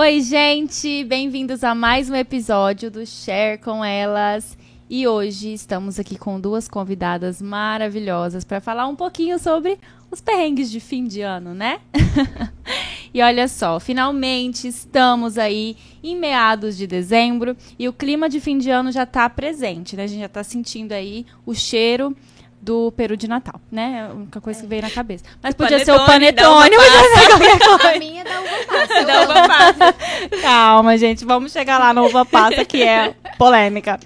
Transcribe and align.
Oi, 0.00 0.20
gente! 0.20 1.02
Bem-vindos 1.02 1.64
a 1.64 1.74
mais 1.74 2.08
um 2.08 2.14
episódio 2.14 2.88
do 2.88 3.04
Share 3.04 3.58
com 3.58 3.84
Elas. 3.84 4.56
E 4.88 5.08
hoje 5.08 5.52
estamos 5.52 5.98
aqui 5.98 6.16
com 6.16 6.40
duas 6.40 6.68
convidadas 6.68 7.42
maravilhosas 7.42 8.44
para 8.44 8.60
falar 8.60 8.86
um 8.86 8.94
pouquinho 8.94 9.40
sobre 9.40 9.76
os 10.08 10.20
perrengues 10.20 10.70
de 10.70 10.78
fim 10.78 11.02
de 11.02 11.22
ano, 11.22 11.52
né? 11.52 11.80
e 13.12 13.20
olha 13.20 13.48
só, 13.48 13.80
finalmente 13.80 14.68
estamos 14.68 15.36
aí 15.36 15.76
em 16.00 16.16
meados 16.16 16.76
de 16.76 16.86
dezembro 16.86 17.56
e 17.76 17.88
o 17.88 17.92
clima 17.92 18.28
de 18.28 18.38
fim 18.38 18.56
de 18.56 18.70
ano 18.70 18.92
já 18.92 19.02
está 19.02 19.28
presente, 19.28 19.96
né? 19.96 20.04
A 20.04 20.06
gente 20.06 20.20
já 20.20 20.26
está 20.26 20.44
sentindo 20.44 20.92
aí 20.92 21.26
o 21.44 21.52
cheiro 21.52 22.16
do 22.60 22.92
peru 22.92 23.16
de 23.16 23.28
Natal, 23.28 23.60
né? 23.70 23.98
É 23.98 24.10
a 24.10 24.14
única 24.14 24.40
coisa 24.40 24.60
que 24.60 24.66
veio 24.66 24.82
na 24.82 24.90
cabeça. 24.90 25.24
Mas 25.42 25.54
podia 25.54 25.84
ser 25.84 25.92
o 25.92 26.04
panetone, 26.04 26.76
ser 26.76 27.28
qualquer 27.28 27.58
coisa. 27.58 27.90
A 27.90 27.98
minha 27.98 28.24
da 28.24 28.40
uva 28.40 28.66
passa. 28.66 29.04
Da 29.04 29.22
uva 29.22 29.48
passa. 29.48 29.94
Calma, 30.42 30.98
gente, 30.98 31.24
vamos 31.24 31.52
chegar 31.52 31.78
lá 31.78 31.94
na 31.94 32.02
uva 32.02 32.24
passa, 32.24 32.64
que 32.64 32.82
é 32.82 33.14
polêmica. 33.38 33.98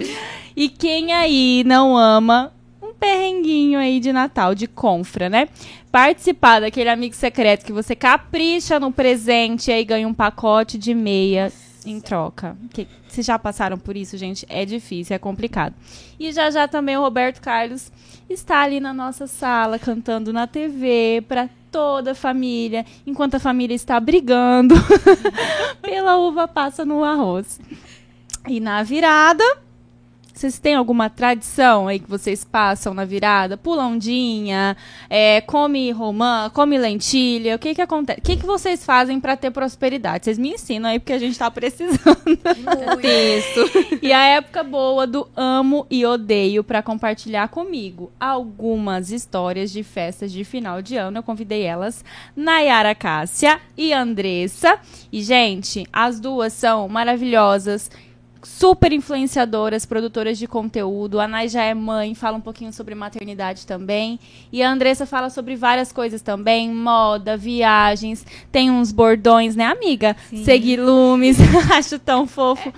E 0.55 0.69
quem 0.69 1.13
aí 1.13 1.65
não 1.67 1.97
ama 1.97 2.53
um 2.83 2.93
perrenguinho 2.93 3.79
aí 3.79 3.99
de 3.99 4.13
Natal, 4.13 4.55
de 4.55 4.67
confra, 4.67 5.29
né? 5.29 5.49
Participar 5.91 6.61
daquele 6.61 6.89
amigo 6.89 7.15
secreto 7.15 7.65
que 7.65 7.73
você 7.73 7.95
capricha 7.95 8.79
no 8.79 8.93
presente 8.93 9.71
e 9.71 9.75
aí 9.75 9.85
ganha 9.85 10.07
um 10.07 10.15
pacote 10.15 10.79
de 10.79 10.95
meia 10.95 11.53
em 11.87 12.01
troca. 12.01 12.57
Que, 12.73 12.87
vocês 13.09 13.27
já 13.27 13.39
passaram 13.39 13.77
por 13.77 13.95
isso, 13.95 14.17
gente? 14.17 14.47
É 14.49 14.65
difícil, 14.65 15.15
é 15.15 15.19
complicado. 15.19 15.75
E 16.19 16.33
já 16.33 16.51
já 16.51 16.67
também 16.67 16.97
o 16.97 17.01
Roberto 17.03 17.41
Carlos 17.41 17.93
está 18.33 18.61
ali 18.61 18.81
na 18.81 18.93
nossa 18.93 19.27
sala 19.27 19.79
cantando 19.79 20.33
na 20.33 20.47
TV 20.47 21.25
para 21.29 21.49
toda 21.71 22.13
a 22.13 22.15
família, 22.15 22.85
enquanto 23.07 23.37
a 23.37 23.41
família 23.41 23.75
está 23.75 23.99
brigando 23.99 24.75
pela 25.81 26.19
uva 26.19 26.47
passa 26.47 26.85
no 26.85 27.03
arroz. 27.03 27.59
E 28.49 28.61
na 28.61 28.83
virada, 28.83 29.45
vocês 30.33 30.59
têm 30.59 30.75
alguma 30.75 31.11
tradição 31.11 31.89
aí 31.89 31.99
que 31.99 32.09
vocês 32.09 32.43
passam 32.43 32.95
na 32.95 33.05
virada? 33.05 33.57
Pula 33.57 33.85
ondinha, 33.85 34.77
é, 35.11 35.41
come 35.43 35.91
romã, 35.91 36.51
come 36.53 36.79
lentilha. 36.79 37.57
O 37.57 37.59
que 37.59 37.75
que 37.75 37.83
acontece? 37.83 38.21
O 38.21 38.23
que 38.23 38.37
que 38.37 38.47
vocês 38.47 38.85
fazem 38.85 39.21
para 39.21 39.37
ter 39.37 39.51
prosperidade? 39.51 40.25
Vocês 40.25 40.39
me 40.39 40.51
ensinam 40.51 40.89
aí 40.89 40.99
porque 40.99 41.13
a 41.13 41.19
gente 41.19 41.39
tá 41.39 41.51
precisando. 41.51 42.01
Isso. 43.03 43.99
E 44.01 44.13
a 44.13 44.25
época 44.25 44.63
boa 44.63 45.07
do 45.07 45.29
amo 45.37 45.87
e 45.91 46.05
odeio 46.07 46.65
para 46.65 46.83
compartilhar 46.83 47.49
comigo 47.49 48.11
algumas 48.19 49.11
histórias 49.11 49.71
de 49.71 49.83
festas 49.83 50.33
de 50.33 50.45
final 50.45 50.81
de 50.81 50.97
ano. 50.97 51.19
Eu 51.19 51.23
convidei 51.23 51.63
elas, 51.63 52.05
Nayara 52.35 52.95
Cássia 52.95 53.61
e 53.77 53.93
Andressa. 53.93 54.79
E 55.13 55.23
gente, 55.23 55.87
as 55.93 56.19
duas 56.19 56.53
são 56.53 56.89
maravilhosas 56.89 57.91
super 58.43 58.93
influenciadoras, 58.93 59.87
produtoras 59.87 60.39
de 60.39 60.47
conteúdo. 60.47 61.21
A 61.21 61.29
Nay 61.29 61.49
já 61.49 61.63
é 61.63 61.75
mãe, 61.75 62.15
fala 62.15 62.37
um 62.37 62.41
pouquinho 62.41 62.73
sobre 62.73 62.95
maternidade 62.95 63.67
também. 63.67 64.19
E 64.53 64.63
a 64.63 64.71
Andressa 64.71 65.07
fala 65.07 65.31
sobre 65.31 65.57
várias 65.57 65.93
coisas 65.93 66.21
também, 66.21 66.71
moda, 66.71 67.37
viagens, 67.37 68.27
tem 68.51 68.71
uns 68.71 68.93
bordões, 68.93 69.55
né, 69.55 69.67
amiga? 69.67 70.17
Seguir 70.45 70.81
lumes, 70.81 71.37
acho 71.73 71.99
tão 71.99 72.27
fofo. 72.27 72.73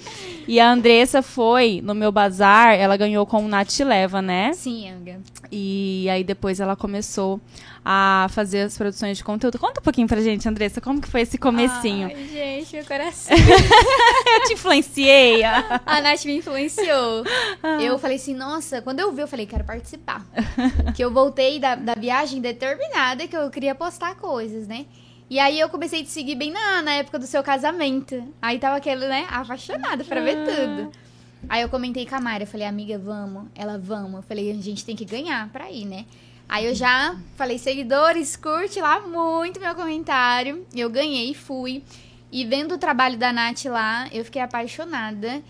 E 0.47 0.61
a 0.61 0.71
Andressa 0.71 1.23
foi 1.23 1.81
no 1.83 1.95
meu 1.95 2.13
bazar, 2.13 2.75
ela 2.75 2.97
ganhou 2.97 3.25
com 3.25 3.45
o 3.45 3.49
Nath 3.49 3.79
Leva, 3.81 4.21
né? 4.21 4.53
Sim, 4.53 4.91
amiga. 4.91 5.21
E 5.51 6.09
aí 6.11 6.25
depois 6.25 6.61
ela 6.61 6.77
começou 6.77 7.41
a 7.85 8.27
fazer 8.31 8.63
as 8.63 8.79
produções 8.79 9.19
de 9.19 9.25
conteúdo. 9.25 9.59
Conta 9.59 9.81
um 9.81 9.83
pouquinho 9.83 10.09
pra 10.09 10.21
gente, 10.23 10.49
Andressa, 10.49 10.81
como 10.81 11.01
que 11.01 11.09
foi 11.09 11.21
esse 11.21 11.37
comecinho? 11.37 12.07
Ai, 12.07 12.29
gente, 12.29 12.77
meu 12.77 12.85
coração. 12.87 13.37
Eu 13.37 14.45
te 14.47 14.55
influenciei. 14.55 15.45
ah. 15.45 15.81
A 15.85 16.01
Nath 16.01 16.25
me 16.25 16.39
influenciou. 16.39 17.25
Eu 17.81 17.99
falei 17.99 18.17
assim, 18.17 18.35
nossa, 18.35 18.81
quando 18.81 19.01
eu 19.01 19.13
vi, 19.13 19.21
eu 19.21 19.29
falei, 19.29 19.47
quero 19.47 19.65
participar. 19.65 20.25
que 20.95 21.05
eu 21.05 21.11
voltei 21.11 21.59
da, 21.59 21.75
da 21.75 21.95
viagem 21.95 22.41
determinada 22.41 23.29
que 23.29 23.37
eu 23.37 23.51
queria 23.51 23.75
postar 23.75 24.15
coisas, 24.17 24.67
né? 24.67 24.87
E 25.29 25.39
aí 25.39 25.59
eu 25.59 25.69
comecei 25.69 26.01
a 26.01 26.05
te 26.05 26.11
seguir 26.11 26.35
bem 26.35 26.51
na, 26.51 26.83
na 26.83 26.93
época 26.95 27.19
do 27.19 27.27
seu 27.27 27.43
casamento. 27.43 28.23
Aí 28.41 28.59
tava 28.59 28.77
aquele, 28.77 29.07
né, 29.07 29.27
apaixonada 29.31 30.05
pra 30.05 30.21
ver 30.21 30.37
tudo. 30.45 30.91
Aí 31.49 31.61
eu 31.63 31.69
comentei 31.69 32.07
com 32.07 32.15
a 32.15 32.21
Mayra, 32.21 32.47
falei, 32.47 32.67
amiga, 32.67 32.99
vamos. 32.99 33.45
Ela, 33.55 33.79
vamos. 33.79 34.17
Eu 34.17 34.23
falei, 34.23 34.51
a 34.51 34.55
gente 34.55 34.85
tem 34.85 34.97
que 34.97 35.05
ganhar 35.05 35.49
pra 35.51 35.71
ir, 35.71 35.85
né? 35.85 36.07
Aí 36.49 36.67
eu 36.67 36.75
já 36.75 37.17
falei, 37.37 37.59
seguidores, 37.59 38.37
curte 38.37 38.81
lá 38.81 39.01
muito 39.01 39.61
meu 39.61 39.75
comentário. 39.75 40.67
Eu 40.75 40.91
ganhei, 40.91 41.35
fui. 41.35 41.83
E 42.31 42.45
vendo 42.45 42.75
o 42.75 42.79
trabalho 42.79 43.17
da 43.17 43.33
Nath 43.33 43.65
lá, 43.67 44.09
eu 44.13 44.25
fiquei 44.25 44.43
apaixonada. 44.43 45.43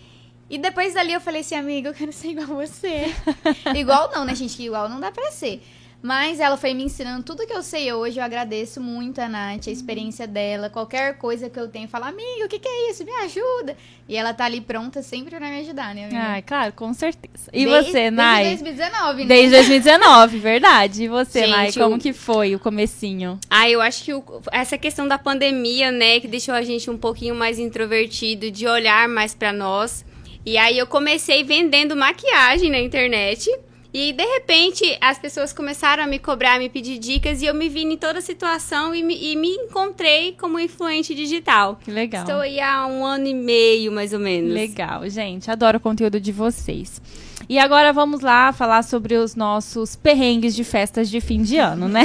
E 0.49 0.57
depois 0.57 0.93
dali 0.93 1.13
eu 1.13 1.21
falei 1.21 1.41
assim, 1.41 1.55
amiga, 1.55 1.89
eu 1.89 1.93
quero 1.93 2.13
ser 2.13 2.29
igual 2.29 2.61
a 2.61 2.65
você. 2.65 3.05
igual 3.75 4.11
não, 4.13 4.25
né, 4.25 4.35
gente? 4.35 4.55
Que 4.55 4.65
igual 4.65 4.87
não 4.87 4.99
dá 4.99 5.11
pra 5.11 5.31
ser. 5.31 5.63
Mas 6.01 6.39
ela 6.39 6.55
foi 6.55 6.73
me 6.75 6.83
ensinando 6.83 7.23
tudo 7.23 7.47
que 7.47 7.53
eu 7.53 7.63
sei 7.63 7.91
hoje. 7.91 8.19
Eu 8.19 8.23
agradeço 8.23 8.79
muito 8.79 9.19
a 9.19 9.27
Nath, 9.27 9.67
a 9.67 9.71
experiência 9.71 10.27
dela. 10.27 10.69
Qualquer 10.69 11.17
coisa 11.17 11.49
que 11.49 11.59
eu 11.59 11.67
tenho, 11.67 11.87
fala, 11.87 12.09
amiga, 12.09 12.45
o 12.45 12.47
que, 12.47 12.59
que 12.59 12.67
é 12.67 12.91
isso? 12.91 13.03
Me 13.03 13.11
ajuda. 13.23 13.75
E 14.07 14.15
ela 14.15 14.31
tá 14.31 14.45
ali 14.45 14.61
pronta 14.61 15.01
sempre 15.01 15.35
pra 15.35 15.49
me 15.49 15.59
ajudar, 15.61 15.95
né, 15.95 16.03
amiga? 16.05 16.19
Ai, 16.21 16.41
claro, 16.43 16.73
com 16.73 16.93
certeza. 16.93 17.49
E 17.51 17.65
Desde- 17.65 17.91
você, 17.91 18.11
Nai? 18.11 18.43
Desde 18.43 18.63
2019, 18.65 19.21
né? 19.23 19.27
Desde 19.27 19.49
2019, 19.55 20.37
verdade. 20.37 21.03
E 21.03 21.07
você, 21.07 21.39
Gente, 21.39 21.49
Nai, 21.51 21.71
como 21.73 21.95
o- 21.95 21.99
que 21.99 22.13
foi 22.13 22.53
o 22.55 22.59
comecinho? 22.59 23.39
Ah, 23.49 23.67
eu 23.67 23.81
acho 23.81 24.03
que 24.03 24.13
o- 24.13 24.23
essa 24.51 24.77
questão 24.77 25.07
da 25.07 25.17
pandemia, 25.17 25.91
né, 25.91 26.19
que 26.19 26.27
deixou 26.27 26.53
a 26.53 26.61
gente 26.61 26.87
um 26.87 26.97
pouquinho 26.97 27.33
mais 27.33 27.57
introvertido, 27.57 28.51
de 28.51 28.67
olhar 28.67 29.09
mais 29.09 29.33
pra 29.33 29.51
nós. 29.51 30.05
E 30.45 30.55
aí 30.55 30.77
eu 30.77 30.85
comecei 30.85 31.43
vendendo 31.43 31.95
maquiagem 31.95 32.69
na 32.69 32.79
internet. 32.79 33.49
E 33.97 34.11
de 34.11 34.25
repente 34.25 34.83
as 34.99 35.17
pessoas 35.17 35.53
começaram 35.53 36.03
a 36.03 36.05
me 36.07 36.19
cobrar, 36.19 36.55
a 36.55 36.59
me 36.59 36.67
pedir 36.67 36.99
dicas 36.99 37.41
e 37.41 37.45
eu 37.45 37.53
me 37.53 37.69
vi 37.69 37.83
em 37.83 37.95
toda 37.95 38.19
a 38.19 38.21
situação 38.21 38.93
e 38.93 39.01
me, 39.01 39.15
e 39.15 39.37
me 39.37 39.47
encontrei 39.47 40.33
como 40.33 40.59
influente 40.59 41.15
digital. 41.15 41.79
Que 41.81 41.91
legal. 41.91 42.23
Estou 42.23 42.39
aí 42.41 42.59
há 42.59 42.85
um 42.87 43.05
ano 43.05 43.25
e 43.27 43.33
meio, 43.33 43.93
mais 43.93 44.11
ou 44.11 44.19
menos. 44.19 44.51
Legal, 44.53 45.07
gente. 45.09 45.49
Adoro 45.49 45.77
o 45.77 45.79
conteúdo 45.79 46.19
de 46.19 46.33
vocês. 46.33 47.01
E 47.47 47.57
agora 47.57 47.93
vamos 47.93 48.19
lá 48.19 48.51
falar 48.51 48.83
sobre 48.83 49.15
os 49.15 49.33
nossos 49.33 49.95
perrengues 49.95 50.53
de 50.55 50.65
festas 50.65 51.09
de 51.09 51.21
fim 51.21 51.41
de 51.41 51.57
ano, 51.57 51.87
né? 51.87 52.01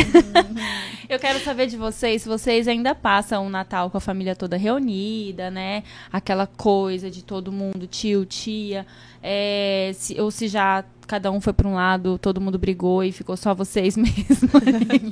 Eu 1.09 1.19
quero 1.19 1.41
saber 1.41 1.67
de 1.67 1.77
vocês 1.77 2.23
se 2.23 2.29
vocês 2.29 2.69
ainda 2.69 2.95
passam 2.95 3.45
o 3.45 3.51
Natal 3.51 3.91
com 3.91 3.97
a 3.97 4.01
família 4.01 4.37
toda 4.37 4.57
reunida, 4.57 5.51
né? 5.51 5.83
Aquela 6.13 6.47
coisa 6.47 7.11
de 7.11 7.25
todo 7.25 7.51
mundo, 7.51 7.89
tio, 7.89 8.25
tia. 8.25 8.87
é, 9.21 9.91
se- 9.95 10.21
ou 10.21 10.31
se 10.31 10.47
já 10.47 10.85
cada 11.11 11.29
um 11.29 11.41
foi 11.41 11.53
para 11.53 11.67
um 11.67 11.75
lado, 11.75 12.19
todo 12.19 12.41
mundo 12.41 12.57
brigou 12.57 13.03
e 13.03 13.11
ficou 13.11 13.37
só 13.37 13.53
vocês 13.53 13.97
mesmo. 13.99 14.49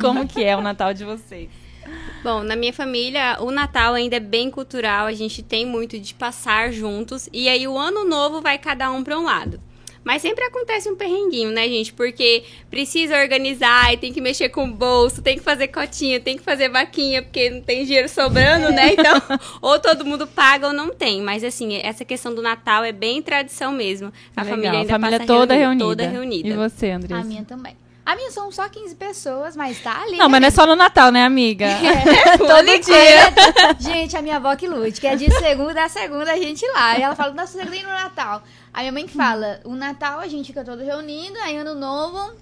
Como 0.00 0.28
que 0.28 0.44
é 0.44 0.56
o 0.56 0.60
Natal 0.60 0.94
de 0.94 1.04
vocês? 1.04 1.50
Bom, 2.22 2.44
na 2.44 2.54
minha 2.54 2.72
família, 2.72 3.36
o 3.41 3.50
Natal 3.50 3.94
ainda 3.94 4.14
é 4.14 4.20
bem 4.20 4.48
cultural, 4.48 5.06
a 5.06 5.12
gente 5.12 5.42
tem 5.42 5.66
muito 5.66 5.98
de 5.98 6.14
passar 6.14 6.72
juntos, 6.72 7.28
e 7.32 7.48
aí 7.48 7.66
o 7.66 7.76
ano 7.76 8.04
novo 8.04 8.41
vai 8.41 8.59
cada 8.59 8.92
um 8.92 9.03
para 9.03 9.19
um 9.19 9.25
lado. 9.25 9.60
Mas 10.08 10.22
sempre 10.22 10.42
acontece 10.42 10.88
um 10.88 10.96
perrenguinho, 10.96 11.50
né, 11.50 11.69
gente? 11.69 11.92
Porque 11.92 12.42
precisa 12.70 13.14
organizar 13.20 13.92
e 13.92 13.98
tem 13.98 14.10
que 14.10 14.22
mexer 14.22 14.48
com 14.48 14.64
o 14.64 14.72
bolso, 14.72 15.20
tem 15.20 15.36
que 15.36 15.44
fazer 15.44 15.69
cotinha, 15.69 16.19
tem 16.19 16.38
que 16.38 16.42
fazer 16.42 16.70
vaquinha, 16.70 17.22
porque 17.22 17.50
não 17.50 17.60
tem 17.60 17.84
dinheiro 17.84 18.08
sobrando, 18.08 18.70
né? 18.72 18.94
Então, 18.98 19.20
ou 19.60 19.78
todo 19.78 20.06
mundo 20.06 20.26
paga 20.26 20.68
ou 20.68 20.72
não 20.72 20.88
tem. 20.94 21.20
Mas 21.20 21.44
assim, 21.44 21.78
essa 21.82 22.06
questão 22.06 22.34
do 22.34 22.41
Natal 22.41 22.84
é 22.84 22.91
bem 22.91 23.20
tradição 23.20 23.70
mesmo. 23.70 24.10
A 24.34 24.41
Legal. 24.42 24.56
família 24.56 24.78
ainda 24.80 24.92
família 24.94 25.18
passa 25.18 25.26
toda 25.26 25.52
reuni- 25.54 25.82
reunida. 25.82 26.04
Toda 26.04 26.08
reunida. 26.08 26.48
E 26.48 26.52
você, 26.54 26.91
Andressa? 26.91 27.20
A 27.20 27.24
minha 27.24 27.44
também. 27.44 27.76
A 28.06 28.16
minha 28.16 28.30
são 28.30 28.50
só 28.50 28.66
15 28.66 28.94
pessoas, 28.94 29.54
mas 29.54 29.78
tá 29.82 30.00
ali. 30.00 30.12
Não, 30.16 30.24
né, 30.24 30.28
mas 30.30 30.41
não 30.41 30.48
é 30.48 30.50
só 30.50 30.66
no 30.66 30.74
Natal, 30.74 31.12
né, 31.12 31.26
amiga? 31.26 31.66
É, 31.84 32.38
Todo 32.41 32.64
dia. 32.64 33.74
Gente, 33.78 34.16
a 34.16 34.22
minha 34.22 34.36
avó 34.36 34.56
que 34.56 34.66
lute, 34.66 34.98
que 34.98 35.06
é 35.06 35.14
de 35.14 35.30
segunda 35.30 35.84
a 35.84 35.88
segunda 35.91 36.33
a 36.33 36.36
gente 36.38 36.66
lá. 36.72 36.98
E 36.98 37.03
ela 37.03 37.15
fala, 37.15 37.34
nossa, 37.34 37.59
você 37.59 37.68
nem 37.68 37.83
no 37.83 37.91
Natal. 37.91 38.42
A 38.78 38.80
minha 38.83 38.92
mãe 38.92 39.07
que 39.09 39.13
fala, 39.13 39.60
o 39.65 39.75
Natal 39.75 40.21
a 40.21 40.28
gente 40.28 40.47
fica 40.47 40.65
todo 40.65 40.84
reunido, 40.84 41.36
aí 41.41 41.57
ano 41.57 41.75
novo, 41.75 42.33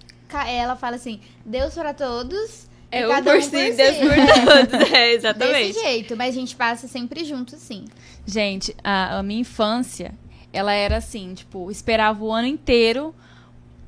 ela 0.47 0.77
fala 0.77 0.97
assim, 0.97 1.19
Deus 1.47 1.73
para 1.73 1.94
todos. 1.94 2.69
É 2.91 3.06
um 3.06 3.11
cada 3.11 3.31
por 3.31 3.38
um 3.38 3.41
si, 3.41 3.49
si. 3.49 3.73
Deus 3.73 3.97
por 3.97 4.69
todos. 4.69 4.93
É, 4.93 5.12
exatamente. 5.15 5.69
Desse 5.69 5.81
jeito, 5.81 6.15
mas 6.15 6.37
a 6.37 6.38
gente 6.38 6.55
passa 6.55 6.87
sempre 6.87 7.25
junto, 7.25 7.56
sim. 7.56 7.87
Gente, 8.27 8.77
a, 8.85 9.17
a 9.17 9.23
minha 9.23 9.41
infância, 9.41 10.12
ela 10.53 10.75
era 10.75 10.99
assim, 10.99 11.33
tipo, 11.33 11.71
esperava 11.71 12.23
o 12.23 12.31
ano 12.31 12.49
inteiro 12.49 13.15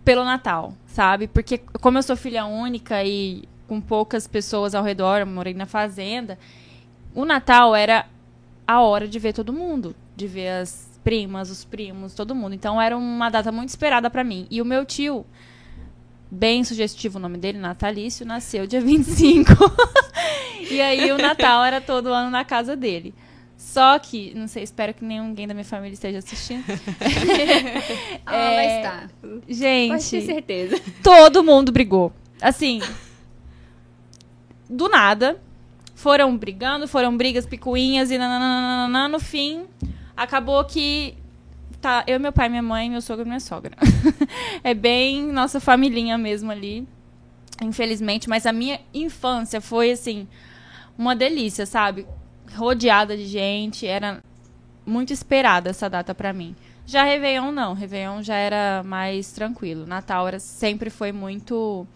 pelo 0.02 0.24
Natal, 0.24 0.72
sabe? 0.86 1.28
Porque 1.28 1.58
como 1.82 1.98
eu 1.98 2.02
sou 2.02 2.16
filha 2.16 2.46
única 2.46 3.04
e 3.04 3.46
com 3.66 3.78
poucas 3.78 4.26
pessoas 4.26 4.74
ao 4.74 4.82
redor, 4.82 5.18
eu 5.18 5.26
morei 5.26 5.52
na 5.52 5.66
fazenda, 5.66 6.38
o 7.14 7.26
Natal 7.26 7.76
era 7.76 8.06
a 8.66 8.80
hora 8.80 9.06
de 9.06 9.18
ver 9.18 9.34
todo 9.34 9.52
mundo, 9.52 9.94
de 10.16 10.26
ver 10.26 10.48
as 10.48 10.87
primas, 11.08 11.48
os 11.48 11.64
primos, 11.64 12.12
todo 12.12 12.34
mundo. 12.34 12.54
Então 12.54 12.78
era 12.78 12.94
uma 12.94 13.30
data 13.30 13.50
muito 13.50 13.70
esperada 13.70 14.10
pra 14.10 14.22
mim. 14.22 14.46
E 14.50 14.60
o 14.60 14.64
meu 14.64 14.84
tio, 14.84 15.24
bem 16.30 16.62
sugestivo 16.62 17.16
o 17.16 17.20
nome 17.20 17.38
dele, 17.38 17.56
Natalício, 17.56 18.26
nasceu 18.26 18.66
dia 18.66 18.78
25. 18.84 19.50
e 20.70 20.78
aí 20.82 21.10
o 21.10 21.16
Natal 21.16 21.64
era 21.64 21.80
todo 21.80 22.12
ano 22.12 22.30
na 22.30 22.44
casa 22.44 22.76
dele. 22.76 23.14
Só 23.56 23.98
que, 23.98 24.34
não 24.34 24.46
sei, 24.46 24.62
espero 24.62 24.92
que 24.92 25.02
ninguém 25.02 25.48
da 25.48 25.54
minha 25.54 25.64
família 25.64 25.94
esteja 25.94 26.18
assistindo. 26.18 26.62
Ah, 28.26 28.50
vai 28.54 28.76
estar. 28.76 29.10
Pode 29.22 29.46
ter 29.46 29.54
Gente, 29.54 30.26
certeza. 30.26 30.78
todo 31.02 31.42
mundo 31.42 31.72
brigou. 31.72 32.12
Assim, 32.42 32.82
do 34.68 34.86
nada, 34.90 35.40
foram 35.94 36.36
brigando, 36.36 36.86
foram 36.86 37.16
brigas 37.16 37.46
picuinhas 37.46 38.10
e 38.10 38.18
nananana, 38.18 39.08
no 39.08 39.18
fim, 39.18 39.64
acabou 40.18 40.64
que 40.64 41.16
tá 41.80 42.02
eu, 42.06 42.18
meu 42.18 42.32
pai, 42.32 42.48
minha 42.48 42.62
mãe, 42.62 42.90
meu 42.90 43.00
sogro 43.00 43.24
e 43.24 43.28
minha 43.28 43.40
sogra. 43.40 43.76
é 44.64 44.74
bem 44.74 45.22
nossa 45.32 45.60
familhinha 45.60 46.18
mesmo 46.18 46.50
ali, 46.50 46.86
infelizmente, 47.62 48.28
mas 48.28 48.44
a 48.44 48.52
minha 48.52 48.80
infância 48.92 49.60
foi 49.60 49.92
assim, 49.92 50.26
uma 50.98 51.14
delícia, 51.14 51.64
sabe? 51.64 52.06
Rodeada 52.54 53.16
de 53.16 53.26
gente, 53.26 53.86
era 53.86 54.22
muito 54.84 55.12
esperada 55.12 55.70
essa 55.70 55.88
data 55.88 56.14
pra 56.14 56.32
mim. 56.32 56.56
Já 56.84 57.04
Réveillon 57.04 57.52
não, 57.52 57.74
Réveillon 57.74 58.22
já 58.22 58.36
era 58.36 58.82
mais 58.82 59.30
tranquilo. 59.30 59.86
Natal 59.86 60.26
era, 60.26 60.40
sempre 60.40 60.90
foi 60.90 61.12
muito 61.12 61.86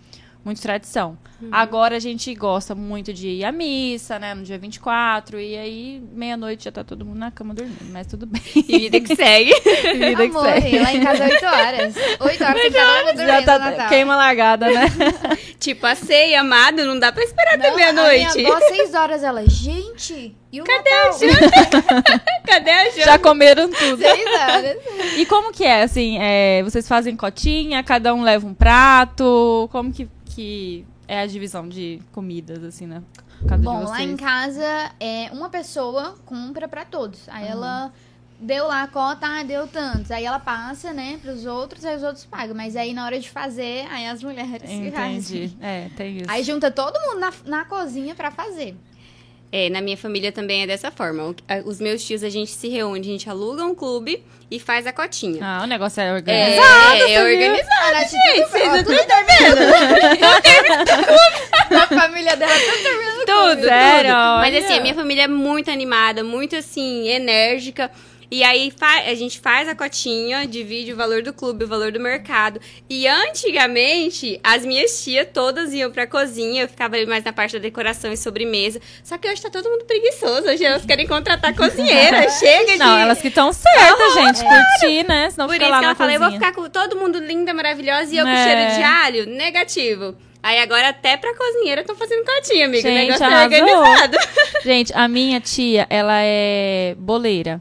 muito 0.44 0.60
tradição. 0.60 1.16
Agora 1.50 1.96
a 1.96 1.98
gente 1.98 2.34
gosta 2.34 2.74
muito 2.74 3.12
de 3.12 3.28
ir 3.28 3.44
à 3.44 3.52
missa, 3.52 4.18
né, 4.18 4.34
no 4.34 4.42
dia 4.42 4.58
24, 4.58 5.40
e 5.40 5.56
aí 5.56 6.02
meia-noite 6.12 6.64
já 6.64 6.72
tá 6.72 6.84
todo 6.84 7.04
mundo 7.04 7.18
na 7.18 7.30
cama 7.30 7.54
dormindo, 7.54 7.90
mas 7.90 8.06
tudo 8.06 8.26
bem. 8.26 8.40
E 8.54 8.78
vida 8.78 9.00
que 9.00 9.14
segue. 9.16 9.52
Vida 9.92 10.16
que 10.28 10.36
Amor, 10.36 10.44
segue. 10.44 10.78
lá 10.78 10.94
em 10.94 11.00
casa 11.02 11.24
é 11.24 11.28
8 11.34 11.46
horas. 11.46 11.94
8 12.20 12.44
horas 12.44 12.62
você 12.62 12.70
tá 12.70 13.02
dormindo 13.02 13.26
Já 13.26 13.40
no 13.40 13.46
tá 13.46 13.58
Natal. 13.58 13.88
queima 13.88 14.16
largada, 14.16 14.70
né? 14.70 14.86
tipo, 15.58 15.86
a 15.86 15.94
ceia, 15.94 16.40
amado, 16.40 16.84
não 16.84 16.98
dá 16.98 17.12
pra 17.12 17.22
esperar 17.22 17.54
até 17.54 17.70
Não, 17.70 17.76
meia-noite. 17.76 18.26
A 18.26 18.34
minha 18.34 18.54
avó, 18.56 18.66
6 18.68 18.94
horas, 18.94 19.22
ela, 19.22 19.48
gente, 19.48 20.36
e 20.52 20.60
o 20.60 20.64
Cadê 20.64 20.90
Natal? 20.90 21.08
a 21.08 21.12
janta? 21.12 22.22
Cadê 22.46 22.70
a 22.70 22.84
janta? 22.90 23.04
Já 23.04 23.18
comeram 23.18 23.70
tudo. 23.70 23.98
6 23.98 24.26
horas. 24.26 24.76
E 25.16 25.26
como 25.26 25.52
que 25.52 25.64
é, 25.64 25.82
assim, 25.82 26.18
é, 26.20 26.62
vocês 26.62 26.86
fazem 26.88 27.16
cotinha, 27.16 27.82
cada 27.82 28.14
um 28.14 28.22
leva 28.22 28.46
um 28.46 28.54
prato, 28.54 29.68
como 29.72 29.92
que, 29.92 30.08
que 30.34 30.86
é 31.06 31.20
a 31.20 31.26
divisão 31.26 31.68
de 31.68 32.00
comidas, 32.12 32.62
assim, 32.62 32.88
de 32.88 33.56
Bom, 33.58 33.80
vocês? 33.80 33.90
lá 33.90 34.02
em 34.02 34.16
casa, 34.16 34.92
é, 35.00 35.30
uma 35.32 35.48
pessoa 35.50 36.16
compra 36.24 36.68
pra 36.68 36.84
todos. 36.84 37.28
Aí 37.28 37.46
ela 37.46 37.92
deu 38.38 38.66
lá 38.66 38.82
a 38.82 38.88
cota, 38.88 39.26
ah, 39.26 39.42
deu 39.42 39.66
tantos. 39.66 40.10
Aí 40.10 40.24
ela 40.24 40.38
passa, 40.38 40.92
né, 40.92 41.18
pros 41.22 41.46
outros, 41.46 41.84
aí 41.84 41.96
os 41.96 42.02
outros 42.02 42.24
pagam. 42.24 42.54
Mas 42.54 42.76
aí 42.76 42.92
na 42.92 43.04
hora 43.04 43.18
de 43.18 43.30
fazer, 43.30 43.86
aí 43.90 44.06
as 44.06 44.22
mulheres. 44.22 44.68
Entendi. 44.70 45.56
É, 45.60 45.88
tem 45.96 46.18
isso. 46.18 46.30
Aí 46.30 46.42
junta 46.42 46.70
todo 46.70 46.98
mundo 47.00 47.20
na, 47.20 47.32
na 47.46 47.64
cozinha 47.64 48.14
pra 48.14 48.30
fazer. 48.30 48.76
É, 49.54 49.68
na 49.68 49.82
minha 49.82 49.98
família 49.98 50.32
também 50.32 50.62
é 50.62 50.66
dessa 50.66 50.90
forma. 50.90 51.34
Os 51.66 51.78
meus 51.78 52.02
tios, 52.02 52.24
a 52.24 52.30
gente 52.30 52.50
se 52.50 52.68
reúne, 52.70 53.00
a 53.00 53.04
gente 53.04 53.28
aluga 53.28 53.62
um 53.62 53.74
clube 53.74 54.24
e 54.50 54.58
faz 54.58 54.86
a 54.86 54.92
cotinha. 54.94 55.38
Ah, 55.42 55.60
o 55.62 55.66
negócio 55.66 56.00
é 56.00 56.06
É, 56.06 56.12
organizado. 56.12 57.02
é 57.02 57.06
viu? 57.06 57.20
organizado. 57.20 57.98
Gente, 57.98 58.34
tudo, 58.34 58.48
vocês 58.50 58.68
ó, 58.68 58.76
tudo 58.78 58.96
terminando. 59.06 59.62
A 61.82 61.86
família 61.86 62.36
dela 62.36 62.52
tudo 62.52 62.82
terminando. 62.82 63.26
Tudo, 63.26 63.56
tudo. 63.56 63.68
Mas 64.40 64.64
assim, 64.64 64.78
a 64.78 64.80
minha 64.80 64.94
família 64.94 65.22
é 65.24 65.28
muito 65.28 65.70
animada, 65.70 66.22
muito 66.24 66.56
assim, 66.56 67.08
enérgica. 67.08 67.90
E 68.34 68.42
aí 68.42 68.72
a 69.04 69.14
gente 69.14 69.38
faz 69.38 69.68
a 69.68 69.74
cotinha, 69.74 70.46
divide 70.46 70.90
o 70.94 70.96
valor 70.96 71.20
do 71.22 71.34
clube, 71.34 71.64
o 71.64 71.68
valor 71.68 71.92
do 71.92 72.00
mercado. 72.00 72.58
E 72.88 73.06
antigamente, 73.06 74.40
as 74.42 74.64
minhas 74.64 75.04
tias 75.04 75.26
todas 75.34 75.74
iam 75.74 75.90
pra 75.90 76.06
cozinha, 76.06 76.62
eu 76.62 76.68
ficava 76.68 76.96
ali 76.96 77.04
mais 77.04 77.22
na 77.22 77.32
parte 77.34 77.52
da 77.52 77.58
decoração 77.58 78.10
e 78.10 78.16
sobremesa. 78.16 78.80
Só 79.04 79.18
que 79.18 79.28
hoje 79.28 79.42
tá 79.42 79.50
todo 79.50 79.68
mundo 79.68 79.84
preguiçoso, 79.84 80.48
hoje 80.48 80.64
elas 80.64 80.86
querem 80.86 81.06
contratar 81.06 81.54
cozinheira. 81.54 82.26
Chega 82.40 82.72
de. 82.72 82.78
Não, 82.78 82.98
elas 82.98 83.20
que 83.20 83.28
estão 83.28 83.52
certas, 83.52 84.14
gente. 84.14 84.40
Curtir, 84.40 85.06
né? 85.06 85.28
Senão 85.30 85.46
Por 85.46 85.52
fica 85.52 85.64
isso 85.66 85.70
lá 85.72 85.78
que 85.80 85.84
ela 85.84 85.94
falou, 85.94 86.12
eu 86.14 86.20
vou 86.20 86.32
ficar 86.32 86.52
com 86.54 86.70
todo 86.70 86.96
mundo 86.96 87.18
linda, 87.18 87.52
maravilhosa 87.52 88.14
e 88.14 88.16
eu 88.16 88.24
com 88.24 88.30
É. 88.30 88.44
cheiro 88.44 88.76
de 88.76 88.82
alho? 88.82 89.26
Negativo. 89.26 90.16
Aí 90.42 90.58
agora 90.58 90.88
até 90.88 91.18
pra 91.18 91.36
cozinheira 91.36 91.82
estão 91.82 91.94
fazendo 91.94 92.24
cotinha, 92.24 92.64
amiga. 92.64 92.88
o 92.88 92.90
Gente, 92.92 93.04
negócio 93.06 93.24
é 93.24 93.26
arrasou. 93.26 93.44
organizado. 93.44 94.16
Gente, 94.64 94.92
a 94.94 95.06
minha 95.06 95.38
tia, 95.38 95.86
ela 95.90 96.18
é 96.22 96.94
boleira. 96.98 97.60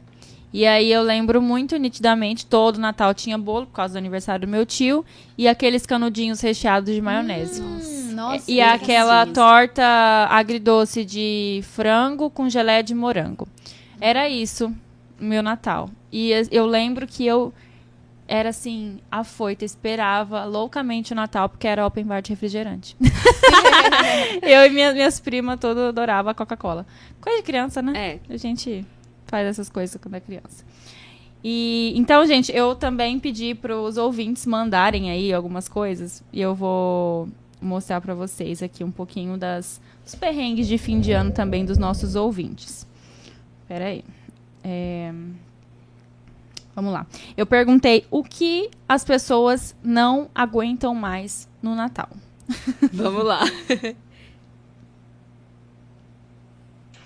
E 0.52 0.66
aí 0.66 0.92
eu 0.92 1.02
lembro 1.02 1.40
muito 1.40 1.76
nitidamente, 1.78 2.44
todo 2.44 2.78
Natal 2.78 3.14
tinha 3.14 3.38
bolo, 3.38 3.66
por 3.66 3.72
causa 3.72 3.94
do 3.94 3.98
aniversário 3.98 4.46
do 4.46 4.50
meu 4.50 4.66
tio, 4.66 5.04
e 5.38 5.48
aqueles 5.48 5.86
canudinhos 5.86 6.40
recheados 6.42 6.94
de 6.94 7.00
maionese. 7.00 7.62
Hum, 7.62 8.12
nossa, 8.14 8.50
e 8.50 8.60
aquela 8.60 9.24
delícia. 9.24 9.42
torta 9.42 10.26
agridoce 10.30 11.04
de 11.04 11.60
frango 11.64 12.28
com 12.28 12.50
gelé 12.50 12.82
de 12.82 12.94
morango. 12.94 13.48
Era 14.00 14.28
isso, 14.28 14.66
o 15.20 15.24
meu 15.24 15.42
Natal. 15.42 15.88
E 16.12 16.32
eu 16.50 16.66
lembro 16.66 17.06
que 17.06 17.24
eu 17.26 17.52
era 18.28 18.50
assim, 18.50 18.98
afoita, 19.10 19.64
esperava 19.64 20.44
loucamente 20.44 21.12
o 21.12 21.16
Natal, 21.16 21.48
porque 21.48 21.66
era 21.66 21.86
open 21.86 22.04
bar 22.04 22.20
de 22.20 22.30
refrigerante. 22.30 22.94
eu 24.42 24.66
e 24.66 24.70
minha- 24.70 24.92
minhas 24.92 25.18
primas 25.20 25.58
todas 25.58 25.88
adoravam 25.88 26.30
a 26.30 26.34
Coca-Cola. 26.34 26.86
Coisa 27.20 27.38
de 27.38 27.44
criança, 27.44 27.80
né? 27.82 28.20
É. 28.28 28.34
A 28.34 28.36
gente 28.36 28.84
faz 29.32 29.46
essas 29.46 29.70
coisas 29.70 29.98
quando 30.00 30.14
é 30.14 30.20
criança. 30.20 30.62
E 31.42 31.94
então, 31.96 32.24
gente, 32.26 32.54
eu 32.54 32.74
também 32.74 33.18
pedi 33.18 33.54
para 33.54 33.74
os 33.74 33.96
ouvintes 33.96 34.44
mandarem 34.44 35.10
aí 35.10 35.32
algumas 35.32 35.68
coisas 35.68 36.22
e 36.30 36.38
eu 36.38 36.54
vou 36.54 37.30
mostrar 37.60 38.02
para 38.02 38.14
vocês 38.14 38.62
aqui 38.62 38.84
um 38.84 38.90
pouquinho 38.90 39.38
das 39.38 39.80
dos 40.04 40.14
perrengues 40.14 40.66
de 40.68 40.76
fim 40.76 41.00
de 41.00 41.12
ano 41.12 41.32
também 41.32 41.64
dos 41.64 41.78
nossos 41.78 42.14
ouvintes. 42.14 42.86
Espera 43.62 43.86
aí. 43.86 44.04
É, 44.62 45.12
Vamos 46.74 46.92
lá. 46.92 47.06
Eu 47.36 47.46
perguntei 47.46 48.06
o 48.10 48.22
que 48.22 48.70
as 48.88 49.04
pessoas 49.04 49.74
não 49.82 50.30
aguentam 50.34 50.94
mais 50.94 51.48
no 51.62 51.74
Natal. 51.74 52.08
Vamos 52.92 53.24
lá. 53.24 53.40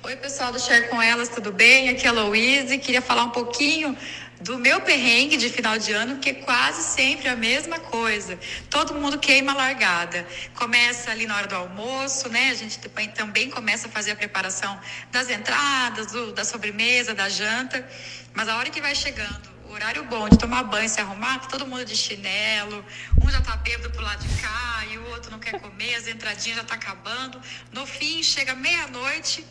Oi, 0.07 0.15
pessoal 0.15 0.53
do 0.53 0.61
Share 0.61 0.89
com 0.89 1.03
Elas, 1.03 1.29
tudo 1.29 1.51
bem? 1.51 1.89
Aqui 1.89 2.07
é 2.07 2.11
a 2.11 2.13
Louise. 2.13 2.79
Queria 2.79 3.03
falar 3.03 3.25
um 3.25 3.31
pouquinho 3.31 3.99
do 4.41 4.57
meu 4.57 4.81
perrengue 4.81 5.37
de 5.37 5.49
final 5.51 5.77
de 5.79 5.91
ano, 5.91 6.21
que 6.21 6.31
é 6.31 6.35
quase 6.35 6.81
sempre 6.85 7.29
a 7.29 7.35
mesma 7.35 7.81
coisa. 7.81 8.39
Todo 8.71 8.95
mundo 8.95 9.19
queima 9.19 9.51
a 9.51 9.57
largada. 9.57 10.25
Começa 10.55 11.11
ali 11.11 11.27
na 11.27 11.37
hora 11.37 11.49
do 11.49 11.57
almoço, 11.57 12.29
né? 12.29 12.51
A 12.51 12.55
gente 12.55 12.79
também- 13.17 13.51
começa 13.51 13.89
a 13.89 13.91
fazer 13.91 14.13
a 14.13 14.15
preparação 14.15 14.81
das 15.11 15.29
entradas, 15.29 16.13
do- 16.13 16.33
da 16.33 16.45
sobremesa, 16.45 17.13
da 17.13 17.29
janta. 17.29 17.85
Mas 18.33 18.49
a 18.49 18.57
hora 18.59 18.71
que 18.71 18.81
vai 18.81 18.95
chegando, 18.95 19.51
o 19.69 19.73
horário 19.73 20.05
bom 20.05 20.29
de 20.29 20.39
tomar 20.39 20.63
banho, 20.63 20.89
se 20.89 21.01
arrumar, 21.01 21.41
tá 21.41 21.49
todo 21.49 21.67
mundo 21.67 21.85
de 21.85 21.97
chinelo, 21.97 22.85
um 23.25 23.29
já 23.29 23.41
tá 23.41 23.57
bêbado 23.57 23.91
pro 23.91 24.03
lado 24.03 24.25
de 24.25 24.41
cá 24.41 24.85
e 24.89 24.99
o 24.99 25.09
outro 25.09 25.33
não 25.33 25.41
quer 25.41 25.59
comer, 25.61 25.97
as 25.97 26.07
entradinhas 26.07 26.59
já 26.59 26.63
tá 26.65 26.77
acabando. 26.77 27.43
No 27.73 27.85
fim, 27.85 28.23
chega 28.23 28.55
meia-noite, 28.55 29.45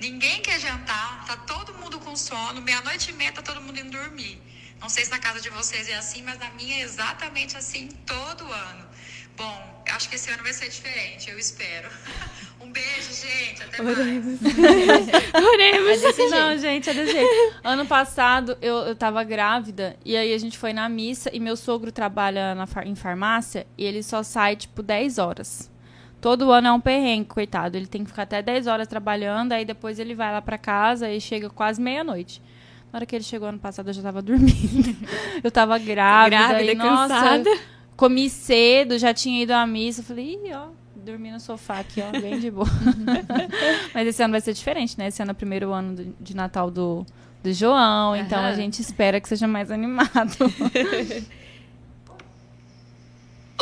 Ninguém 0.00 0.40
quer 0.40 0.58
jantar, 0.58 1.24
tá 1.26 1.36
todo 1.36 1.74
mundo 1.74 1.98
com 2.00 2.16
sono, 2.16 2.60
meia-noite 2.62 3.10
e 3.10 3.12
meia 3.14 3.32
tá 3.32 3.42
todo 3.42 3.60
mundo 3.60 3.78
indo 3.78 3.90
dormir. 3.90 4.40
Não 4.80 4.88
sei 4.88 5.04
se 5.04 5.10
na 5.10 5.18
casa 5.18 5.40
de 5.40 5.50
vocês 5.50 5.88
é 5.88 5.94
assim, 5.94 6.22
mas 6.22 6.38
na 6.38 6.48
minha 6.50 6.76
é 6.76 6.80
exatamente 6.80 7.56
assim 7.56 7.88
todo 8.06 8.44
ano. 8.50 8.88
Bom, 9.36 9.82
acho 9.90 10.08
que 10.08 10.16
esse 10.16 10.30
ano 10.30 10.42
vai 10.42 10.52
ser 10.52 10.68
diferente, 10.68 11.30
eu 11.30 11.38
espero. 11.38 11.88
Um 12.62 12.70
beijo, 12.72 13.10
gente, 13.14 13.62
até 13.62 13.80
mais. 13.80 13.96
Oremos. 13.98 14.38
Não, 16.30 16.58
gente, 16.58 16.90
é 16.90 16.94
desse 16.94 17.12
jeito. 17.12 17.54
Ano 17.64 17.86
passado 17.86 18.56
eu, 18.60 18.76
eu 18.80 18.94
tava 18.94 19.24
grávida 19.24 19.96
e 20.04 20.14
aí 20.14 20.34
a 20.34 20.38
gente 20.38 20.58
foi 20.58 20.74
na 20.74 20.86
missa 20.86 21.30
e 21.32 21.40
meu 21.40 21.56
sogro 21.56 21.90
trabalha 21.90 22.54
na 22.54 22.66
far- 22.66 22.86
em 22.86 22.94
farmácia 22.94 23.66
e 23.78 23.84
ele 23.86 24.02
só 24.02 24.22
sai 24.22 24.56
tipo 24.56 24.82
10 24.82 25.16
horas. 25.16 25.69
Todo 26.20 26.50
ano 26.52 26.68
é 26.68 26.72
um 26.72 26.80
perrengue, 26.80 27.26
coitado. 27.28 27.76
Ele 27.76 27.86
tem 27.86 28.04
que 28.04 28.10
ficar 28.10 28.22
até 28.24 28.42
10 28.42 28.66
horas 28.66 28.86
trabalhando, 28.86 29.52
aí 29.52 29.64
depois 29.64 29.98
ele 29.98 30.14
vai 30.14 30.30
lá 30.32 30.42
pra 30.42 30.58
casa 30.58 31.10
e 31.10 31.20
chega 31.20 31.48
quase 31.48 31.80
meia-noite. 31.80 32.42
Na 32.92 32.98
hora 32.98 33.06
que 33.06 33.16
ele 33.16 33.24
chegou 33.24 33.48
ano 33.48 33.58
passado, 33.58 33.88
eu 33.88 33.94
já 33.94 34.02
tava 34.02 34.20
dormindo. 34.22 34.94
eu 35.42 35.50
tava 35.50 35.78
grávida. 35.78 36.36
Grávida, 36.36 36.72
e, 36.72 36.74
nossa, 36.74 37.14
cansada. 37.14 37.58
comi 37.96 38.28
cedo, 38.28 38.98
já 38.98 39.14
tinha 39.14 39.42
ido 39.42 39.52
à 39.52 39.66
missa. 39.66 40.00
Eu 40.00 40.04
falei, 40.04 40.34
ih, 40.44 40.52
ó, 40.52 40.66
dormi 40.96 41.30
no 41.30 41.40
sofá 41.40 41.78
aqui, 41.78 42.02
ó, 42.02 42.10
bem 42.20 42.38
de 42.38 42.50
boa. 42.50 42.66
Mas 43.94 44.06
esse 44.08 44.22
ano 44.22 44.32
vai 44.32 44.40
ser 44.42 44.52
diferente, 44.52 44.98
né? 44.98 45.06
Esse 45.08 45.22
ano 45.22 45.30
é 45.30 45.32
o 45.32 45.36
primeiro 45.36 45.72
ano 45.72 45.94
do- 45.96 46.14
de 46.20 46.36
Natal 46.36 46.70
do, 46.70 47.06
do 47.42 47.50
João, 47.54 48.14
então 48.14 48.38
a 48.44 48.52
gente 48.52 48.80
espera 48.82 49.18
que 49.20 49.28
seja 49.28 49.48
mais 49.48 49.70
animado. 49.70 50.36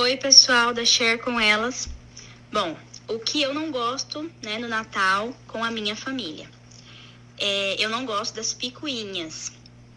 Oi, 0.01 0.17
pessoal 0.17 0.73
da 0.73 0.85
Share 0.85 1.19
com 1.19 1.39
Elas. 1.41 1.89
Bom, 2.51 2.77
o 3.09 3.19
que 3.19 3.43
eu 3.43 3.53
não 3.53 3.71
gosto, 3.71 4.31
né, 4.43 4.59
no 4.59 4.69
Natal 4.69 5.35
com 5.47 5.63
a 5.63 5.71
minha 5.71 5.95
família. 5.95 6.49
É, 7.37 7.77
eu 7.79 7.91
não 7.91 8.07
gosto 8.07 8.35
das 8.35 8.55
picuinhas, 8.55 9.53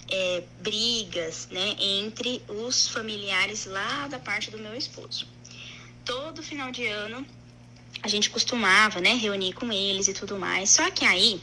é, 0.10 0.44
brigas, 0.60 1.48
né, 1.50 1.76
entre 1.80 2.42
os 2.48 2.90
familiares 2.90 3.66
lá 3.66 4.08
da 4.10 4.20
parte 4.20 4.52
do 4.52 4.58
meu 4.58 4.76
esposo. 4.76 5.26
Todo 6.04 6.44
final 6.44 6.72
de 6.72 6.86
ano 6.86 7.26
a 8.04 8.08
gente 8.08 8.30
costumava, 8.30 9.00
né, 9.00 9.14
reunir 9.14 9.54
com 9.54 9.72
eles 9.72 10.08
e 10.08 10.14
tudo 10.14 10.38
mais. 10.38 10.70
Só 10.72 10.90
que 10.92 11.06
aí 11.06 11.42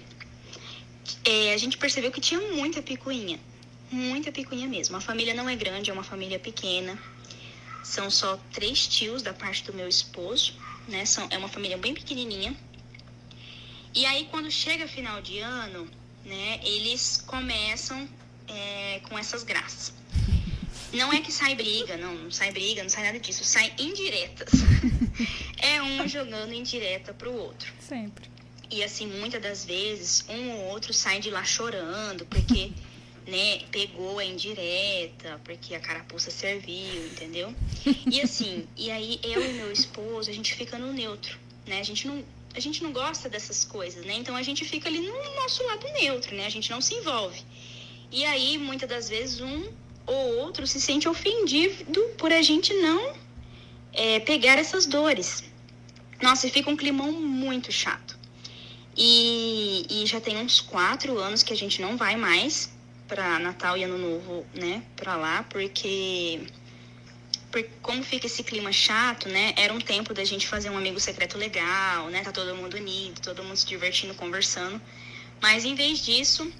é, 1.24 1.54
a 1.54 1.56
gente 1.56 1.78
percebeu 1.78 2.10
que 2.10 2.20
tinha 2.20 2.40
muita 2.40 2.82
picuinha. 2.82 3.40
Muita 3.90 4.30
picuinha 4.30 4.68
mesmo. 4.68 4.96
A 4.96 5.00
família 5.00 5.32
não 5.32 5.48
é 5.48 5.56
grande, 5.56 5.90
é 5.90 5.92
uma 5.92 6.02
família 6.02 6.38
pequena. 6.38 6.98
São 7.82 8.10
só 8.10 8.38
três 8.52 8.86
tios 8.86 9.22
da 9.22 9.32
parte 9.32 9.64
do 9.64 9.72
meu 9.72 9.88
esposo, 9.88 10.54
né? 10.88 11.04
São, 11.04 11.26
é 11.30 11.38
uma 11.38 11.48
família 11.48 11.76
bem 11.76 11.94
pequenininha. 11.94 12.56
E 13.94 14.04
aí, 14.06 14.26
quando 14.30 14.50
chega 14.50 14.88
final 14.88 15.20
de 15.22 15.38
ano, 15.38 15.88
né, 16.24 16.60
eles 16.62 17.22
começam 17.26 18.08
é, 18.46 19.00
com 19.08 19.18
essas 19.18 19.42
graças. 19.42 19.92
Não 20.92 21.12
é 21.12 21.20
que 21.20 21.30
sai 21.30 21.54
briga, 21.54 21.96
não, 21.96 22.14
não 22.14 22.30
sai 22.30 22.50
briga, 22.50 22.82
não 22.82 22.88
sai 22.88 23.04
nada 23.04 23.20
disso, 23.20 23.44
sai 23.44 23.72
indiretas. 23.78 24.50
é 25.58 25.82
um 25.82 26.08
jogando 26.08 26.52
indireta 26.52 27.12
pro 27.12 27.32
outro. 27.32 27.72
Sempre. 27.78 28.28
E 28.70 28.82
assim, 28.82 29.06
muitas 29.06 29.40
das 29.40 29.64
vezes, 29.64 30.24
um 30.28 30.50
ou 30.50 30.64
outro 30.70 30.92
sai 30.92 31.20
de 31.20 31.30
lá 31.30 31.44
chorando, 31.44 32.24
porque, 32.26 32.72
né, 33.28 33.60
pegou 33.70 34.18
a 34.18 34.24
indireta, 34.24 35.38
porque 35.44 35.74
a 35.74 35.80
carapuça 35.80 36.30
serviu, 36.30 37.06
entendeu? 37.06 37.54
E 38.10 38.20
assim, 38.22 38.66
e 38.74 38.90
aí 38.90 39.20
eu 39.22 39.44
e 39.44 39.52
meu 39.52 39.70
esposo, 39.70 40.30
a 40.30 40.32
gente 40.32 40.54
fica 40.54 40.78
no 40.78 40.92
neutro, 40.94 41.38
né? 41.66 41.78
A 41.78 41.82
gente 41.82 42.08
não, 42.08 42.24
a 42.54 42.60
gente 42.60 42.82
não 42.82 42.90
gosta 42.90 43.28
dessas 43.28 43.64
coisas, 43.64 44.04
né? 44.06 44.14
Então 44.14 44.34
a 44.34 44.42
gente 44.42 44.64
fica 44.64 44.88
ali 44.88 45.00
no 45.00 45.34
nosso 45.34 45.62
lado 45.64 45.86
neutro, 45.92 46.34
né? 46.34 46.46
A 46.46 46.50
gente 46.50 46.70
não 46.70 46.80
se 46.80 46.94
envolve. 46.94 47.42
E 48.10 48.24
aí, 48.24 48.56
muitas 48.56 48.88
das 48.88 49.08
vezes, 49.10 49.42
um 49.42 49.70
ou 50.06 50.38
outro 50.38 50.66
se 50.66 50.80
sente 50.80 51.06
ofendido 51.06 52.00
por 52.16 52.32
a 52.32 52.40
gente 52.40 52.72
não 52.72 53.12
é, 53.92 54.20
pegar 54.20 54.58
essas 54.58 54.86
dores. 54.86 55.44
Nossa, 56.22 56.46
e 56.46 56.50
fica 56.50 56.70
um 56.70 56.76
climão 56.76 57.12
muito 57.12 57.70
chato. 57.70 58.18
E, 58.96 59.86
e 59.90 60.06
já 60.06 60.18
tem 60.18 60.38
uns 60.38 60.62
quatro 60.62 61.18
anos 61.18 61.42
que 61.42 61.52
a 61.52 61.56
gente 61.56 61.82
não 61.82 61.98
vai 61.98 62.16
mais 62.16 62.70
para 63.08 63.38
Natal 63.38 63.76
e 63.76 63.82
Ano 63.82 63.96
Novo, 63.96 64.46
né, 64.54 64.82
para 64.94 65.16
lá, 65.16 65.42
porque, 65.48 66.42
porque 67.50 67.70
como 67.80 68.02
fica 68.04 68.26
esse 68.26 68.44
clima 68.44 68.70
chato, 68.70 69.28
né, 69.28 69.54
era 69.56 69.72
um 69.72 69.80
tempo 69.80 70.12
da 70.12 70.22
gente 70.24 70.46
fazer 70.46 70.68
um 70.68 70.76
amigo 70.76 71.00
secreto 71.00 71.38
legal, 71.38 72.08
né, 72.10 72.22
tá 72.22 72.30
todo 72.30 72.54
mundo 72.54 72.74
unido, 72.76 73.20
todo 73.22 73.42
mundo 73.42 73.56
se 73.56 73.66
divertindo, 73.66 74.14
conversando. 74.14 74.80
Mas 75.40 75.64
em 75.64 75.74
vez 75.74 76.04
disso, 76.04 76.52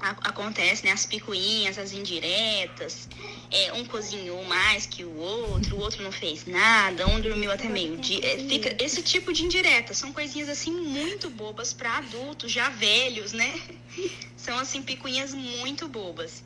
acontece, 0.00 0.84
né? 0.84 0.92
As 0.92 1.04
picuinhas, 1.04 1.78
as 1.78 1.92
indiretas, 1.92 3.08
é, 3.50 3.72
um 3.74 3.84
cozinhou 3.84 4.42
mais 4.44 4.86
que 4.86 5.04
o 5.04 5.16
outro, 5.16 5.76
o 5.76 5.80
outro 5.80 6.02
não 6.02 6.10
fez 6.10 6.46
nada, 6.46 7.06
um 7.06 7.20
dormiu 7.20 7.50
até 7.52 7.68
meio-dia. 7.68 8.24
É, 8.24 8.38
fica 8.38 8.82
esse 8.82 9.02
tipo 9.02 9.32
de 9.32 9.44
indireta. 9.44 9.92
São 9.92 10.12
coisinhas 10.12 10.48
assim 10.48 10.72
muito 10.72 11.28
bobas 11.30 11.72
para 11.72 11.98
adultos, 11.98 12.50
já 12.50 12.68
velhos, 12.70 13.32
né? 13.32 13.60
São 14.36 14.58
assim 14.58 14.82
picuinhas 14.82 15.34
muito 15.34 15.86
bobas. 15.88 16.42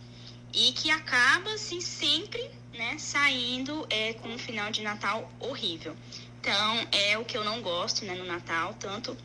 E 0.52 0.72
que 0.72 0.90
acaba 0.90 1.52
assim 1.54 1.80
sempre, 1.80 2.48
né, 2.72 2.96
saindo 2.98 3.86
é, 3.90 4.12
com 4.14 4.28
um 4.28 4.38
final 4.38 4.70
de 4.70 4.82
Natal 4.82 5.30
horrível. 5.40 5.96
Então, 6.40 6.86
é 6.92 7.18
o 7.18 7.24
que 7.24 7.36
eu 7.36 7.42
não 7.42 7.60
gosto, 7.60 8.04
né, 8.04 8.14
no 8.14 8.24
Natal, 8.24 8.74
tanto 8.78 9.16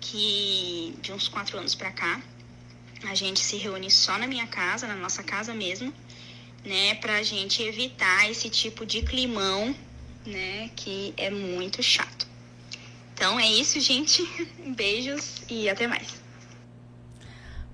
que 0.00 0.94
de 1.00 1.12
uns 1.12 1.26
quatro 1.26 1.58
anos 1.58 1.74
para 1.74 1.90
cá, 1.90 2.22
a 3.08 3.14
gente 3.14 3.40
se 3.40 3.56
reúne 3.56 3.90
só 3.90 4.18
na 4.18 4.26
minha 4.26 4.46
casa, 4.46 4.86
na 4.86 4.96
nossa 4.96 5.22
casa 5.22 5.54
mesmo, 5.54 5.92
né, 6.64 6.94
pra 6.96 7.22
gente 7.22 7.62
evitar 7.62 8.30
esse 8.30 8.50
tipo 8.50 8.84
de 8.84 9.02
climão, 9.02 9.74
né, 10.26 10.70
que 10.74 11.14
é 11.16 11.30
muito 11.30 11.82
chato. 11.82 12.26
Então 13.14 13.40
é 13.40 13.48
isso, 13.48 13.80
gente. 13.80 14.22
Beijos 14.76 15.42
e 15.48 15.68
até 15.70 15.86
mais. 15.86 16.20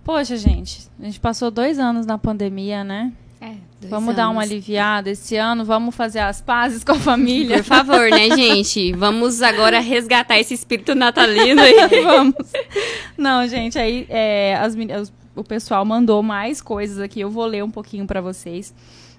Poxa, 0.05 0.37
gente, 0.37 0.89
a 1.01 1.05
gente 1.05 1.19
passou 1.19 1.51
dois 1.51 1.79
anos 1.79 2.07
na 2.07 2.19
pandemia, 2.19 2.85
né? 2.85 3.13
É, 3.41 3.55
vamos 3.89 4.11
anos. 4.11 4.17
dar 4.17 4.29
uma 4.29 4.43
aliviada 4.43 5.11
esse 5.11 5.37
ano, 5.37 5.65
vamos 5.65 5.97
fazer 5.97 6.21
as 6.21 6.41
pazes 6.41 6.85
com 6.85 6.93
a 6.93 6.99
família. 6.99 7.57
Por 7.57 7.65
favor, 7.65 8.09
né, 8.09 8.31
gente? 8.37 8.93
Vamos 8.93 9.43
agora 9.43 9.81
resgatar 9.81 10.39
esse 10.39 10.55
espírito 10.55 10.95
natalino 10.95 11.61
e 11.61 12.03
vamos. 12.03 12.35
Não, 13.19 13.47
gente, 13.49 13.79
aí 13.79 14.07
é, 14.09 14.57
as, 14.61 14.77
as, 14.77 15.13
o 15.35 15.45
pessoal 15.45 15.85
mandou 15.85 16.23
mais 16.23 16.61
coisas 16.61 16.99
aqui, 16.99 17.21
eu 17.21 17.31
vou 17.31 17.47
ler 17.47 17.65
um 17.65 17.71
pouquinho 17.71 18.07
para 18.07 18.21
vocês. 18.21 18.75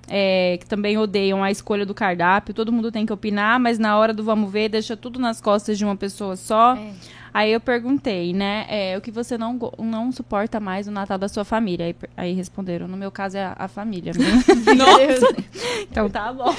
É, 0.05 0.57
que 0.59 0.65
também 0.65 0.97
odeiam 0.97 1.41
a 1.41 1.49
escolha 1.49 1.85
do 1.85 1.93
cardápio, 1.93 2.53
todo 2.53 2.73
mundo 2.73 2.91
tem 2.91 3.05
que 3.05 3.13
opinar, 3.13 3.57
mas 3.57 3.79
na 3.79 3.97
hora 3.97 4.13
do 4.13 4.21
vamos 4.21 4.51
ver, 4.51 4.67
deixa 4.67 4.97
tudo 4.97 5.17
nas 5.17 5.39
costas 5.39 5.77
de 5.77 5.85
uma 5.85 5.95
pessoa 5.95 6.35
só. 6.35 6.75
É. 6.75 6.91
Aí 7.33 7.51
eu 7.51 7.59
perguntei, 7.59 8.31
né, 8.33 8.65
é, 8.69 8.97
o 8.97 9.01
que 9.01 9.09
você 9.09 9.37
não, 9.37 9.57
não 9.79 10.11
suporta 10.11 10.59
mais 10.59 10.85
no 10.85 10.93
Natal 10.93 11.17
da 11.17 11.27
sua 11.27 11.43
família? 11.43 11.87
Aí, 11.87 11.95
aí 12.15 12.33
responderam, 12.33 12.87
no 12.87 12.97
meu 12.97 13.09
caso 13.09 13.37
é 13.37 13.45
a, 13.45 13.55
a 13.57 13.67
família. 13.67 14.11
Né? 14.13 14.25
Nossa! 14.75 15.35
então 15.89 16.09
tá 16.09 16.31
bom. 16.31 16.53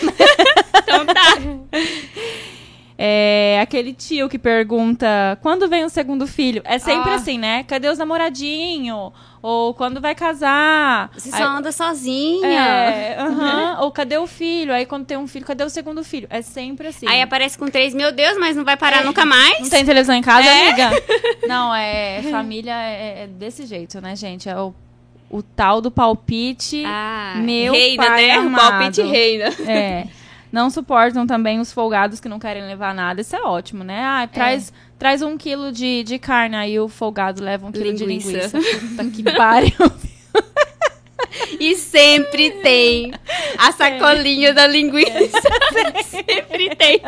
então 0.82 1.06
tá. 1.06 1.36
É 2.96 3.58
aquele 3.60 3.92
tio 3.92 4.28
que 4.28 4.38
pergunta 4.38 5.36
quando 5.42 5.68
vem 5.68 5.84
o 5.84 5.88
segundo 5.88 6.26
filho. 6.28 6.62
É 6.64 6.78
sempre 6.78 7.10
ah. 7.10 7.16
assim, 7.16 7.38
né? 7.38 7.64
Cadê 7.64 7.88
os 7.88 7.98
namoradinhos? 7.98 9.12
Ou 9.42 9.74
quando 9.74 10.00
vai 10.00 10.14
casar? 10.14 11.10
Você 11.12 11.30
só 11.30 11.44
anda 11.44 11.72
sozinha. 11.72 12.48
É, 12.48 13.16
uh 13.22 13.26
-huh. 13.26 13.82
Ou 13.82 13.90
cadê 13.90 14.16
o 14.16 14.26
filho? 14.26 14.72
Aí 14.72 14.86
quando 14.86 15.04
tem 15.04 15.18
um 15.18 15.26
filho, 15.26 15.44
cadê 15.44 15.64
o 15.64 15.68
segundo 15.68 16.04
filho? 16.04 16.28
É 16.30 16.40
sempre 16.40 16.86
assim. 16.86 17.06
Aí 17.08 17.20
aparece 17.20 17.58
com 17.58 17.66
três, 17.68 17.92
meu 17.92 18.12
Deus, 18.12 18.38
mas 18.38 18.56
não 18.56 18.64
vai 18.64 18.76
parar 18.76 19.02
é. 19.02 19.04
nunca 19.04 19.26
mais. 19.26 19.60
Não 19.60 19.68
tem 19.68 19.84
televisão 19.84 20.14
em 20.14 20.22
casa, 20.22 20.48
é. 20.48 20.68
amiga? 20.68 20.90
Não, 21.46 21.74
é. 21.74 22.22
Família 22.30 22.72
é, 22.72 23.24
é, 23.24 23.26
desse 23.26 23.66
jeito, 23.66 24.00
né, 24.00 24.16
gente? 24.16 24.48
É 24.48 24.56
o, 24.56 24.72
o 25.28 25.42
tal 25.42 25.80
do 25.80 25.90
palpite. 25.90 26.82
Ah, 26.86 27.34
meu 27.36 27.72
reina, 27.72 28.06
pai 28.06 28.26
né? 28.26 28.32
Amado. 28.36 28.66
O 28.66 28.70
palpite 28.70 29.02
reina. 29.02 29.46
É. 29.68 30.06
Não 30.54 30.70
suportam 30.70 31.26
também 31.26 31.58
os 31.58 31.72
folgados 31.72 32.20
que 32.20 32.28
não 32.28 32.38
querem 32.38 32.64
levar 32.64 32.94
nada. 32.94 33.20
Isso 33.20 33.34
é 33.34 33.42
ótimo, 33.42 33.82
né? 33.82 34.04
Ah, 34.04 34.28
traz, 34.32 34.68
é. 34.68 34.72
traz 34.96 35.20
um 35.20 35.36
quilo 35.36 35.72
de, 35.72 36.04
de 36.04 36.16
carne, 36.16 36.54
aí 36.54 36.78
o 36.78 36.88
folgado 36.88 37.42
leva 37.42 37.66
um 37.66 37.72
quilo 37.72 37.90
linguiça. 37.90 38.28
de 38.28 38.56
linguiça. 38.56 38.78
Puta 38.78 39.04
que 39.10 39.22
pariu. 39.36 39.72
E 41.58 41.74
sempre 41.74 42.50
tem 42.62 43.12
a 43.58 43.72
sacolinha 43.72 44.50
é. 44.50 44.52
da 44.52 44.68
linguiça. 44.68 45.40
sempre 46.06 46.76
tem. 46.76 47.00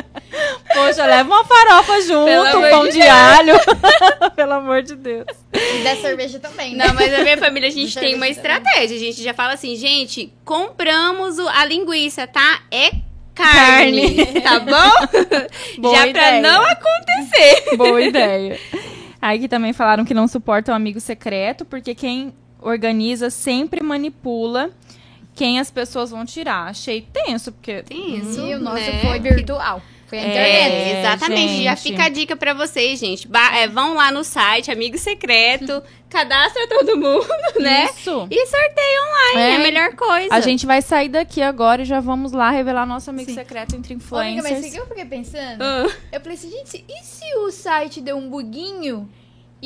Poxa, 0.74 1.06
leva 1.06 1.28
uma 1.28 1.44
farofa 1.44 2.00
junto, 2.00 2.58
um 2.58 2.70
pão 2.70 2.84
de, 2.86 2.92
de 2.92 3.02
alho. 3.02 3.54
Pelo 4.34 4.54
amor 4.54 4.82
de 4.82 4.96
Deus. 4.96 5.26
E 5.52 5.84
da 5.84 5.94
cerveja 5.96 6.40
também. 6.40 6.74
Né? 6.74 6.86
Não, 6.86 6.94
mas 6.94 7.14
a 7.14 7.22
minha 7.22 7.38
família, 7.38 7.68
a 7.68 7.72
gente 7.72 7.96
tem 7.96 8.16
uma 8.16 8.28
estratégia. 8.28 8.96
A 8.96 9.00
gente 9.00 9.22
já 9.22 9.32
fala 9.32 9.52
assim, 9.52 9.76
gente, 9.76 10.32
compramos 10.44 11.38
a 11.38 11.64
linguiça, 11.64 12.26
tá? 12.26 12.62
É 12.70 13.05
carne, 13.36 14.16
carne. 14.16 14.40
tá 14.42 14.58
bom? 14.60 15.78
Boa 15.80 15.94
Já 15.96 16.06
ideia. 16.06 16.40
pra 16.40 16.40
não 16.40 16.62
acontecer. 16.64 17.76
Boa 17.78 18.02
ideia. 18.02 18.58
Aí 19.20 19.38
que 19.38 19.48
também 19.48 19.72
falaram 19.72 20.04
que 20.04 20.14
não 20.14 20.26
suportam 20.26 20.74
amigo 20.74 21.00
secreto, 21.00 21.64
porque 21.64 21.94
quem 21.94 22.32
organiza 22.60 23.30
sempre 23.30 23.82
manipula 23.82 24.70
quem 25.36 25.60
as 25.60 25.70
pessoas 25.70 26.10
vão 26.10 26.24
tirar. 26.24 26.68
Achei 26.68 27.02
tenso, 27.02 27.52
porque. 27.52 27.82
Tenso. 27.82 28.40
E 28.40 28.54
o 28.54 28.58
nosso 28.58 28.90
né? 28.90 29.00
foi 29.02 29.20
virtual. 29.20 29.80
Foi 30.06 30.18
a 30.18 30.20
internet. 30.22 30.72
É, 30.72 31.00
exatamente. 31.00 31.52
Gente. 31.52 31.64
Já 31.64 31.76
fica 31.76 32.04
a 32.04 32.08
dica 32.08 32.36
para 32.36 32.54
vocês, 32.54 32.98
gente. 32.98 33.28
Ba 33.28 33.56
é, 33.56 33.68
vão 33.68 33.94
lá 33.94 34.10
no 34.10 34.22
site, 34.24 34.70
Amigo 34.70 34.96
Secreto, 34.96 35.82
cadastra 36.08 36.66
todo 36.68 36.96
mundo, 36.96 37.26
né? 37.58 37.90
Isso. 37.90 38.26
E 38.30 38.46
sorteia 38.46 39.02
online, 39.02 39.40
é. 39.40 39.50
é. 39.52 39.56
a 39.56 39.58
melhor 39.58 39.94
coisa. 39.94 40.32
A 40.32 40.40
gente 40.40 40.64
vai 40.64 40.80
sair 40.80 41.08
daqui 41.08 41.42
agora 41.42 41.82
e 41.82 41.84
já 41.84 42.00
vamos 42.00 42.32
lá 42.32 42.50
revelar 42.50 42.86
nosso 42.86 43.10
amigo 43.10 43.30
Sim. 43.30 43.36
secreto 43.36 43.74
entre 43.74 43.94
influencers. 43.94 44.44
Ô, 44.44 44.48
amiga, 44.48 44.60
mas 44.62 44.66
o 44.66 44.72
que 44.72 44.80
eu 44.80 44.86
fiquei 44.86 45.04
pensando? 45.04 45.60
Uh. 45.60 45.92
Eu 46.12 46.20
falei 46.20 46.38
assim, 46.38 46.50
gente, 46.50 46.84
e 46.88 47.04
se 47.04 47.36
o 47.38 47.50
site 47.50 48.00
deu 48.00 48.16
um 48.16 48.30
buguinho 48.30 49.08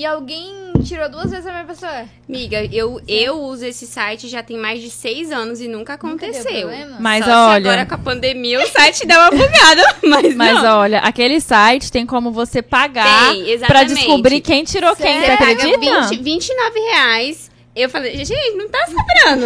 e 0.00 0.06
alguém 0.06 0.72
tirou 0.82 1.10
duas 1.10 1.30
vezes 1.30 1.46
a 1.46 1.52
minha 1.52 1.64
pessoa. 1.64 2.06
Miga, 2.26 2.64
eu, 2.72 3.02
eu 3.06 3.38
uso 3.38 3.66
esse 3.66 3.86
site 3.86 4.28
já 4.28 4.42
tem 4.42 4.56
mais 4.56 4.80
de 4.80 4.88
seis 4.88 5.30
anos 5.30 5.60
e 5.60 5.68
nunca 5.68 5.92
aconteceu. 5.92 6.70
Nunca 6.70 6.96
mas 6.98 7.22
Só 7.22 7.48
olha. 7.48 7.56
agora 7.56 7.84
com 7.84 7.96
a 7.96 7.98
pandemia 7.98 8.64
o 8.64 8.66
site 8.66 9.06
deu 9.06 9.20
uma 9.20 9.30
bugada. 9.30 9.96
Mas, 10.02 10.34
mas 10.34 10.62
não. 10.62 10.78
olha, 10.78 11.00
aquele 11.00 11.38
site 11.40 11.92
tem 11.92 12.06
como 12.06 12.32
você 12.32 12.62
pagar 12.62 13.32
tem, 13.32 13.58
pra 13.58 13.84
descobrir 13.84 14.40
quem 14.40 14.64
tirou 14.64 14.96
Sério? 14.96 15.12
quem. 15.12 15.20
Você 15.20 15.32
acredita? 15.32 15.78
Paga 15.78 16.08
20, 16.08 16.22
29 16.22 16.80
reais. 16.80 17.49
Eu 17.74 17.88
falei, 17.88 18.24
gente, 18.24 18.56
não 18.56 18.68
tá 18.68 18.84
sobrando. 18.86 19.44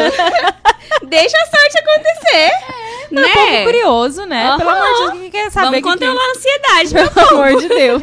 Deixa 1.09 1.37
a 1.37 1.47
sorte 1.47 1.79
acontecer. 1.79 2.51
É, 2.51 3.15
né? 3.15 3.23
É 3.23 3.27
um 3.27 3.33
pouco 3.33 3.65
curioso, 3.65 4.25
né? 4.25 4.51
Uhum. 4.51 4.59
Pelo 4.59 4.71
amor 4.71 4.87
de 4.87 5.01
Deus, 5.01 5.13
quem 5.21 5.31
quer 5.31 5.51
saber? 5.51 5.67
Vamos 5.67 5.77
que 5.77 5.83
controlar 5.83 6.21
tem... 6.21 6.27
a 6.27 6.31
ansiedade, 6.31 6.95
Pelo 6.95 7.15
meu 7.15 7.39
amor 7.39 7.61
de 7.61 7.69
Deus. 7.69 8.03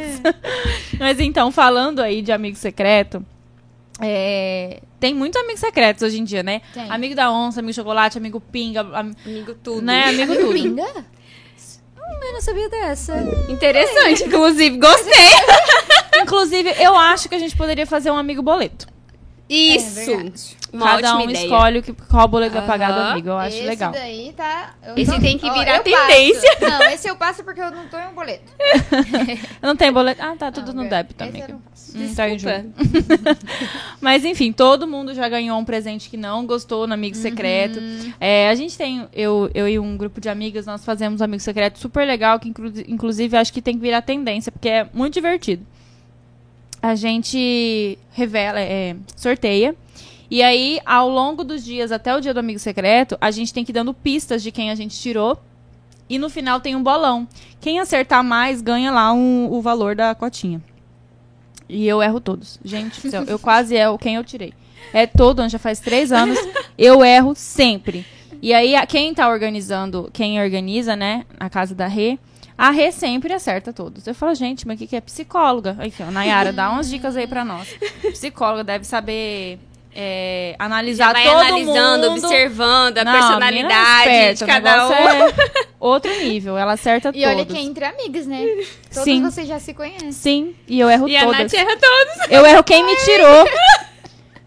Mas 0.99 1.19
então, 1.19 1.51
falando 1.51 2.01
aí 2.01 2.21
de 2.21 2.31
amigo 2.31 2.55
secreto, 2.55 3.25
é, 3.99 4.81
tem 4.99 5.13
muito 5.15 5.37
amigo 5.39 5.57
secretos 5.57 6.03
hoje 6.03 6.19
em 6.19 6.23
dia, 6.23 6.43
né? 6.43 6.61
Tem. 6.73 6.89
Amigo 6.91 7.15
da 7.15 7.31
onça, 7.31 7.59
amigo 7.59 7.73
chocolate, 7.73 8.19
amigo 8.19 8.39
pinga, 8.39 8.81
am... 8.81 9.15
amigo 9.25 9.55
tudo. 9.55 9.81
Né? 9.81 10.03
Amigo, 10.05 10.33
amigo 10.33 10.47
tudo. 10.47 10.53
pinga? 10.53 10.83
Hum, 11.97 12.23
eu 12.23 12.33
não 12.33 12.41
sabia 12.41 12.69
dessa. 12.69 13.15
Interessante, 13.49 14.23
inclusive, 14.23 14.77
gostei. 14.77 15.11
Inclusive, 16.21 16.75
eu 16.79 16.95
acho 16.95 17.27
que 17.27 17.33
a 17.33 17.39
gente 17.39 17.55
poderia 17.57 17.87
fazer 17.87 18.11
um 18.11 18.17
amigo 18.17 18.43
boleto. 18.43 18.87
Isso! 19.53 20.11
É. 20.11 20.61
Uma 20.73 20.85
Cada 20.85 21.17
um 21.17 21.29
ideia. 21.29 21.43
escolhe 21.43 21.79
o 21.79 21.83
que, 21.83 21.91
qual 21.91 22.25
boleto 22.29 22.53
vai 22.53 22.65
pagar 22.65 22.93
do 22.93 22.99
amigo. 23.01 23.27
Eu 23.27 23.37
acho 23.37 23.57
esse 23.57 23.65
legal. 23.65 23.91
daí 23.91 24.33
tá... 24.37 24.73
Esse 24.95 25.19
tem 25.19 25.37
que 25.37 25.49
virar 25.51 25.75
eu 25.77 25.83
tendência. 25.83 26.49
passo. 26.57 26.71
Não, 26.71 26.89
esse 26.89 27.07
eu 27.09 27.15
passo 27.17 27.43
porque 27.43 27.59
eu 27.59 27.69
não 27.71 27.87
tô 27.87 27.99
em 27.99 28.07
um 28.07 28.13
boleto. 28.13 28.49
Não 29.61 29.75
tem 29.75 29.91
boleto. 29.91 30.21
Ah, 30.23 30.33
tá 30.37 30.49
tudo 30.49 30.73
Não, 30.73 30.83
no 30.85 30.89
débito, 30.89 31.21
esse 31.25 31.41
eu 31.41 31.47
não. 31.49 31.55
Hum, 31.57 32.13
tá. 32.15 33.35
Mas 33.99 34.23
enfim, 34.23 34.51
todo 34.53 34.87
mundo 34.87 35.13
já 35.13 35.27
ganhou 35.27 35.59
um 35.59 35.65
presente 35.65 36.09
que 36.09 36.15
não 36.17 36.45
gostou 36.45 36.87
no 36.87 36.93
Amigo 36.93 37.15
Secreto. 37.17 37.79
É, 38.19 38.47
a 38.49 38.55
gente 38.55 38.77
tem, 38.77 39.07
eu, 39.13 39.51
eu 39.53 39.67
e 39.67 39.77
um 39.77 39.97
grupo 39.97 40.21
de 40.21 40.29
amigas, 40.29 40.65
nós 40.65 40.85
fazemos 40.85 41.19
um 41.19 41.23
Amigo 41.25 41.41
Secreto 41.43 41.79
super 41.79 42.05
legal, 42.07 42.39
que 42.39 42.47
inclu- 42.49 42.71
inclusive 42.87 43.35
acho 43.35 43.51
que 43.51 43.61
tem 43.61 43.75
que 43.75 43.81
virar 43.81 44.01
tendência, 44.01 44.51
porque 44.51 44.69
é 44.69 44.87
muito 44.93 45.13
divertido. 45.13 45.65
A 46.81 46.95
gente 46.95 47.97
revela, 48.11 48.59
é, 48.59 48.95
sorteia. 49.15 49.75
E 50.29 50.41
aí, 50.41 50.79
ao 50.85 51.09
longo 51.09 51.43
dos 51.43 51.63
dias, 51.63 51.91
até 51.91 52.15
o 52.15 52.21
dia 52.21 52.33
do 52.33 52.39
Amigo 52.39 52.57
Secreto, 52.59 53.17
a 53.19 53.29
gente 53.31 53.53
tem 53.53 53.63
que 53.65 53.71
ir 53.71 53.73
dando 53.73 53.93
pistas 53.93 54.41
de 54.41 54.51
quem 54.51 54.71
a 54.71 54.75
gente 54.75 54.97
tirou. 54.99 55.37
E 56.09 56.17
no 56.17 56.29
final 56.29 56.59
tem 56.59 56.75
um 56.75 56.81
bolão. 56.83 57.27
Quem 57.59 57.79
acertar 57.79 58.23
mais 58.23 58.61
ganha 58.61 58.91
lá 58.91 59.13
um- 59.13 59.49
o 59.51 59.61
valor 59.61 59.95
da 59.95 60.13
cotinha. 60.15 60.61
E 61.69 61.87
eu 61.87 62.01
erro 62.01 62.19
todos. 62.19 62.59
Gente 62.63 62.99
do 63.01 63.09
céu, 63.09 63.23
eu 63.27 63.37
quase 63.39 63.75
erro 63.75 63.97
quem 63.97 64.15
eu 64.15 64.23
tirei. 64.23 64.53
É 64.93 65.05
todo 65.05 65.39
ano, 65.41 65.49
já 65.49 65.59
faz 65.59 65.79
três 65.79 66.11
anos. 66.11 66.37
Eu 66.77 67.03
erro 67.05 67.33
sempre. 67.35 68.05
E 68.41 68.53
aí, 68.53 68.75
a- 68.75 68.85
quem 68.85 69.13
tá 69.13 69.29
organizando, 69.29 70.09
quem 70.11 70.41
organiza, 70.41 70.95
né, 70.95 71.25
na 71.39 71.49
casa 71.49 71.75
da 71.75 71.87
Rê, 71.87 72.17
a 72.57 72.69
Rê 72.71 72.91
sempre 72.91 73.33
acerta 73.33 73.73
todos. 73.73 74.05
Eu 74.05 74.13
falo, 74.15 74.33
gente, 74.35 74.67
mas 74.67 74.75
o 74.75 74.79
que, 74.79 74.87
que 74.87 74.95
é 74.95 75.01
psicóloga? 75.01 75.75
Aqui, 75.79 76.01
ó, 76.01 76.11
Nayara, 76.11 76.51
dá 76.53 76.69
umas 76.69 76.89
dicas 76.89 77.15
aí 77.17 77.25
pra 77.27 77.43
nós. 77.45 77.67
Psicóloga 78.11 78.63
deve 78.63 78.85
saber 78.85 79.57
é, 79.95 80.55
analisar 80.59 81.07
Já 81.07 81.13
vai 81.13 81.23
todo 81.23 81.37
analisando, 81.39 82.09
mundo. 82.11 82.23
observando 82.25 82.97
a 82.99 83.03
Não, 83.03 83.11
a 83.11 83.17
personalidade 83.17 84.09
é 84.09 84.33
de 84.33 84.45
cada 84.45 84.87
um. 84.87 84.93
é 84.93 85.33
outro 85.79 86.11
nível, 86.19 86.57
ela 86.57 86.73
acerta 86.73 87.09
E 87.09 87.11
todos. 87.13 87.27
olha 87.27 87.45
que 87.45 87.57
é 87.57 87.61
entre 87.61 87.83
amigas, 87.85 88.25
né? 88.27 88.45
Todos 88.93 89.03
Sim. 89.03 89.21
vocês 89.23 89.47
já 89.47 89.59
se 89.59 89.73
conhecem. 89.73 90.11
Sim, 90.11 90.55
e 90.67 90.79
eu 90.79 90.89
erro 90.89 91.07
E 91.09 91.17
a 91.17 91.23
todas. 91.25 91.39
Nath 91.39 91.53
erra 91.53 91.77
todos. 91.77 92.29
Eu 92.31 92.45
erro 92.45 92.63
quem 92.63 92.85
me 92.85 92.95
tirou. 92.97 93.45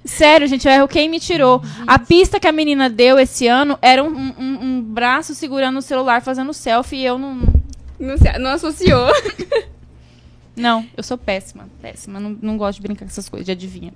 Sério, 0.05 0.47
gente, 0.47 0.67
eu 0.69 0.73
erro 0.73 0.87
quem 0.87 1.09
me 1.09 1.19
tirou. 1.19 1.63
A 1.87 1.99
pista 1.99 2.39
que 2.39 2.47
a 2.47 2.53
menina 2.53 2.91
deu 2.91 3.19
esse 3.19 3.47
ano 3.47 3.79
era 3.81 4.05
um, 4.05 4.09
um- 4.39 4.59
um 4.63 4.83
braço 4.83 5.35
segurando 5.35 5.79
o 5.79 5.83
celular 5.83 6.21
fazendo 6.21 6.53
selfie 6.53 6.97
e 6.99 7.05
eu 7.07 7.19
não. 7.19 7.41
Não, 7.99 8.17
se- 8.17 8.39
não 8.39 8.51
associou. 8.51 9.09
Não, 10.57 10.87
eu 10.97 11.03
sou 11.03 11.19
péssima. 11.19 11.69
Péssima. 11.83 12.21
Não, 12.21 12.39
não 12.41 12.57
gosto 12.57 12.77
de 12.77 12.83
brincar 12.83 13.05
com 13.05 13.11
essas 13.11 13.29
coisas, 13.29 13.45
de 13.45 13.51
adivinha. 13.51 13.93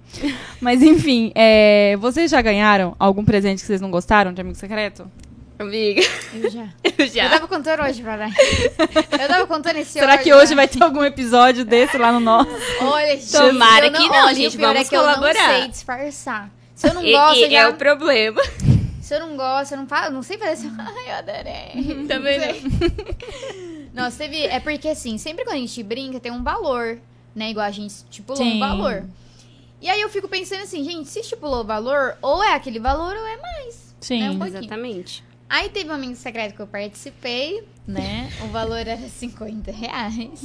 Mas 0.61 0.83
enfim, 0.83 1.31
é, 1.33 1.97
vocês 2.01 2.29
já 2.33 2.43
ganharam 2.43 2.97
algum 2.99 3.25
presente 3.25 3.61
que 3.61 3.67
vocês 3.67 3.81
não 3.81 3.93
gostaram 3.93 4.33
de 4.33 4.41
amigo 4.41 4.57
secreto? 4.57 5.09
Amiga, 5.57 6.03
Eu 6.35 6.51
já. 6.51 6.67
eu 6.83 6.93
Eu 6.99 7.07
já. 7.07 7.29
tava 7.31 7.47
contando 7.47 7.83
hoje 7.85 8.03
pra 8.03 8.17
lá. 8.17 8.29
Eu 9.21 9.29
tava 9.29 9.47
contando 9.47 9.77
esse 9.77 9.93
Será 9.93 10.19
que 10.19 10.35
hoje 10.35 10.53
vai 10.57 10.67
ter 10.67 10.83
algum 10.83 11.05
episódio 11.05 11.65
desse 11.65 11.97
lá 11.97 12.11
no 12.11 12.19
nosso? 12.19 12.51
Olha, 12.81 13.17
gente, 13.17 13.31
Tomara 13.33 13.87
eu 13.87 13.93
que 13.93 14.09
não, 14.09 14.35
gente, 14.35 14.57
vamos 14.57 14.81
é 14.81 14.85
que 14.85 14.97
eu 14.97 15.01
colaborar. 15.01 15.35
não 15.53 15.61
sei 15.61 15.69
disfarçar. 15.69 16.51
Se 16.75 16.89
eu 16.89 16.95
não 16.95 17.05
E- 17.05 17.13
gosto, 17.13 17.39
e 17.39 17.43
eu 17.45 17.51
já... 17.53 17.59
é 17.61 17.69
o 17.69 17.75
problema. 17.75 18.43
Se 19.01 19.15
eu 19.15 19.21
não 19.21 19.37
gosto, 19.37 19.73
eu 19.73 19.79
não 19.79 19.87
falo, 19.87 20.13
não 20.13 20.23
sei 20.25 20.37
fazer 20.39 20.53
assim. 20.53 20.73
Ai, 20.79 21.09
eu 21.09 21.15
adorei. 21.15 22.05
Também 22.09 22.41
sei. 22.41 22.63
Nossa, 23.99 24.19
teve. 24.19 24.45
É 24.47 24.61
porque 24.61 24.89
assim, 24.89 25.19
sempre 25.19 25.45
quando 25.45 25.57
a 25.57 25.61
gente 25.61 25.83
brinca, 25.83 26.21
tem 26.21 26.33
um 26.33 26.43
valor, 26.43 26.99
né? 27.35 27.51
Igual 27.51 27.67
a 27.67 27.71
gente 27.71 27.91
estipulou 27.91 28.43
Sim. 28.43 28.57
um 28.57 28.59
valor. 28.61 29.05
E 29.81 29.89
aí 29.89 30.01
eu 30.01 30.09
fico 30.09 30.29
pensando 30.29 30.63
assim, 30.63 30.83
gente, 30.85 31.09
se 31.09 31.21
estipulou 31.21 31.61
o 31.61 31.65
valor, 31.65 32.17
ou 32.23 32.43
é 32.43 32.55
aquele 32.55 32.79
valor 32.81 33.15
ou 33.17 33.27
é 33.27 33.37
mais. 33.37 33.95
Sim. 34.01 34.21
Né, 34.21 34.31
um. 34.31 34.45
Exatamente. 34.45 35.25
Aí 35.49 35.69
teve 35.69 35.91
um 35.91 35.95
amigo 35.95 36.15
secreto 36.17 36.55
que 36.55 36.61
eu 36.61 36.67
participei, 36.67 37.65
né? 37.87 38.31
O 38.45 38.49
valor 38.49 38.77
era 38.79 38.97
50 39.09 39.71
reais. 39.73 40.43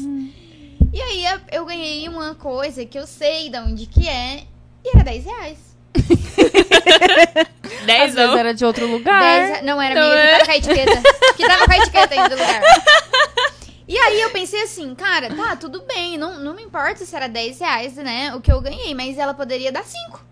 E 0.94 1.02
aí 1.02 1.26
eu- 1.26 1.60
eu 1.60 1.66
ganhei 1.66 2.08
uma 2.08 2.36
coisa 2.36 2.86
que 2.86 2.98
eu 2.98 3.06
sei 3.08 3.50
de 3.50 3.58
onde 3.60 3.86
que 3.88 4.08
é, 4.08 4.46
e 4.86 4.90
era 4.96 5.04
10 5.04 5.26
reais. 5.26 5.73
Às 7.84 7.86
10 7.86 8.16
vezes 8.16 8.32
ou... 8.32 8.38
era 8.38 8.54
de 8.54 8.66
outro 8.66 8.88
lugar. 8.88 9.22
10 9.22 9.50
re- 9.58 9.62
Não, 9.64 9.82
era 9.82 9.96
Não 10.00 10.10
minha, 10.10 10.20
é? 10.22 10.26
que 10.26 10.32
tava 10.40 10.46
com 10.46 10.52
a 10.52 10.58
etiqueta. 10.58 11.02
Que 11.36 11.48
tava 11.48 11.66
com 11.66 11.72
a 11.72 11.78
etiqueta 11.78 12.14
ainda 12.14 12.30
do 12.30 12.36
lugar. 12.36 12.62
E 13.88 13.98
aí 13.98 14.22
eu 14.22 14.30
pensei 14.30 14.62
assim, 14.62 14.96
cara, 14.96 15.30
tá, 15.36 15.56
tudo 15.56 15.82
bem, 15.84 16.18
não, 16.18 16.40
não 16.40 16.54
me 16.56 16.64
importa 16.64 17.04
se 17.06 17.16
era 17.16 17.28
10 17.28 17.60
reais, 17.60 17.96
né, 17.96 18.34
o 18.34 18.40
que 18.40 18.52
eu 18.52 18.62
ganhei, 18.62 18.94
mas 18.96 19.18
ela 19.18 19.34
poderia 19.34 19.72
dar 19.72 19.84
5. 19.84 20.26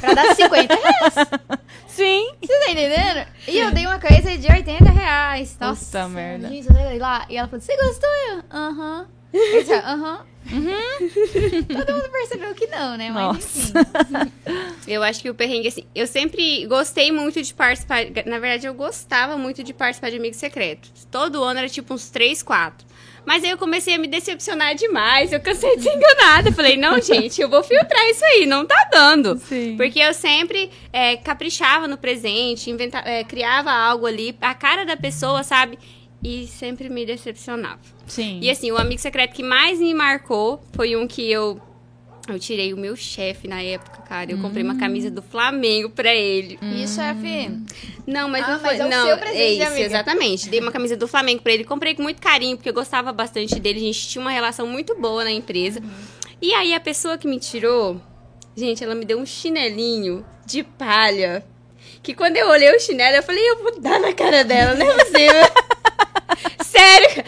Pra 0.00 0.12
dar 0.12 0.34
50 0.34 0.74
reais. 0.74 1.14
Sim. 1.86 2.28
Você 2.42 2.58
tá 2.64 2.70
entendendo? 2.72 3.26
E 3.46 3.58
eu 3.58 3.70
dei 3.70 3.86
uma 3.86 4.00
coisa 4.00 4.36
de 4.36 4.50
80 4.50 4.84
reais. 4.90 5.56
Nossa, 5.60 5.84
Puta 5.84 6.08
merda. 6.08 6.48
Gente, 6.48 6.66
eu 6.68 6.98
lá. 6.98 7.24
E 7.30 7.36
ela 7.36 7.46
falou, 7.48 7.60
você 7.60 7.76
gostou? 7.76 8.10
Eu, 8.30 8.42
aham. 8.50 9.06
Eu 9.32 9.60
disse, 9.60 9.72
Aham. 9.74 10.24
Todo 10.46 11.92
mundo 11.94 12.08
percebeu 12.10 12.54
que 12.54 12.66
não, 12.68 12.96
né? 12.96 13.10
Mas 13.10 13.72
Nossa. 13.72 13.72
enfim. 13.80 14.32
Eu 14.86 15.02
acho 15.02 15.20
que 15.20 15.28
o 15.28 15.34
perrengue, 15.34 15.68
assim, 15.68 15.84
eu 15.94 16.06
sempre 16.06 16.64
gostei 16.66 17.10
muito 17.10 17.42
de 17.42 17.52
participar. 17.52 18.04
Na 18.24 18.38
verdade, 18.38 18.66
eu 18.66 18.74
gostava 18.74 19.36
muito 19.36 19.64
de 19.64 19.74
participar 19.74 20.10
de 20.10 20.16
Amigo 20.16 20.36
Secreto. 20.36 20.88
Todo 21.10 21.42
ano 21.42 21.58
era 21.58 21.68
tipo 21.68 21.92
uns 21.92 22.10
3, 22.10 22.42
4. 22.44 22.86
Mas 23.24 23.42
aí 23.42 23.50
eu 23.50 23.58
comecei 23.58 23.96
a 23.96 23.98
me 23.98 24.06
decepcionar 24.06 24.76
demais. 24.76 25.32
Eu 25.32 25.40
cansei 25.40 25.76
de 25.76 25.82
ser 25.82 25.96
enganada. 25.96 26.52
Falei, 26.52 26.76
não, 26.76 27.00
gente, 27.02 27.40
eu 27.40 27.48
vou 27.48 27.64
filtrar 27.64 28.08
isso 28.08 28.24
aí, 28.24 28.46
não 28.46 28.64
tá 28.64 28.88
dando. 28.92 29.36
Sim. 29.38 29.76
Porque 29.76 29.98
eu 29.98 30.14
sempre 30.14 30.70
é, 30.92 31.16
caprichava 31.16 31.88
no 31.88 31.98
presente, 31.98 32.70
inventa, 32.70 32.98
é, 32.98 33.24
criava 33.24 33.72
algo 33.72 34.06
ali, 34.06 34.36
a 34.40 34.54
cara 34.54 34.84
da 34.86 34.96
pessoa, 34.96 35.42
sabe? 35.42 35.76
E 36.22 36.46
sempre 36.46 36.88
me 36.88 37.04
decepcionava. 37.04 37.95
Sim. 38.06 38.38
E 38.42 38.50
assim, 38.50 38.70
o 38.70 38.76
amigo 38.78 39.00
secreto 39.00 39.34
que 39.34 39.42
mais 39.42 39.78
me 39.78 39.92
marcou 39.94 40.60
foi 40.74 40.94
um 40.96 41.06
que 41.06 41.30
eu. 41.30 41.60
Eu 42.28 42.40
tirei 42.40 42.74
o 42.74 42.76
meu 42.76 42.96
chefe 42.96 43.46
na 43.46 43.62
época, 43.62 44.02
cara. 44.02 44.32
Eu 44.32 44.38
comprei 44.38 44.64
Hum. 44.64 44.70
uma 44.70 44.76
camisa 44.76 45.08
do 45.08 45.22
Flamengo 45.22 45.90
pra 45.90 46.12
ele. 46.12 46.58
E 46.60 46.86
chefe? 46.88 47.50
Não, 48.04 48.28
mas 48.28 48.42
Ah, 48.44 48.48
não 48.52 48.58
foi. 48.58 48.70
mas 48.70 48.80
é 48.80 48.84
o 48.84 48.88
não, 48.90 49.06
seu 49.06 49.16
presente, 49.18 49.40
é 49.40 49.52
isso, 49.52 49.62
amiga. 49.66 49.84
exatamente. 49.84 50.48
Dei 50.48 50.58
uma 50.58 50.72
camisa 50.72 50.96
do 50.96 51.06
Flamengo 51.06 51.40
pra 51.42 51.52
ele. 51.52 51.62
Comprei 51.62 51.94
com 51.94 52.02
muito 52.02 52.20
carinho, 52.20 52.56
porque 52.56 52.68
eu 52.68 52.74
gostava 52.74 53.12
bastante 53.12 53.60
dele. 53.60 53.78
A 53.78 53.82
gente 53.82 54.08
tinha 54.08 54.20
uma 54.20 54.32
relação 54.32 54.66
muito 54.66 54.96
boa 54.96 55.22
na 55.22 55.30
empresa. 55.30 55.80
E 56.42 56.52
aí, 56.52 56.74
a 56.74 56.80
pessoa 56.80 57.16
que 57.16 57.28
me 57.28 57.38
tirou, 57.38 58.00
gente, 58.56 58.82
ela 58.82 58.96
me 58.96 59.04
deu 59.04 59.18
um 59.20 59.26
chinelinho 59.26 60.26
de 60.44 60.64
palha. 60.64 61.44
Que 62.02 62.12
quando 62.12 62.36
eu 62.36 62.48
olhei 62.48 62.74
o 62.74 62.80
chinelo, 62.80 63.16
eu 63.16 63.22
falei, 63.22 63.48
eu 63.50 63.62
vou 63.62 63.80
dar 63.80 64.00
na 64.00 64.12
cara 64.12 64.42
dela, 64.42 64.74
não 64.74 64.84
é 64.90 64.94
possível. 65.04 65.75
Sério, 66.76 67.24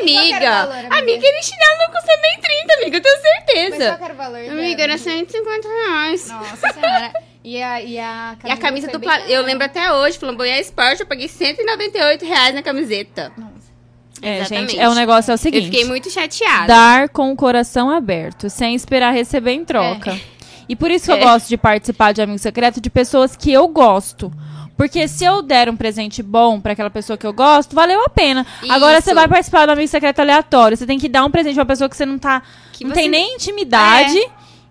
amiga, 0.00 0.50
valor, 0.50 0.74
amiga? 0.76 0.98
amiga, 0.98 1.18
aquele 1.18 1.42
chinelo 1.42 1.78
não 1.78 1.86
custa 1.92 2.12
nem 2.22 2.40
30, 2.40 2.74
amiga, 2.74 2.96
eu 2.96 3.00
tenho 3.02 3.14
Mas 3.14 3.22
qual 3.22 3.46
certeza. 3.46 3.96
que 3.96 4.04
era 4.04 4.14
o 4.14 4.16
valor? 4.16 4.38
Amiga, 4.50 4.82
era 4.82 4.98
150 4.98 5.68
reais. 5.68 6.28
Nossa 6.28 6.72
senhora. 6.72 7.12
E 7.44 7.60
a, 7.60 7.82
e 7.82 7.98
a 7.98 8.36
camisa, 8.40 8.48
E 8.48 8.50
a 8.52 8.56
camisa 8.56 8.88
do 8.88 9.00
Pla... 9.00 9.20
Eu 9.22 9.42
lembro 9.42 9.64
até 9.64 9.92
hoje, 9.92 10.16
Flamboyant 10.18 10.60
Sport, 10.60 11.00
eu 11.00 11.06
paguei 11.06 11.26
198 11.28 12.24
reais 12.24 12.54
na 12.54 12.62
camiseta. 12.62 13.32
Nossa. 13.36 13.52
É, 14.22 14.38
Exatamente. 14.38 14.70
gente, 14.72 14.80
é 14.80 14.88
o 14.88 14.94
negócio 14.94 15.32
é 15.32 15.34
o 15.34 15.34
Eu 15.34 15.38
seguinte. 15.38 15.64
fiquei 15.64 15.84
muito 15.84 16.08
chateada. 16.08 16.66
Dar 16.68 17.08
com 17.08 17.32
o 17.32 17.36
coração 17.36 17.90
aberto, 17.90 18.48
sem 18.48 18.74
esperar 18.76 19.12
receber 19.12 19.50
em 19.52 19.64
troca. 19.64 20.16
E 20.68 20.76
por 20.76 20.92
isso 20.92 21.06
que 21.06 21.10
eu 21.10 21.16
É. 21.16 21.20
gosto 21.20 21.48
de 21.48 21.56
participar 21.56 22.12
de 22.12 22.22
Amigo 22.22 22.38
Secreto 22.38 22.80
de 22.80 22.88
pessoas 22.88 23.34
que 23.34 23.52
eu 23.52 23.66
gosto. 23.66 24.32
Porque 24.76 25.06
se 25.06 25.24
eu 25.24 25.42
der 25.42 25.68
um 25.68 25.76
presente 25.76 26.22
bom 26.22 26.60
pra 26.60 26.72
aquela 26.72 26.90
pessoa 26.90 27.16
que 27.16 27.26
eu 27.26 27.32
gosto, 27.32 27.74
valeu 27.74 28.02
a 28.04 28.08
pena. 28.08 28.46
Agora 28.68 28.98
Isso. 28.98 29.08
você 29.08 29.14
vai 29.14 29.28
participar 29.28 29.66
do 29.66 29.72
Amigo 29.72 29.88
Secreto 29.88 30.20
aleatório. 30.20 30.76
Você 30.76 30.86
tem 30.86 30.98
que 30.98 31.08
dar 31.08 31.24
um 31.24 31.30
presente 31.30 31.54
pra 31.54 31.62
uma 31.62 31.66
pessoa 31.68 31.88
que 31.88 31.96
você 31.96 32.06
não 32.06 32.18
tá. 32.18 32.42
Que 32.72 32.84
não 32.84 32.90
você- 32.90 33.00
tem 33.00 33.08
nem 33.08 33.34
intimidade. 33.34 34.18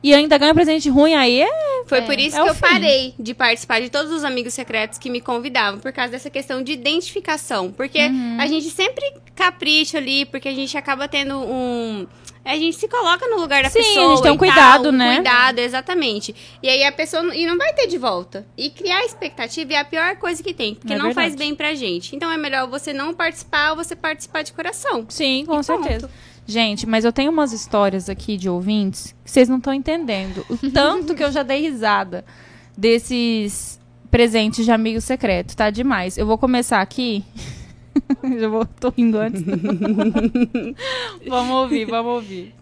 E 0.04 0.14
ainda 0.14 0.38
ganha 0.38 0.52
um 0.52 0.56
presente 0.56 0.90
ruim 0.90 1.14
aí. 1.14 1.42
É... 1.42 1.50
Foi 1.86 2.00
É, 2.00 2.02
por 2.02 2.18
isso 2.18 2.38
é 2.40 2.44
que 2.44 2.50
eu 2.50 2.56
fim. 2.56 2.62
parei 2.62 3.14
de 3.20 3.34
participar 3.34 3.82
de 3.82 3.90
todos 3.90 4.12
os 4.12 4.24
amigos 4.24 4.54
secretos 4.54 4.98
que 4.98 5.10
me 5.10 5.22
convidavam, 5.22 5.80
por 5.80 5.92
causa 5.92 6.12
dessa 6.12 6.30
questão 6.30 6.64
de 6.64 6.72
identificação. 6.72 7.72
Porque 7.72 8.00
Uhum. 8.00 8.38
a 8.40 8.48
gente 8.48 8.70
sempre 8.70 9.04
capricha 9.36 9.98
ali, 9.98 10.26
porque 10.26 10.48
a 10.48 10.54
gente 10.54 10.78
acaba 10.78 11.08
tendo 11.08 11.36
um. 11.38 12.08
A 12.44 12.56
gente 12.58 12.76
se 12.76 12.88
coloca 12.88 13.28
no 13.28 13.40
lugar 13.40 13.62
da 13.62 13.70
Sim, 13.70 13.80
a 13.80 13.84
pessoa. 13.84 14.10
gente 14.16 14.24
tem 14.24 14.32
um 14.32 14.38
cuidado, 14.38 14.84
tal, 14.86 14.92
um 14.92 14.96
né? 14.96 15.16
Cuidado, 15.16 15.60
exatamente. 15.60 16.36
E 16.64 16.68
aí 16.70 16.84
a 16.84 16.92
pessoa 16.92 17.36
e 17.36 17.46
não 17.46 17.56
vai 17.56 17.72
ter 17.74 17.86
de 17.86 18.00
volta. 18.00 18.48
E 18.58 18.72
criar 18.72 19.06
expectativa 19.06 19.74
é 19.74 19.78
a 19.78 19.86
pior 19.86 20.16
coisa 20.16 20.42
que 20.42 20.52
tem, 20.52 20.74
porque 20.74 20.94
É 20.94 20.98
não 20.98 21.14
faz 21.14 21.30
verdade. 21.30 21.38
bem 21.38 21.54
pra 21.56 21.76
gente. 21.76 22.16
Então 22.16 22.32
é 22.32 22.38
melhor 22.38 22.68
você 22.68 22.94
não 22.94 23.14
participar 23.14 23.72
ou 23.72 23.76
você 23.76 23.96
participar 23.96 24.42
de 24.42 24.54
coração. 24.54 25.06
Sim, 25.08 25.46
com 25.46 25.60
E 25.60 25.64
certeza. 25.64 26.00
pronto. 26.08 26.14
Gente, 26.46 26.86
mas 26.86 27.06
eu 27.06 27.14
tenho 27.14 27.32
umas 27.32 27.54
histórias 27.54 28.10
aqui 28.10 28.36
de 28.38 28.50
ouvintes 28.50 29.16
que 29.24 29.32
vocês 29.32 29.48
não 29.48 29.58
estão 29.58 29.74
entendendo. 29.74 30.46
O 30.50 30.58
tanto 30.72 31.16
que 31.16 31.24
eu 31.24 31.32
já 31.32 31.44
dei 31.44 31.62
risada 31.62 32.26
desses 32.78 33.80
presentes 34.10 34.66
de 34.66 34.72
amigo 34.72 35.00
secreto. 35.00 35.56
Tá 35.56 35.70
demais. 35.70 36.18
Eu 36.18 36.26
vou 36.26 36.38
começar 36.38 36.82
aqui. 36.82 37.24
já 38.40 38.48
vou, 38.48 38.66
tô 38.66 38.90
rindo 38.90 39.18
antes. 39.18 39.44
vamos 41.28 41.56
ouvir, 41.56 41.86
vamos 41.86 42.14
ouvir. 42.14 42.56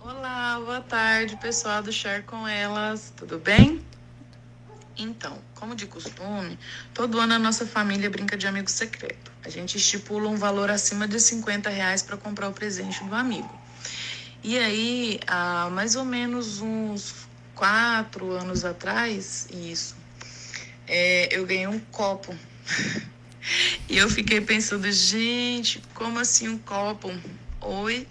Olá, 0.00 0.24
Olá, 0.54 0.60
boa 0.60 0.80
tarde, 0.80 1.36
pessoal 1.38 1.82
do 1.82 1.90
Share 1.90 2.22
com 2.22 2.46
Elas, 2.46 3.12
tudo 3.16 3.38
bem? 3.38 3.80
Então, 4.96 5.36
como 5.54 5.74
de 5.74 5.86
costume, 5.86 6.58
todo 6.92 7.18
ano 7.18 7.34
a 7.34 7.38
nossa 7.38 7.66
família 7.66 8.08
brinca 8.08 8.36
de 8.36 8.46
amigo 8.46 8.70
secreto. 8.70 9.32
A 9.44 9.48
gente 9.48 9.76
estipula 9.76 10.28
um 10.28 10.36
valor 10.36 10.70
acima 10.70 11.08
de 11.08 11.18
50 11.18 11.68
reais 11.68 12.02
para 12.02 12.16
comprar 12.16 12.48
o 12.48 12.52
presente 12.52 13.02
do 13.02 13.14
amigo. 13.14 13.50
E 14.42 14.58
aí, 14.58 15.20
há 15.26 15.68
mais 15.70 15.96
ou 15.96 16.04
menos 16.04 16.60
uns 16.60 17.26
quatro 17.54 18.30
anos 18.32 18.64
atrás, 18.64 19.48
isso, 19.50 19.96
é, 20.86 21.28
eu 21.36 21.44
ganhei 21.46 21.66
um 21.66 21.80
copo. 21.80 22.36
E 23.86 23.98
eu 23.98 24.08
fiquei 24.08 24.40
pensando, 24.40 24.90
gente, 24.90 25.82
como 25.92 26.18
assim 26.18 26.48
um 26.48 26.56
copo? 26.56 27.12
Oi? 27.66 28.06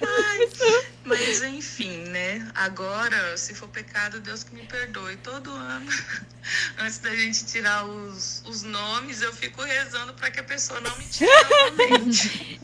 Ai, 0.00 0.48
mas 1.04 1.42
enfim, 1.42 2.04
né? 2.04 2.48
Agora, 2.54 3.36
se 3.36 3.54
for 3.54 3.68
pecado, 3.68 4.20
Deus 4.20 4.44
que 4.44 4.54
me 4.54 4.62
perdoe. 4.62 5.16
Todo 5.16 5.50
ano, 5.50 5.90
antes 6.78 6.98
da 6.98 7.10
gente 7.10 7.44
tirar 7.44 7.84
os, 7.84 8.42
os 8.46 8.62
nomes, 8.62 9.20
eu 9.20 9.32
fico 9.32 9.62
rezando 9.62 10.14
para 10.14 10.30
que 10.30 10.38
a 10.38 10.44
pessoa 10.44 10.80
não 10.80 10.96
me 10.96 11.04
tire 11.06 11.30
novamente. 11.50 12.60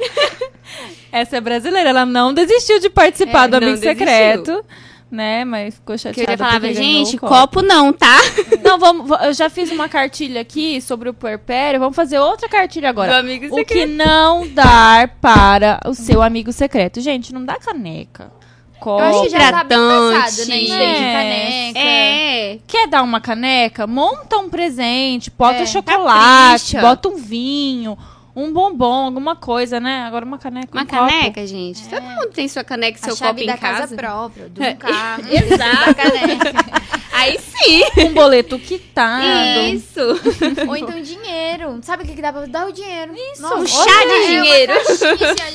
Essa 1.10 1.38
é 1.38 1.40
brasileira, 1.40 1.90
ela 1.90 2.06
não 2.06 2.32
desistiu 2.32 2.78
de 2.78 2.88
participar 2.90 3.46
É, 3.46 3.48
do 3.48 3.56
Amigo 3.56 3.72
desistiu. 3.80 4.64
Secreto, 5.04 5.10
né? 5.10 5.44
Mas 5.44 5.74
ficou 5.74 5.94
Que 5.96 6.02
chateada. 6.02 6.32
eu 6.32 6.38
já 6.38 6.44
falava, 6.44 6.74
gente, 6.74 7.16
o 7.16 7.20
copo 7.20 7.62
não, 7.62 7.92
tá? 7.92 8.16
Não, 8.64 8.78
vamos, 8.78 9.08
va- 9.08 9.26
eu 9.26 9.34
já 9.34 9.48
fiz 9.50 9.70
uma 9.70 9.88
cartilha 9.88 10.40
aqui 10.40 10.80
sobre 10.80 11.08
o 11.08 11.14
puerpério, 11.14 11.78
vamos 11.78 11.94
fazer 11.94 12.18
outra 12.18 12.48
cartilha 12.48 12.88
agora. 12.88 13.12
Do 13.12 13.18
amigo 13.18 13.46
o 13.46 13.50
que 13.50 13.74
secreto. 13.74 13.92
não 13.92 14.48
dar 14.48 15.08
para 15.20 15.80
o 15.86 15.94
seu 15.94 16.22
amigo 16.22 16.50
secreto. 16.52 17.00
Gente, 17.00 17.32
não 17.32 17.44
dá 17.44 17.56
caneca. 17.56 18.32
Eu 18.86 18.98
acho 18.98 19.12
que 19.22 19.30
Copo. 19.30 19.30
já 19.30 19.50
tá 19.52 19.64
bem 19.64 19.78
pensado, 19.78 20.48
né? 20.48 20.56
Isso 20.60 20.76
de 20.76 20.82
É. 20.82 21.12
caneca. 21.12 21.78
É. 21.78 22.58
Quer 22.66 22.86
dar 22.88 23.02
uma 23.02 23.20
caneca? 23.20 23.86
Monta 23.86 24.36
um 24.38 24.50
presente, 24.50 25.30
bota 25.30 25.60
É, 25.62 25.66
chocolate, 25.66 26.72
capricha. 26.74 26.80
bota 26.80 27.08
um 27.08 27.16
vinho, 27.16 27.96
um 28.36 28.52
bombom, 28.52 29.06
alguma 29.06 29.36
coisa, 29.36 29.78
né? 29.78 30.02
Agora 30.02 30.24
uma 30.24 30.38
caneca, 30.38 30.68
Uma 30.72 30.82
um 30.82 30.86
copo. 30.86 31.06
caneca, 31.06 31.46
gente. 31.46 31.88
Todo 31.88 32.02
mundo 32.02 32.26
tem 32.32 32.48
sua 32.48 32.64
caneca 32.64 32.98
e 32.98 33.00
A 33.00 33.04
seu 33.04 33.16
chave 33.16 33.42
copo 33.42 33.46
da 33.46 33.54
em 33.54 33.58
casa. 33.60 33.80
casa 33.82 33.96
própria, 33.96 34.48
do 34.48 34.62
É. 34.62 34.74
carro. 34.74 35.22
Exato. 35.30 35.84
Da 35.86 35.94
caneca. 35.94 36.52
Aí 37.12 37.38
sim. 37.38 37.82
Um 37.98 38.12
boleto 38.12 38.58
quitado. 38.58 39.60
Isso. 39.72 40.00
Ou 40.68 40.76
então 40.76 41.00
dinheiro. 41.00 41.78
Sabe 41.82 42.02
o 42.02 42.06
que, 42.06 42.14
que 42.14 42.20
dá 42.22 42.32
pra 42.32 42.44
dar 42.46 42.66
o 42.66 42.72
dinheiro? 42.72 43.14
Isso, 43.14 43.46
um 43.54 43.64
chá 43.66 44.04
de 44.04 44.26
dinheiro. 44.26 44.72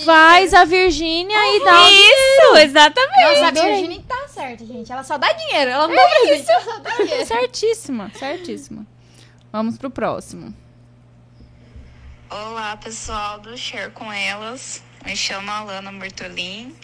Faz 0.05 0.53
a 0.53 0.63
Virgínia 0.63 1.37
e 1.57 1.63
dá 1.65 1.91
Isso, 1.91 2.57
exatamente. 2.59 3.41
Nossa, 3.41 3.47
a 3.47 3.51
Virginia 3.51 4.01
tá 4.07 4.27
certa, 4.29 4.65
gente. 4.65 4.89
Ela 4.91 5.03
só 5.03 5.17
dá 5.17 5.31
dinheiro. 5.33 5.69
Ela 5.71 5.87
não 5.87 5.95
dá 5.95 6.07
presente, 6.21 6.49
ela 6.49 6.61
só 6.61 6.79
dá 6.79 6.89
dinheiro. 6.95 7.25
Certíssima, 7.25 8.11
certíssima. 8.17 8.87
Vamos 9.51 9.77
pro 9.77 9.89
próximo. 9.89 10.53
Olá, 12.31 12.77
pessoal 12.77 13.39
do 13.39 13.57
Share 13.57 13.89
com 13.89 14.13
Elas. 14.13 14.83
Me 15.03 15.15
chamo 15.15 15.49
Alana 15.49 15.91
Bertolin 15.91 16.75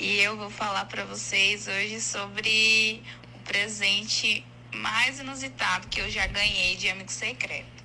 e 0.00 0.18
eu 0.18 0.36
vou 0.36 0.50
falar 0.50 0.84
para 0.86 1.04
vocês 1.04 1.68
hoje 1.68 2.00
sobre 2.00 3.00
o 3.36 3.38
presente 3.44 4.44
mais 4.74 5.20
inusitado 5.20 5.86
que 5.86 6.00
eu 6.00 6.10
já 6.10 6.26
ganhei 6.26 6.74
de 6.74 6.88
amigo 6.88 7.12
secreto. 7.12 7.84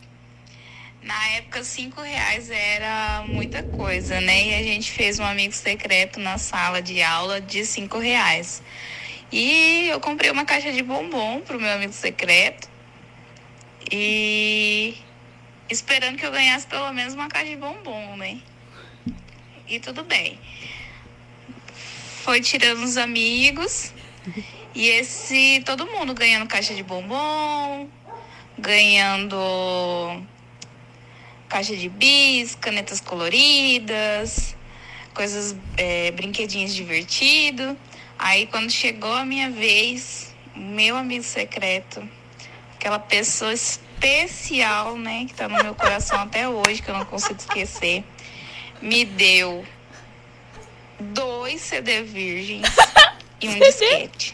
Na 1.03 1.27
época, 1.33 1.63
cinco 1.63 2.01
reais 2.01 2.49
era 2.49 3.23
muita 3.27 3.61
coisa, 3.61 4.19
né? 4.19 4.47
E 4.47 4.55
a 4.55 4.63
gente 4.63 4.91
fez 4.91 5.19
um 5.19 5.25
amigo 5.25 5.53
secreto 5.53 6.19
na 6.19 6.39
sala 6.39 6.81
de 6.81 7.03
aula 7.03 7.39
de 7.39 7.67
cinco 7.67 7.99
reais. 7.99 8.63
E 9.31 9.89
eu 9.89 9.99
comprei 9.99 10.31
uma 10.31 10.43
caixa 10.43 10.71
de 10.71 10.81
bombom 10.81 11.41
pro 11.41 11.61
meu 11.61 11.71
amigo 11.71 11.93
secreto. 11.93 12.67
E 13.91 15.04
esperando 15.69 16.17
que 16.17 16.25
eu 16.25 16.31
ganhasse 16.31 16.67
pelo 16.67 16.91
menos 16.93 17.13
uma 17.13 17.27
caixa 17.27 17.49
de 17.49 17.55
bombom, 17.55 18.15
né? 18.17 18.39
E 19.67 19.79
tudo 19.79 20.03
bem. 20.03 20.39
Foi 22.23 22.41
tirando 22.41 22.83
os 22.83 22.97
amigos 22.97 23.93
e 24.73 24.87
esse 24.87 25.61
todo 25.65 25.87
mundo 25.87 26.13
ganhando 26.13 26.47
caixa 26.47 26.73
de 26.73 26.83
bombom, 26.83 27.89
ganhando 28.57 29.37
caixa 31.47 31.75
de 31.75 31.87
bis, 31.89 32.55
canetas 32.55 32.99
coloridas, 32.99 34.55
coisas, 35.13 35.55
é, 35.77 36.11
brinquedinhos 36.11 36.75
divertidos. 36.75 37.75
Aí 38.17 38.47
quando 38.47 38.69
chegou 38.71 39.13
a 39.13 39.25
minha 39.25 39.49
vez, 39.49 40.35
meu 40.55 40.95
amigo 40.95 41.23
secreto, 41.23 42.07
aquela 42.75 42.99
pessoa 42.99 43.53
especial, 43.95 44.97
né, 44.97 45.25
que 45.27 45.33
tá 45.33 45.47
no 45.47 45.63
meu 45.63 45.73
coração 45.73 46.19
até 46.19 46.47
hoje, 46.47 46.81
que 46.81 46.89
eu 46.89 46.97
não 46.97 47.05
consigo 47.05 47.39
esquecer, 47.39 48.03
me 48.81 49.05
deu 49.05 49.65
dois 50.99 51.61
CD 51.61 52.03
virgens 52.03 52.67
e 53.41 53.49
um 53.49 53.59
disquete. 53.59 54.33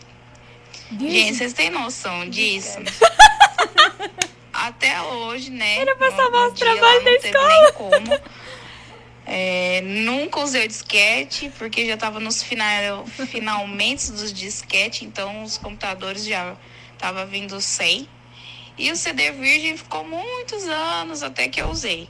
Gente, 1.00 1.38
vocês 1.38 1.54
têm 1.54 1.70
noção 1.70 2.30
disso? 2.30 2.78
Até 4.52 5.02
hoje, 5.02 5.50
né? 5.50 5.78
Era 5.78 5.96
pra 5.96 6.12
salvar 6.12 6.50
os 6.50 6.60
trabalhos 6.60 7.04
da 7.04 7.12
escola. 7.14 7.72
Como. 7.72 8.20
É, 9.26 9.82
nunca 9.82 10.42
usei 10.42 10.66
o 10.66 10.68
disquete, 10.68 11.50
porque 11.58 11.88
já 11.88 11.94
estava 11.94 12.20
nos 12.20 12.44
final, 12.44 13.08
finalmente 13.08 14.12
dos 14.12 14.34
disquetes, 14.34 15.04
então 15.04 15.44
os 15.44 15.58
computadores 15.58 16.26
já 16.26 16.56
estavam 16.94 17.26
vindo 17.26 17.60
sem. 17.62 18.08
E 18.82 18.92
o 18.92 18.96
CD 18.96 19.32
virgem 19.32 19.78
ficou 19.78 20.04
muitos 20.04 20.68
anos 20.68 21.22
até 21.22 21.48
que 21.48 21.62
eu 21.62 21.70
usei. 21.70 22.10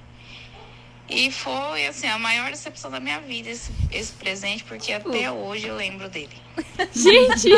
E 1.10 1.30
foi, 1.30 1.86
assim, 1.86 2.08
a 2.08 2.18
maior 2.18 2.50
decepção 2.50 2.90
da 2.90 2.98
minha 2.98 3.20
vida 3.20 3.50
esse, 3.50 3.70
esse 3.92 4.14
presente, 4.14 4.64
porque 4.64 4.94
até 4.94 5.30
hoje 5.30 5.68
eu 5.68 5.76
lembro 5.76 6.08
dele. 6.08 6.30
Gente, 6.96 7.50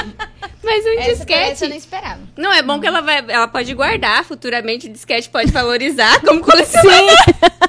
mas 0.63 0.83
um 0.83 0.89
Essa, 0.89 0.99
essa 0.99 1.11
eu 1.11 1.15
disquete. 1.15 1.67
não 1.67 1.77
esperava. 1.77 2.21
Não, 2.35 2.51
é 2.51 2.63
bom 2.63 2.79
que 2.79 2.87
ela 2.87 3.01
vai. 3.01 3.19
Ela 3.19 3.47
pode 3.47 3.71
guardar 3.75 4.25
futuramente, 4.25 4.87
o 4.87 4.91
disquete 4.91 5.29
pode 5.29 5.51
valorizar 5.51 6.19
como 6.21 6.41
coleção. 6.41 6.81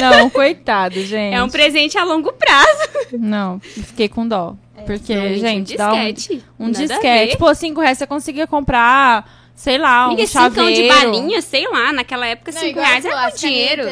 Não, 0.00 0.30
coitado, 0.30 0.94
gente. 1.04 1.34
É 1.34 1.42
um 1.42 1.48
presente 1.48 1.98
a 1.98 2.04
longo 2.04 2.32
prazo. 2.32 2.88
Não, 3.12 3.60
fiquei 3.60 4.08
com 4.08 4.26
dó. 4.26 4.56
Porque, 4.86 5.14
Não, 5.14 5.34
gente, 5.34 5.74
um 5.74 5.76
dá 5.76 5.92
um, 5.92 6.12
disquete. 6.12 6.44
um 6.58 6.70
disquete. 6.70 7.36
Pô, 7.36 7.54
cinco 7.54 7.80
reais 7.80 7.98
você 7.98 8.06
conseguia 8.06 8.46
comprar, 8.46 9.28
sei 9.60 9.76
lá, 9.76 10.08
um 10.08 10.12
Amiga, 10.12 10.26
cincão 10.26 10.54
chaveiro. 10.54 10.82
de 10.82 10.88
balinha, 10.88 11.42
sei 11.42 11.68
lá, 11.68 11.92
naquela 11.92 12.26
época, 12.26 12.50
Não, 12.50 12.60
cinco 12.62 12.80
reais 12.80 13.04
era 13.04 13.22
muito 13.24 13.36
dinheiro. 13.38 13.82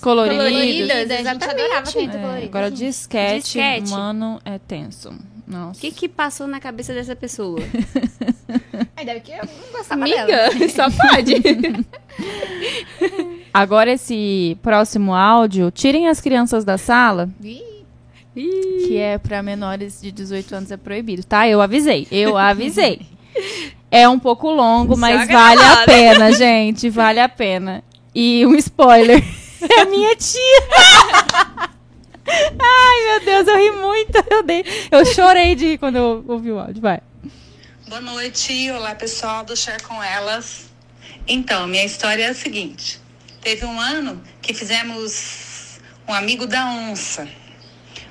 coloridas. 0.00 0.96
A 0.96 1.00
gente 1.00 1.20
exatamente. 1.20 1.98
É, 1.98 2.08
colorida. 2.08 2.46
agora 2.46 2.70
disquete, 2.70 3.42
Disquete. 3.42 3.90
mano, 3.90 4.40
é 4.46 4.58
tenso. 4.58 5.12
Nossa. 5.46 5.76
O 5.76 5.80
que 5.80 5.90
que 5.90 6.08
passou 6.08 6.46
na 6.46 6.58
cabeça 6.58 6.94
dessa 6.94 7.14
pessoa? 7.14 7.60
Ai, 8.96 9.04
deve 9.04 9.20
que 9.20 9.32
eu 9.32 9.44
não 9.44 9.72
gostava 9.72 10.04
dela. 10.06 10.46
Amiga, 10.48 10.68
só 10.70 10.84
pode. 10.90 11.34
Agora 13.52 13.92
esse 13.92 14.56
próximo 14.62 15.12
áudio, 15.12 15.70
tirem 15.70 16.08
as 16.08 16.18
crianças 16.20 16.64
da 16.64 16.78
sala, 16.78 17.28
Ih, 17.42 17.84
que 18.86 18.96
é 18.96 19.18
pra 19.18 19.42
menores 19.42 20.00
de 20.00 20.10
18 20.10 20.54
anos 20.54 20.70
é 20.70 20.78
proibido, 20.78 21.22
tá? 21.24 21.46
Eu 21.46 21.60
avisei, 21.60 22.06
eu 22.10 22.38
avisei. 22.38 23.02
É 23.90 24.08
um 24.08 24.18
pouco 24.18 24.50
longo, 24.50 24.96
mas 24.96 25.22
Joga 25.22 25.32
vale 25.32 25.62
a 25.62 25.76
pena, 25.84 26.32
gente, 26.32 26.88
vale 26.88 27.18
a 27.18 27.28
pena. 27.28 27.82
E 28.14 28.46
um 28.46 28.54
spoiler, 28.54 29.22
é 29.78 29.84
minha 29.86 30.14
tia. 30.14 30.40
Ai, 32.26 33.04
meu 33.06 33.24
Deus, 33.24 33.48
eu 33.48 33.56
ri 33.56 33.70
muito, 33.72 34.24
eu 34.30 34.42
dei, 34.44 34.64
eu 34.90 35.04
chorei 35.04 35.56
de 35.56 35.70
rir 35.70 35.78
quando 35.78 35.96
eu 35.96 36.24
ouvi 36.28 36.52
o 36.52 36.58
áudio, 36.60 36.80
vai. 36.80 37.00
Boa 37.88 38.00
noite, 38.00 38.70
olá 38.70 38.94
pessoal 38.94 39.44
do 39.44 39.56
Share 39.56 39.82
com 39.82 40.00
Elas. 40.00 40.70
Então, 41.26 41.66
minha 41.66 41.84
história 41.84 42.22
é 42.22 42.28
a 42.28 42.34
seguinte: 42.34 43.00
teve 43.40 43.64
um 43.64 43.80
ano 43.80 44.22
que 44.40 44.54
fizemos 44.54 45.80
um 46.06 46.14
amigo 46.14 46.46
da 46.46 46.64
onça, 46.66 47.28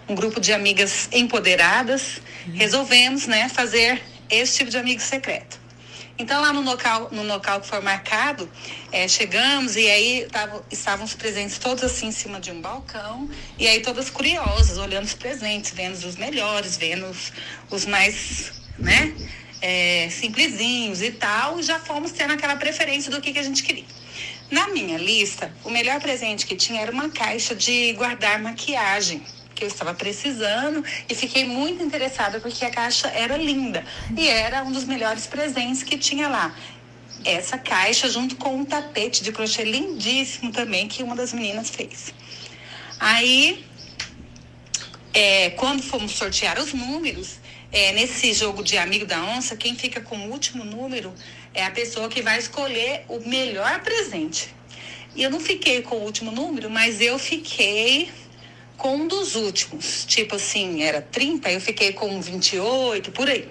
um 0.10 0.16
grupo 0.16 0.42
de 0.42 0.52
amigas 0.52 1.08
empoderadas, 1.14 2.22
resolvemos, 2.54 3.28
né, 3.28 3.48
fazer 3.48 4.02
esse 4.30 4.58
tipo 4.58 4.70
de 4.70 4.78
amigo 4.78 5.02
secreto. 5.02 5.59
Então, 6.20 6.42
lá 6.42 6.52
no 6.52 6.62
local, 6.62 7.08
no 7.14 7.24
local 7.24 7.62
que 7.62 7.68
foi 7.68 7.80
marcado, 7.80 8.52
eh, 8.92 9.08
chegamos 9.08 9.78
e 9.78 9.90
aí 9.90 10.28
tava, 10.30 10.62
estavam 10.70 11.06
os 11.06 11.14
presentes 11.14 11.58
todos 11.58 11.82
assim 11.82 12.08
em 12.08 12.12
cima 12.12 12.42
de 12.42 12.52
um 12.52 12.60
balcão. 12.60 13.30
E 13.58 13.66
aí 13.66 13.80
todas 13.80 14.10
curiosas, 14.10 14.78
olhando 14.78 15.06
os 15.06 15.14
presentes, 15.14 15.72
vendo 15.72 15.96
os 15.96 16.18
melhores, 16.18 16.76
vendo 16.76 17.06
os, 17.06 17.32
os 17.72 17.86
mais, 17.86 18.52
né, 18.78 19.16
eh, 19.62 20.10
simplesinhos 20.12 21.02
e 21.02 21.12
tal. 21.12 21.58
E 21.58 21.64
já 21.64 21.80
fomos 21.80 22.12
tendo 22.12 22.34
aquela 22.34 22.58
preferência 22.58 23.10
do 23.10 23.22
que, 23.22 23.32
que 23.32 23.40
a 23.40 23.44
gente 23.44 23.64
queria. 23.64 23.86
Na 24.52 24.68
minha 24.68 24.98
lista, 24.98 25.54
o 25.64 25.70
melhor 25.70 26.02
presente 26.02 26.46
que 26.46 26.58
tinha 26.58 26.82
era 26.82 26.92
uma 26.92 27.10
caixa 27.10 27.56
de 27.56 27.94
guardar 27.94 28.42
maquiagem, 28.42 29.24
porque 29.60 29.66
eu 29.66 29.68
estava 29.68 29.94
precisando 29.94 30.86
e 31.10 31.14
fiquei 31.14 31.44
muito 31.44 31.84
interessada 31.84 32.40
porque 32.40 32.64
a 32.64 32.70
caixa 32.70 33.10
era 33.10 33.36
linda 33.36 33.84
e 34.18 34.26
era 34.26 34.64
um 34.64 34.72
dos 34.72 34.86
melhores 34.86 35.28
presentes 35.28 35.84
que 35.84 35.98
tinha 35.98 36.30
lá. 36.30 36.56
Essa 37.26 37.58
caixa 37.58 38.08
junto 38.10 38.38
com 38.38 38.56
um 38.56 38.64
tapete 38.64 39.22
de 39.22 39.34
crochê 39.34 39.66
lindíssimo 39.66 40.54
também 40.54 40.88
que 40.88 41.04
uma 41.04 41.14
das 41.14 41.34
meninas 41.34 41.70
fez. 41.70 42.14
Aí, 42.98 43.66
é, 45.14 45.50
quando 45.50 45.84
fomos 45.84 46.14
sortear 46.14 46.58
os 46.58 46.72
números, 46.72 47.40
é, 47.70 47.92
nesse 47.92 48.32
jogo 48.34 48.64
de 48.64 48.78
amigo 48.78 49.06
da 49.06 49.22
onça, 49.26 49.58
quem 49.58 49.76
fica 49.76 50.00
com 50.00 50.16
o 50.16 50.32
último 50.32 50.64
número 50.64 51.14
é 51.54 51.66
a 51.66 51.72
pessoa 51.72 52.08
que 52.08 52.22
vai 52.22 52.40
escolher 52.40 53.04
o 53.10 53.20
melhor 53.28 53.82
presente. 53.82 54.56
E 55.14 55.24
eu 55.24 55.30
não 55.30 55.42
fiquei 55.42 55.82
com 55.82 55.98
o 55.98 56.04
último 56.04 56.32
número, 56.32 56.70
mas 56.70 57.02
eu 57.02 57.20
fiquei 57.20 58.10
com 58.80 58.96
um 58.96 59.08
dos 59.08 59.36
últimos. 59.36 60.06
Tipo 60.06 60.38
assim, 60.38 60.82
era 60.82 61.02
30, 61.02 61.52
eu 61.52 61.62
fiquei 61.62 61.94
com 61.94 62.20
28, 62.20 63.12
por 63.12 63.30
aí. 63.30 63.48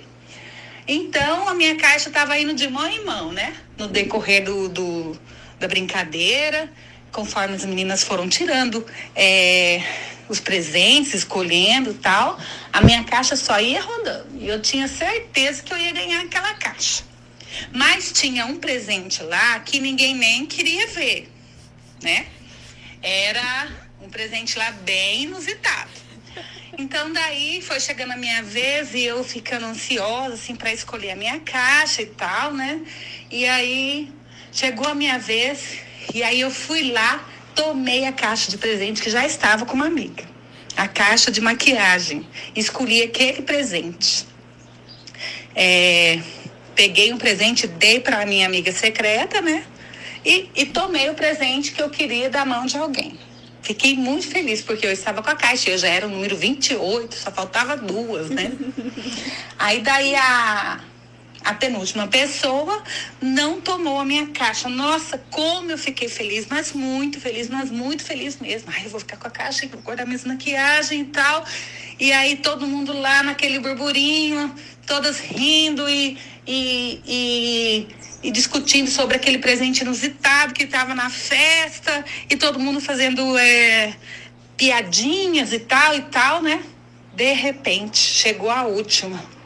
Então, 0.88 1.46
a 1.46 1.54
minha 1.54 1.76
caixa 1.76 2.08
estava 2.08 2.36
indo 2.36 2.54
de 2.54 2.66
mão 2.68 2.88
em 2.88 3.04
mão, 3.04 3.30
né? 3.30 3.54
No 3.76 3.86
decorrer 3.86 4.42
do, 4.42 4.68
do 4.68 5.20
da 5.60 5.68
brincadeira, 5.68 6.72
conforme 7.12 7.54
as 7.54 7.64
meninas 7.64 8.02
foram 8.02 8.28
tirando 8.28 8.86
é, 9.14 9.82
os 10.28 10.40
presentes, 10.40 11.14
escolhendo 11.14 11.92
tal, 11.94 12.38
a 12.72 12.80
minha 12.80 13.04
caixa 13.04 13.36
só 13.36 13.60
ia 13.60 13.82
rodando. 13.82 14.28
E 14.40 14.48
eu 14.48 14.62
tinha 14.62 14.88
certeza 14.88 15.62
que 15.62 15.72
eu 15.72 15.78
ia 15.78 15.92
ganhar 15.92 16.22
aquela 16.22 16.54
caixa. 16.54 17.04
Mas 17.72 18.12
tinha 18.12 18.46
um 18.46 18.56
presente 18.56 19.22
lá 19.22 19.60
que 19.60 19.80
ninguém 19.80 20.14
nem 20.14 20.46
queria 20.46 20.86
ver, 20.86 21.30
né? 22.02 22.26
Era 23.02 23.87
um 24.00 24.08
presente 24.08 24.58
lá 24.58 24.70
bem 24.70 25.24
inusitado. 25.24 25.90
Então 26.76 27.12
daí 27.12 27.60
foi 27.60 27.80
chegando 27.80 28.12
a 28.12 28.16
minha 28.16 28.42
vez 28.42 28.94
e 28.94 29.02
eu 29.02 29.24
ficando 29.24 29.66
ansiosa 29.66 30.34
assim 30.34 30.54
para 30.54 30.72
escolher 30.72 31.10
a 31.10 31.16
minha 31.16 31.40
caixa 31.40 32.02
e 32.02 32.06
tal, 32.06 32.52
né? 32.52 32.80
E 33.30 33.46
aí 33.46 34.12
chegou 34.52 34.86
a 34.86 34.94
minha 34.94 35.18
vez 35.18 35.78
e 36.14 36.22
aí 36.22 36.40
eu 36.40 36.50
fui 36.50 36.92
lá, 36.92 37.26
tomei 37.54 38.04
a 38.06 38.12
caixa 38.12 38.50
de 38.50 38.58
presente 38.58 39.02
que 39.02 39.10
já 39.10 39.26
estava 39.26 39.66
com 39.66 39.74
uma 39.74 39.86
amiga. 39.86 40.24
A 40.76 40.86
caixa 40.86 41.30
de 41.30 41.40
maquiagem. 41.40 42.24
Escolhi 42.54 43.02
aquele 43.02 43.42
presente. 43.42 44.24
É, 45.54 46.20
peguei 46.76 47.12
um 47.12 47.18
presente, 47.18 47.66
dei 47.66 47.98
para 47.98 48.24
minha 48.24 48.46
amiga 48.46 48.70
secreta, 48.70 49.40
né? 49.40 49.64
E, 50.24 50.48
e 50.54 50.66
tomei 50.66 51.10
o 51.10 51.14
presente 51.14 51.72
que 51.72 51.82
eu 51.82 51.90
queria 51.90 52.30
da 52.30 52.44
mão 52.44 52.64
de 52.64 52.76
alguém. 52.78 53.18
Fiquei 53.68 53.98
muito 53.98 54.26
feliz 54.26 54.62
porque 54.62 54.86
eu 54.86 54.90
estava 54.90 55.22
com 55.22 55.28
a 55.28 55.34
caixa, 55.34 55.68
eu 55.68 55.76
já 55.76 55.88
era 55.88 56.06
o 56.06 56.08
número 56.08 56.34
28, 56.34 57.14
só 57.14 57.30
faltava 57.30 57.76
duas, 57.76 58.30
né? 58.30 58.50
Aí 59.60 59.82
daí 59.82 60.14
a, 60.14 60.80
a 61.48 61.54
penúltima 61.54 62.06
pessoa 62.06 62.82
não 63.22 63.58
tomou 63.58 63.98
a 63.98 64.04
minha 64.04 64.26
caixa. 64.26 64.68
Nossa, 64.68 65.16
como 65.30 65.70
eu 65.70 65.78
fiquei 65.78 66.06
feliz, 66.06 66.46
mas 66.46 66.74
muito 66.74 67.18
feliz, 67.18 67.48
mas 67.48 67.70
muito 67.70 68.04
feliz 68.04 68.38
mesmo. 68.38 68.70
Ai, 68.70 68.84
eu 68.84 68.90
vou 68.90 69.00
ficar 69.00 69.16
com 69.16 69.28
a 69.28 69.30
caixa, 69.30 69.66
vou 69.66 69.80
guardar 69.80 70.06
minha 70.06 70.20
maquiagem 70.26 71.00
e 71.00 71.04
tal. 71.06 71.42
E 71.98 72.12
aí 72.12 72.36
todo 72.36 72.66
mundo 72.66 72.92
lá 72.92 73.22
naquele 73.22 73.60
burburinho, 73.60 74.54
todas 74.86 75.20
rindo 75.20 75.88
e, 75.88 76.18
e, 76.46 77.00
e, 77.06 77.88
e 78.24 78.30
discutindo 78.30 78.90
sobre 78.90 79.16
aquele 79.16 79.38
presente 79.38 79.80
inusitado 79.80 80.52
que 80.52 80.64
estava 80.64 80.94
na 80.94 81.08
festa 81.08 82.04
e 82.28 82.36
todo 82.36 82.60
mundo 82.60 82.78
fazendo 82.78 83.38
é, 83.38 83.96
piadinhas 84.54 85.54
e 85.54 85.60
tal 85.60 85.94
e 85.94 86.02
tal, 86.02 86.42
né? 86.42 86.62
De 87.14 87.32
repente, 87.32 87.96
chegou 87.96 88.50
a 88.50 88.64
última. 88.64 89.37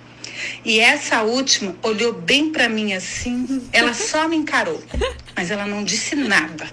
E 0.64 0.80
essa 0.80 1.22
última 1.22 1.74
olhou 1.82 2.12
bem 2.12 2.50
para 2.50 2.68
mim 2.68 2.92
assim, 2.92 3.68
ela 3.72 3.94
só 3.94 4.28
me 4.28 4.36
encarou, 4.36 4.82
mas 5.36 5.50
ela 5.50 5.66
não 5.66 5.84
disse 5.84 6.14
nada. 6.14 6.70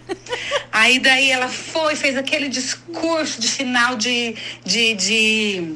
Aí 0.71 0.99
daí 0.99 1.31
ela 1.31 1.47
foi, 1.49 1.95
fez 1.95 2.17
aquele 2.17 2.47
discurso 2.47 3.41
de 3.41 3.47
final 3.47 3.95
de, 3.95 4.35
de, 4.63 4.93
de 4.93 5.73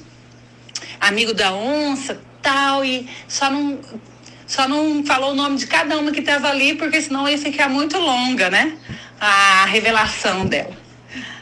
amigo 1.00 1.34
da 1.34 1.54
onça, 1.54 2.22
tal, 2.42 2.86
e 2.86 3.10
só 3.28 3.50
não 3.50 3.80
só 4.46 4.68
não 4.68 5.04
falou 5.04 5.32
o 5.32 5.36
nome 5.36 5.58
de 5.58 5.66
cada 5.66 5.98
uma 5.98 6.12
que 6.12 6.20
estava 6.20 6.48
ali, 6.48 6.76
porque 6.76 7.02
senão 7.02 7.28
ia 7.28 7.40
ficar 7.40 7.68
muito 7.70 7.98
longa, 7.98 8.52
né? 8.52 8.78
A 9.20 9.66
revelação 9.66 10.46
dela. 10.46 10.78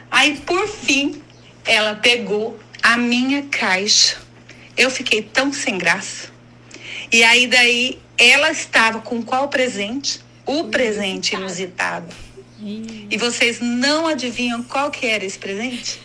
Aí, 0.10 0.38
por 0.46 0.66
fim, 0.68 1.22
ela 1.66 1.96
pegou 1.96 2.58
a 2.82 2.96
minha 2.96 3.44
caixa. 3.44 4.18
Eu 4.78 4.90
fiquei 4.90 5.22
tão 5.22 5.52
sem 5.52 5.78
graça. 5.78 6.31
E 7.12 7.24
aí, 7.24 7.48
daí, 7.48 8.00
ela 8.18 8.52
estava 8.52 9.02
com 9.02 9.22
qual 9.22 9.50
presente? 9.50 10.22
O 10.46 10.66
presente 10.66 11.36
inusitado. 11.36 12.14
E 13.10 13.18
vocês 13.18 13.60
não 13.60 14.08
adivinham 14.08 14.64
qual 14.64 14.92
que 14.92 15.06
era 15.06 15.26
esse 15.26 15.38
presente? 15.38 16.00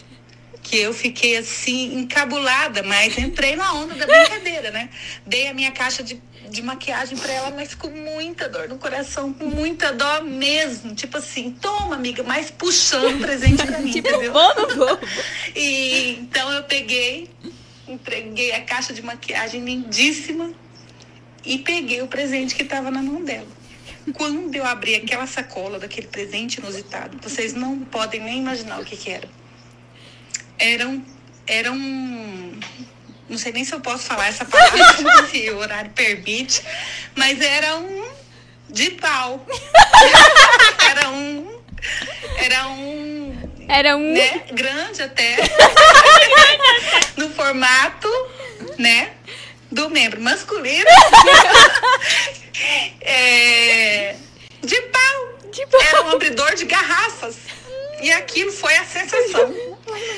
que 0.66 0.78
eu 0.78 0.92
fiquei 0.92 1.36
assim 1.36 2.00
encabulada, 2.00 2.82
mas 2.82 3.16
entrei 3.16 3.54
na 3.54 3.72
onda 3.72 3.94
da 3.94 4.04
brincadeira, 4.04 4.72
né? 4.72 4.90
Dei 5.24 5.46
a 5.46 5.54
minha 5.54 5.70
caixa 5.70 6.02
de, 6.02 6.20
de 6.50 6.60
maquiagem 6.60 7.16
para 7.16 7.32
ela, 7.32 7.50
mas 7.52 7.72
com 7.72 7.88
muita 7.88 8.48
dor 8.48 8.68
no 8.68 8.76
coração, 8.76 9.32
com 9.32 9.46
muita 9.46 9.92
dó 9.92 10.22
mesmo, 10.22 10.92
tipo 10.92 11.18
assim, 11.18 11.52
toma 11.52 11.94
amiga, 11.94 12.24
mas 12.24 12.50
puxando 12.50 13.14
o 13.14 13.20
presente 13.20 13.64
para 13.64 13.78
mim, 13.78 13.92
tipo, 13.94 14.08
entendeu? 14.08 14.32
bobo. 14.32 14.98
E 15.54 16.18
então 16.20 16.50
eu 16.50 16.64
peguei, 16.64 17.30
entreguei 17.86 18.50
a 18.50 18.62
caixa 18.62 18.92
de 18.92 19.02
maquiagem 19.02 19.64
lindíssima 19.64 20.52
e 21.46 21.58
peguei 21.58 22.02
o 22.02 22.08
presente 22.08 22.54
que 22.54 22.62
estava 22.62 22.90
na 22.90 23.02
mão 23.02 23.24
dela. 23.24 23.48
Quando 24.12 24.54
eu 24.54 24.64
abri 24.64 24.94
aquela 24.94 25.26
sacola 25.26 25.78
daquele 25.78 26.06
presente 26.06 26.58
inusitado, 26.58 27.18
vocês 27.22 27.54
não 27.54 27.78
podem 27.80 28.20
nem 28.20 28.38
imaginar 28.38 28.80
o 28.80 28.84
que, 28.84 28.96
que 28.96 29.10
era 29.10 29.28
era 30.58 30.88
um, 30.88 31.04
era 31.46 31.72
um 31.72 32.58
não 33.28 33.36
sei 33.36 33.52
nem 33.52 33.64
se 33.64 33.74
eu 33.74 33.80
posso 33.80 34.04
falar 34.04 34.28
essa 34.28 34.44
palavra, 34.44 35.26
se 35.30 35.50
o 35.50 35.58
horário 35.58 35.90
permite, 35.90 36.62
mas 37.14 37.40
era 37.40 37.76
um 37.76 38.06
de 38.70 38.90
pau. 38.92 39.44
era 40.90 41.10
um. 41.10 41.60
Era 42.36 42.68
um. 42.68 43.50
Era 43.68 43.96
um. 43.96 44.12
Né, 44.12 44.44
grande 44.52 45.02
até. 45.02 45.36
no 47.16 47.30
formato, 47.30 48.08
né? 48.78 49.10
Do 49.70 49.90
membro 49.90 50.20
masculino. 50.20 50.86
é, 53.00 54.16
de 54.62 54.80
pau. 54.82 55.38
De 55.52 55.66
pau. 55.66 55.80
Era 55.80 56.02
um 56.02 56.10
abridor 56.10 56.54
de 56.54 56.64
garrafas. 56.64 57.36
E 58.00 58.12
aquilo 58.12 58.52
foi 58.52 58.76
a 58.76 58.84
sensação. 58.84 59.54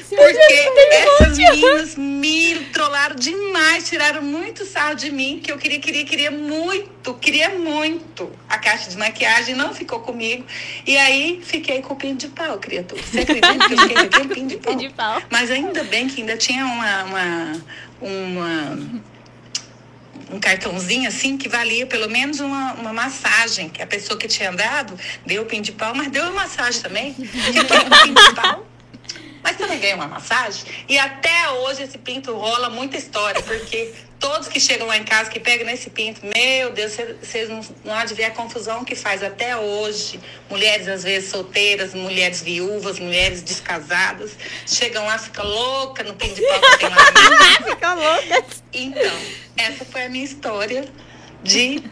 Porque 0.08 0.70
essas 0.90 1.38
meninas 1.38 1.94
me 1.94 2.56
trollaram 2.72 3.14
demais, 3.14 3.88
tiraram 3.88 4.20
muito 4.20 4.64
sarro 4.64 4.96
de 4.96 5.12
mim, 5.12 5.40
que 5.42 5.52
eu 5.52 5.58
queria, 5.58 5.78
queria, 5.78 6.04
queria 6.04 6.30
muito, 6.30 7.14
queria 7.14 7.50
muito. 7.50 8.30
A 8.48 8.58
caixa 8.58 8.90
de 8.90 8.96
maquiagem 8.96 9.54
não 9.54 9.72
ficou 9.72 10.00
comigo. 10.00 10.44
E 10.84 10.96
aí 10.96 11.40
fiquei 11.44 11.80
com 11.80 11.94
o 11.94 11.96
pinho 11.96 12.16
de 12.16 12.28
pau, 12.28 12.58
criatura. 12.58 13.00
Você 13.00 13.20
acredita 13.20 13.68
que 13.68 13.74
eu 13.74 13.78
fiquei 13.78 13.96
com 13.96 14.02
aquele 14.02 14.34
pinho 14.34 14.48
de 14.48 14.56
pau? 14.58 14.74
de 14.74 14.88
pau. 14.90 15.22
Mas 15.30 15.50
ainda 15.50 15.84
bem 15.84 16.08
que 16.08 16.20
ainda 16.20 16.36
tinha 16.36 16.64
uma, 16.64 17.04
uma, 17.04 17.62
uma 18.00 19.02
um 20.30 20.38
cartãozinho 20.38 21.08
assim 21.08 21.36
que 21.36 21.48
valia 21.48 21.86
pelo 21.86 22.08
menos 22.08 22.40
uma, 22.40 22.74
uma 22.74 22.92
massagem, 22.92 23.68
que 23.68 23.82
a 23.82 23.86
pessoa 23.86 24.18
que 24.18 24.28
tinha 24.28 24.52
dado 24.52 24.98
deu 25.24 25.42
o 25.42 25.46
pin 25.46 25.60
de 25.60 25.72
pau, 25.72 25.94
mas 25.94 26.10
deu 26.10 26.22
uma 26.24 26.32
massagem 26.32 26.80
também. 26.82 27.14
Fiquei 27.14 27.64
com 27.64 27.74
o 27.74 28.02
pin 28.02 28.14
de 28.14 28.34
pau. 28.34 28.66
Mas 29.42 29.56
também 29.56 29.78
ganhei 29.78 29.94
uma 29.94 30.08
massagem. 30.08 30.64
E 30.88 30.98
até 30.98 31.50
hoje 31.50 31.82
esse 31.82 31.98
pinto 31.98 32.34
rola 32.34 32.68
muita 32.70 32.96
história, 32.96 33.42
porque 33.42 33.92
todos 34.18 34.48
que 34.48 34.58
chegam 34.58 34.86
lá 34.86 34.96
em 34.96 35.04
casa, 35.04 35.30
que 35.30 35.38
pegam 35.38 35.66
nesse 35.66 35.90
pinto, 35.90 36.20
meu 36.24 36.72
Deus, 36.72 36.96
vocês 37.20 37.48
não, 37.48 37.60
não 37.84 37.94
há 37.94 38.04
de 38.04 38.14
ver 38.14 38.24
a 38.24 38.30
confusão 38.30 38.84
que 38.84 38.94
faz 38.94 39.22
até 39.22 39.56
hoje. 39.56 40.20
Mulheres, 40.50 40.88
às 40.88 41.04
vezes, 41.04 41.30
solteiras, 41.30 41.94
mulheres 41.94 42.42
viúvas, 42.42 42.98
mulheres 42.98 43.42
descasadas, 43.42 44.32
chegam 44.66 45.04
lá, 45.04 45.18
ficam 45.18 45.46
louca 45.46 46.02
no 46.02 46.14
pinto 46.14 46.34
de 46.34 46.42
pau 46.42 46.60
que 46.60 46.78
tem 46.78 46.88
lá. 46.88 46.96
Fica 47.70 47.94
louca. 47.94 48.44
Então, 48.72 49.18
essa 49.56 49.84
foi 49.84 50.04
a 50.04 50.08
minha 50.08 50.24
história 50.24 50.84
de 51.42 51.82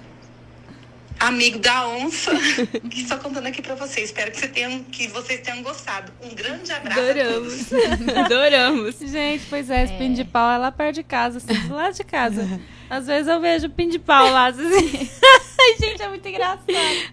amigo 1.18 1.58
da 1.58 1.88
onça, 1.88 2.32
que 2.90 3.02
estou 3.02 3.18
contando 3.18 3.46
aqui 3.46 3.62
para 3.62 3.74
vocês. 3.74 4.06
Espero 4.10 4.30
que, 4.30 4.38
você 4.38 4.48
tenham, 4.48 4.82
que 4.84 5.08
vocês 5.08 5.40
tenham 5.40 5.62
gostado. 5.62 6.12
Um 6.22 6.34
grande 6.34 6.72
abraço. 6.72 7.00
Adoramos. 7.00 7.72
Adoramos. 8.24 8.98
Gente, 8.98 9.46
pois 9.48 9.70
é, 9.70 9.84
esse 9.84 9.92
é. 9.94 9.98
pin 9.98 10.12
de 10.12 10.24
pau 10.24 10.50
é 10.50 10.58
lá 10.58 10.70
perto 10.70 10.96
de 10.96 11.02
casa, 11.02 11.38
assim, 11.38 11.68
do 11.68 11.74
lado 11.74 11.94
de 11.94 12.04
casa. 12.04 12.60
Às 12.88 13.06
vezes 13.06 13.28
eu 13.28 13.40
vejo 13.40 13.68
pin 13.70 13.88
de 13.88 13.98
pau 13.98 14.30
lá, 14.30 14.46
assim. 14.46 14.62
Ai, 15.58 15.76
gente, 15.80 16.02
é 16.02 16.08
muito 16.08 16.28
engraçado. 16.28 16.66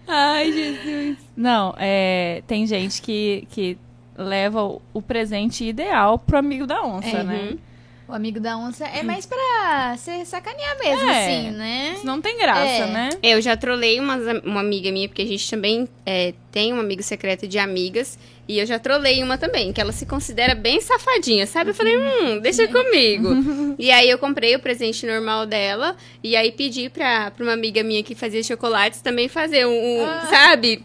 Ai, 0.06 0.52
Jesus. 0.52 1.18
Não, 1.36 1.74
é, 1.78 2.42
tem 2.46 2.66
gente 2.66 3.00
que, 3.02 3.48
que 3.50 3.78
leva 4.16 4.78
o, 4.92 5.02
presente 5.02 5.64
ideal 5.64 6.18
pro 6.18 6.38
amigo 6.38 6.66
da 6.66 6.82
onça, 6.82 7.08
É. 7.08 7.24
né? 7.24 7.56
O 8.06 8.12
amigo 8.12 8.38
da 8.38 8.56
onça 8.58 8.84
é 8.86 9.02
mais 9.02 9.24
pra 9.24 9.96
ser 9.96 10.26
sacanear 10.26 10.78
mesmo, 10.78 11.08
É. 11.08 11.24
assim, 11.24 11.50
né? 11.52 11.92
Isso 11.96 12.06
não 12.06 12.20
tem 12.20 12.36
graça, 12.38 12.60
É. 12.60 12.86
né? 12.86 13.08
Eu 13.22 13.40
já 13.40 13.56
trolei 13.56 13.98
uma, 13.98 14.16
uma 14.44 14.60
amiga 14.60 14.92
minha, 14.92 15.08
porque 15.08 15.22
a 15.22 15.26
gente 15.26 15.48
também 15.48 15.88
é, 16.04 16.34
tem 16.52 16.72
um 16.74 16.78
amigo 16.80 17.02
secreto 17.02 17.48
de 17.48 17.58
amigas. 17.58 18.18
E 18.46 18.58
eu 18.58 18.66
já 18.66 18.78
trolei 18.78 19.22
uma 19.22 19.38
também, 19.38 19.72
que 19.72 19.80
ela 19.80 19.90
se 19.90 20.04
considera 20.04 20.54
bem 20.54 20.78
safadinha, 20.78 21.46
sabe? 21.46 21.70
Eu 21.70 21.74
falei, 21.74 21.96
hum, 21.96 22.40
deixa 22.40 22.68
comigo. 22.68 23.30
e 23.78 23.90
aí 23.90 24.10
eu 24.10 24.18
comprei 24.18 24.54
o 24.54 24.58
presente 24.58 25.06
normal 25.06 25.46
dela. 25.46 25.96
E 26.22 26.36
aí 26.36 26.52
pedi 26.52 26.90
pra, 26.90 27.30
pra 27.30 27.42
uma 27.42 27.54
amiga 27.54 27.82
minha 27.82 28.02
que 28.02 28.14
fazia 28.14 28.42
chocolates 28.42 29.00
também 29.00 29.28
fazer 29.28 29.66
um, 29.66 29.70
um, 30.02 30.06
sabe? 30.28 30.84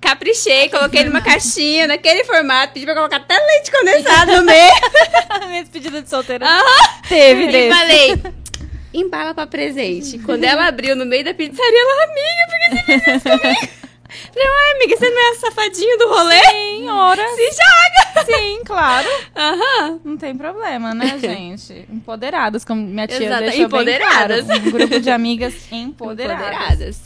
Caprichei, 0.00 0.68
coloquei 0.68 1.04
numa 1.04 1.20
caixinha, 1.20 1.86
naquele 1.86 2.24
formato, 2.24 2.72
pedi 2.74 2.84
pra 2.86 2.94
colocar 2.94 3.16
até 3.16 3.36
leite 3.38 3.70
condensado 3.70 4.32
no 4.36 4.42
meio. 4.44 4.72
Minha 5.48 5.62
despedida 5.62 6.02
de 6.02 6.08
solteira 6.08 6.46
Aham. 6.46 6.88
teve 7.08 7.44
E 7.44 7.52
desse. 7.52 7.76
falei, 7.78 8.22
embala 8.92 9.34
pra 9.34 9.46
presente. 9.46 10.18
Quando 10.20 10.44
ela 10.44 10.66
abriu 10.66 10.94
no 10.94 11.04
meio 11.06 11.24
da 11.24 11.34
pizzaria, 11.34 11.80
ela, 11.80 12.04
amiga, 12.04 12.46
por 12.48 12.58
que 12.58 12.92
você 12.92 13.00
fez 13.00 13.16
isso 13.16 13.38
comigo? 13.40 13.86
Falei, 14.32 14.48
uai, 14.48 14.72
amiga, 14.76 14.96
você 14.96 15.10
não 15.10 15.18
é 15.18 15.30
a 15.30 15.34
safadinha 15.34 15.98
do 15.98 16.08
rolê? 16.08 16.40
Sim, 16.50 16.88
ora. 16.88 17.22
Se 17.34 17.50
joga! 17.50 18.24
Sim, 18.24 18.60
claro. 18.64 19.08
Aham. 19.34 20.00
Não 20.04 20.16
tem 20.16 20.34
problema, 20.34 20.94
né, 20.94 21.18
gente? 21.18 21.84
Empoderadas, 21.92 22.64
como 22.64 22.80
minha 22.82 23.06
tia 23.08 23.26
Exato, 23.26 23.42
deixou 23.42 23.64
empoderadas. 23.64 24.46
claro. 24.46 24.60
Um 24.62 24.70
grupo 24.70 25.00
de 25.00 25.10
amigas 25.10 25.54
empoderadas. 25.72 26.46
Empoderadas. 26.46 27.00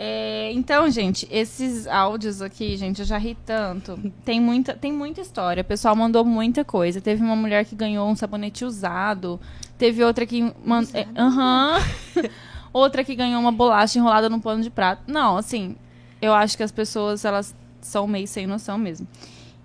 É, 0.00 0.52
então, 0.52 0.88
gente, 0.88 1.26
esses 1.28 1.88
áudios 1.88 2.40
aqui, 2.40 2.76
gente, 2.76 3.00
eu 3.00 3.04
já 3.04 3.18
ri 3.18 3.36
tanto. 3.44 3.98
Tem 4.24 4.40
muita, 4.40 4.72
tem 4.74 4.92
muita 4.92 5.20
história. 5.20 5.60
O 5.60 5.64
pessoal 5.64 5.96
mandou 5.96 6.24
muita 6.24 6.64
coisa. 6.64 7.00
Teve 7.00 7.20
uma 7.20 7.34
mulher 7.34 7.64
que 7.64 7.74
ganhou 7.74 8.08
um 8.08 8.14
sabonete 8.14 8.64
usado. 8.64 9.40
Teve 9.76 10.04
outra 10.04 10.24
que 10.24 10.54
mandou. 10.64 10.92
Aham. 11.16 11.80
outra 12.72 13.02
que 13.02 13.12
ganhou 13.16 13.40
uma 13.40 13.50
bolacha 13.50 13.98
enrolada 13.98 14.28
num 14.28 14.38
pano 14.38 14.62
de 14.62 14.70
prato. 14.70 15.02
Não, 15.08 15.36
assim, 15.36 15.74
eu 16.22 16.32
acho 16.32 16.56
que 16.56 16.62
as 16.62 16.70
pessoas, 16.70 17.24
elas 17.24 17.52
são 17.80 18.06
meio 18.06 18.28
sem 18.28 18.46
noção 18.46 18.78
mesmo. 18.78 19.04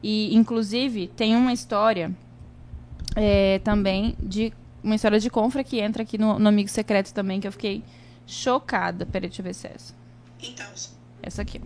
E, 0.01 0.35
inclusive, 0.35 1.09
tem 1.09 1.35
uma 1.35 1.53
história 1.53 2.11
é, 3.15 3.59
também 3.59 4.15
de. 4.19 4.51
Uma 4.83 4.95
história 4.95 5.19
de 5.19 5.29
confra 5.29 5.63
que 5.63 5.79
entra 5.79 6.01
aqui 6.01 6.17
no, 6.17 6.39
no 6.39 6.49
Amigo 6.49 6.69
Secreto 6.69 7.13
também, 7.13 7.39
que 7.39 7.47
eu 7.47 7.51
fiquei 7.51 7.83
chocada. 8.25 9.05
Peraí, 9.05 9.29
deixa 9.29 9.41
eu 9.41 9.45
ver 9.45 9.53
se 9.53 9.67
é 9.67 9.73
essa. 9.75 10.02
Então, 10.43 10.67
Essa 11.21 11.41
aqui. 11.41 11.61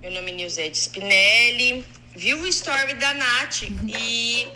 meu 0.00 0.12
nome 0.12 0.30
é 0.30 0.34
Nilzete 0.34 0.78
Spinelli. 0.78 1.84
Vi 2.14 2.34
o 2.34 2.46
story 2.46 2.94
da 2.94 3.12
Nath 3.14 3.62
e 3.62 4.48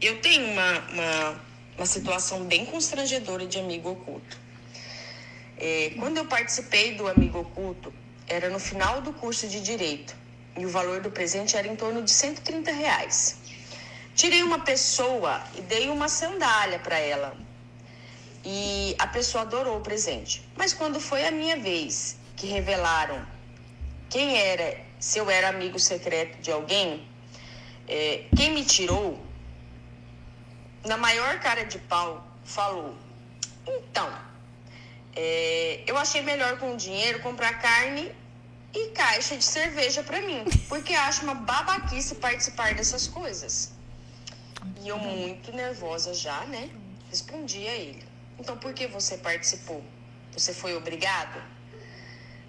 eu 0.00 0.20
tenho 0.20 0.52
uma, 0.52 0.78
uma, 0.90 1.40
uma 1.76 1.86
situação 1.86 2.44
bem 2.44 2.66
constrangedora 2.66 3.46
de 3.46 3.58
amigo 3.58 3.90
oculto. 3.90 4.38
É, 5.56 5.94
quando 5.98 6.18
eu 6.18 6.26
participei 6.26 6.94
do 6.94 7.08
amigo 7.08 7.40
oculto, 7.40 7.92
era 8.26 8.50
no 8.50 8.58
final 8.58 9.00
do 9.00 9.12
curso 9.14 9.48
de 9.48 9.60
Direito 9.60 10.14
e 10.56 10.66
o 10.66 10.68
valor 10.68 11.00
do 11.00 11.10
presente 11.10 11.56
era 11.56 11.66
em 11.66 11.76
torno 11.76 12.02
de 12.02 12.10
130 12.10 12.70
reais. 12.72 13.38
Tirei 14.14 14.42
uma 14.42 14.60
pessoa 14.60 15.42
e 15.56 15.62
dei 15.62 15.88
uma 15.88 16.08
sandália 16.08 16.78
para 16.78 16.98
ela, 16.98 17.34
e 18.44 18.94
a 18.98 19.06
pessoa 19.06 19.42
adorou 19.42 19.78
o 19.78 19.80
presente. 19.80 20.48
Mas 20.56 20.72
quando 20.72 21.00
foi 21.00 21.26
a 21.26 21.30
minha 21.30 21.56
vez 21.56 22.16
que 22.36 22.46
revelaram 22.46 23.24
quem 24.08 24.36
era, 24.36 24.80
se 24.98 25.18
eu 25.18 25.30
era 25.30 25.48
amigo 25.48 25.78
secreto 25.78 26.40
de 26.40 26.50
alguém, 26.50 27.06
é, 27.86 28.24
quem 28.36 28.52
me 28.52 28.64
tirou, 28.64 29.20
na 30.86 30.96
maior 30.96 31.40
cara 31.40 31.64
de 31.64 31.78
pau, 31.78 32.26
falou: 32.44 32.94
Então, 33.66 34.10
é, 35.14 35.82
eu 35.86 35.96
achei 35.96 36.22
melhor 36.22 36.58
com 36.58 36.74
o 36.74 36.76
dinheiro 36.76 37.20
comprar 37.20 37.60
carne 37.60 38.12
e 38.74 38.88
caixa 38.88 39.36
de 39.36 39.44
cerveja 39.44 40.02
para 40.02 40.20
mim, 40.20 40.44
porque 40.68 40.94
acho 40.94 41.24
uma 41.24 41.34
babaquice 41.34 42.14
participar 42.16 42.74
dessas 42.74 43.08
coisas. 43.08 43.72
E 44.82 44.88
eu, 44.88 44.98
muito 44.98 45.52
nervosa 45.52 46.14
já, 46.14 46.44
né? 46.44 46.70
Respondi 47.10 47.66
a 47.66 47.74
ele. 47.74 48.07
Então, 48.38 48.56
por 48.56 48.72
que 48.72 48.86
você 48.86 49.18
participou? 49.18 49.82
Você 50.32 50.54
foi 50.54 50.76
obrigado? 50.76 51.42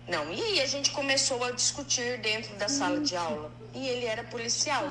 Não. 0.08 0.32
E 0.32 0.42
aí 0.42 0.62
a 0.62 0.66
gente 0.66 0.92
começou 0.92 1.44
a 1.44 1.52
discutir 1.52 2.20
dentro 2.20 2.56
da 2.56 2.68
sala 2.68 3.00
de 3.00 3.16
aula. 3.16 3.52
E 3.74 3.88
ele 3.88 4.06
era 4.06 4.24
policial. 4.24 4.86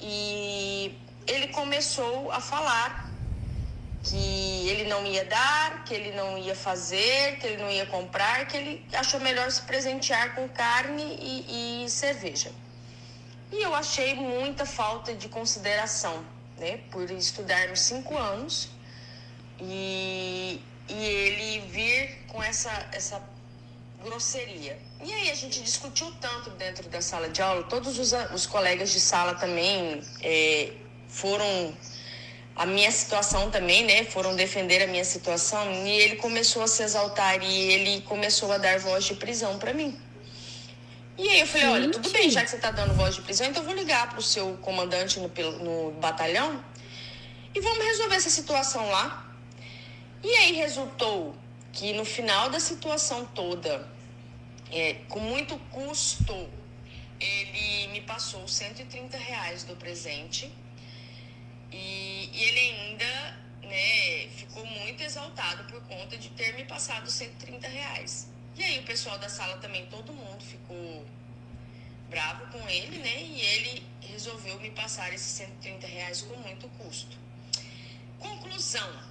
E 0.00 0.98
ele 1.26 1.48
começou 1.48 2.30
a 2.32 2.40
falar 2.40 3.10
que 4.02 4.68
ele 4.68 4.84
não 4.88 5.06
ia 5.06 5.24
dar, 5.26 5.84
que 5.84 5.92
ele 5.92 6.12
não 6.12 6.38
ia 6.38 6.54
fazer, 6.54 7.38
que 7.38 7.46
ele 7.46 7.62
não 7.62 7.70
ia 7.70 7.84
comprar, 7.86 8.46
que 8.46 8.56
ele 8.56 8.86
achou 8.94 9.20
melhor 9.20 9.50
se 9.50 9.62
presentear 9.62 10.34
com 10.34 10.48
carne 10.48 11.02
e, 11.02 11.84
e 11.84 11.90
cerveja. 11.90 12.50
E 13.52 13.62
eu 13.62 13.74
achei 13.74 14.14
muita 14.14 14.64
falta 14.64 15.12
de 15.12 15.28
consideração, 15.28 16.24
né? 16.56 16.78
Por 16.90 17.10
estudarmos 17.10 17.80
cinco 17.80 18.16
anos 18.16 18.70
e, 19.60 20.60
e 20.88 21.04
ele 21.04 21.60
vir 21.68 22.18
com 22.28 22.42
essa, 22.42 22.88
essa 22.92 23.22
grosseria. 24.02 24.78
E 25.04 25.12
aí 25.12 25.30
a 25.30 25.34
gente 25.34 25.62
discutiu 25.62 26.10
tanto 26.20 26.50
dentro 26.50 26.88
da 26.88 27.00
sala 27.00 27.28
de 27.28 27.42
aula, 27.42 27.62
todos 27.64 27.98
os, 27.98 28.12
os 28.34 28.46
colegas 28.46 28.90
de 28.90 29.00
sala 29.00 29.34
também 29.34 30.02
é, 30.22 30.72
foram 31.08 31.74
a 32.56 32.66
minha 32.66 32.90
situação 32.90 33.50
também, 33.50 33.84
né? 33.84 34.04
Foram 34.04 34.36
defender 34.36 34.82
a 34.82 34.86
minha 34.86 35.04
situação 35.04 35.72
e 35.86 35.90
ele 35.90 36.16
começou 36.16 36.62
a 36.62 36.66
se 36.66 36.82
exaltar 36.82 37.42
e 37.42 37.72
ele 37.72 38.02
começou 38.02 38.52
a 38.52 38.58
dar 38.58 38.78
voz 38.78 39.04
de 39.04 39.14
prisão 39.14 39.58
para 39.58 39.72
mim. 39.72 39.98
E 41.16 41.28
aí 41.28 41.40
eu 41.40 41.46
falei, 41.46 41.66
olha, 41.68 41.90
tudo 41.90 42.10
bem, 42.10 42.30
já 42.30 42.42
que 42.42 42.50
você 42.50 42.58
tá 42.58 42.70
dando 42.70 42.94
voz 42.94 43.14
de 43.14 43.22
prisão, 43.22 43.46
então 43.46 43.62
eu 43.62 43.66
vou 43.66 43.74
ligar 43.74 44.10
pro 44.10 44.22
seu 44.22 44.56
comandante 44.62 45.20
no, 45.20 45.28
no 45.28 45.92
batalhão 45.92 46.62
e 47.54 47.60
vamos 47.60 47.84
resolver 47.84 48.16
essa 48.16 48.30
situação 48.30 48.88
lá. 48.90 49.29
E 50.22 50.28
aí 50.28 50.52
resultou 50.52 51.34
que 51.72 51.92
no 51.92 52.04
final 52.04 52.50
da 52.50 52.60
situação 52.60 53.24
toda, 53.26 53.88
é, 54.70 54.94
com 55.08 55.20
muito 55.20 55.58
custo, 55.70 56.48
ele 57.18 57.88
me 57.88 58.00
passou 58.02 58.46
130 58.46 59.16
reais 59.16 59.64
do 59.64 59.76
presente. 59.76 60.50
E, 61.72 62.30
e 62.32 62.42
ele 62.42 62.60
ainda 62.60 63.38
né, 63.62 64.28
ficou 64.36 64.66
muito 64.66 65.02
exaltado 65.02 65.64
por 65.64 65.80
conta 65.82 66.16
de 66.16 66.28
ter 66.30 66.54
me 66.54 66.64
passado 66.64 67.10
130 67.10 67.68
reais. 67.68 68.28
E 68.56 68.64
aí 68.64 68.78
o 68.80 68.82
pessoal 68.82 69.18
da 69.18 69.28
sala 69.28 69.56
também, 69.58 69.86
todo 69.86 70.12
mundo 70.12 70.42
ficou 70.42 71.06
bravo 72.10 72.46
com 72.48 72.68
ele, 72.68 72.98
né? 72.98 73.22
E 73.22 73.40
ele 73.40 73.86
resolveu 74.02 74.58
me 74.60 74.70
passar 74.70 75.12
esses 75.14 75.32
130 75.32 75.86
reais 75.86 76.22
com 76.22 76.36
muito 76.36 76.68
custo. 76.70 77.16
Conclusão. 78.18 79.09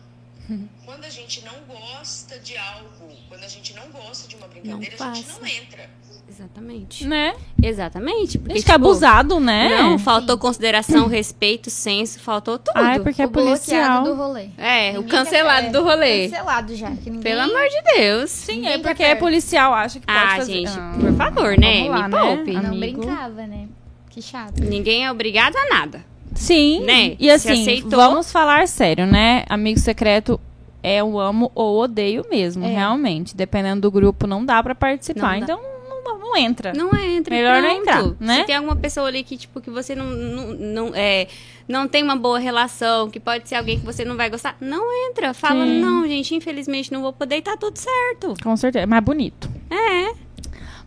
Quando 0.86 1.06
a 1.06 1.10
gente 1.10 1.44
não 1.46 1.54
gosta 1.68 2.40
de 2.40 2.58
algo, 2.58 2.88
quando 3.28 3.44
a 3.44 3.48
gente 3.48 3.74
não 3.76 3.84
gosta 3.90 4.28
de 4.28 4.36
uma 4.36 4.48
brincadeira, 4.48 4.96
a 5.00 5.14
gente 5.14 5.28
não 5.40 5.46
entra. 5.48 5.90
Exatamente. 6.28 7.06
Né? 7.08 7.34
Exatamente. 7.62 8.38
Porque, 8.38 8.54
Acho 8.54 8.66
que 8.66 8.72
é 8.72 8.74
tipo, 8.74 8.86
abusado, 8.88 9.40
né? 9.40 9.70
Não, 9.82 9.98
faltou 10.00 10.38
consideração, 10.38 11.08
respeito, 11.08 11.70
senso, 11.70 12.20
faltou 12.20 12.58
tudo. 12.58 12.72
Ah, 12.76 12.96
é 12.96 13.00
porque 13.00 13.22
é 13.22 13.26
o 13.26 13.30
bloqueado 13.30 13.58
policial. 13.60 14.04
do 14.04 14.14
rolê. 14.16 14.50
É, 14.58 14.92
o 14.92 15.02
Ninguém 15.02 15.08
cancelado 15.10 15.62
quer- 15.66 15.72
do 15.72 15.84
rolê. 15.84 16.30
Cancelado 16.30 16.76
já. 16.76 16.92
Que 16.92 17.10
ninguém... 17.10 17.20
Pelo 17.22 17.42
amor 17.42 17.68
de 17.68 17.82
Deus. 17.98 18.30
Sim, 18.32 18.56
Ninguém 18.58 18.74
é 18.74 18.78
porque 18.78 19.04
é 19.04 19.16
policial, 19.16 19.74
acha 19.74 20.00
que 20.00 20.06
pode 20.06 20.18
Ah, 20.20 20.36
fazer. 20.38 20.54
gente, 20.54 20.70
Ah, 20.72 20.96
por 21.00 21.14
favor, 21.16 21.58
né? 21.58 21.90
lá, 21.90 22.08
Me 22.08 22.18
poupe. 22.18 22.52
Não 22.54 22.72
amigo? 22.72 23.02
brincava, 23.02 23.46
né? 23.48 23.68
Que 24.10 24.22
chato. 24.22 24.60
Ninguém 24.62 25.06
é 25.06 25.12
obrigado 25.12 25.56
a 25.56 25.66
nada. 25.70 26.06
Sim, 26.36 26.82
Né? 26.86 27.16
e 27.20 27.30
assim, 27.30 27.64
aceitou. 27.64 27.90
vamos 28.00 28.32
falar 28.32 28.68
sério, 28.68 29.06
né? 29.08 29.44
Amigo 29.50 29.80
secreto 29.80 30.40
é 30.82 31.04
o 31.04 31.20
amo 31.20 31.52
ou 31.54 31.80
odeio 31.80 32.26
mesmo, 32.30 32.66
É. 32.66 32.70
realmente. 32.70 33.36
Dependendo 33.36 33.82
do 33.82 33.92
grupo, 33.92 34.26
não 34.28 34.44
dá 34.46 34.62
pra 34.64 34.74
participar. 34.76 35.40
Não 35.40 35.48
dá. 35.48 35.54
então, 35.54 35.62
não, 36.04 36.20
não 36.20 36.38
entra. 36.38 36.74
Não 36.74 36.96
entra. 36.96 37.36
Melhor 37.36 37.62
não 37.62 37.70
entrar, 37.70 38.04
né? 38.20 38.42
Se 38.42 38.46
tem 38.46 38.56
alguma 38.56 38.76
pessoa 38.76 39.08
ali 39.08 39.24
que, 39.24 39.38
tipo, 39.38 39.60
que 39.62 39.70
você 39.70 39.94
não, 39.96 40.06
não, 40.08 40.48
não, 40.54 40.92
é, 40.96 41.28
não 41.68 41.88
tem 41.88 42.02
uma 42.04 42.16
boa 42.16 42.40
relação, 42.40 43.10
que 43.10 43.20
pode 43.20 43.48
ser 43.50 43.56
alguém 43.56 43.80
que 43.80 43.86
você 43.86 44.06
não 44.06 44.16
vai 44.16 44.30
gostar, 44.30 44.56
não 44.62 44.84
entra. 45.10 45.34
Fala, 45.34 45.66
Sim. 45.66 45.80
não, 45.82 46.08
gente, 46.08 46.34
infelizmente 46.36 46.92
não 46.92 47.02
vou 47.02 47.14
poder 47.14 47.38
e 47.38 47.42
tá 47.42 47.58
tudo 47.58 47.78
certo. 47.78 48.34
Com 48.42 48.56
certeza, 48.56 48.84
é 48.84 48.86
mais 48.86 49.04
bonito. 49.04 49.50
É. 49.70 50.14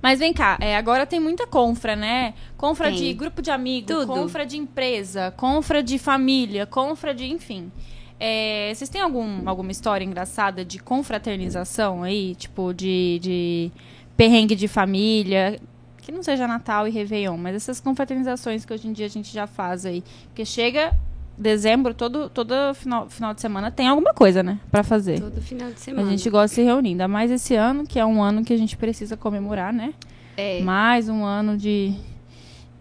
Mas 0.02 0.18
vem 0.18 0.32
cá, 0.32 0.58
é, 0.60 0.76
agora 0.76 1.06
tem 1.06 1.20
muita 1.20 1.46
confra, 1.46 1.94
né? 1.94 2.34
Confra 2.56 2.88
Tem. 2.88 2.96
de 2.96 3.12
grupo 3.12 3.40
de 3.40 3.52
amigos, 3.52 4.04
confra 4.04 4.44
de 4.44 4.56
empresa, 4.56 5.32
confra 5.36 5.80
de 5.80 5.96
família, 5.96 6.66
confra 6.66 7.14
de, 7.14 7.24
enfim. 7.26 7.70
É, 8.24 8.72
vocês 8.72 8.88
têm 8.88 9.00
algum, 9.00 9.48
alguma 9.48 9.72
história 9.72 10.04
engraçada 10.04 10.64
de 10.64 10.78
confraternização 10.78 12.04
aí? 12.04 12.36
Tipo, 12.36 12.72
de, 12.72 13.18
de 13.20 13.72
perrengue 14.16 14.54
de 14.54 14.68
família? 14.68 15.58
que 16.00 16.10
não 16.10 16.22
seja 16.22 16.48
Natal 16.48 16.86
e 16.88 16.90
Réveillon, 16.90 17.36
mas 17.36 17.54
essas 17.54 17.80
confraternizações 17.80 18.64
que 18.64 18.72
hoje 18.72 18.88
em 18.88 18.92
dia 18.92 19.06
a 19.06 19.08
gente 19.08 19.32
já 19.32 19.46
faz 19.46 19.86
aí. 19.86 20.02
Porque 20.26 20.44
chega 20.44 20.92
dezembro, 21.38 21.94
todo, 21.94 22.28
todo 22.28 22.52
final, 22.74 23.08
final 23.08 23.32
de 23.32 23.40
semana 23.40 23.70
tem 23.70 23.86
alguma 23.86 24.12
coisa, 24.12 24.42
né? 24.42 24.58
Pra 24.70 24.82
fazer. 24.82 25.20
Todo 25.20 25.40
final 25.40 25.68
de 25.68 25.74
A 25.74 25.78
semana. 25.78 26.10
gente 26.10 26.28
gosta 26.28 26.48
de 26.48 26.54
se 26.54 26.62
reunir, 26.62 26.90
ainda 26.90 27.06
mais 27.06 27.30
esse 27.30 27.54
ano, 27.54 27.86
que 27.86 27.98
é 28.00 28.04
um 28.04 28.20
ano 28.20 28.44
que 28.44 28.52
a 28.52 28.56
gente 28.56 28.76
precisa 28.76 29.16
comemorar, 29.16 29.72
né? 29.72 29.94
É. 30.36 30.60
Mais 30.62 31.08
um 31.08 31.24
ano 31.24 31.56
de, 31.56 31.94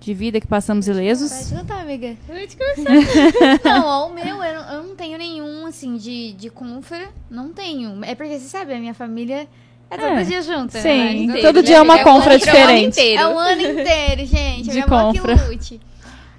de 0.02 0.14
vida 0.16 0.42
que 0.42 0.48
passamos 0.48 0.88
ilesos. 0.88 1.32
Pode 1.32 1.62
contar, 1.62 1.82
amiga. 1.82 2.18
não, 3.64 3.86
ó, 3.86 4.08
o 4.08 4.14
meu, 4.14 4.26
eu 4.26 4.54
não, 4.62 4.74
eu 4.74 4.84
não 4.84 4.96
tenho 4.96 5.18
nenhum, 5.18 5.66
assim, 5.68 5.96
de, 5.96 6.34
de 6.34 6.50
confra. 6.50 7.10
Não 7.30 7.54
tenho. 7.54 8.04
É 8.04 8.16
porque, 8.16 8.40
você 8.40 8.48
sabe, 8.50 8.74
a 8.74 8.80
minha 8.80 8.96
família 8.96 9.48
é 9.90 9.98
todo 9.98 10.08
É, 10.08 10.24
dia 10.24 10.42
junto. 10.42 10.72
sim. 10.78 11.28
né? 11.28 11.40
Todo 11.42 11.62
dia 11.62 11.78
é 11.78 11.82
uma 11.82 12.00
É 12.00 12.04
confra 12.04 12.32
o 12.32 12.34
ano 12.34 12.40
diferente. 12.40 12.88
inteiro. 13.00 13.22
É 13.22 13.28
o 13.28 13.38
ano 13.38 13.62
inteiro, 13.62 14.26
gente. 14.26 14.64
De 14.64 14.70
a 14.72 14.74
minha 14.74 14.86
avó 14.86 15.12
que 15.12 15.20
compra. 15.20 15.48
lute. 15.48 15.80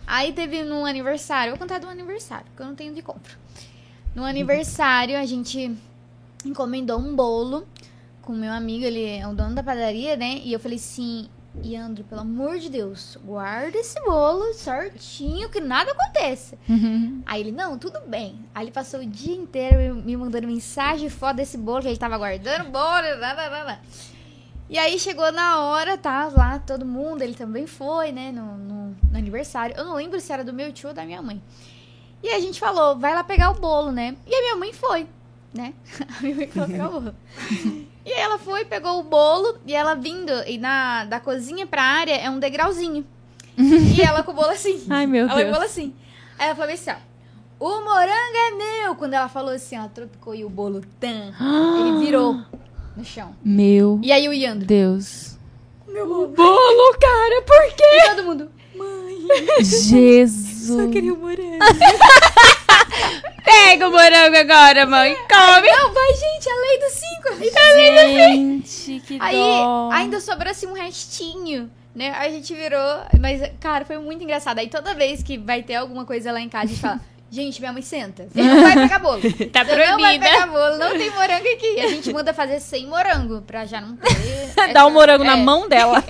Aí 0.07 0.33
teve 0.33 0.65
num 0.65 0.85
aniversário, 0.85 1.53
vou 1.53 1.59
contar 1.59 1.79
do 1.79 1.89
aniversário, 1.89 2.45
porque 2.47 2.63
eu 2.63 2.67
não 2.67 2.75
tenho 2.75 2.93
de 2.93 3.01
compra. 3.01 3.33
No 4.15 4.25
aniversário, 4.25 5.17
a 5.17 5.25
gente 5.25 5.73
encomendou 6.45 6.99
um 6.99 7.15
bolo 7.15 7.65
com 8.21 8.33
meu 8.33 8.53
amigo, 8.53 8.85
ele 8.85 9.05
é 9.05 9.27
o 9.27 9.33
dono 9.33 9.55
da 9.55 9.63
padaria, 9.63 10.17
né? 10.17 10.41
E 10.45 10.53
eu 10.53 10.59
falei 10.61 10.77
assim, 10.77 11.29
Iandro, 11.63 12.03
pelo 12.05 12.23
amor 12.23 12.59
de 12.59 12.71
Deus, 12.71 13.19
guarda 13.23 13.77
esse 13.77 14.01
bolo 14.03 14.55
certinho, 14.55 15.51
que 15.51 15.61
nada 15.61 15.91
aconteça. 15.93 16.57
Uhum. 16.69 17.23
Aí 17.27 17.41
ele, 17.41 17.53
não, 17.53 17.77
tudo 17.79 18.01
bem. 18.07 18.41
Aí 18.55 18.65
ele 18.65 18.71
passou 18.73 19.01
o 19.01 19.07
dia 19.07 19.35
inteiro 19.37 19.95
me 19.97 20.17
mandando 20.17 20.47
mensagem 20.47 21.11
foda 21.11 21.35
desse 21.35 21.59
bolo 21.59 21.83
que 21.83 21.89
ele 21.89 21.97
tava 21.99 22.17
guardando 22.17 22.69
o 22.69 22.71
bolo, 22.71 23.19
lá, 23.19 23.33
lá, 23.35 23.49
lá, 23.49 23.63
lá. 23.65 23.79
E 24.71 24.79
aí 24.79 24.99
chegou 24.99 25.31
na 25.31 25.61
hora, 25.61 25.99
tá 25.99 26.29
lá 26.29 26.59
todo 26.59 26.87
mundo, 26.87 27.21
ele 27.21 27.35
também 27.35 27.67
foi, 27.67 28.11
né, 28.13 28.33
no, 28.33 28.57
no- 28.57 28.97
no 29.11 29.19
aniversário. 29.19 29.77
Eu 29.77 29.85
não 29.85 29.95
lembro 29.97 30.19
se 30.21 30.33
era 30.33 30.43
do 30.43 30.53
meu 30.55 30.73
tio 30.73 30.89
ou 30.89 30.95
da 30.95 31.05
minha 31.05 31.21
mãe. 31.21 31.43
E 32.23 32.29
a 32.31 32.41
gente 32.41 32.59
falou, 32.59 32.99
vai 32.99 33.15
lá 33.15 33.23
pegar 33.23 33.51
o 33.51 33.61
bolo, 33.61 33.93
né? 33.93 34.17
E 34.27 34.35
a 34.35 34.41
minha 34.41 34.57
mãe 34.57 34.73
foi, 34.73 35.07
né? 35.55 35.75
A 36.19 36.23
minha 36.23 36.37
mãe 36.37 36.47
pegar 36.47 36.89
o 36.89 36.93
bolo. 36.93 37.15
E 38.05 38.13
aí 38.13 38.21
ela 38.21 38.39
foi, 38.39 38.65
pegou 38.65 38.99
o 38.99 39.03
bolo, 39.05 39.59
e 39.67 39.75
ela 39.75 39.95
vindo, 39.95 40.33
e 40.47 40.59
na, 40.59 41.05
da 41.05 41.21
cozinha 41.21 41.67
pra 41.67 41.83
área 41.83 42.15
é 42.17 42.29
um 42.29 42.39
degrauzinho. 42.39 43.05
e 43.57 44.01
ela 44.01 44.23
com 44.23 44.33
o 44.33 44.35
bolo 44.35 44.51
assim. 44.51 44.85
Ai, 44.91 45.07
meu 45.07 45.25
ela 45.25 45.35
com 45.35 45.39
o 45.41 45.43
Deus. 45.43 45.53
bolo 45.53 45.65
assim. 45.65 45.95
Aí 46.39 46.47
ela 46.47 46.57
falou 46.57 46.73
assim, 46.73 46.91
ó. 46.91 47.13
O 47.65 47.85
morango 47.85 48.37
é 48.37 48.51
meu! 48.51 48.97
Quando 48.97 49.15
ela 49.15 49.29
falou 49.29 49.53
assim, 49.53 49.77
ela 49.77 49.89
tropicou 49.89 50.35
e 50.35 50.45
o 50.45 50.49
bolo 50.49 50.83
tan. 50.99 51.33
Ele 51.79 51.99
virou 52.05 52.41
no 52.97 53.05
chão. 53.05 53.37
Meu 53.45 54.01
E 54.03 54.11
aí 54.11 54.29
o 54.29 54.33
Iandro. 54.33 54.67
Deus. 54.67 55.39
Meu 55.87 56.07
bolo. 56.07 56.29
Bolo, 56.29 56.99
cara, 56.99 57.43
por 57.43 57.77
quê? 57.77 57.85
E 57.85 58.15
todo 58.17 58.25
mundo. 58.25 58.51
Jesus. 59.63 60.71
o 60.71 61.17
morango. 61.17 61.65
Pega 63.45 63.89
o 63.89 63.91
morango 63.91 64.37
agora, 64.37 64.87
mãe. 64.87 65.15
Come. 65.15 65.69
Não, 65.71 65.93
vai, 65.93 66.15
gente, 66.15 66.49
a 66.49 66.55
lei 66.61 66.79
dos 66.81 66.93
cinco. 66.93 67.33
Gente, 68.25 69.01
que 69.07 69.19
Aí 69.21 69.37
dó. 69.37 69.91
ainda 69.93 70.21
sobrou 70.21 70.51
assim 70.51 70.67
um 70.67 70.73
restinho. 70.75 71.71
Né? 71.95 72.11
A 72.19 72.29
gente 72.31 72.55
virou. 72.55 73.01
Mas, 73.21 73.43
cara, 73.61 73.85
foi 73.85 73.99
muito 73.99 74.23
engraçado. 74.25 74.59
Aí 74.59 74.69
toda 74.69 74.95
vez 74.95 75.23
que 75.23 75.37
vai 75.37 75.63
ter 75.63 75.75
alguma 75.75 76.05
coisa 76.07 76.33
lá 76.33 76.41
em 76.41 76.49
casa, 76.49 76.65
a 76.65 76.69
gente 76.69 76.81
fala. 76.81 77.01
Gente, 77.33 77.61
minha 77.61 77.73
mãe 77.73 77.81
senta. 77.81 78.29
Você 78.31 78.43
não 78.43 78.61
vai 78.61 78.75
pegar 78.75 78.99
bolo. 78.99 79.23
Tá 79.51 79.65
Você 79.65 79.75
Não 79.75 79.99
vai 79.99 80.19
proibida. 80.19 80.27
pegar 80.29 80.47
bolo, 80.49 80.77
não 80.77 80.91
tem 80.99 81.09
morango 81.13 81.49
aqui. 81.49 81.81
A 81.81 81.89
gente 81.89 82.13
manda 82.13 82.35
fazer 82.35 82.61
sem 82.61 82.87
morango, 82.87 83.41
pra 83.41 83.65
já 83.65 83.81
não 83.81 83.97
ter. 83.97 84.71
Dá 84.75 84.85
o 84.85 84.91
morango 84.91 85.25
na 85.25 85.33
É. 85.33 85.37
mão 85.37 85.67
dela. 85.67 86.05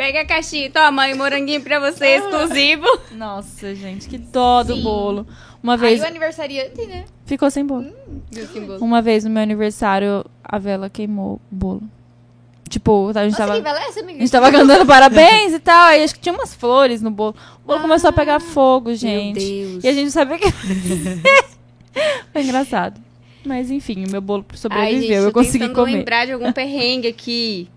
Pega 0.00 0.22
a 0.22 0.24
caixinha. 0.24 0.70
Toma, 0.70 0.90
mãe, 0.90 1.12
moranguinho 1.12 1.60
pra 1.60 1.78
você, 1.78 2.16
exclusivo. 2.16 2.86
Nossa, 3.12 3.74
gente, 3.74 4.08
que 4.08 4.16
dó 4.16 4.62
do 4.62 4.74
Sim. 4.74 4.82
bolo. 4.82 5.26
Uma 5.62 5.74
Aí 5.74 5.78
vez 5.78 6.00
o 6.00 6.06
aniversariante, 6.06 6.86
né? 6.86 7.04
ficou 7.26 7.50
sem 7.50 7.66
bolo. 7.66 7.92
Uma 8.80 9.02
vez 9.02 9.24
no 9.24 9.30
meu 9.30 9.42
aniversário, 9.42 10.24
a 10.42 10.58
vela 10.58 10.88
queimou 10.88 11.34
o 11.34 11.54
bolo. 11.54 11.82
Tipo, 12.66 13.10
a 13.14 13.24
gente 13.24 13.32
Nossa, 13.32 13.46
tava. 13.46 13.56
que 13.56 13.62
vela 13.62 13.78
é 13.78 13.88
essa, 13.88 14.00
A 14.00 14.08
gente 14.08 14.30
tava 14.30 14.50
cantando 14.50 14.86
parabéns 14.86 15.52
e 15.52 15.58
tal, 15.58 15.88
aí 15.88 16.02
acho 16.02 16.14
que 16.14 16.20
tinha 16.20 16.34
umas 16.34 16.54
flores 16.54 17.02
no 17.02 17.10
bolo. 17.10 17.34
O 17.62 17.66
bolo 17.66 17.80
começou 17.80 18.08
a 18.08 18.12
pegar 18.14 18.40
fogo, 18.40 18.94
gente. 18.94 19.38
Deus. 19.38 19.84
E 19.84 19.88
a 19.88 19.92
gente 19.92 20.04
não 20.04 20.12
sabia 20.12 20.38
que. 20.38 20.50
Foi 22.32 22.42
engraçado. 22.42 22.98
Mas 23.44 23.70
enfim, 23.70 24.06
o 24.06 24.10
meu 24.10 24.22
bolo 24.22 24.46
Ai, 24.48 24.56
sobreviveu, 24.56 25.00
gente, 25.02 25.12
eu 25.12 25.26
tô 25.26 25.32
consegui 25.32 25.68
comer. 25.68 25.98
lembrar 25.98 26.24
de 26.24 26.32
algum 26.32 26.50
perrengue 26.52 27.08
aqui. 27.08 27.68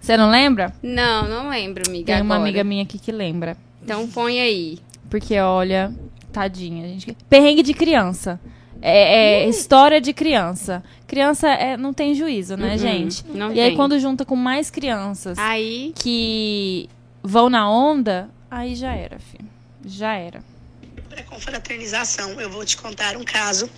Você 0.00 0.16
não 0.16 0.30
lembra? 0.30 0.72
Não, 0.82 1.28
não 1.28 1.48
lembro, 1.50 1.82
amiga. 1.86 2.06
Tem 2.06 2.22
uma 2.22 2.34
agora. 2.36 2.48
amiga 2.48 2.64
minha 2.64 2.82
aqui 2.82 2.98
que 2.98 3.12
lembra. 3.12 3.56
Então 3.82 4.08
põe 4.08 4.40
aí. 4.40 4.78
Porque, 5.10 5.38
olha, 5.38 5.92
tadinha, 6.32 6.86
gente. 6.88 7.16
Perrengue 7.28 7.62
de 7.62 7.74
criança. 7.74 8.40
É, 8.82 9.42
é 9.44 9.48
história 9.48 10.00
de 10.00 10.12
criança. 10.14 10.82
Criança 11.06 11.48
é, 11.48 11.76
não 11.76 11.92
tem 11.92 12.14
juízo, 12.14 12.56
né, 12.56 12.72
Uhum, 12.72 12.78
gente? 12.78 13.24
não 13.28 13.52
e 13.52 13.60
aí, 13.60 13.68
tem. 13.68 13.76
quando 13.76 13.98
junta 13.98 14.24
com 14.24 14.34
mais 14.36 14.70
crianças 14.70 15.36
Aí, 15.38 15.92
que 15.96 16.88
vão 17.22 17.50
na 17.50 17.70
onda, 17.70 18.30
aí 18.50 18.74
já 18.74 18.94
era, 18.94 19.18
filho. 19.18 19.44
Já 19.84 20.14
era. 20.14 20.42
A 21.16 21.22
confraternização, 21.24 22.40
eu 22.40 22.48
vou 22.48 22.64
te 22.64 22.76
contar 22.76 23.16
um 23.16 23.24
caso 23.24 23.68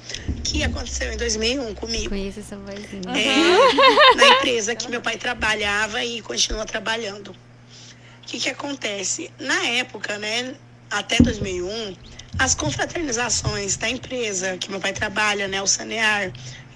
que 0.45 0.63
aconteceu 0.63 1.13
em 1.13 1.17
2001 1.17 1.75
comigo. 1.75 2.11
conheço 2.11 2.41
essa 2.41 2.57
vozinha. 2.57 3.03
É, 3.09 4.15
na 4.17 4.29
empresa 4.37 4.75
que 4.75 4.89
meu 4.91 5.01
pai 5.01 5.17
trabalhava 5.17 6.05
e 6.05 6.21
continua 6.21 6.67
trabalhando. 6.67 7.29
O 7.31 8.27
que, 8.27 8.39
que 8.39 8.51
acontece? 8.51 9.31
Na 9.39 9.67
época, 9.67 10.19
né, 10.19 10.55
até 10.91 11.17
2001, 11.23 11.97
as 12.39 12.55
confraternizações 12.55 13.77
da 13.77 13.89
empresa 13.89 14.59
que 14.59 14.71
meu 14.71 14.81
pai 14.81 14.93
trabalha, 14.93 15.49
né, 15.49 15.61
o 15.63 15.67
Sanear, 15.67 16.33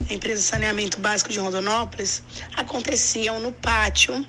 a 0.08 0.12
empresa 0.12 0.40
de 0.40 0.46
saneamento 0.46 0.98
básico 1.00 1.30
de 1.30 1.38
Rondonópolis, 1.38 2.22
aconteciam 2.56 3.40
no 3.40 3.52
pátio 3.52 4.26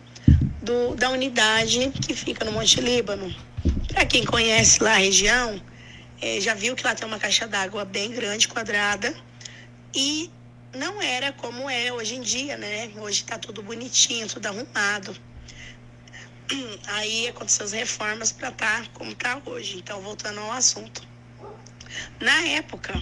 do, 0.61 0.93
da 0.95 1.09
unidade 1.09 1.91
que 2.05 2.13
fica 2.13 2.43
no 2.43 2.51
Monte 2.51 2.81
Líbano. 2.81 3.33
Para 3.87 4.05
quem 4.05 4.25
conhece 4.25 4.83
lá 4.83 4.91
a 4.91 4.97
região, 4.97 5.59
eh, 6.21 6.41
já 6.41 6.53
viu 6.53 6.75
que 6.75 6.83
lá 6.83 6.95
tem 6.95 7.07
uma 7.07 7.19
caixa 7.19 7.47
d'água 7.47 7.85
bem 7.85 8.11
grande, 8.11 8.47
quadrada, 8.47 9.15
e 9.95 10.31
não 10.73 11.01
era 11.01 11.31
como 11.33 11.69
é 11.69 11.91
hoje 11.91 12.15
em 12.15 12.21
dia, 12.21 12.57
né? 12.57 12.91
Hoje 12.97 13.23
tá 13.23 13.37
tudo 13.37 13.61
bonitinho, 13.63 14.27
tudo 14.27 14.47
arrumado. 14.47 15.15
Aí 16.87 17.27
aconteceu 17.27 17.65
as 17.65 17.71
reformas 17.71 18.31
para 18.31 18.51
tá 18.51 18.85
como 18.93 19.15
tá 19.15 19.41
hoje. 19.45 19.77
Então, 19.77 20.01
voltando 20.01 20.39
ao 20.39 20.51
assunto. 20.51 21.07
Na 22.19 22.47
época, 22.49 22.93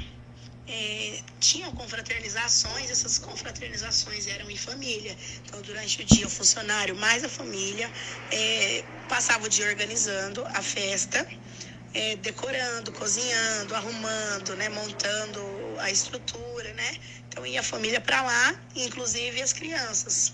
eh, 0.67 1.19
tinham 1.39 1.71
confraternizações, 1.73 2.89
essas 2.89 3.17
confraternizações 3.19 4.27
eram 4.27 4.49
em 4.49 4.57
família. 4.57 5.15
Então, 5.45 5.61
durante 5.61 6.01
o 6.01 6.05
dia, 6.05 6.27
o 6.27 6.29
funcionário 6.29 6.95
mais 6.95 7.23
a 7.23 7.29
família 7.29 7.91
eh, 8.31 8.85
passava 9.07 9.45
o 9.45 9.49
dia 9.49 9.67
organizando 9.67 10.45
a 10.47 10.61
festa, 10.61 11.27
eh, 11.95 12.17
decorando, 12.17 12.91
cozinhando, 12.91 13.73
arrumando, 13.73 14.55
né, 14.57 14.67
montando 14.67 15.41
a 15.79 15.89
estrutura, 15.89 16.73
né? 16.73 16.97
Então, 17.29 17.45
ia 17.45 17.61
a 17.61 17.63
família 17.63 18.01
para 18.01 18.21
lá, 18.21 18.59
inclusive 18.75 19.41
as 19.41 19.53
crianças. 19.53 20.33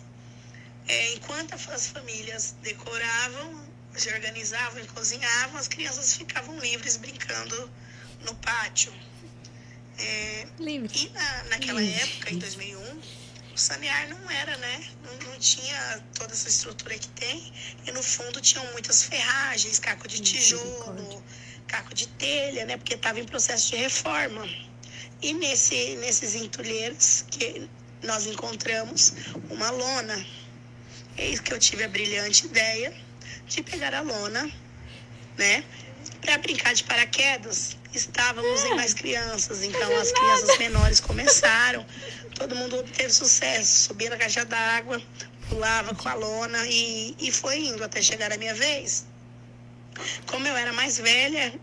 É, 0.88 1.14
enquanto 1.14 1.54
as 1.54 1.88
famílias 1.88 2.56
decoravam, 2.64 3.64
se 3.96 4.10
organizavam 4.12 4.82
e 4.82 4.88
cozinhavam, 4.88 5.58
as 5.60 5.68
crianças 5.68 6.18
ficavam 6.18 6.58
livres 6.60 6.98
brincando 6.98 7.72
no 8.22 8.34
pátio. 8.36 8.92
É, 10.00 10.48
Livre. 10.58 10.92
e 10.98 11.10
na, 11.10 11.44
naquela 11.44 11.84
época, 11.84 12.34
em 12.34 12.40
2001, 12.40 13.02
o 13.54 13.58
sanear 13.58 14.10
não 14.10 14.32
era, 14.32 14.58
né? 14.58 14.90
Não, 15.04 15.30
não 15.30 15.38
tinha 15.38 16.04
toda 16.16 16.34
essa 16.34 16.50
estrutura 16.50 16.98
que 16.98 17.08
tem. 17.10 17.54
E 17.86 17.92
no 17.92 18.02
fundo 18.02 18.42
tinham 18.42 18.66
muitas 18.72 19.04
ferragens, 19.04 19.78
caco 19.78 20.08
de 20.08 20.20
tijolo, 20.22 21.24
caco 21.72 21.94
de 21.94 22.08
telha, 22.08 22.66
né? 22.66 22.76
Porque 22.76 22.96
estava 22.96 23.20
em 23.20 23.24
processo 23.24 23.72
de 23.72 23.78
reforma. 23.78 24.48
E 25.22 25.34
nesse, 25.34 25.96
nesses 25.98 26.36
entulheiros 26.36 27.26
que 27.32 27.70
nós 28.04 28.26
encontramos 28.26 29.14
uma 29.50 29.70
lona. 29.70 30.26
Eis 31.18 31.40
que 31.40 31.54
eu 31.54 31.60
tive 31.60 31.84
a 31.84 31.88
brilhante 31.88 32.46
ideia 32.46 32.94
de 33.48 33.64
pegar 33.64 33.94
a 33.94 34.02
lona, 34.02 34.52
né? 35.38 35.64
Para 36.20 36.38
brincar 36.38 36.74
de 36.74 36.84
paraquedas, 36.84 37.78
estávamos 37.94 38.64
em 38.66 38.76
mais 38.76 38.94
crianças, 38.94 39.64
então 39.64 40.00
as 40.00 40.12
crianças 40.12 40.58
menores 40.58 41.00
começaram, 41.00 41.86
todo 42.36 42.56
mundo 42.56 42.80
obteve 42.80 43.12
sucesso, 43.12 43.88
subia 43.88 44.10
na 44.10 44.18
caixa 44.18 44.46
d'água, 44.46 45.02
pulava 45.50 45.94
com 45.94 46.08
a 46.08 46.14
lona 46.14 46.66
e, 46.68 47.16
e 47.20 47.32
foi 47.32 47.60
indo 47.68 47.84
até 47.84 48.02
chegar 48.02 48.32
a 48.32 48.38
minha 48.38 48.54
vez. 48.54 49.06
Como 50.26 50.48
eu 50.48 50.56
era 50.56 50.74
mais 50.74 50.98
velha, 50.98 51.54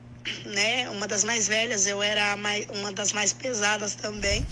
né? 0.44 0.88
Uma 0.90 1.06
das 1.06 1.24
mais 1.24 1.48
velhas, 1.48 1.86
eu 1.86 2.02
era 2.02 2.36
mais, 2.36 2.66
uma 2.70 2.92
das 2.92 3.12
mais 3.12 3.32
pesadas 3.32 3.94
também. 3.94 4.46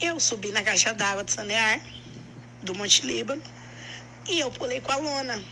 Eu 0.00 0.18
subi 0.18 0.50
na 0.50 0.62
caixa 0.62 0.92
d'água 0.92 1.24
de 1.24 1.32
Sanear, 1.32 1.80
do 2.62 2.74
Monte 2.74 3.06
Líbano, 3.06 3.42
e 4.28 4.40
eu 4.40 4.50
pulei 4.50 4.80
com 4.80 4.92
a 4.92 4.96
lona. 4.96 5.42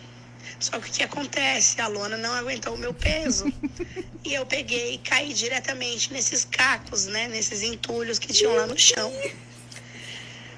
Só 0.58 0.78
que 0.78 0.88
o 0.88 0.92
que 0.92 1.02
acontece? 1.02 1.80
A 1.80 1.86
lona 1.86 2.16
não 2.16 2.32
aguentou 2.34 2.74
o 2.74 2.78
meu 2.78 2.92
peso. 2.92 3.44
e 4.24 4.34
eu 4.34 4.44
peguei 4.46 4.94
e 4.94 4.98
caí 4.98 5.32
diretamente 5.32 6.12
nesses 6.12 6.44
cacos, 6.44 7.06
né? 7.06 7.28
Nesses 7.28 7.62
entulhos 7.62 8.18
que 8.18 8.32
tinham 8.32 8.54
lá 8.54 8.66
no 8.66 8.78
chão. 8.78 9.12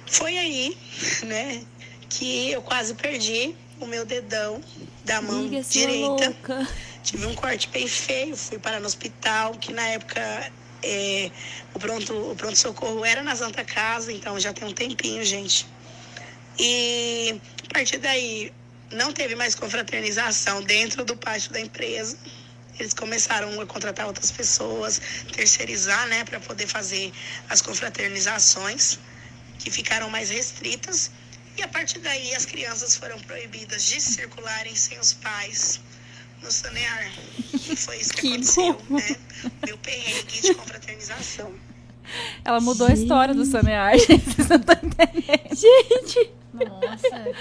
Foi 0.07 0.37
aí, 0.39 0.77
né? 1.25 1.65
Que 2.09 2.51
eu 2.51 2.63
quase 2.63 2.95
perdi 2.95 3.55
o 3.81 3.87
meu 3.87 4.05
dedão 4.05 4.63
da 5.05 5.21
mão 5.21 5.49
sua 5.49 5.63
direita. 5.63 6.07
louca. 6.07 6.69
Tive 7.03 7.27
um 7.27 7.35
corte 7.35 7.69
bem 7.69 7.89
feio, 7.89 8.37
fui 8.37 8.59
parar 8.59 8.81
no 8.81 8.87
hospital, 8.87 9.55
que 9.55 9.73
na 9.73 9.87
época 9.89 10.53
é, 10.83 11.31
o 11.75 11.79
pronto 11.79 12.15
o 12.31 12.37
pronto 12.37 12.57
socorro 12.57 13.05
era 13.05 13.23
na 13.23 13.35
Santa 13.35 13.65
Casa, 13.65 14.13
então 14.13 14.39
já 14.39 14.53
tem 14.53 14.67
um 14.69 14.73
tempinho, 14.73 15.25
gente. 15.25 15.67
E 16.59 17.41
a 17.69 17.75
partir 17.75 17.99
daí 17.99 18.53
não 18.93 19.13
teve 19.13 19.35
mais 19.35 19.55
confraternização 19.55 20.63
dentro 20.63 21.05
do 21.05 21.17
pátio 21.17 21.53
da 21.53 21.61
empresa. 21.61 22.17
Eles 22.79 22.95
começaram 22.95 23.61
a 23.61 23.67
contratar 23.67 24.07
outras 24.07 24.31
pessoas, 24.31 25.01
terceirizar, 25.33 26.07
né, 26.09 26.25
para 26.25 26.41
poder 26.41 26.67
fazer 26.67 27.13
as 27.49 27.61
confraternizações, 27.61 28.99
que 29.59 29.71
ficaram 29.71 30.09
mais 30.11 30.31
restritas. 30.31 31.11
E 31.57 31.63
a 31.63 31.69
partir 31.69 31.99
daí 32.01 32.35
as 32.35 32.47
crianças 32.47 32.97
foram 32.97 33.19
proibidas 33.21 33.85
de 33.85 34.01
circularem 34.01 34.75
sem 34.75 34.99
os 34.99 35.13
pais 35.13 35.81
no 36.43 36.51
sanear. 36.51 37.11
E 37.53 37.77
foi 37.77 37.97
isso 37.99 38.13
que, 38.15 38.21
Que 38.23 38.29
aconteceu, 38.29 38.81
bom. 38.89 38.97
né? 38.97 39.17
Meu 39.67 39.79
perrengue 39.79 40.41
de 40.43 40.55
confraternização. 40.55 41.53
Ela 42.45 42.61
mudou 42.61 42.87
a 42.89 42.93
história 42.93 43.33
do 43.35 43.45
Sanear, 43.45 43.97
gente. 43.99 44.19
Vocês 44.35 44.49
não 44.49 44.57
estão 44.57 44.77
entendendo. 44.83 46.31
Nossa. 46.53 47.33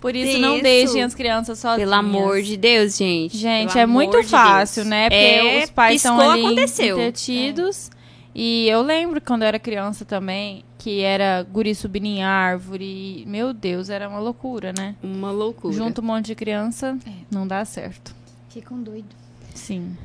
Por 0.00 0.14
isso, 0.14 0.38
não 0.38 0.60
deixem 0.60 1.02
as 1.02 1.14
crianças 1.14 1.58
sozinhas. 1.58 1.88
Pelo 1.88 1.94
amor 1.94 2.42
de 2.42 2.56
Deus, 2.58 2.96
gente. 2.98 3.36
Gente, 3.36 3.68
Pelo 3.72 3.80
é 3.80 3.86
muito 3.86 4.20
de 4.20 4.28
fácil, 4.28 4.82
Deus. 4.82 4.90
né? 4.90 5.08
Porque 5.08 5.24
É, 5.24 5.64
os 5.64 5.70
pais 5.70 5.96
estão 5.96 6.20
ali 6.20 6.44
aconteceu. 6.44 6.96
entretidos. 6.98 7.90
E 8.34 8.68
eu 8.68 8.82
lembro 8.82 9.20
quando 9.22 9.42
eu 9.42 9.48
era 9.48 9.58
criança 9.58 10.04
também, 10.04 10.62
que 10.84 11.00
era 11.00 11.42
guri 11.42 11.74
subindo 11.74 12.04
em 12.04 12.22
árvore. 12.22 13.24
Meu 13.26 13.54
Deus, 13.54 13.88
era 13.88 14.06
uma 14.06 14.18
loucura, 14.18 14.70
né? 14.76 14.94
Uma 15.02 15.30
loucura. 15.30 15.72
Junto 15.74 16.02
um 16.02 16.04
monte 16.04 16.26
de 16.26 16.34
criança, 16.34 16.98
É. 17.06 17.10
não 17.30 17.46
dá 17.46 17.64
certo. 17.64 18.14
Ficam 18.50 18.82
doidos. 18.82 19.16
Sim. 19.54 19.96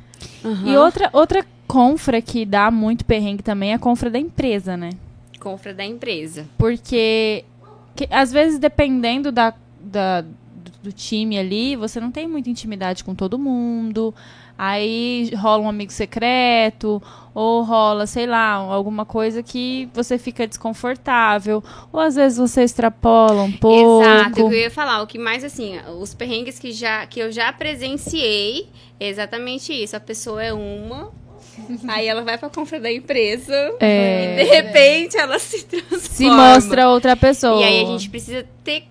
Aham. 0.42 0.66
E 0.72 0.76
outra, 0.78 1.10
outra 1.12 1.44
confra 1.68 2.22
que 2.22 2.46
dá 2.46 2.70
muito 2.70 3.04
perrengue 3.04 3.42
também 3.42 3.72
é 3.72 3.74
a 3.74 3.78
confra 3.78 4.08
da 4.08 4.18
empresa, 4.18 4.74
né? 4.74 4.88
Compra 5.38 5.74
da 5.74 5.84
empresa. 5.84 6.46
Porque 6.56 7.44
que- 7.94 8.08
às 8.10 8.32
vezes, 8.32 8.58
dependendo 8.58 9.30
da, 9.30 9.52
da- 9.78 10.22
do, 10.22 10.28
do 10.84 10.92
time 10.92 11.38
ali, 11.38 11.76
você 11.76 12.00
não 12.00 12.10
tem 12.10 12.26
muita 12.26 12.48
intimidade 12.48 13.04
com 13.04 13.14
todo 13.14 13.38
mundo. 13.38 14.14
Aí 14.62 15.30
rola 15.36 15.62
um 15.62 15.68
amigo 15.70 15.90
secreto, 15.90 17.02
ou 17.34 17.62
rola, 17.62 18.06
sei 18.06 18.26
lá, 18.26 18.52
alguma 18.52 19.06
coisa 19.06 19.42
que 19.42 19.88
você 19.94 20.18
fica 20.18 20.46
desconfortável. 20.46 21.64
Ou 21.90 21.98
às 21.98 22.14
vezes 22.14 22.36
você 22.36 22.62
extrapola 22.62 23.40
um 23.40 23.52
pouco. 23.52 24.02
Exato, 24.02 24.40
eu 24.40 24.52
ia 24.52 24.70
falar, 24.70 25.00
o 25.00 25.06
que 25.06 25.18
mais 25.18 25.42
assim, 25.44 25.78
os 25.98 26.12
perrengues 26.12 26.58
que, 26.58 26.72
já, 26.72 27.06
que 27.06 27.20
eu 27.20 27.32
já 27.32 27.50
presenciei, 27.54 28.68
é 29.00 29.08
exatamente 29.08 29.72
isso. 29.72 29.96
A 29.96 30.00
pessoa 30.00 30.44
é 30.44 30.52
uma, 30.52 31.10
aí 31.88 32.06
ela 32.06 32.20
vai 32.20 32.36
pra 32.36 32.50
compra 32.50 32.78
da 32.78 32.92
empresa, 32.92 33.54
É. 33.80 34.34
e 34.34 34.44
de 34.44 34.50
repente 34.50 35.16
ela 35.16 35.38
se 35.38 35.64
transforma. 35.64 36.00
Se 36.00 36.26
mostra 36.26 36.86
outra 36.90 37.16
pessoa. 37.16 37.62
E 37.62 37.64
aí 37.64 37.82
a 37.82 37.86
gente 37.86 38.10
precisa 38.10 38.46
ter. 38.62 38.84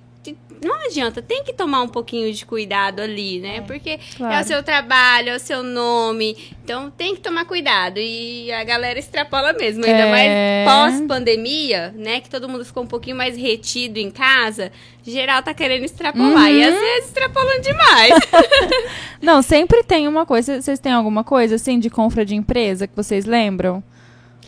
Não 0.63 0.75
adianta, 0.85 1.21
tem 1.21 1.43
que 1.43 1.53
tomar 1.53 1.81
um 1.81 1.87
pouquinho 1.87 2.33
de 2.33 2.45
cuidado 2.45 3.01
ali, 3.01 3.39
né? 3.39 3.61
Porque 3.61 3.91
é 3.91 3.99
Claro. 4.17 4.41
o 4.43 4.47
seu 4.47 4.61
trabalho, 4.61 5.29
é 5.29 5.35
o 5.35 5.39
seu 5.39 5.63
nome. 5.63 6.35
Então 6.63 6.91
tem 6.91 7.15
que 7.15 7.21
tomar 7.21 7.45
cuidado. 7.45 7.97
E 7.99 8.51
a 8.51 8.63
galera 8.63 8.99
extrapola 8.99 9.53
mesmo. 9.53 9.85
Ainda 9.85 9.99
É. 10.05 10.65
mais 10.65 10.99
pós-pandemia, 10.99 11.93
né? 11.97 12.19
Que 12.19 12.29
todo 12.29 12.47
mundo 12.49 12.65
ficou 12.65 12.83
um 12.83 12.87
pouquinho 12.87 13.15
mais 13.15 13.37
retido 13.37 13.97
em 13.99 14.11
casa. 14.11 14.71
Geral 15.03 15.41
tá 15.41 15.53
querendo 15.53 15.83
extrapolar. 15.85 16.51
E 16.51 16.57
Uhum. 16.63 16.73
às 16.73 16.79
vezes 16.79 17.05
extrapolam 17.07 17.61
demais. 17.61 18.13
Não, 19.21 19.41
sempre 19.41 19.83
tem 19.83 20.07
uma 20.07 20.25
coisa. 20.25 20.61
Vocês 20.61 20.79
têm 20.79 20.91
alguma 20.91 21.23
coisa 21.23 21.55
assim 21.55 21.79
de 21.79 21.89
confra 21.89 22.25
de 22.25 22.35
empresa 22.35 22.87
que 22.87 22.95
vocês 22.95 23.25
lembram? 23.25 23.83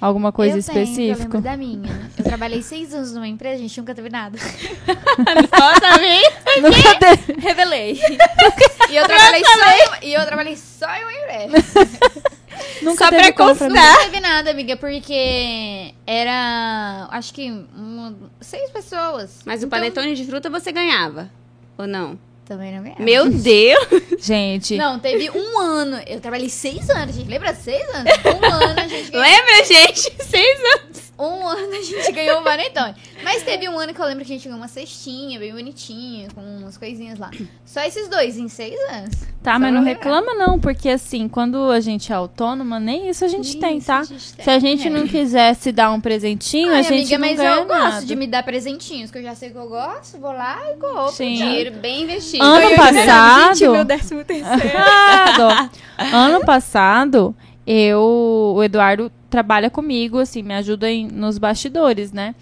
Alguma 0.01 0.31
coisa 0.31 0.57
eu 0.57 0.63
Tenho, 0.63 0.77
eu 0.79 0.83
específica? 0.83 1.23
lembro 1.23 1.41
da 1.41 1.55
minha. 1.55 2.09
Eu 2.17 2.23
trabalhei 2.23 2.63
seis 2.63 2.91
anos 2.91 3.13
numa 3.13 3.27
empresa, 3.27 3.55
a 3.57 3.59
gente 3.59 3.79
nunca 3.79 3.93
teve 3.93 4.09
nada. 4.09 4.35
Nossa, 5.59 5.97
vem. 5.99 6.23
Nunca 6.61 6.95
teve. 6.95 7.39
Revelei. 7.39 7.93
e, 8.89 8.95
eu 8.95 9.05
trabalhei 9.05 9.43
só 9.45 9.69
em, 10.01 10.07
e 10.07 10.13
eu 10.13 10.25
trabalhei 10.25 10.57
só 10.57 10.87
em 10.95 11.03
uma 11.03 11.13
empresa. 11.13 12.01
Nunca 12.81 13.05
Só 13.05 13.09
teve 13.11 13.31
pra 13.33 13.45
constar. 13.45 13.69
Não 13.69 13.99
teve 14.01 14.19
nada, 14.19 14.49
amiga, 14.51 14.75
porque 14.75 15.93
era. 16.05 17.07
Acho 17.11 17.33
que 17.33 17.49
uma- 17.75 18.15
seis 18.41 18.69
pessoas. 18.71 19.39
Mas 19.45 19.61
o 19.61 19.67
Então, 19.67 19.77
panetone 19.79 20.15
de 20.15 20.25
fruta 20.25 20.49
você 20.49 20.71
ganhava. 20.71 21.29
Ou 21.77 21.85
não? 21.87 22.17
Também 22.45 22.73
não 22.75 22.83
ganhava. 22.83 23.01
Meu 23.01 23.29
Deus! 23.29 23.87
Gente, 24.19 24.75
Não, 24.77 24.99
teve 24.99 25.29
um 25.29 25.59
ano. 25.59 26.01
Eu 26.05 26.19
trabalhei 26.19 26.49
seis 26.49 26.89
anos, 26.89 27.15
gente. 27.15 27.29
Lembra? 27.29 27.55
Seis 27.55 27.83
anos? 27.95 28.11
Um 28.25 28.45
ano 28.45 28.79
a 28.79 28.87
gente 28.87 29.09
ganhou. 29.11 29.25
Lembra, 29.25 29.65
gente? 29.65 30.13
Seis 30.23 30.59
anos. 30.75 31.10
Um 31.21 31.45
ano 31.47 31.73
a 31.75 31.81
gente 31.81 32.11
ganhou 32.11 32.39
o 32.39 32.43
panetone. 32.43 32.95
Mas 33.23 33.43
teve 33.43 33.69
um 33.69 33.77
ano 33.77 33.93
que 33.93 34.01
eu 34.01 34.05
lembro 34.05 34.25
que 34.25 34.31
a 34.31 34.35
gente 34.35 34.45
ganhou 34.45 34.57
uma 34.59 34.67
cestinha 34.67 35.39
bem 35.39 35.53
bonitinha, 35.53 36.27
com 36.33 36.41
umas 36.41 36.77
coisinhas 36.77 37.19
lá. 37.19 37.29
Só 37.65 37.81
esses 37.81 38.07
dois 38.09 38.37
em 38.37 38.47
seis 38.49 38.75
anos. 38.91 39.15
tá, 39.43 39.53
Só 39.53 39.59
mas 39.59 39.73
não 39.73 39.83
reclama 39.83 40.33
não, 40.33 40.59
porque 40.59 40.89
assim, 40.89 41.27
quando 41.27 41.69
a 41.69 41.79
gente 41.79 42.11
é 42.11 42.15
autônoma, 42.15 42.79
nem 42.79 43.07
isso 43.09 43.23
a 43.23 43.27
gente 43.27 43.57
tem, 43.57 43.77
Isso, 43.77 43.87
tá? 43.87 43.99
a 43.99 44.03
gente 44.03 44.33
tem. 44.33 44.43
Se 44.43 44.49
a 44.49 44.59
gente 44.59 44.87
É. 44.87 44.89
não 44.89 45.07
quiser 45.07 45.53
se 45.55 45.71
dar 45.71 45.91
um 45.91 46.01
presentinho, 46.01 46.71
a 46.71 46.77
Ai, 46.77 46.83
gente 46.83 47.13
amiga, 47.13 47.17
não 47.19 47.27
mas 47.27 47.37
ganha 47.37 47.49
eu 47.61 47.65
nada. 47.67 47.91
gosto 47.91 48.05
de 48.07 48.15
me 48.15 48.25
dar 48.27 48.41
presentinhos, 48.43 49.11
que 49.11 49.17
eu 49.19 49.23
já 49.23 49.35
sei 49.35 49.51
que 49.51 49.57
eu 49.57 49.67
gosto, 49.69 50.17
vou 50.17 50.31
lá 50.31 50.59
e 50.71 50.77
compro. 50.77 51.11
Sim. 51.11 51.35
Dinheiro 51.35 51.71
bem 51.77 52.03
investido. 52.03 52.43
Ano 52.43 52.75
passado- 52.75 53.55
Gente, 53.55 53.69
meu 53.69 53.85
décimo 53.85 54.23
terceiro. 54.25 54.77
Ah, 54.77 55.69
ano 56.11 56.43
passado, 56.45 57.35
eu, 57.73 58.53
o 58.57 58.63
Eduardo 58.63 59.11
trabalha 59.29 59.69
comigo, 59.69 60.19
assim, 60.19 60.41
me 60.43 60.53
ajuda 60.53 60.89
em- 60.89 61.07
nos 61.07 61.37
bastidores, 61.37 62.11
né? 62.11 62.35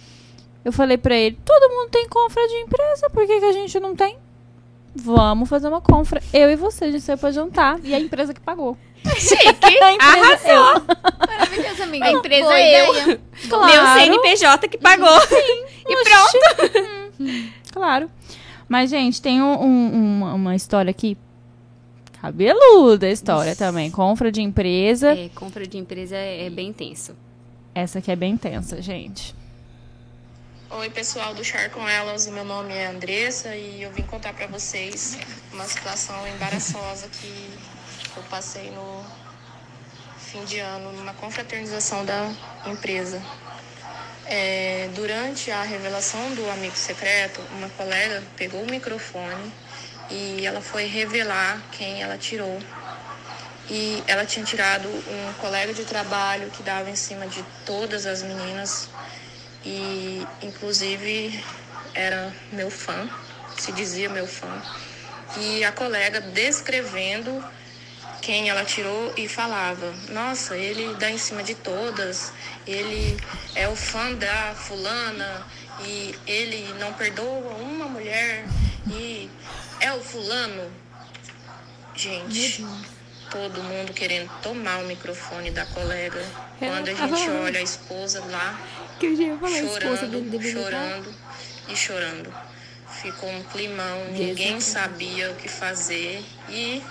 Eu 0.65 0.71
falei 0.73 0.97
pra 0.97 1.15
ele, 1.15 1.38
todo 1.45 1.69
mundo 1.73 1.89
tem 1.89 2.07
confra 2.09 2.45
de 2.47 2.53
empresa, 2.55 3.09
por 3.09 3.25
que, 3.25 3.39
que 3.39 3.45
a 3.45 3.51
gente 3.51 3.80
não 3.80 3.95
tem? 3.95 4.17
Vamos 4.95 5.47
fazer 5.47 5.67
uma 5.67 5.80
confra. 5.82 6.21
Eu 6.34 6.49
e 6.49 6.55
você, 6.55 6.86
a 6.86 6.91
gente 6.91 7.01
saiu 7.01 7.17
pra 7.17 7.32
jantar. 7.32 7.80
E 7.84 7.93
a 7.93 7.99
empresa 7.99 8.34
que 8.34 8.41
pagou. 8.41 8.75
Chique. 9.17 9.38
A 9.82 9.91
empresa 9.93 10.51
Arrasou. 10.51 10.84
Maravilhoso, 11.27 11.84
amiga. 11.84 12.05
A 12.05 12.11
empresa 12.11 12.43
Boa 12.43 12.59
é 12.59 12.82
eu. 12.88 12.91
ideia. 12.93 13.19
Meu 13.49 13.86
CNPJ 13.93 14.67
que 14.67 14.77
pagou. 14.80 15.07
E 15.88 15.95
pronto. 16.03 17.49
Claro. 17.71 18.09
Mas, 18.67 18.89
gente, 18.89 19.21
tem 19.21 19.41
um- 19.41 19.61
um- 19.63 20.17
uma, 20.17 20.34
uma 20.34 20.55
história 20.55 20.89
aqui. 20.91 21.17
Cabeluda 22.22 23.07
a 23.07 23.11
história 23.11 23.55
também. 23.55 23.89
Confra 23.89 24.32
de 24.32 24.41
empresa. 24.41 25.13
É, 25.13 25.30
compra 25.30 25.65
de 25.65 25.78
empresa 25.78 26.17
é, 26.17 26.47
é 26.47 26.49
bem 26.49 26.74
tenso. 26.74 27.15
Essa 27.74 27.99
aqui 27.99 28.11
é 28.11 28.15
bem 28.15 28.36
tensa, 28.36 28.82
gente. 28.82 29.34
Oi, 30.70 30.89
pessoal 30.89 31.34
do 31.34 31.43
Char 31.43 31.70
com 31.70 31.88
Elas. 31.88 32.28
Meu 32.28 32.43
nome 32.43 32.74
é 32.74 32.88
Andressa 32.88 33.55
e 33.55 33.82
eu 33.82 33.91
vim 33.91 34.03
contar 34.03 34.34
pra 34.34 34.47
vocês 34.47 35.17
uma 35.53 35.63
situação 35.63 36.15
embaraçosa 36.28 37.07
que 37.07 37.49
eu 38.17 38.24
passei 38.24 38.70
no 38.72 39.03
fim 40.17 40.43
de 40.43 40.59
ano, 40.59 40.91
numa 40.91 41.13
confraternização 41.13 42.03
da 42.03 42.32
empresa. 42.67 43.22
É, 44.26 44.89
durante 44.93 45.49
a 45.49 45.63
revelação 45.63 46.36
do 46.36 46.47
amigo 46.51 46.76
secreto, 46.76 47.41
uma 47.57 47.70
colega 47.70 48.22
pegou 48.36 48.61
o 48.61 48.70
microfone 48.70 49.51
e 50.10 50.45
ela 50.45 50.62
foi 50.62 50.86
revelar 50.86 51.62
quem 51.72 52.01
ela 52.01 52.18
tirou. 52.18 52.60
E 53.70 54.03
ela 54.07 54.26
tinha 54.26 54.43
tirado 54.43 54.88
um 54.88 55.34
colega 55.39 55.74
de 55.74 55.86
trabalho 55.86 56.49
que 56.49 56.64
dava 56.64 56.89
em 56.89 56.95
cima 56.95 57.28
de 57.28 57.43
todas 57.66 58.05
as 58.05 58.24
meninas 58.24 58.89
e 59.64 60.26
inclusive 60.41 61.43
era 61.93 62.34
meu 62.51 62.72
fã, 62.72 63.10
se 63.57 63.72
dizia 63.72 64.10
meu 64.10 64.26
fã. 64.26 64.62
E 65.38 65.64
a 65.64 65.72
colega 65.72 66.20
descrevendo 66.20 67.43
quem 68.22 68.49
ela 68.49 68.66
tirou 68.66 69.14
e 69.16 69.28
falava: 69.28 69.93
Nossa, 70.10 70.55
ele 70.57 70.95
dá 70.95 71.12
em 71.12 71.18
cima 71.18 71.43
de 71.43 71.53
todas, 71.55 72.34
ele 72.66 73.18
é 73.55 73.68
o 73.68 73.76
fã 73.76 74.14
da 74.14 74.55
fulana 74.55 75.45
e 75.82 76.16
ele 76.26 76.74
não 76.80 76.93
perdoa 76.93 77.53
uma 77.55 77.86
mulher 77.86 78.45
e 78.88 79.30
é 79.80 79.93
o 79.93 80.01
fulano. 80.01 80.71
Gente, 81.95 82.65
todo 83.30 83.61
mundo 83.63 83.93
querendo 83.93 84.30
tomar 84.41 84.80
o 84.80 84.88
microfone 84.88 85.51
da 85.51 85.65
colega. 85.65 86.23
Quando 86.57 86.89
a 86.89 86.93
gente 86.93 87.30
olha 87.30 87.59
a 87.59 87.63
esposa 87.63 88.23
lá 88.25 88.59
chorando, 88.99 90.41
chorando 90.41 91.15
e 91.67 91.75
chorando. 91.75 92.34
ficou 93.01 93.30
um 93.30 93.43
climão, 93.43 94.05
ninguém 94.11 94.59
sabia 94.59 95.32
o 95.32 95.36
que 95.36 95.47
fazer 95.47 96.23
e 96.49 96.84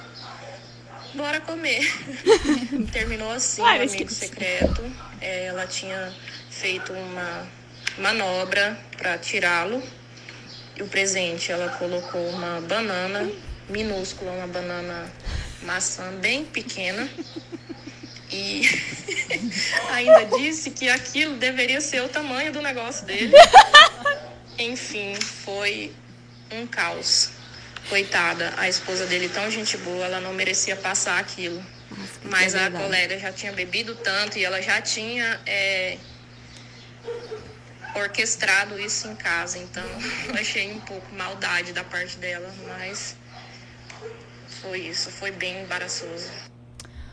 bora 1.15 1.41
comer. 1.41 1.85
Terminou 2.93 3.31
assim, 3.33 3.61
o 3.61 3.67
amigo 3.67 4.11
secreto. 4.11 4.83
É, 5.21 5.47
ela 5.47 5.67
tinha 5.67 6.15
feito 6.51 6.93
uma 6.93 7.47
manobra 7.99 8.79
para 8.97 9.19
tirá-lo. 9.19 9.83
O 10.81 10.87
presente, 10.87 11.51
ela 11.51 11.69
colocou 11.71 12.29
uma 12.29 12.61
banana 12.61 13.29
minúscula, 13.69 14.31
uma 14.33 14.47
banana 14.47 15.11
maçã 15.63 16.13
bem 16.21 16.45
pequena. 16.45 17.09
E 18.31 18.63
ainda 19.91 20.25
disse 20.39 20.71
que 20.71 20.89
aquilo 20.89 21.37
deveria 21.37 21.81
ser 21.81 22.03
o 22.03 22.09
tamanho 22.09 22.53
do 22.53 22.61
negócio 22.61 23.07
dele. 23.07 23.33
Enfim, 24.59 25.15
foi 25.15 25.93
um 26.51 26.67
caos. 26.67 27.31
Coitada, 27.89 28.53
a 28.59 28.69
esposa 28.69 29.07
dele 29.07 29.31
tão 29.31 29.51
gente 29.51 29.77
boa, 29.79 30.05
ela 30.05 30.21
não 30.21 30.35
merecia 30.35 30.77
passar 30.77 31.19
aquilo. 31.19 31.65
Mas 32.25 32.55
a 32.55 32.71
colega 32.71 33.19
já 33.19 33.33
tinha 33.33 33.53
bebido 33.53 33.95
tanto 33.95 34.39
e 34.39 34.45
ela 34.45 34.61
já 34.61 34.81
tinha 34.83 35.41
é, 35.47 35.97
orquestrado 37.95 38.79
isso 38.79 39.09
em 39.09 39.15
casa. 39.17 39.59
Então 39.59 39.85
eu 40.29 40.35
achei 40.35 40.73
um 40.73 40.81
pouco 40.81 41.15
maldade 41.15 41.73
da 41.73 41.85
parte 41.85 42.17
dela, 42.19 42.53
mas 42.67 43.17
foi 44.63 44.81
isso, 44.81 45.11
foi 45.11 45.31
bem 45.31 45.63
embaraçoso. 45.63 46.31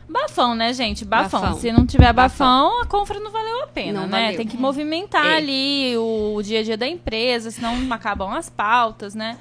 Bafão, 0.08 0.54
né, 0.54 0.72
gente? 0.72 1.04
Bafão. 1.04 1.42
Bafão. 1.42 1.60
Se 1.60 1.72
não 1.72 1.86
tiver 1.86 2.14
bafão, 2.14 2.82
a 2.82 2.86
compra 2.86 3.20
não 3.20 3.32
valeu 3.32 3.64
a 3.64 3.68
pena, 3.68 4.02
Não 4.02 4.08
né? 4.08 4.22
valeu. 4.26 4.38
Tem 4.38 4.48
que 4.48 4.56
movimentar 4.56 5.26
É. 5.26 5.38
ali 5.38 5.98
o, 5.98 6.40
dia 6.44 6.60
a 6.60 6.64
dia 6.64 6.78
da 6.78 6.88
empresa, 6.88 7.50
senão 7.50 7.76
acabam 7.92 8.32
as 8.32 8.48
pautas, 8.48 9.16
né? 9.16 9.38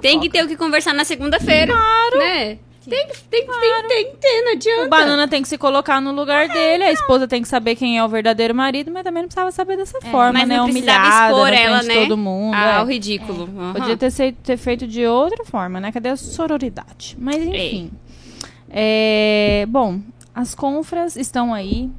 Tem 0.00 0.20
que 0.20 0.30
ter 0.30 0.44
o 0.44 0.48
que 0.48 0.56
conversar 0.56 0.94
na 0.94 1.04
segunda-feira. 1.04 1.72
Claro. 1.72 2.18
Né? 2.18 2.58
Tem, 2.88 3.06
que- 3.08 3.18
tem, 3.24 3.46
que- 3.46 3.52
tem, 3.60 3.88
tem 3.88 4.14
ter, 4.20 4.42
não 4.42 4.52
adianta. 4.52 4.86
O 4.86 4.88
banana 4.88 5.26
tem 5.28 5.42
que 5.42 5.48
se 5.48 5.58
colocar 5.58 6.00
no 6.00 6.12
lugar 6.12 6.48
dele, 6.48 6.84
a 6.84 6.92
esposa 6.92 7.26
tem 7.26 7.42
que 7.42 7.48
saber 7.48 7.74
quem 7.76 7.98
é 7.98 8.04
o 8.04 8.08
verdadeiro 8.08 8.54
marido, 8.54 8.90
mas 8.92 9.02
também 9.02 9.22
não 9.22 9.28
precisava 9.28 9.50
saber 9.50 9.76
dessa 9.76 10.00
forma, 10.02 10.34
Mas 10.40 10.48
né? 10.48 10.56
não 10.56 10.66
Humilhada 10.66 11.26
expor 11.28 11.52
ela, 11.52 11.82
né? 11.82 11.94
todo 11.94 12.16
mundo. 12.16 12.54
Ah, 12.54 12.78
é. 12.78 12.82
o 12.82 12.86
ridículo. 12.86 13.48
Aham. 13.58 13.72
Podia 13.74 13.96
ter, 13.96 14.10
sei- 14.10 14.32
ter 14.32 14.56
feito 14.56 14.86
de 14.86 15.04
outra 15.06 15.44
forma, 15.44 15.80
né? 15.80 15.90
Cadê 15.90 16.10
a 16.10 16.16
sororidade? 16.16 17.16
Mas 17.18 17.36
enfim. 17.36 17.90
É, 18.70 19.66
bom, 19.68 20.00
as 20.34 20.54
confras 20.54 21.16
estão 21.16 21.52
aí. 21.54 21.90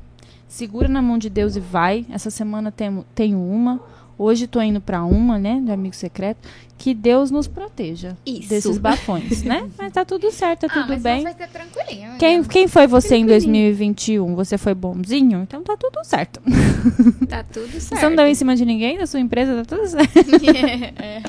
Segura 0.48 0.88
na 0.88 1.02
mão 1.02 1.18
de 1.18 1.30
Deus 1.30 1.56
e 1.56 1.60
vai. 1.60 2.06
Essa 2.10 2.30
semana 2.30 2.72
temo- 2.72 3.06
tenho 3.14 3.38
uma. 3.40 3.80
Hoje 4.20 4.48
tô 4.48 4.60
indo 4.62 4.82
pra 4.82 5.04
uma, 5.06 5.38
né? 5.38 5.62
De 5.64 5.72
amigo 5.72 5.96
secreto. 5.96 6.40
Que 6.78 6.94
Deus 6.94 7.30
nos 7.32 7.48
proteja 7.48 8.16
Isso. 8.26 8.50
desses 8.50 8.78
bafões, 8.78 9.44
né? 9.44 9.68
Mas 9.78 9.92
tá 9.94 10.04
tudo 10.06 10.32
certo, 10.32 10.62
tá 10.62 10.68
Ah, 10.68 10.74
tudo 10.82 10.90
mas 10.90 11.02
bem. 11.04 11.24
vai 11.24 11.34
ser 11.34 11.48
tranquilinho. 11.48 12.12
Quem, 12.20 12.40
né? 12.40 12.46
quem 12.50 12.68
foi 12.68 12.86
você 12.88 13.16
em 13.16 13.26
2021? 13.26 14.36
Você 14.36 14.58
foi 14.58 14.74
bonzinho? 14.76 15.42
Então 15.42 15.64
tá 15.64 15.76
tudo 15.78 16.04
certo. 16.04 16.42
Tá 17.28 17.44
tudo 17.44 17.70
certo. 17.80 18.00
Você 18.00 18.10
não 18.10 18.16
deu 18.16 18.28
em 18.28 18.36
cima 18.36 18.56
de 18.56 18.64
ninguém 18.66 18.98
da 18.98 19.06
sua 19.08 19.20
empresa, 19.20 19.64
tá 19.66 19.76
tudo 19.76 19.88
certo. 19.88 20.14
É. 21.02 21.22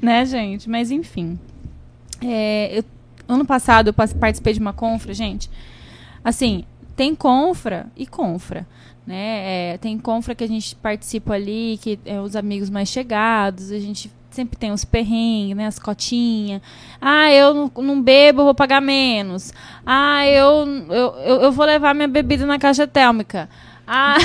né, 0.00 0.24
gente? 0.26 0.68
Mas 0.70 0.90
enfim. 0.90 1.38
É, 2.22 2.78
eu- 2.78 2.84
ano 3.28 3.44
passado 3.44 3.88
eu 3.88 3.94
participei 3.94 4.52
de 4.52 4.60
uma 4.60 4.72
confra, 4.72 5.12
gente. 5.14 5.50
Assim, 6.22 6.64
tem 6.94 7.14
confra 7.14 7.86
e 7.96 8.06
confra. 8.06 8.66
Né? 9.06 9.72
É, 9.74 9.78
tem 9.78 9.98
confra 9.98 10.34
que 10.34 10.44
a 10.44 10.48
gente 10.48 10.76
participa 10.76 11.34
ali, 11.34 11.78
que 11.82 11.98
é 12.04 12.20
os 12.20 12.36
amigos 12.36 12.70
mais 12.70 12.88
chegados, 12.88 13.72
a 13.72 13.78
gente 13.78 14.10
sempre 14.30 14.56
tem 14.56 14.72
os 14.72 14.84
perrengues, 14.84 15.56
né? 15.56 15.66
As 15.66 15.78
cotinhas. 15.78 16.62
Ah, 17.00 17.30
eu 17.30 17.52
não, 17.54 17.72
não 17.78 18.02
bebo, 18.02 18.40
eu 18.40 18.44
vou 18.46 18.54
pagar 18.54 18.80
menos. 18.80 19.52
Ah, 19.84 20.26
eu, 20.26 20.66
eu, 20.88 21.14
eu, 21.24 21.40
eu 21.42 21.52
vou 21.52 21.66
levar 21.66 21.94
minha 21.94 22.08
bebida 22.08 22.46
na 22.46 22.58
caixa 22.58 22.86
térmica. 22.86 23.48
Ah, 23.86 24.16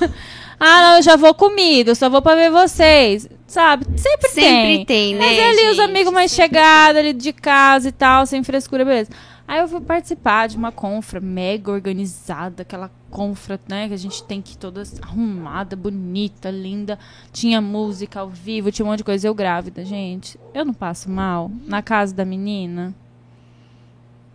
ah 0.58 0.80
não, 0.82 0.96
eu 0.96 1.02
já 1.02 1.16
vou 1.16 1.34
comido, 1.34 1.90
eu 1.90 1.94
só 1.94 2.08
vou 2.10 2.22
pra 2.22 2.34
ver 2.34 2.50
vocês. 2.50 3.28
Sabe? 3.46 3.84
Sempre, 3.96 4.30
Sempre 4.30 4.84
tem, 4.84 5.14
né, 5.14 5.20
Mas 5.20 5.38
ali 5.38 5.70
os 5.70 5.76
gente? 5.76 5.88
amigos 5.88 6.12
mais 6.12 6.32
chegados, 6.32 6.98
ali 6.98 7.12
de 7.12 7.32
casa 7.32 7.88
e 7.88 7.92
tal, 7.92 8.26
sem 8.26 8.42
frescura, 8.42 8.84
beleza. 8.84 9.10
Aí 9.46 9.60
eu 9.60 9.68
fui 9.68 9.80
participar 9.80 10.48
de 10.48 10.56
uma 10.56 10.72
confra 10.72 11.20
mega 11.20 11.70
organizada, 11.70 12.62
aquela 12.62 12.90
confra, 13.10 13.60
né, 13.68 13.86
que 13.88 13.94
a 13.94 13.98
gente 13.98 14.24
tem 14.24 14.40
que 14.40 14.54
ir 14.54 14.56
toda 14.56 14.82
arrumada, 15.02 15.76
bonita, 15.76 16.50
linda. 16.50 16.98
Tinha 17.30 17.60
música 17.60 18.20
ao 18.20 18.28
vivo, 18.30 18.72
tinha 18.72 18.86
um 18.86 18.88
monte 18.88 18.98
de 18.98 19.04
coisa. 19.04 19.28
Eu 19.28 19.34
grávida, 19.34 19.84
gente. 19.84 20.38
Eu 20.54 20.64
não 20.64 20.72
passo 20.72 21.10
mal 21.10 21.50
na 21.66 21.82
casa 21.82 22.14
da 22.14 22.24
menina. 22.24 22.94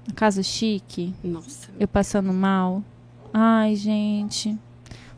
Na 0.08 0.14
casa 0.14 0.44
chique, 0.44 1.14
Nossa. 1.24 1.70
eu 1.80 1.88
passando 1.88 2.32
mal. 2.32 2.84
Ai, 3.34 3.76
gente. 3.76 4.56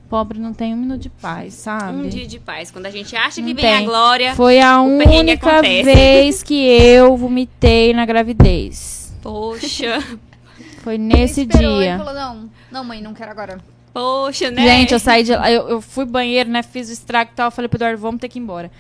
Pobre 0.10 0.40
não 0.40 0.54
tem 0.54 0.74
um 0.74 0.78
minuto 0.78 1.00
de 1.02 1.10
paz, 1.10 1.54
sabe? 1.54 1.98
Um 1.98 2.10
dia 2.10 2.28
de 2.28 2.38
paz. 2.40 2.70
Quando 2.70 2.86
a 2.86 2.90
gente 2.90 3.16
acha 3.16 3.42
que 3.42 3.48
Não 3.48 3.56
vem 3.56 3.74
a 3.74 3.78
tem. 3.78 3.86
glória. 3.86 4.36
Foi 4.36 4.60
a 4.60 4.82
única 4.82 5.62
vez 5.62 6.44
que 6.44 6.56
eu 6.56 7.16
vomitei 7.16 7.94
na 7.94 8.06
gravidez. 8.06 9.01
Poxa. 9.22 10.00
Foi 10.84 10.98
nesse 10.98 11.42
Esperou 11.42 11.82
e 11.82 11.86
dia. 11.86 11.98
falou, 11.98 12.14
não, 12.14 12.50
não, 12.72 12.84
mãe, 12.84 13.02
não 13.02 13.14
quero 13.14 13.32
agora. 13.32 13.60
Poxa, 13.94 14.50
né? 14.50 14.62
Gente, 14.62 14.94
eu 14.94 15.00
saí 15.00 15.24
de 15.24 15.36
lá, 15.36 15.52
eu, 15.52 15.68
eu 15.68 15.82
fui 15.82 16.06
banheiro, 16.06 16.50
né? 16.50 16.64
Fiz 16.64 16.90
o 16.90 16.94
estrago 16.94 17.32
e 17.32 17.36
tal. 17.36 17.52
Falei 17.52 17.68
pro 17.68 17.78
Eduardo, 17.78 18.00
vamos 18.00 18.22
ter 18.22 18.30
que 18.30 18.40
ir 18.40 18.42
embora. 18.42 18.72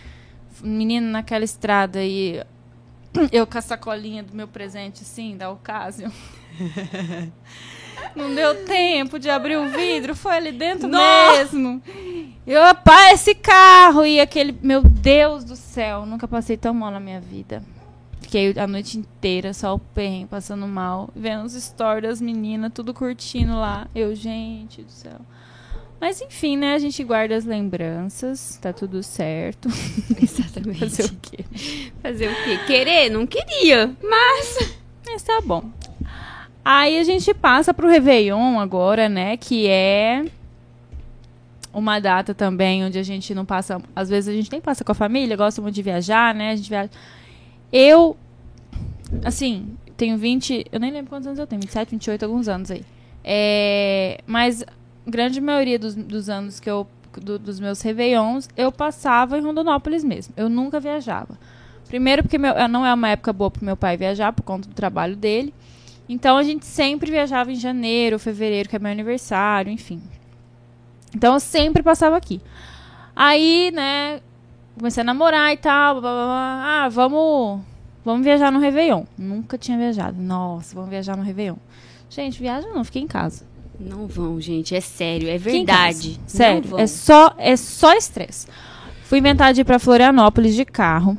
Menino 0.63 1.09
naquela 1.11 1.43
estrada 1.43 2.03
e 2.03 2.41
eu 3.31 3.45
com 3.45 3.57
a 3.57 3.61
sacolinha 3.61 4.23
do 4.23 4.35
meu 4.35 4.47
presente, 4.47 5.01
assim, 5.01 5.35
da 5.35 5.49
ocasião. 5.49 6.11
Não 8.15 8.33
deu 8.33 8.65
tempo 8.65 9.19
de 9.19 9.29
abrir 9.29 9.57
o 9.57 9.69
vidro, 9.69 10.15
foi 10.15 10.35
ali 10.35 10.51
dentro 10.51 10.87
Nossa! 10.87 11.37
mesmo. 11.37 11.81
Eu, 12.45 12.61
rapaz, 12.61 13.21
esse 13.21 13.35
carro 13.35 14.05
e 14.05 14.19
aquele. 14.19 14.57
Meu 14.61 14.81
Deus 14.81 15.43
do 15.43 15.55
céu, 15.55 16.05
nunca 16.05 16.27
passei 16.27 16.57
tão 16.57 16.73
mal 16.73 16.89
na 16.89 16.99
minha 16.99 17.21
vida. 17.21 17.63
Fiquei 18.21 18.53
a 18.57 18.67
noite 18.67 18.97
inteira 18.97 19.53
só 19.53 19.75
o 19.75 19.79
perrengue, 19.79 20.27
passando 20.27 20.67
mal, 20.67 21.09
vendo 21.15 21.43
os 21.43 21.53
stories 21.53 22.03
das 22.03 22.21
meninas, 22.21 22.71
tudo 22.73 22.93
curtindo 22.93 23.55
lá. 23.55 23.87
Eu, 23.93 24.15
gente 24.15 24.83
do 24.83 24.91
céu. 24.91 25.19
Mas 25.99 26.21
enfim, 26.21 26.57
né? 26.57 26.73
A 26.73 26.79
gente 26.79 27.03
guarda 27.03 27.35
as 27.35 27.45
lembranças, 27.45 28.57
tá 28.61 28.71
tudo 28.71 29.03
certo. 29.03 29.69
Exatamente. 30.21 30.79
Fazer 30.79 31.05
o 31.05 31.15
quê? 31.21 31.45
Fazer 32.01 32.31
o 32.31 32.43
quê? 32.43 32.57
Querer? 32.65 33.09
Não 33.09 33.27
queria. 33.27 33.93
Mas. 34.01 34.77
Mas 35.05 35.23
tá 35.23 35.41
bom. 35.41 35.69
Aí 36.63 36.97
a 36.97 37.03
gente 37.03 37.33
passa 37.33 37.73
pro 37.73 37.89
Réveillon 37.89 38.59
agora, 38.59 39.09
né? 39.09 39.35
Que 39.35 39.67
é 39.67 40.25
uma 41.73 41.99
data 41.99 42.33
também 42.33 42.83
onde 42.83 42.97
a 42.97 43.03
gente 43.03 43.33
não 43.33 43.45
passa. 43.45 43.81
Às 43.95 44.09
vezes 44.09 44.27
a 44.27 44.35
gente 44.35 44.51
nem 44.51 44.61
passa 44.61 44.83
com 44.83 44.91
a 44.91 44.95
família, 44.95 45.35
gosta 45.35 45.61
muito 45.61 45.75
de 45.75 45.83
viajar, 45.83 46.33
né? 46.33 46.51
A 46.51 46.55
gente 46.55 46.69
viaja. 46.69 46.89
Eu, 47.71 48.17
assim, 49.23 49.75
tenho 49.97 50.17
20. 50.17 50.65
Eu 50.71 50.79
nem 50.79 50.91
lembro 50.91 51.09
quantos 51.09 51.27
anos 51.27 51.39
eu 51.39 51.47
tenho, 51.47 51.61
27, 51.61 51.91
28, 51.91 52.23
alguns 52.25 52.47
anos 52.47 52.71
aí. 52.71 52.83
É, 53.23 54.19
mas 54.25 54.63
grande 55.05 55.39
maioria 55.39 55.77
dos, 55.77 55.95
dos 55.95 56.29
anos 56.29 56.59
que 56.59 56.69
eu. 56.69 56.87
do- 57.21 57.37
dos 57.39 57.59
meus 57.59 57.81
Réveillons, 57.81 58.47
eu 58.55 58.71
passava 58.71 59.37
em 59.37 59.41
Rondonópolis 59.41 60.03
mesmo. 60.03 60.33
Eu 60.37 60.49
nunca 60.49 60.79
viajava. 60.79 61.37
Primeiro 61.87 62.23
porque 62.23 62.37
meu, 62.37 62.53
não 62.69 62.85
é 62.85 62.93
uma 62.93 63.09
época 63.09 63.33
boa 63.33 63.51
pro 63.51 63.65
meu 63.65 63.75
pai 63.75 63.97
viajar, 63.97 64.31
por 64.31 64.43
conta 64.43 64.67
do 64.69 64.73
trabalho 64.73 65.15
dele. 65.15 65.53
Então 66.07 66.37
a 66.37 66.43
gente 66.43 66.65
sempre 66.65 67.11
viajava 67.11 67.51
em 67.51 67.55
janeiro, 67.55 68.17
fevereiro, 68.17 68.67
que 68.69 68.75
é 68.75 68.79
meu 68.79 68.91
aniversário, 68.91 69.71
enfim. 69.71 70.01
Então 71.13 71.33
eu 71.33 71.39
sempre 71.39 71.83
passava 71.83 72.15
aqui. 72.15 72.41
Aí, 73.15 73.71
né, 73.73 74.21
comecei 74.77 75.01
a 75.01 75.03
namorar 75.03 75.53
e 75.53 75.57
tal, 75.57 76.01
blá, 76.01 76.11
blá, 76.11 76.25
blá. 76.25 76.83
ah, 76.85 76.89
vamos, 76.89 77.61
vamos 78.03 78.23
viajar 78.23 78.51
no 78.51 78.59
Réveillon. 78.59 79.03
Nunca 79.17 79.57
tinha 79.57 79.77
viajado. 79.77 80.21
Nossa, 80.21 80.75
vamos 80.75 80.89
viajar 80.89 81.15
no 81.15 81.23
Réveillon. 81.23 81.57
Gente, 82.09 82.39
viaja 82.39 82.67
não, 82.67 82.83
fiquei 82.83 83.01
em 83.01 83.07
casa. 83.07 83.45
Não 83.79 84.05
vão, 84.05 84.39
gente. 84.39 84.75
É 84.75 84.81
sério. 84.81 85.27
É 85.29 85.37
verdade. 85.37 86.19
Sério, 86.27 86.77
é 86.77 86.85
só 86.85 87.33
é 87.37 87.55
só 87.55 87.93
estresse. 87.93 88.47
Fui 89.05 89.17
inventar 89.19 89.53
de 89.53 89.61
ir 89.61 89.65
pra 89.65 89.79
Florianópolis 89.79 90.55
de 90.55 90.63
carro. 90.65 91.17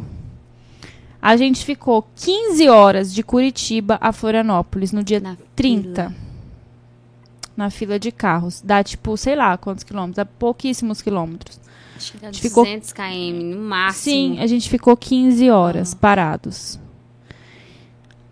A 1.20 1.36
gente 1.36 1.64
ficou 1.64 2.06
15 2.16 2.68
horas 2.68 3.12
de 3.14 3.22
Curitiba 3.22 3.98
a 4.00 4.12
Florianópolis 4.12 4.92
no 4.92 5.02
dia 5.04 5.20
Na 5.20 5.36
30. 5.54 6.02
fila. 6.10 6.14
Na 7.56 7.70
fila 7.70 7.98
de 7.98 8.10
carros. 8.10 8.60
Dá, 8.62 8.82
tipo, 8.82 9.16
sei 9.16 9.36
lá 9.36 9.56
quantos 9.56 9.84
quilômetros. 9.84 10.16
Dá 10.16 10.24
pouquíssimos 10.24 11.02
quilômetros. 11.02 11.60
Dá 12.20 12.28
A 12.28 12.32
gente 12.32 12.42
ficou- 12.42 12.64
200 12.64 12.92
km 12.92 13.54
no 13.54 13.60
máximo. 13.62 14.02
Sim, 14.36 14.40
a 14.40 14.46
gente 14.46 14.68
ficou 14.68 14.96
15 14.96 15.50
horas 15.50 15.94
parados. 15.94 16.78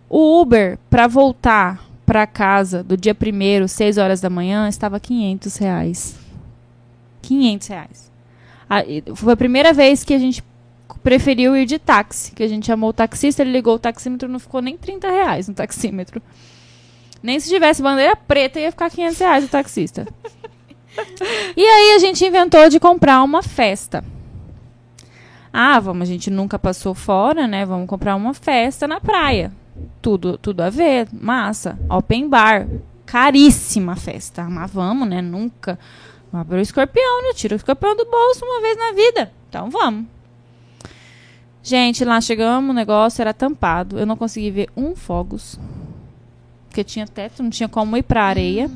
O 0.08 0.40
Uber, 0.40 0.78
pra 0.88 1.06
voltar 1.06 1.88
pra 2.04 2.26
casa 2.26 2.82
do 2.82 2.96
dia 2.96 3.14
primeiro, 3.14 3.68
6 3.68 3.96
horas 3.96 4.20
da 4.20 4.28
manhã, 4.28 4.68
estava 4.68 4.98
500 4.98 5.56
reais. 5.56 6.16
500 7.22 7.68
reais. 7.68 8.10
E 8.88 9.02
Foi 9.14 9.32
a 9.32 9.36
primeira 9.36 9.72
vez 9.72 10.02
que 10.02 10.14
a 10.14 10.18
gente 10.18 10.42
preferiu 11.02 11.56
ir 11.56 11.66
de 11.66 11.78
táxi, 11.78 12.32
que 12.32 12.42
a 12.42 12.48
gente 12.48 12.66
chamou 12.66 12.90
o 12.90 12.92
taxista, 12.92 13.42
ele 13.42 13.52
ligou 13.52 13.74
o 13.76 13.78
taxímetro, 13.78 14.28
não 14.28 14.40
ficou 14.40 14.60
nem 14.60 14.76
30 14.76 15.08
reais 15.08 15.46
no 15.48 15.54
taxímetro. 15.54 16.20
Nem 17.22 17.38
se 17.38 17.48
tivesse 17.48 17.80
bandeira 17.82 18.16
preta 18.16 18.58
ia 18.58 18.70
ficar 18.72 18.90
500 18.90 19.18
reais 19.18 19.44
o 19.44 19.48
taxista. 19.48 20.08
E 21.57 21.64
aí 21.64 21.96
a 21.96 21.98
gente 21.98 22.24
inventou 22.24 22.68
de 22.68 22.80
comprar 22.80 23.22
uma 23.22 23.42
festa. 23.42 24.05
Ah, 25.53 25.80
vamos, 25.80 26.03
a 26.03 26.12
gente 26.12 26.30
nunca 26.30 26.59
passou 26.59 26.94
fora, 26.94 27.46
né? 27.46 27.66
Vamos 27.66 27.88
comprar 27.88 28.14
uma 28.14 28.32
festa 28.32 28.86
na 28.86 29.01
praia. 29.01 29.53
Tudo, 30.01 30.38
tudo 30.38 30.61
a 30.61 30.70
ver, 30.70 31.09
massa. 31.12 31.78
Open 31.88 32.28
bar, 32.28 32.68
caríssima 33.05 33.96
festa. 33.96 34.44
Mas 34.44 34.70
vamos, 34.70 35.09
né? 35.09 35.20
Nunca. 35.20 35.78
Abre 36.32 36.59
o 36.59 36.61
escorpião, 36.61 37.22
né? 37.22 37.34
Tira 37.34 37.55
o 37.55 37.57
escorpião 37.57 37.96
do 37.96 38.05
bolso 38.05 38.44
uma 38.44 38.61
vez 38.61 38.76
na 38.76 38.92
vida. 38.92 39.32
Então 39.48 39.68
vamos. 39.68 40.07
Gente, 41.62 42.05
lá 42.05 42.20
chegamos, 42.20 42.70
o 42.70 42.72
negócio 42.72 43.20
era 43.20 43.34
tampado. 43.34 43.98
Eu 43.98 44.07
não 44.07 44.16
consegui 44.16 44.51
ver 44.51 44.68
um 44.76 44.94
fogos. 44.94 45.59
Porque 46.68 46.84
tinha 46.84 47.07
teto, 47.07 47.42
não 47.42 47.51
tinha 47.51 47.68
como 47.68 47.96
ir 47.96 48.05
pra 48.05 48.24
areia. 48.24 48.70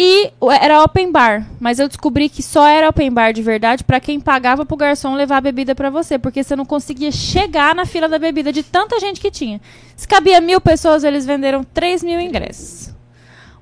E 0.00 0.32
era 0.60 0.80
open 0.84 1.10
bar, 1.10 1.44
mas 1.58 1.80
eu 1.80 1.88
descobri 1.88 2.28
que 2.28 2.40
só 2.40 2.64
era 2.64 2.88
open 2.88 3.10
bar 3.10 3.32
de 3.32 3.42
verdade 3.42 3.82
pra 3.82 3.98
quem 3.98 4.20
pagava 4.20 4.64
pro 4.64 4.76
garçom 4.76 5.16
levar 5.16 5.38
a 5.38 5.40
bebida 5.40 5.74
pra 5.74 5.90
você, 5.90 6.16
porque 6.16 6.44
você 6.44 6.54
não 6.54 6.64
conseguia 6.64 7.10
chegar 7.10 7.74
na 7.74 7.84
fila 7.84 8.08
da 8.08 8.16
bebida 8.16 8.52
de 8.52 8.62
tanta 8.62 9.00
gente 9.00 9.20
que 9.20 9.28
tinha. 9.28 9.60
Se 9.96 10.06
cabia 10.06 10.40
mil 10.40 10.60
pessoas, 10.60 11.02
eles 11.02 11.26
venderam 11.26 11.64
3 11.64 12.04
mil 12.04 12.20
ingressos. 12.20 12.94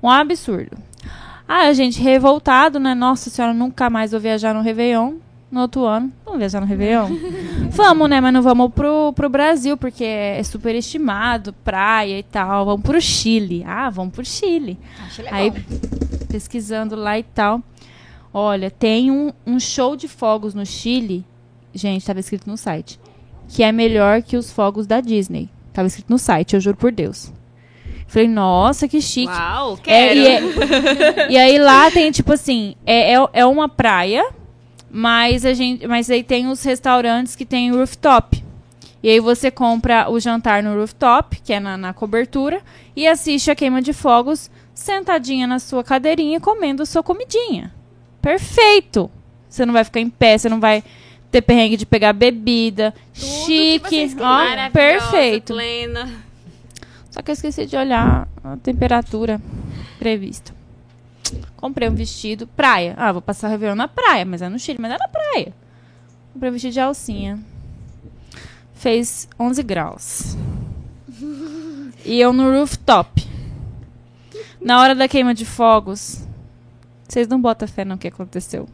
Um 0.01 0.11
absurdo. 0.11 0.77
Ah, 1.47 1.73
gente 1.73 1.99
revoltado, 1.99 2.79
né? 2.79 2.93
Nossa 2.93 3.31
senhora, 3.31 3.51
nunca 3.51 3.89
mais 3.89 4.11
vou 4.11 4.19
viajar 4.19 4.53
no 4.53 4.61
Réveillon. 4.61 5.15
No 5.49 5.61
outro 5.61 5.85
ano. 5.85 6.13
Vamos 6.23 6.37
viajar 6.37 6.61
no 6.61 6.67
Réveillon? 6.67 7.09
vamos, 7.69 8.09
né? 8.09 8.19
Mas 8.21 8.33
não 8.33 8.41
vamos 8.41 8.71
pro, 8.73 9.13
pro 9.13 9.29
Brasil, 9.29 9.77
porque 9.77 10.03
é 10.03 10.41
super 10.43 10.75
estimado, 10.75 11.53
praia 11.63 12.19
e 12.19 12.23
tal. 12.23 12.65
Vamos 12.65 12.81
pro 12.81 12.99
Chile. 13.01 13.63
Ah, 13.65 13.89
vamos 13.89 14.13
pro 14.13 14.25
Chile. 14.25 14.77
Acho 15.05 15.21
legal. 15.21 15.39
Aí, 15.39 15.51
pesquisando 16.29 16.95
lá 16.95 17.17
e 17.17 17.23
tal. 17.23 17.61
Olha, 18.33 18.69
tem 18.69 19.09
um, 19.11 19.31
um 19.45 19.59
show 19.59 19.95
de 19.95 20.07
fogos 20.07 20.53
no 20.53 20.65
Chile. 20.65 21.25
Gente, 21.73 22.01
estava 22.01 22.19
escrito 22.19 22.49
no 22.49 22.57
site. 22.57 22.99
Que 23.47 23.63
é 23.63 23.71
melhor 23.71 24.21
que 24.21 24.35
os 24.37 24.51
fogos 24.51 24.85
da 24.85 24.99
Disney. 24.99 25.49
Tava 25.73 25.87
escrito 25.87 26.09
no 26.09 26.17
site, 26.17 26.53
eu 26.55 26.59
juro 26.59 26.75
por 26.77 26.91
Deus. 26.91 27.31
Falei, 28.07 28.27
nossa, 28.27 28.87
que 28.87 29.01
chique. 29.01 29.27
Uau, 29.31 29.73
É, 29.85 30.13
quero. 30.13 30.19
e, 30.19 30.27
é- 30.27 31.31
e 31.31 31.37
aí 31.37 31.59
lá 31.59 31.91
tem, 31.91 32.09
tipo 32.11 32.31
assim, 32.33 32.75
é, 32.85 33.13
é, 33.13 33.27
é 33.33 33.45
uma 33.45 33.67
praia, 33.69 34.25
mas 34.89 35.45
a 35.45 35.53
gente. 35.53 35.87
Mas 35.87 36.09
aí 36.09 36.23
tem 36.23 36.47
os 36.47 36.63
restaurantes 36.63 37.35
que 37.35 37.45
tem 37.45 37.71
rooftop. 37.71 38.43
E 39.01 39.09
aí 39.09 39.19
você 39.19 39.51
compra 39.51 40.09
o 40.09 40.19
jantar 40.19 40.63
no 40.63 40.75
rooftop, 40.75 41.39
que 41.41 41.53
é 41.53 41.59
na, 41.59 41.77
na 41.77 41.93
cobertura, 41.93 42.61
e 42.95 43.07
assiste 43.07 43.51
a 43.51 43.55
queima 43.55 43.81
de 43.81 43.93
fogos 43.93 44.49
sentadinha 44.73 45.47
na 45.47 45.59
sua 45.59 45.83
cadeirinha 45.83 46.39
comendo 46.39 46.83
a 46.83 46.85
sua 46.85 47.03
comidinha. 47.03 47.73
Perfeito! 48.21 49.09
Você 49.47 49.65
não 49.65 49.73
vai 49.73 49.83
ficar 49.83 49.99
em 49.99 50.09
pé, 50.09 50.37
você 50.37 50.49
não 50.49 50.59
vai 50.59 50.83
ter 51.31 51.41
perrengue 51.41 51.77
de 51.77 51.85
pegar 51.85 52.13
bebida. 52.13 52.93
que 53.13 53.21
chique, 53.21 54.15
ó, 54.19 54.69
perfeito. 54.71 55.53
Plena. 55.53 56.09
Só 57.09 57.21
que 57.21 57.31
eu 57.31 57.33
esqueci 57.33 57.65
de 57.65 57.75
olhar 57.75 58.27
a 58.43 58.57
temperatura 58.57 59.41
prevista. 59.97 60.56
Comprei 61.55 61.89
um 61.89 61.95
vestido, 61.95 62.47
praia. 62.47 62.93
Ah, 62.97 63.11
vou 63.11 63.21
passar 63.21 63.47
o 63.47 63.51
Réveillon 63.51 63.75
na 63.75 63.87
praia, 63.87 64.25
mas 64.25 64.41
é 64.41 64.49
no 64.49 64.59
Chile, 64.59 64.79
mas 64.81 64.91
é 64.91 64.97
na 64.97 65.07
praia. 65.07 65.53
Comprei 66.33 66.49
um 66.49 66.53
vestido 66.53 66.73
de 66.73 66.79
alcinha. 66.79 67.39
Fez 68.73 69.27
11 69.39 69.63
graus. 69.63 70.37
E 72.05 72.19
eu 72.19 72.31
no 72.31 72.51
rooftop. 72.57 73.27
Na 74.61 74.79
hora 74.81 74.95
da 74.95 75.07
queima 75.07 75.33
de 75.33 75.45
fogos, 75.45 76.27
vocês 77.07 77.27
não 77.27 77.41
botam 77.41 77.67
fé 77.67 77.83
no 77.83 77.97
que 77.97 78.07
aconteceu. 78.07 78.67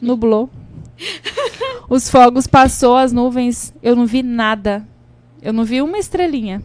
Nublou. 0.00 0.50
Os 1.88 2.08
fogos 2.08 2.46
passou, 2.46 2.96
as 2.96 3.12
nuvens, 3.12 3.74
eu 3.82 3.96
não 3.96 4.06
vi 4.06 4.22
nada. 4.22 4.86
Eu 5.40 5.52
não 5.52 5.64
vi 5.64 5.82
uma 5.82 5.98
estrelinha. 5.98 6.62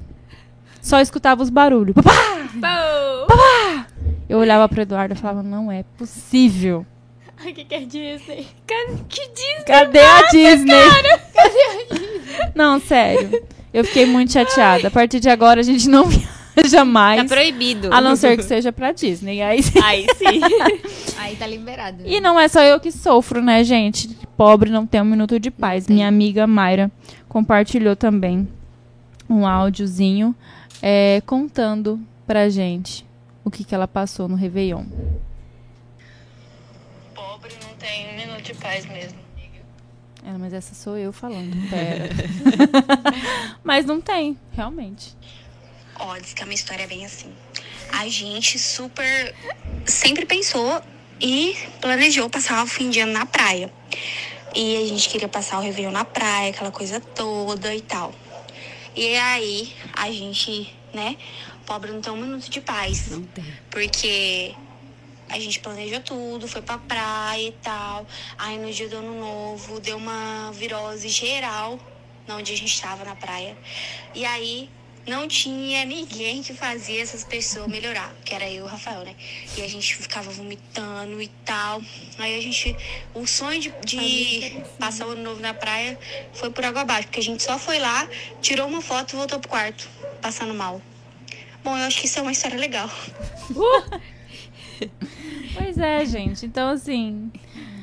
Só 0.82 0.99
escutava 0.99 1.41
os 1.41 1.49
barulhos. 1.49 1.95
Papá! 1.95 2.11
Pô! 3.28 3.66
Eu 4.30 4.40
olhava 4.40 4.68
pro 4.68 4.82
Eduardo 4.82 5.14
e 5.14 5.18
falava, 5.18 5.42
não 5.44 5.72
é 5.72 5.84
possível. 5.98 6.86
Ai, 7.40 7.54
que 7.54 7.64
que 7.64 7.76
é 7.76 7.80
Disney? 7.80 8.48
Que 9.08 9.28
Disney. 9.30 9.64
Cadê 9.68 10.00
a 10.00 10.22
Disney? 10.30 10.74
Não, 12.56 12.80
sério. 12.80 13.44
Eu 13.74 13.84
fiquei 13.86 14.06
muito 14.06 14.32
chateada. 14.34 14.88
A 14.88 14.92
partir 14.92 15.20
de 15.20 15.30
agora 15.30 15.60
a 15.60 15.64
gente 15.64 15.88
não 15.88 16.06
viaja 16.10 16.78
Tá 16.80 16.86
mais. 16.86 17.24
proibido. 17.32 17.94
A 17.94 18.02
não 18.02 18.16
ser 18.16 18.36
que 18.36 18.44
seja 18.44 18.72
pra 18.74 18.92
Disney. 18.92 19.42
Aí 19.42 19.62
sim. 19.62 19.80
Aí 19.84 20.08
sim. 20.18 20.42
Aí 21.20 21.36
tá 21.36 21.46
liberado. 21.46 22.02
E 22.06 22.20
não 22.20 22.40
é 22.40 22.48
só 22.48 22.62
eu 22.64 22.80
que 22.80 22.92
sofro, 22.92 23.42
né, 23.42 23.64
gente? 23.64 24.10
Pobre 24.36 24.72
não 24.72 24.86
tem 24.88 25.00
um 25.02 25.06
minuto 25.06 25.40
de 25.40 25.52
paz. 25.52 25.88
Minha 25.88 26.08
amiga 26.08 26.48
Mayra 26.48 26.92
compartilhou 27.30 27.96
também 27.96 28.48
um 29.30 29.46
áudiozinho 29.46 30.36
é, 30.82 31.22
contando 31.26 32.00
pra 32.26 32.50
gente 32.50 33.06
o 33.48 33.52
que, 33.52 33.64
que 33.64 33.74
ela 33.74 33.88
passou 33.88 34.28
no 34.28 34.36
Réveillon. 34.36 34.86
Pobre 37.16 37.54
não 37.64 37.74
tem 37.76 38.10
um 38.10 38.16
minuto 38.18 38.41
de 38.41 38.54
paz 38.56 38.86
mesmo. 38.86 39.18
É, 40.26 40.32
mas 40.32 40.52
essa 40.52 40.76
sou 40.76 40.98
eu 40.98 41.14
falando. 41.14 41.56
Pera. 41.70 42.10
mas 43.64 43.86
não 43.86 44.02
tem, 44.02 44.38
realmente. 44.52 45.16
Ó, 46.00 46.18
diz 46.18 46.34
que 46.34 46.43
a 46.43 46.45
minha 46.45 46.56
história 46.56 46.84
é 46.84 46.88
bem 46.88 47.06
assim. 47.06 47.34
A 47.93 48.08
gente 48.10 48.60
super 48.60 49.34
sempre 49.86 50.26
pensou 50.26 50.82
e 51.22 51.56
planejou 51.80 52.30
passar 52.30 52.62
o 52.64 52.68
fim 52.68 52.89
de 52.89 53.00
ano 53.00 53.14
na 53.14 53.26
praia. 53.26 53.72
E 54.54 54.76
a 54.76 54.88
gente 54.88 55.08
queria 55.08 55.30
passar 55.30 55.60
o 55.60 55.62
Réveillon 55.62 55.91
na 55.91 56.04
praia, 56.04 56.50
aquela 56.50 56.72
coisa 56.72 57.00
toda 57.00 57.74
e 57.74 57.82
tal. 57.82 58.14
E 58.98 59.16
aí, 59.16 59.72
a 59.93 60.12
gente, 60.12 60.74
né, 60.91 61.16
pobre 61.68 61.91
não 61.91 62.02
tem 62.02 62.12
um 62.12 62.18
minuto 62.18 62.50
de 62.50 62.60
paz. 62.60 63.12
Não 63.12 63.22
tem. 63.22 63.45
Porque 63.70 64.56
a 65.30 65.39
gente 65.39 65.60
planejou 65.60 66.00
tudo, 66.00 66.48
foi 66.48 66.64
pra 66.64 66.80
praia 66.80 67.48
e 67.48 67.52
tal. 67.52 68.08
Aí 68.39 68.58
no 68.58 68.74
dia 68.74 68.89
do 68.89 68.98
ano 68.98 69.20
novo 69.20 69.80
deu 69.80 69.98
uma 69.98 70.52
virose 70.52 71.10
geral 71.10 71.80
onde 72.28 72.54
a 72.54 72.58
gente 72.58 72.74
estava 72.74 73.06
na 73.06 73.16
praia. 73.16 73.56
E 74.16 74.26
aí 74.26 74.68
não 75.08 75.28
tinha 75.28 75.86
ninguém 75.86 76.43
que 76.43 76.53
fazia 76.53 77.01
essas 77.01 77.24
pessoas 77.24 77.68
melhorar, 77.68 78.14
que 78.26 78.34
era 78.34 78.47
eu 78.49 78.58
e 78.58 78.62
o 78.62 78.66
Rafael, 78.66 79.03
né? 79.03 79.16
E 79.58 79.62
a 79.62 79.68
gente 79.68 79.95
ficava 79.95 80.30
vomitando 80.30 81.22
e 81.22 81.28
tal. 81.45 81.82
Aí 82.18 82.38
a 82.38 82.41
gente. 82.41 82.76
O 83.14 83.26
sonho 83.26 83.60
de, 83.60 83.74
de 83.86 84.62
passar 84.78 85.08
o 85.08 85.12
ano 85.12 85.24
novo 85.24 85.41
na 85.41 85.53
praia 85.53 85.97
foi 86.34 86.49
por 86.49 86.66
água 86.66 86.82
abaixo, 86.82 87.08
porque 87.08 87.20
a 87.20 87.24
gente 87.24 87.41
só 87.41 87.58
foi 87.58 87.80
lá, 87.80 88.08
tirou 88.41 88.68
uma 88.68 88.82
foto 88.82 89.14
e 89.14 89.16
voltou 89.16 89.39
pro 89.39 89.49
quarto, 89.49 89.88
passando 90.22 90.53
mal. 90.53 90.82
Bom, 91.64 91.78
eu 91.78 91.86
acho 91.86 91.99
que 91.99 92.05
isso 92.08 92.20
é 92.20 92.22
uma 92.22 92.32
história 92.32 92.58
legal. 92.58 92.89
Pois 95.55 95.76
é, 95.78 96.05
gente. 96.05 96.45
Então, 96.45 96.70
assim. 96.70 97.32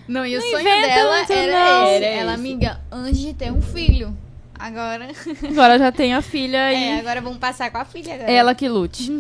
Não, 0.07 0.25
e 0.25 0.37
o 0.37 0.41
Não 0.41 0.51
sonho 0.51 0.65
dela 0.65 0.87
era 0.87 1.05
não. 1.05 1.23
esse. 1.23 1.33
Era 1.33 2.07
Ela, 2.07 2.33
amiga, 2.35 2.81
antes 2.91 3.19
de 3.19 3.35
ter 3.35 3.51
um 3.53 3.61
filho. 3.61 4.17
Agora. 4.59 5.09
Agora 5.51 5.79
já 5.79 5.93
tem 5.93 6.15
a 6.15 6.23
filha 6.23 6.65
aí. 6.67 6.85
É, 6.85 7.01
agora 7.01 7.21
vamos 7.21 7.39
passar 7.39 7.71
com 7.71 7.79
a 7.79 7.85
filha 7.85 8.15
agora. 8.15 8.31
Ela 8.31 8.55
que 8.55 8.69
lute. 8.69 9.11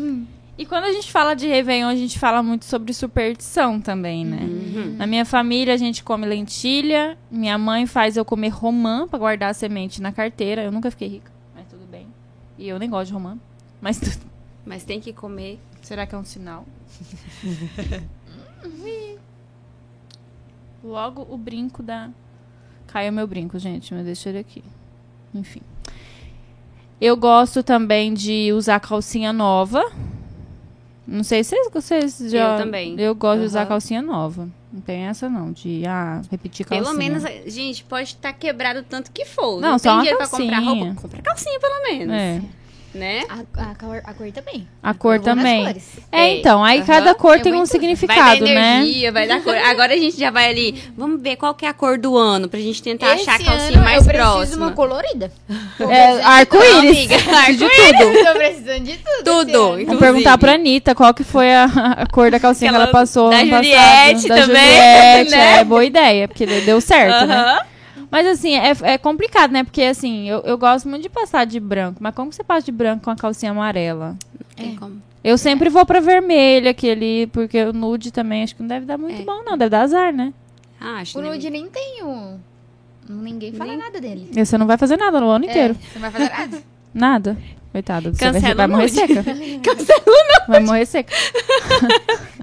E 0.57 0.65
quando 0.65 0.85
a 0.85 0.93
gente 0.93 1.11
fala 1.11 1.35
de 1.35 1.49
Réveillon, 1.49 1.89
a 1.89 1.97
gente 1.97 2.19
fala 2.19 2.41
muito 2.43 2.65
sobre 2.65 2.95
superstição 2.95 3.81
também, 3.81 4.25
né? 4.25 4.47
Na 4.97 5.07
minha 5.07 5.25
família, 5.25 5.75
a 5.75 5.77
gente 5.77 6.05
come 6.05 6.25
lentilha. 6.25 7.19
Minha 7.31 7.59
mãe 7.59 7.87
faz 7.87 8.17
eu 8.17 8.25
comer 8.25 8.51
romã 8.51 9.09
pra 9.09 9.19
guardar 9.19 9.51
a 9.51 9.55
semente 9.55 10.01
na 10.01 10.13
carteira. 10.13 10.63
Eu 10.63 10.71
nunca 10.71 10.91
fiquei 10.93 11.09
rica, 11.09 11.33
mas 11.55 11.67
tudo 11.67 11.85
bem. 11.87 12.07
E 12.57 12.69
eu 12.69 12.79
nem 12.79 12.89
gosto 12.89 13.09
de 13.09 13.15
romã. 13.15 13.37
Mas 13.81 13.99
tudo. 13.99 14.25
Mas 14.65 14.85
tem 14.85 15.01
que 15.01 15.13
comer. 15.13 15.59
Será 15.83 16.07
que 16.07 16.15
é 16.15 16.19
um 16.19 16.25
sinal? 16.25 16.65
Logo 20.83 21.27
o 21.29 21.37
brinco 21.37 21.83
da. 21.83 22.11
Caiu 22.87 23.13
meu 23.13 23.27
brinco, 23.27 23.59
gente, 23.59 23.93
mas 23.93 24.05
deixa 24.05 24.29
ele 24.29 24.39
aqui. 24.39 24.63
Enfim. 25.35 25.61
Eu 27.01 27.17
gosto 27.17 27.63
também 27.63 28.15
de 28.15 28.53
usar 28.53 28.81
calcinha 28.81 29.33
nova. 29.33 29.85
Não 31.07 31.23
sei 31.23 31.45
se 31.45 31.55
vocês, 31.71 32.19
já. 32.31 32.53
Eu 32.53 32.65
também. 32.65 32.99
Eu 32.99 33.15
gosto 33.15 33.41
de 33.41 33.47
usar 33.47 33.67
calcinha 33.67 34.01
nova. 34.01 34.49
Não 34.73 34.81
tem 34.81 35.03
essa 35.03 35.29
não, 35.29 35.53
de 35.53 35.85
ah, 35.87 36.23
repetir 36.31 36.65
calcinha. 36.65 36.83
Pelo 36.85 36.97
menos, 36.97 37.23
gente, 37.47 37.85
pode 37.85 38.09
estar 38.09 38.33
quebrado 38.33 38.83
tanto 38.83 39.13
que 39.13 39.25
for. 39.25 39.61
Não, 39.61 39.73
Não, 39.73 39.79
só 39.79 39.83
tem 39.83 39.93
uma 39.93 39.99
dinheiro 40.01 40.19
pra 40.19 40.29
comprar 40.29 40.63
calcinha. 40.63 40.85
roupa. 40.85 41.03
Compra 41.03 41.23
calcinha, 41.23 41.61
pelo 41.61 41.83
menos. 41.83 42.15
É. 42.15 42.43
né? 42.95 43.23
A, 43.29 43.71
a 43.71 43.75
cor, 43.75 44.01
a 44.05 44.15
cor 44.15 44.31
também. 44.33 44.69
A 44.83 44.95
cor 44.95 45.17
Eu 45.17 45.23
vou 45.23 45.35
também. 45.35 45.65
cores. 45.65 45.85
É, 46.13 46.21
É. 46.21 46.39
então, 46.39 46.63
aí 46.65 46.83
cada 46.83 47.15
cor 47.15 47.37
Eu 47.39 47.43
tem 47.43 47.53
vou 47.53 47.63
um 47.63 47.65
tudo. 47.65 47.73
Vai 47.73 47.81
significado, 47.81 48.41
dar 48.45 48.55
né? 48.55 48.77
energia, 48.81 49.13
vai 49.13 49.27
dar 49.27 49.43
cor. 49.43 49.55
Agora 49.57 49.95
a 49.95 49.97
gente 49.97 50.17
já 50.19 50.31
vai 50.31 50.49
ali. 50.49 50.83
Vamos 50.97 51.21
ver 51.21 51.37
qual 51.37 51.55
que 51.55 51.67
é 51.67 51.69
a 51.69 51.75
cor 51.75 51.99
do 51.99 52.17
ano, 52.17 52.49
pra 52.49 52.61
gente 52.61 52.83
tentar 52.83 53.13
achar 53.13 53.33
a 53.33 53.37
Esse 53.37 53.45
calcinha 53.45 53.73
ano 53.79 53.85
mais 53.85 53.99
eu 54.07 54.13
preciso 54.13 54.25
próxima. 54.33 54.67
uma 54.67 54.73
colorida. 54.73 55.31
É, 55.81 56.23
arco-íris. 56.23 56.79
amiga, 56.79 57.17
de 57.53 57.59
tudo. 57.59 58.25
Tô 58.25 58.33
precisando 58.39 58.85
de 58.85 58.97
tudo. 58.99 59.25
Tudo. 59.25 59.51
esse 59.75 59.83
Inclusive. 59.83 59.99
perguntar 59.99 60.39
pra 60.39 60.53
Anitta 60.53 60.95
qual 60.95 61.13
que 61.13 61.25
foi 61.25 61.53
a, 61.53 61.65
a 61.65 62.07
cor 62.07 62.31
da 62.31 62.39
calcinha 62.39 62.71
que 62.71 62.77
Aquela 62.77 62.85
ela 62.85 62.93
passou 62.93 63.29
da 63.31 63.37
ano 63.39 63.51
Juliette 63.51 64.29
passado. 64.29 64.29
Da 64.29 64.47
também, 64.47 64.65
Juliette, 65.25 65.31
né? 65.37 65.59
é 65.59 65.65
boa 65.65 65.85
ideia, 65.85 66.29
porque 66.29 66.47
deu 66.47 66.81
certo, 66.81 67.27
né? 67.27 67.61
Mas 68.15 68.29
assim, 68.29 68.55
é, 68.55 68.73
é 68.83 68.97
complicado, 68.97 69.51
né? 69.51 69.65
Porque 69.65 69.83
assim, 69.83 70.29
eu, 70.31 70.39
eu 70.43 70.57
gosto 70.57 70.89
muito 70.89 71.03
de 71.03 71.09
passar 71.09 71.45
de 71.45 71.59
branco, 71.59 71.97
mas 72.01 72.15
como 72.15 72.31
que 72.31 72.37
você 72.37 72.45
passa 72.45 72.65
de 72.65 72.71
branco 72.71 73.03
com 73.03 73.11
a 73.11 73.17
calcinha 73.17 73.51
amarela? 73.51 74.17
Tem 74.55 74.77
como. 74.77 75.03
Eu 75.25 75.37
sempre 75.37 75.69
vou 75.69 75.85
pra 75.85 75.99
vermelho, 75.99 76.69
aquele, 76.71 77.27
porque 77.33 77.61
o 77.65 77.73
nude 77.73 78.13
também 78.13 78.45
acho 78.45 78.55
que 78.55 78.63
não 78.63 78.69
deve 78.69 78.87
dar 78.87 78.97
muito 78.97 79.21
É. 79.21 79.25
bom, 79.25 79.43
não. 79.45 79.59
Deve 79.59 79.71
dar 79.71 79.81
azar, 79.83 80.13
né? 80.13 80.33
Ah, 80.81 80.99
acho 81.01 81.19
O 81.19 81.23
nude 81.23 81.51
nem 81.51 81.67
tem 81.67 82.05
o... 82.05 82.39
Ninguém 83.09 83.53
fala 83.53 83.71
Nem- 83.73 83.81
nada 83.81 84.01
dele. 84.01 84.31
E 84.37 84.47
você 84.47 84.57
não 84.57 84.67
vai 84.69 84.79
fazer 84.79 84.97
nada 84.97 85.21
no 85.21 85.29
ano 85.29 85.47
inteiro. 85.47 85.75
É, 85.75 85.89
você 85.93 85.99
não 85.99 86.03
vai 86.03 86.11
fazer 86.13 86.31
nada. 86.31 86.63
Nada. 86.95 87.37
Coitado, 87.73 88.15
você 88.15 88.25
vai, 88.31 88.33
Cancela 88.35 88.55
vai 88.55 88.67
morrer 88.69 88.83
nude. 88.83 88.95
seca. 88.95 89.25
Cancela 89.65 90.05
o 90.47 90.53
Vai 90.53 90.61
morrer 90.61 90.87
seca. 90.87 91.13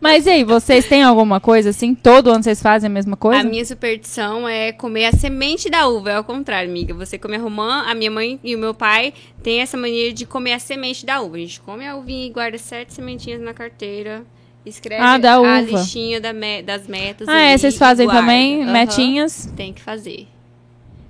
Mas 0.00 0.26
e 0.26 0.30
aí, 0.30 0.44
vocês 0.44 0.86
têm 0.86 1.02
alguma 1.02 1.40
coisa 1.40 1.70
assim? 1.70 1.94
Todo 1.94 2.30
ano 2.30 2.42
vocês 2.42 2.60
fazem 2.62 2.86
a 2.88 2.90
mesma 2.90 3.16
coisa? 3.16 3.40
A 3.40 3.44
minha 3.44 3.64
superstição 3.64 4.48
é 4.48 4.72
comer 4.72 5.06
a 5.06 5.12
semente 5.12 5.70
da 5.70 5.86
uva. 5.88 6.10
É 6.10 6.14
ao 6.16 6.24
contrário, 6.24 6.68
amiga. 6.70 6.92
Você 6.94 7.18
come 7.18 7.36
a 7.36 7.40
romã, 7.40 7.84
a 7.86 7.94
minha 7.94 8.10
mãe 8.10 8.38
e 8.42 8.54
o 8.54 8.58
meu 8.58 8.74
pai 8.74 9.12
têm 9.42 9.60
essa 9.60 9.76
mania 9.76 10.12
de 10.12 10.26
comer 10.26 10.52
a 10.52 10.58
semente 10.58 11.04
da 11.06 11.20
uva. 11.20 11.36
A 11.36 11.40
gente 11.40 11.60
come 11.60 11.86
a 11.86 11.96
uvinha 11.96 12.26
e 12.26 12.30
guarda 12.30 12.58
sete 12.58 12.92
sementinhas 12.94 13.40
na 13.40 13.54
carteira. 13.54 14.22
Escreve 14.66 15.02
Ah, 15.02 15.18
da 15.18 15.34
a 15.34 15.40
uva. 15.40 15.60
listinha 15.60 16.20
da 16.20 16.32
me- 16.32 16.62
das 16.62 16.86
metas. 16.86 17.28
Ah, 17.28 17.40
é, 17.40 17.56
vocês 17.58 17.76
fazem 17.76 18.06
guarda. 18.06 18.22
também 18.22 18.62
Aham. 18.62 18.72
metinhas? 18.72 19.52
Tem 19.56 19.72
que 19.74 19.82
fazer. 19.82 20.26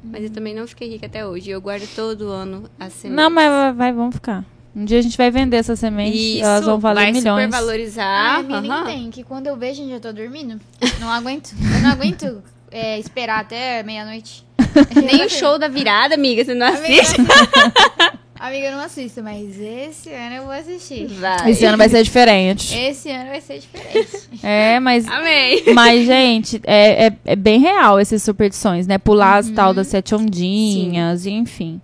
Mas 0.03 0.25
eu 0.25 0.31
também 0.31 0.55
não 0.55 0.67
fiquei 0.67 0.89
rica 0.89 1.07
até 1.07 1.27
hoje. 1.27 1.51
Eu 1.51 1.61
guardo 1.61 1.89
todo 1.95 2.29
ano 2.29 2.65
as 2.79 2.93
sementes. 2.93 3.17
Não, 3.23 3.31
mas 3.31 3.49
vai, 3.51 3.73
vai, 3.73 3.93
vamos 3.93 4.17
ficar. 4.17 4.45
Um 4.77 4.85
dia 4.85 4.99
a 4.99 5.03
gente 5.03 5.17
vai 5.17 5.31
vender 5.31 5.57
essas 5.59 5.79
sementes, 5.79 6.19
Isso, 6.21 6.45
elas 6.45 6.65
vão 6.65 6.79
valer 6.81 7.03
vai 7.05 7.13
milhões. 7.13 7.45
super 7.45 7.49
valorizar. 7.61 8.05
Ah, 8.05 8.37
a 8.39 8.43
minha 8.43 8.61
nem 8.61 8.85
tem, 8.85 9.11
que 9.11 9.23
quando 9.23 9.47
eu 9.47 9.57
vejo, 9.57 9.77
gente, 9.77 9.93
eu 9.93 10.01
tô 10.01 10.13
dormindo. 10.13 10.61
Não 11.01 11.09
aguento. 11.11 11.55
Eu 11.77 11.81
não 11.83 11.91
aguento 11.91 12.43
é, 12.73 12.99
esperar 12.99 13.41
até 13.41 13.83
meia-noite. 13.85 14.45
Nem 14.95 15.25
o 15.25 15.31
show 15.31 15.59
da 15.59 15.69
virada, 15.69 16.15
amiga, 16.17 16.45
você 16.45 16.55
não 16.55 16.67
assiste? 16.67 17.17
Amiga, 18.37 18.67
eu 18.67 18.73
não 18.73 18.81
assisto, 18.85 19.23
mas 19.23 19.59
esse 19.59 20.11
ano 20.11 20.35
eu 20.37 20.43
vou 20.43 20.53
assistir. 20.53 21.07
Vai. 21.07 21.51
Esse 21.53 21.65
ano 21.65 21.79
vai 21.79 21.89
ser 21.89 22.03
diferente. 22.03 22.77
Esse 22.77 23.09
ano 23.11 23.31
vai 23.31 23.41
ser 23.41 23.59
diferente. 23.61 24.09
É, 24.43 24.79
mas 24.81 25.09
Amém. 25.09 25.63
Mas, 25.73 26.05
gente, 26.05 26.61
é, 26.65 27.07
é, 27.07 27.13
é 27.25 27.37
bem 27.37 27.59
real 27.59 27.99
essas 27.99 28.23
superstições, 28.23 28.87
né? 28.87 28.99
Pular 28.99 29.37
as 29.39 29.49
Uhum. 29.49 29.55
tal 29.55 29.73
das 29.73 29.87
sete 29.87 30.15
ondinhas, 30.15 31.25
enfim. 31.25 31.81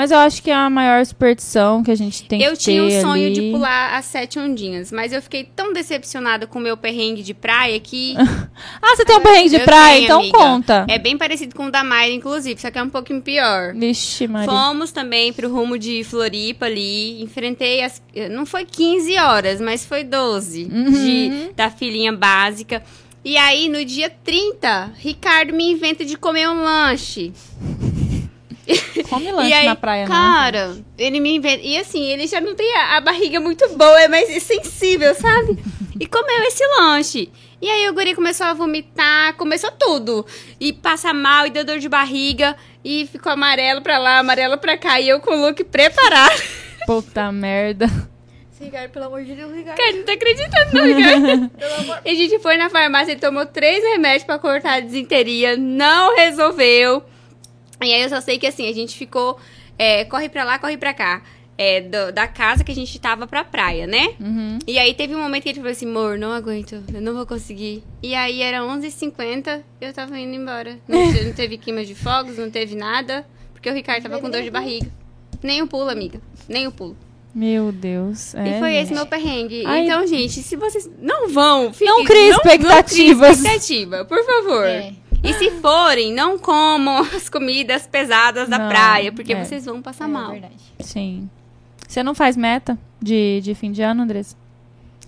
Mas 0.00 0.10
eu 0.10 0.16
acho 0.16 0.42
que 0.42 0.50
é 0.50 0.54
a 0.54 0.70
maior 0.70 1.04
superstição 1.04 1.82
que 1.82 1.90
a 1.90 1.94
gente 1.94 2.24
tem 2.24 2.40
Eu 2.42 2.52
que 2.52 2.58
tinha 2.60 2.80
ter 2.88 2.96
um 2.98 3.00
sonho 3.02 3.26
ali. 3.26 3.34
de 3.34 3.50
pular 3.50 3.98
as 3.98 4.06
sete 4.06 4.38
ondinhas, 4.38 4.90
mas 4.90 5.12
eu 5.12 5.20
fiquei 5.20 5.44
tão 5.44 5.74
decepcionada 5.74 6.46
com 6.46 6.58
o 6.58 6.62
meu 6.62 6.74
perrengue 6.74 7.22
de 7.22 7.34
praia 7.34 7.78
que. 7.78 8.14
Ah, 8.80 8.96
você 8.96 9.04
tem 9.04 9.16
um 9.18 9.20
perrengue 9.20 9.50
de 9.50 9.56
Eu 9.56 9.64
praia? 9.64 9.92
tenho, 9.96 10.04
então 10.06 10.20
amiga. 10.20 10.38
conta. 10.38 10.86
É 10.88 10.98
bem 10.98 11.18
parecido 11.18 11.54
com 11.54 11.66
o 11.66 11.70
da 11.70 11.84
Mayra, 11.84 12.14
inclusive, 12.14 12.58
só 12.58 12.70
que 12.70 12.78
é 12.78 12.82
um 12.82 12.88
pouquinho 12.88 13.20
pior. 13.20 13.74
Vixe, 13.74 14.26
Maria. 14.26 14.48
Fomos 14.50 14.90
também 14.90 15.34
pro 15.34 15.52
rumo 15.52 15.78
de 15.78 16.02
Floripa 16.04 16.64
ali. 16.64 17.22
Enfrentei 17.22 17.82
as. 17.84 18.00
Não 18.30 18.46
foi 18.46 18.64
15 18.64 19.18
horas, 19.18 19.60
mas 19.60 19.84
foi 19.84 20.02
12 20.02 20.64
Uhum. 20.64 20.90
de, 20.90 21.50
da 21.54 21.68
filhinha 21.70 22.12
básica. 22.12 22.82
E 23.22 23.36
aí, 23.36 23.68
no 23.68 23.84
dia 23.84 24.08
30, 24.08 24.92
Ricardo 24.98 25.52
me 25.52 25.70
inventa 25.70 26.06
de 26.06 26.16
comer 26.16 26.48
um 26.48 26.62
lanche. 26.62 27.32
Come 29.08 29.32
lanche 29.32 29.50
e 29.50 29.52
aí, 29.52 29.66
na 29.66 29.76
praia, 29.76 30.06
não. 30.06 30.14
cara, 30.14 30.76
ele 30.98 31.20
me 31.20 31.36
inventa. 31.36 31.62
E 31.62 31.76
assim, 31.78 32.02
ele 32.04 32.26
já 32.26 32.40
não 32.40 32.54
tem 32.54 32.72
a, 32.76 32.96
a 32.96 33.00
barriga 33.00 33.40
muito 33.40 33.68
boa, 33.70 34.00
é 34.00 34.08
mais 34.08 34.42
sensível, 34.42 35.14
sabe? 35.14 35.58
e 36.00 36.06
comeu 36.06 36.42
esse 36.44 36.66
lanche. 36.78 37.30
E 37.60 37.68
aí 37.68 37.86
o 37.90 37.92
guri 37.92 38.14
começou 38.14 38.46
a 38.46 38.54
vomitar, 38.54 39.34
começou 39.36 39.70
tudo. 39.72 40.24
E 40.58 40.72
passa 40.72 41.12
mal, 41.12 41.46
e 41.46 41.50
deu 41.50 41.62
dor 41.62 41.78
de 41.78 41.90
barriga. 41.90 42.56
E 42.82 43.06
ficou 43.06 43.30
amarelo 43.30 43.82
pra 43.82 43.98
lá, 43.98 44.18
amarelo 44.18 44.56
pra 44.56 44.78
cá. 44.78 44.98
E 44.98 45.10
eu 45.10 45.20
com 45.20 45.32
o 45.32 45.46
look 45.46 45.62
preparado. 45.64 46.42
Puta 46.86 47.30
merda. 47.30 47.86
Ricardo, 48.58 48.90
pelo 48.90 49.06
amor 49.06 49.24
de 49.24 49.34
Deus, 49.34 49.54
Ricardo. 49.54 49.76
Cara, 49.76 49.92
não 49.92 50.04
tá 50.04 50.12
acreditando, 50.12 50.72
não, 50.72 50.84
Ricardo. 50.84 51.50
E 52.04 52.10
a 52.10 52.14
gente 52.14 52.38
foi 52.40 52.56
na 52.56 52.68
farmácia, 52.68 53.12
ele 53.12 53.20
tomou 53.20 53.46
três 53.46 53.82
remédios 53.82 54.24
pra 54.24 54.38
cortar 54.38 54.74
a 54.74 54.80
desinteria, 54.80 55.56
não 55.56 56.14
resolveu. 56.16 57.02
E 57.82 57.92
aí 57.92 58.02
eu 58.02 58.08
só 58.08 58.20
sei 58.20 58.38
que 58.38 58.46
assim, 58.46 58.68
a 58.68 58.72
gente 58.72 58.96
ficou. 58.96 59.38
é, 59.78 60.04
corre 60.04 60.28
pra 60.28 60.44
lá, 60.44 60.58
corre 60.58 60.76
pra 60.76 60.92
cá. 60.92 61.22
É, 61.56 61.80
do- 61.82 62.10
da 62.12 62.26
casa 62.26 62.64
que 62.64 62.72
a 62.72 62.74
gente 62.74 62.98
tava 62.98 63.26
pra 63.26 63.44
praia, 63.44 63.86
né? 63.86 64.14
Uhum. 64.18 64.58
E 64.66 64.78
aí 64.78 64.94
teve 64.94 65.14
um 65.14 65.20
momento 65.22 65.42
que 65.42 65.50
ele 65.50 65.56
falou 65.58 65.72
assim, 65.72 65.86
amor, 65.86 66.16
não 66.16 66.32
aguento, 66.32 66.82
eu 66.92 67.02
não 67.02 67.12
vou 67.14 67.26
conseguir. 67.26 67.82
E 68.02 68.14
aí 68.14 68.40
era 68.40 68.62
11h50, 68.62 69.60
eu 69.80 69.92
tava 69.92 70.18
indo 70.18 70.34
embora. 70.34 70.78
Não, 70.88 70.98
não 71.12 71.32
teve 71.34 71.58
queima 71.58 71.84
de 71.84 71.94
fogos, 71.94 72.38
não 72.38 72.50
teve 72.50 72.74
nada, 72.74 73.26
porque 73.52 73.68
o 73.70 73.74
Ricardo 73.74 74.02
tava 74.04 74.18
com 74.20 74.30
dor 74.30 74.42
de 74.42 74.50
barriga. 74.50 74.90
Nem 75.42 75.60
o 75.62 75.66
pulo, 75.66 75.90
amiga. 75.90 76.20
Nem 76.48 76.66
o 76.66 76.72
pulo. 76.72 76.96
Meu 77.34 77.70
Deus. 77.70 78.34
É, 78.34 78.56
e 78.56 78.58
foi 78.58 78.74
esse 78.76 78.92
meu 78.94 79.06
perrengue. 79.06 79.62
Ai. 79.66 79.84
Então, 79.84 80.06
gente, 80.06 80.42
se 80.42 80.56
vocês 80.56 80.90
não 80.98 81.28
vão, 81.28 81.72
fiquem, 81.72 81.88
Não 81.88 82.04
crie 82.04 82.30
expectativas. 82.30 83.38
Não 83.38 83.44
crie 83.44 83.56
expectativa, 83.56 84.04
por 84.04 84.24
favor. 84.24 84.66
É. 84.66 84.92
E 85.22 85.34
se 85.34 85.50
forem, 85.60 86.12
não 86.12 86.38
comam 86.38 86.98
as 87.14 87.28
comidas 87.28 87.86
pesadas 87.86 88.48
da 88.48 88.58
Não, 88.58 88.68
praia, 88.68 89.12
porque 89.12 89.32
é. 89.34 89.44
vocês 89.44 89.64
vão 89.66 89.82
passar 89.82 90.04
É 90.04 90.08
mal. 90.08 90.30
verdade. 90.32 90.54
Sim. 90.80 91.28
Você 91.86 92.02
não 92.02 92.14
faz 92.14 92.36
meta 92.36 92.78
de, 93.00 93.40
de 93.42 93.54
fim 93.54 93.70
de 93.72 93.82
ano, 93.82 94.02
Andressa? 94.02 94.36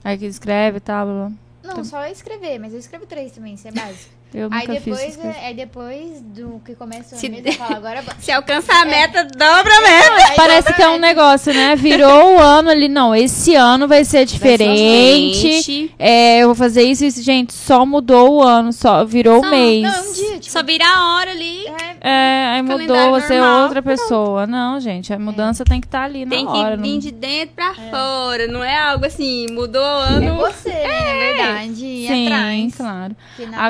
Aí 0.05 0.19
que 0.19 0.27
escreve 0.27 0.79
e 0.79 0.81
tal, 0.81 1.07
blá, 1.07 1.15
blá. 1.29 1.75
Não, 1.77 1.85
só 1.85 2.05
escrever, 2.07 2.59
mas 2.59 2.73
eu 2.73 2.79
escrevo 2.81 3.07
três 3.07 3.33
também, 3.33 3.55
isso 3.55 3.69
é 3.69 3.73
básico. 3.73 4.13
Eu 4.35 4.45
nunca 4.51 4.57
Aí 4.57 4.66
fiz 4.66 4.85
depois, 4.85 5.01
essas 5.03 5.16
coisas. 5.16 5.37
é, 5.43 5.47
aí 5.47 5.55
depois 5.55 6.20
do 6.22 6.61
que 6.64 6.74
começa 6.74 7.14
o 7.14 7.18
Se 7.18 7.28
mesmo, 7.28 7.47
eu 7.49 7.53
falo, 7.55 7.76
agora. 7.76 8.03
Se 8.18 8.33
alcançar 8.33 8.83
a 8.83 8.85
meta, 8.87 9.24
dobra 9.24 9.72
a 9.76 9.80
meta. 9.83 10.30
Aí 10.30 10.37
Parece 10.37 10.59
dobra 10.68 10.72
que 10.74 10.83
é 10.83 10.89
um 10.89 10.99
negócio, 10.99 11.53
né? 11.55 11.76
Virou 11.76 12.37
o 12.37 12.39
ano 12.39 12.70
ali. 12.70 12.89
Não, 12.89 13.14
esse 13.14 13.55
ano 13.55 13.87
vai 13.87 14.05
ser 14.05 14.24
diferente. 14.24 15.33
diferente. 15.61 15.95
É, 15.99 16.39
eu 16.39 16.47
vou 16.49 16.55
fazer 16.55 16.83
isso 16.83 17.05
e 17.05 17.09
isso. 17.09 17.22
Gente, 17.22 17.53
só 17.53 17.85
mudou 17.85 18.37
o 18.39 18.43
ano, 18.43 18.72
só 18.72 19.05
virou 19.05 19.43
o 19.43 19.51
mês. 19.51 19.83
Não, 19.83 19.91
é 19.95 20.01
um 20.01 20.12
dia, 20.12 20.39
tipo. 20.39 20.51
Só 20.53 20.62
vira 20.62 20.85
a 20.87 21.14
hora 21.16 21.30
ali. 21.30 21.66
é, 21.66 21.93
É, 22.01 22.47
aí 22.55 22.62
mudou, 22.62 23.11
você 23.11 23.35
é 23.35 23.41
normal, 23.41 23.62
outra 23.64 23.83
pessoa. 23.83 24.47
Não, 24.47 24.80
gente, 24.80 25.12
a 25.12 25.18
mudança 25.18 25.64
tem 25.64 25.80
que 25.80 25.87
estar 25.87 26.05
ali 26.05 26.24
na 26.24 26.30
Tem 26.30 26.47
que 26.47 26.53
hora. 26.53 26.76
vir 26.76 26.93
não- 26.93 26.99
de 26.99 27.11
dentro 27.12 27.55
pra 27.55 27.74
fora. 27.74 28.47
Não 28.47 28.62
é 28.64 28.78
algo 28.78 29.05
assim, 29.07 29.47
mudou 29.51 29.83
o 29.83 30.05
é 30.05 30.09
ano. 30.09 30.37
você, 30.37 30.70
né, 30.70 30.83
na 30.89 31.14
verdade, 31.14 31.74
Sim, 31.76 32.26
atrás. 32.26 32.74
claro. 32.76 33.16
que 33.37 33.47
nada 33.47 33.62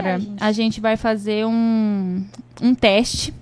Agora, 0.00 0.20
céu, 0.20 0.32
a 0.40 0.52
gente 0.52 0.80
vai 0.80 0.96
fazer 0.96 1.46
um, 1.46 2.24
um 2.60 2.74
teste. 2.74 3.32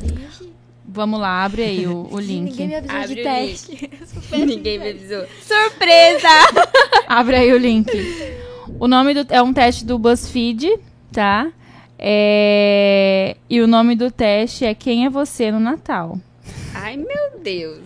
gente. 0.00 0.48
Vamos 0.90 1.20
lá, 1.20 1.44
abre 1.44 1.62
aí 1.62 1.86
o, 1.86 2.08
o 2.10 2.18
link. 2.20 2.50
Ninguém 2.50 2.68
me 2.68 2.74
avisou 2.76 2.96
Abre 2.96 3.14
de 3.14 3.22
teste. 3.22 3.90
Ninguém 4.32 4.78
me 4.78 4.90
avisou. 4.90 5.24
Surpresa! 5.42 6.28
Abre 7.06 7.36
aí 7.36 7.52
o 7.52 7.58
link. 7.58 7.90
O 8.80 8.88
nome 8.88 9.12
do 9.14 9.26
é 9.32 9.42
um 9.42 9.52
teste 9.52 9.84
do 9.84 9.98
BuzzFeed, 9.98 10.78
tá? 11.12 11.50
É, 11.98 13.36
e 13.50 13.60
o 13.60 13.66
nome 13.66 13.96
do 13.96 14.08
teste 14.10 14.64
é 14.64 14.72
Quem 14.74 15.04
é 15.04 15.10
você 15.10 15.50
no 15.50 15.58
Natal? 15.58 16.18
Ai, 16.74 16.96
meu 16.96 17.40
Deus. 17.42 17.80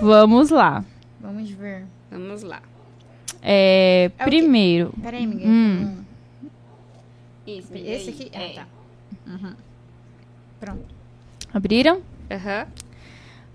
Vamos 0.00 0.50
lá. 0.50 0.84
Vamos 1.20 1.48
ver. 1.50 1.84
Vamos 2.10 2.42
lá. 2.42 2.60
É, 3.42 4.10
É 4.18 4.24
primeiro, 4.24 4.92
Peraí, 5.02 5.24
amiga. 5.24 5.46
Hum. 5.46 5.98
Isso, 7.46 7.68
Esse 7.74 8.10
aí? 8.10 8.14
aqui? 8.14 8.30
É. 8.32 8.46
Ah, 8.46 8.54
tá. 8.54 8.66
Uhum. 9.32 9.54
Pronto. 10.60 10.84
abriram? 11.52 12.00
Aham. 12.30 12.66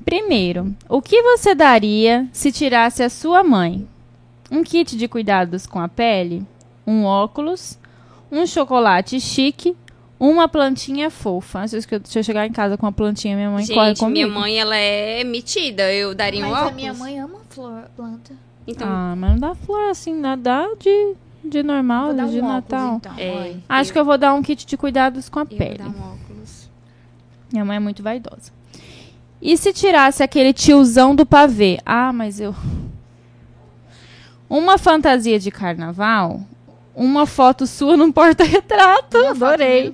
Primeiro, 0.04 0.76
o 0.90 1.02
que 1.02 1.22
você 1.22 1.56
daria 1.56 2.28
se 2.34 2.52
tirasse 2.52 3.02
a 3.02 3.10
sua 3.10 3.44
mãe? 3.44 3.88
Um 4.52 4.64
kit 4.64 4.96
de 4.98 5.08
cuidados 5.08 5.66
com 5.66 5.80
a 5.80 5.88
pele, 5.88 6.46
um 6.86 7.04
óculos, 7.06 7.80
um 8.32 8.46
chocolate 8.46 9.20
chique, 9.20 9.76
uma 10.20 10.48
plantinha 10.48 11.10
fofa. 11.10 11.68
Se 11.68 11.78
eu, 11.78 11.82
se 12.04 12.20
eu 12.20 12.24
chegar 12.24 12.46
em 12.46 12.52
casa 12.52 12.78
com 12.78 12.86
uma 12.86 12.92
plantinha, 12.92 13.36
minha 13.36 13.50
mãe 13.50 13.66
corre 13.68 13.88
Gente, 13.90 14.00
comigo. 14.00 14.30
minha 14.30 14.40
mãe, 14.40 14.60
ela 14.60 14.76
é 14.76 15.24
metida. 15.24 15.92
Eu 15.92 16.14
daria 16.14 16.42
um 16.46 16.50
Mas 16.50 16.54
óculos. 16.54 16.72
a 16.72 16.76
minha 16.76 16.94
mãe 16.94 17.20
ama 17.20 17.40
flor, 17.50 17.84
planta. 17.96 18.34
Então, 18.68 18.88
Ah, 18.88 19.16
mas 19.18 19.32
não 19.32 19.40
dá 19.40 19.56
flor 19.56 19.90
assim, 19.90 20.22
dá 20.22 20.68
de, 20.80 21.16
de 21.50 21.64
normal, 21.64 22.08
Vou 22.08 22.16
dar 22.16 22.28
de 22.28 22.39
um 22.41 22.48
Natal. 22.48 22.96
óculos, 22.96 23.14
então. 23.18 23.20
É. 23.20 23.56
Acho 23.70 23.91
que 23.93 24.00
eu 24.00 24.06
vou 24.06 24.18
dar 24.18 24.34
um 24.34 24.41
kit 24.41 24.66
de 24.66 24.76
cuidados 24.78 25.30
com 25.30 25.39
a 25.39 25.41
eu 25.43 25.48
vou 25.48 25.58
pele. 25.58 25.78
dar 25.78 25.86
um 25.88 26.14
óculos. 26.14 26.70
Minha 27.52 27.64
mãe 27.66 27.78
é 27.78 27.80
muito 27.80 28.02
vaidosa. 28.04 28.52
E 29.41 29.56
se 29.58 29.72
tirasse 29.74 30.24
aquele 30.24 30.54
tiozão 30.54 31.16
do 31.16 31.26
pavê? 31.26 31.80
Ah, 31.86 32.12
mas 32.12 32.39
eu. 32.39 32.56
Uma 34.50 34.78
fantasia 34.78 35.39
de 35.39 35.52
carnaval, 35.52 36.41
uma 36.96 37.26
foto 37.26 37.66
sua 37.68 37.98
num 37.98 38.12
porta-retrato. 38.12 39.18
Adorei. 39.28 39.93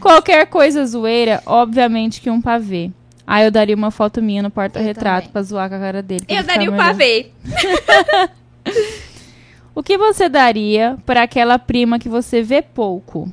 Qualquer 0.00 0.46
coisa 0.46 0.84
zoeira, 0.86 1.42
obviamente 1.46 2.20
que 2.20 2.28
um 2.30 2.40
pavê. 2.40 2.90
Ah, 3.26 3.42
eu 3.42 3.50
daria 3.50 3.74
uma 3.74 3.90
foto 3.90 4.20
minha 4.20 4.42
no 4.42 4.50
porta-retrato 4.50 5.30
pra 5.30 5.42
zoar 5.42 5.68
com 5.70 5.76
a 5.76 5.78
cara 5.78 6.02
dele. 6.02 6.24
Eu 6.28 6.42
daria 6.44 6.68
o 6.68 6.72
melhor. 6.72 6.86
pavê. 6.88 7.30
O 9.74 9.82
que 9.82 9.98
você 9.98 10.28
daria 10.28 10.96
para 11.04 11.22
aquela 11.22 11.58
prima 11.58 11.98
que 11.98 12.08
você 12.08 12.42
vê 12.42 12.62
pouco? 12.62 13.30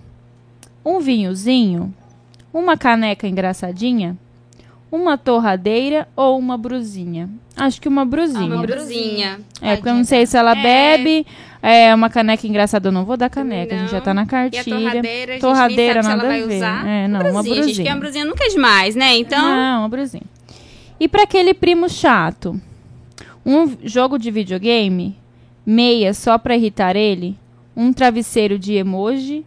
Um 0.84 1.00
vinhozinho? 1.00 1.94
Uma 2.54 2.76
caneca 2.76 3.28
engraçadinha? 3.28 4.18
Uma 4.92 5.18
torradeira 5.18 6.08
ou 6.16 6.38
uma 6.38 6.58
brusinha? 6.58 7.30
Acho 7.56 7.80
que 7.80 7.88
uma 7.88 8.04
brusinha. 8.04 8.56
Uma 8.56 8.62
brusinha. 8.66 9.40
É, 9.62 9.76
porque 9.76 9.88
eu 9.88 9.94
não 9.94 10.04
sei 10.04 10.26
se 10.26 10.36
ela 10.36 10.54
bebe. 10.56 11.26
É, 11.62 11.94
uma 11.94 12.10
caneca 12.10 12.46
engraçada 12.48 12.88
eu 12.90 12.92
não 12.92 13.06
vou 13.06 13.16
dar 13.16 13.30
caneca, 13.30 13.76
a 13.76 13.78
gente 13.78 13.92
já 13.92 14.02
tá 14.02 14.14
na 14.14 14.24
E 14.24 14.26
a 14.26 14.28
cartilha. 14.28 14.64
torradeira, 14.66 15.32
a 15.32 15.34
gente 15.36 15.42
Torradeira, 15.42 15.94
nem 15.94 16.04
sabe 16.04 16.18
nada 16.18 16.22
se 16.22 16.26
ela 16.26 16.40
vai 16.40 16.48
ver. 16.48 16.56
usar. 16.58 16.88
É, 16.88 17.08
não, 17.08 17.20
uma 17.22 17.40
A 17.40 17.44
gente, 17.44 17.56
brusinha. 17.56 17.86
que 17.86 17.94
uma 17.94 18.00
brusinha 18.00 18.26
nunca 18.26 18.44
é 18.44 18.50
demais, 18.50 18.96
né? 18.96 19.16
Então, 19.16 19.42
Não, 19.42 19.80
uma 19.82 19.90
brusinha. 19.90 20.24
E 21.00 21.08
para 21.08 21.24
aquele 21.24 21.54
primo 21.54 21.88
chato? 21.88 22.60
Um 23.46 23.78
jogo 23.84 24.18
de 24.18 24.30
videogame? 24.32 25.16
Meia 25.66 26.14
só 26.14 26.38
pra 26.38 26.56
irritar 26.56 26.96
ele? 26.96 27.38
Um 27.76 27.94
travesseiro 27.94 28.58
de 28.58 28.74
emoji? 28.74 29.46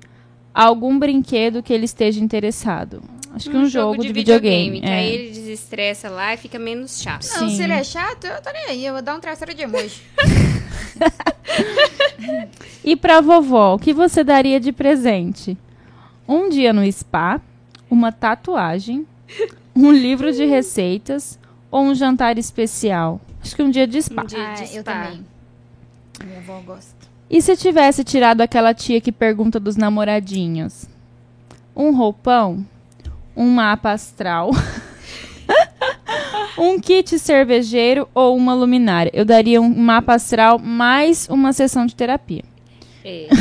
Algum 0.52 0.98
brinquedo 0.98 1.62
que 1.62 1.72
ele 1.72 1.84
esteja 1.84 2.20
interessado? 2.20 3.02
Acho 3.34 3.50
que 3.50 3.56
um, 3.56 3.66
jogo, 3.66 4.00
de, 4.00 4.12
videogame. 4.12 4.80
Que 4.80 4.86
é. 4.86 4.94
aí 4.94 5.12
ele 5.12 5.30
desestressa 5.32 6.08
lá 6.08 6.34
e 6.34 6.36
fica 6.36 6.56
menos 6.56 7.02
chato. 7.02 7.26
Não, 7.34 7.48
Sim. 7.48 7.56
se 7.56 7.62
ele 7.64 7.72
é 7.72 7.82
chato, 7.82 8.26
eu 8.26 8.40
tô 8.40 8.52
nem 8.52 8.66
aí. 8.66 8.86
Eu 8.86 8.92
vou 8.92 9.02
dar 9.02 9.16
um 9.16 9.20
traçado 9.20 9.52
de 9.52 9.62
emoji. 9.62 10.00
E 12.84 12.94
pra 12.94 13.20
vovó, 13.20 13.74
o 13.74 13.78
que 13.78 13.92
você 13.92 14.22
daria 14.22 14.60
de 14.60 14.72
presente? 14.72 15.56
Um 16.28 16.48
dia 16.48 16.72
no 16.72 16.90
spa? 16.90 17.40
Uma 17.90 18.12
tatuagem? 18.12 19.06
Um 19.74 19.90
livro 19.90 20.32
de 20.32 20.44
receitas? 20.44 21.38
Ou 21.70 21.82
um 21.82 21.94
jantar 21.94 22.38
especial? 22.38 23.20
Acho 23.42 23.56
que 23.56 23.62
um 23.62 23.70
dia 23.70 23.86
de 23.86 24.00
spa. 24.02 24.22
Um 24.22 24.26
dia 24.26 24.48
ah, 24.48 24.54
de 24.54 24.62
eu 24.62 24.82
spa. 24.82 24.92
também. 24.92 25.26
Minha 26.24 26.38
avó 26.38 26.60
gosta. 26.60 27.06
E 27.30 27.40
se 27.42 27.56
tivesse 27.56 28.04
tirado 28.04 28.40
aquela 28.40 28.74
tia 28.74 29.00
que 29.00 29.10
pergunta 29.12 29.58
dos 29.58 29.76
namoradinhos? 29.76 30.86
Um 31.74 31.94
roupão? 31.96 32.64
Um 33.36 33.48
mapa 33.50 33.90
astral? 33.92 34.50
um 36.58 36.78
kit 36.78 37.18
cervejeiro 37.18 38.08
ou 38.14 38.36
uma 38.36 38.54
luminária? 38.54 39.10
Eu 39.14 39.24
daria 39.24 39.60
um 39.60 39.74
mapa 39.74 40.14
astral 40.14 40.58
mais 40.58 41.28
uma 41.28 41.52
sessão 41.52 41.86
de 41.86 41.94
terapia. 41.94 42.42
É. 43.04 43.28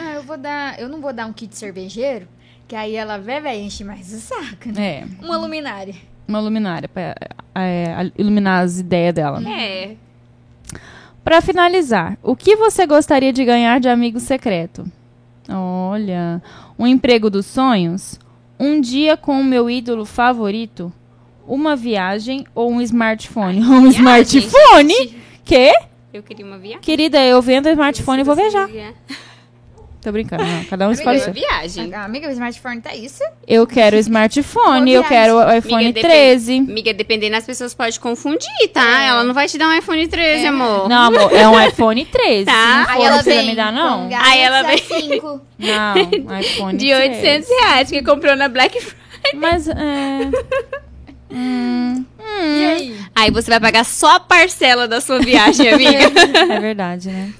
Ah, 0.00 0.12
eu 0.14 0.22
vou 0.22 0.38
dar. 0.38 0.78
Eu 0.78 0.88
não 0.88 1.00
vou 1.00 1.12
dar 1.12 1.26
um 1.26 1.32
kit 1.32 1.56
cervejeiro, 1.56 2.28
que 2.68 2.76
aí 2.76 2.94
ela 2.94 3.18
vai, 3.18 3.40
vai 3.40 3.60
enche 3.60 3.82
mais 3.82 4.12
o 4.12 4.20
saco, 4.20 4.68
né? 4.72 5.00
É, 5.00 5.04
Uma 5.20 5.36
luminária. 5.36 5.94
uma 6.28 6.38
luminária 6.38 6.88
pra 6.88 7.16
é, 7.56 8.08
iluminar 8.16 8.62
as 8.64 8.78
ideias 8.78 9.12
dela. 9.14 9.40
né? 9.40 9.50
É. 9.82 9.96
Pra 11.28 11.42
finalizar, 11.42 12.16
o 12.22 12.34
que 12.34 12.56
você 12.56 12.86
gostaria 12.86 13.34
de 13.34 13.44
ganhar 13.44 13.78
de 13.80 13.86
amigo 13.86 14.18
secreto? 14.18 14.90
Olha, 15.46 16.40
um 16.78 16.86
emprego 16.86 17.28
dos 17.28 17.44
sonhos? 17.44 18.18
Um 18.58 18.80
dia 18.80 19.14
com 19.14 19.38
o 19.38 19.44
meu 19.44 19.68
ídolo 19.68 20.06
favorito? 20.06 20.90
Uma 21.46 21.76
viagem 21.76 22.46
ou 22.54 22.72
um 22.72 22.80
smartphone? 22.80 23.60
Um 23.60 23.90
Viagem, 23.90 24.40
smartphone? 24.40 24.94
gente. 24.94 25.18
Quê? 25.44 25.74
Eu 26.14 26.22
queria 26.22 26.46
uma 26.46 26.56
viagem. 26.56 26.80
Querida, 26.80 27.22
eu 27.22 27.42
vendo 27.42 27.68
smartphone 27.68 28.22
e 28.22 28.24
vou 28.24 28.34
viajar. 28.34 28.66
Tô 30.00 30.12
brincando, 30.12 30.44
não. 30.44 30.64
Cada 30.64 30.88
um 30.88 30.92
escolhe 30.92 31.18
o 31.18 31.24
seu. 31.24 31.32
viagem. 31.32 31.92
A 31.92 32.04
amiga, 32.04 32.28
o 32.28 32.30
smartphone 32.30 32.80
tá 32.80 32.94
isso? 32.94 33.22
Eu 33.46 33.66
quero 33.66 33.96
o 33.96 33.98
smartphone, 34.00 34.92
eu 34.92 35.02
quero 35.02 35.34
o 35.36 35.52
iPhone 35.52 35.74
Amiga, 35.86 35.92
depende- 35.92 36.08
13. 36.14 36.56
Amiga, 36.58 36.94
dependendo, 36.94 37.36
as 37.36 37.44
pessoas 37.44 37.74
podem 37.74 37.98
confundir, 38.00 38.48
tá? 38.72 39.02
Ela 39.02 39.24
não 39.24 39.34
vai 39.34 39.48
te 39.48 39.58
dar 39.58 39.68
um 39.68 39.74
iPhone 39.76 40.06
13, 40.06 40.46
amor. 40.46 40.88
Não, 40.88 41.06
amor, 41.08 41.32
é 41.34 41.48
um 41.48 41.60
iPhone 41.66 42.04
13. 42.04 42.44
Tá. 42.44 42.52
Se 42.52 42.90
não 42.90 42.96
for, 42.96 43.04
ela 43.06 43.22
vem 43.22 43.46
me 43.48 43.56
dar, 43.56 43.72
não. 43.72 44.08
com 44.08 44.14
Aí 44.16 44.40
ela 44.40 44.62
vem- 44.62 44.76
A5. 44.78 45.40
Não, 45.58 46.38
iPhone 46.40 46.78
De 46.78 46.94
800 46.94 47.48
reais, 47.48 47.90
que 47.90 48.00
comprou 48.00 48.36
na 48.36 48.48
Black 48.48 48.80
Friday. 48.80 49.32
Mas, 49.34 49.66
é... 49.66 49.74
hum, 51.34 52.04
E 52.20 52.64
aí? 52.64 52.96
Aí 53.14 53.30
você 53.32 53.50
vai 53.50 53.58
pagar 53.60 53.84
só 53.84 54.14
a 54.16 54.20
parcela 54.20 54.86
da 54.86 55.00
sua 55.00 55.18
viagem, 55.18 55.68
amiga. 55.70 56.12
é 56.54 56.60
verdade, 56.60 57.08
né? 57.10 57.32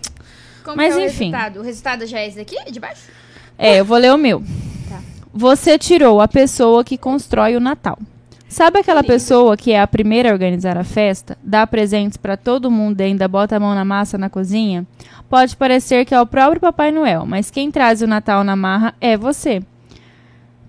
Como 0.69 0.77
Mas 0.77 0.95
é 0.95 0.99
o 0.99 1.01
enfim. 1.07 1.31
resultado? 1.31 1.61
O 1.61 1.63
resultado 1.63 2.07
já 2.07 2.19
é 2.19 2.29
esse 2.29 2.37
daqui, 2.37 2.71
de 2.71 2.79
baixo? 2.79 3.09
É, 3.57 3.81
eu 3.81 3.87
vou 3.87 3.97
ler 3.97 4.13
o 4.13 4.19
meu. 4.19 4.43
Tá. 4.87 5.01
Você 5.33 5.79
tirou 5.79 6.21
a 6.21 6.29
pessoa 6.29 6.85
que 6.85 6.99
constrói 6.99 7.57
o 7.57 7.61
Natal. 7.61 7.99
Sabe 8.47 8.81
aquela 8.81 9.03
pessoa 9.03 9.57
que 9.57 9.73
é 9.73 9.81
a 9.81 9.87
primeira 9.87 10.29
a 10.29 10.33
organizar 10.33 10.77
a 10.77 10.85
festa, 10.85 11.39
dá 11.43 11.67
presentes 11.67 12.19
pra 12.19 12.37
todo 12.37 12.71
mundo 12.71 13.01
e 13.01 13.05
ainda 13.05 13.27
bota 13.27 13.57
a 13.57 13.61
mão 13.61 13.75
na 13.75 13.83
massa 13.83 14.19
na 14.19 14.29
cozinha? 14.29 14.87
Pode 15.27 15.57
parecer 15.57 16.05
que 16.05 16.15
é 16.15 16.21
o 16.21 16.27
próprio 16.27 16.61
Papai 16.61 16.93
Noel, 16.93 17.25
mas 17.25 17.51
quem 17.51 17.71
traz 17.71 18.03
o 18.03 18.07
Natal 18.07 18.45
na 18.45 18.55
marra 18.55 18.95
é 19.01 19.17
você. 19.17 19.63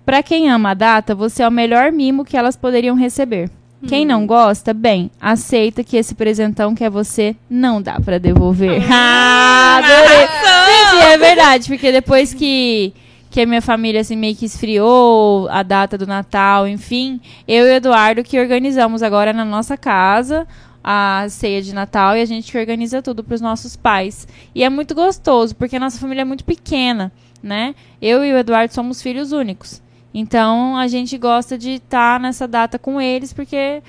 Pra 0.06 0.22
quem 0.22 0.50
ama 0.50 0.70
a 0.70 0.74
data, 0.74 1.14
você 1.14 1.42
é 1.42 1.48
o 1.48 1.52
melhor 1.52 1.92
mimo 1.92 2.24
que 2.24 2.38
elas 2.38 2.56
poderiam 2.56 2.96
receber. 2.96 3.50
Quem 3.86 4.04
não 4.04 4.26
gosta, 4.26 4.74
bem, 4.74 5.10
aceita 5.20 5.82
que 5.82 5.96
esse 5.96 6.14
presentão 6.14 6.74
que 6.74 6.84
é 6.84 6.90
você 6.90 7.34
não 7.48 7.80
dá 7.80 7.98
pra 7.98 8.18
devolver. 8.18 8.82
ah, 8.92 9.78
adorei. 9.78 10.26
Gente, 10.66 11.12
é 11.12 11.18
verdade, 11.18 11.68
porque 11.68 11.90
depois 11.90 12.34
que, 12.34 12.92
que 13.30 13.40
a 13.40 13.46
minha 13.46 13.62
família 13.62 14.02
assim, 14.02 14.16
meio 14.16 14.36
que 14.36 14.44
esfriou 14.44 15.48
a 15.48 15.62
data 15.62 15.96
do 15.96 16.06
Natal, 16.06 16.68
enfim, 16.68 17.20
eu 17.48 17.66
e 17.66 17.70
o 17.70 17.74
Eduardo 17.74 18.22
que 18.22 18.38
organizamos 18.38 19.02
agora 19.02 19.32
na 19.32 19.44
nossa 19.44 19.76
casa 19.76 20.46
a 20.82 21.26
ceia 21.28 21.62
de 21.62 21.74
Natal 21.74 22.16
e 22.16 22.22
a 22.22 22.24
gente 22.24 22.50
que 22.50 22.58
organiza 22.58 23.02
tudo 23.02 23.22
para 23.22 23.34
os 23.34 23.40
nossos 23.40 23.76
pais. 23.76 24.26
E 24.54 24.64
é 24.64 24.68
muito 24.68 24.94
gostoso, 24.94 25.54
porque 25.54 25.76
a 25.76 25.80
nossa 25.80 25.98
família 25.98 26.22
é 26.22 26.24
muito 26.24 26.44
pequena, 26.44 27.12
né? 27.42 27.74
Eu 28.00 28.24
e 28.24 28.32
o 28.32 28.38
Eduardo 28.38 28.72
somos 28.72 29.02
filhos 29.02 29.32
únicos. 29.32 29.82
Então 30.12 30.76
a 30.76 30.88
gente 30.88 31.16
gosta 31.16 31.56
de 31.56 31.72
estar 31.72 32.18
nessa 32.18 32.46
data 32.46 32.78
com 32.78 33.00
eles, 33.00 33.32
porque 33.32 33.82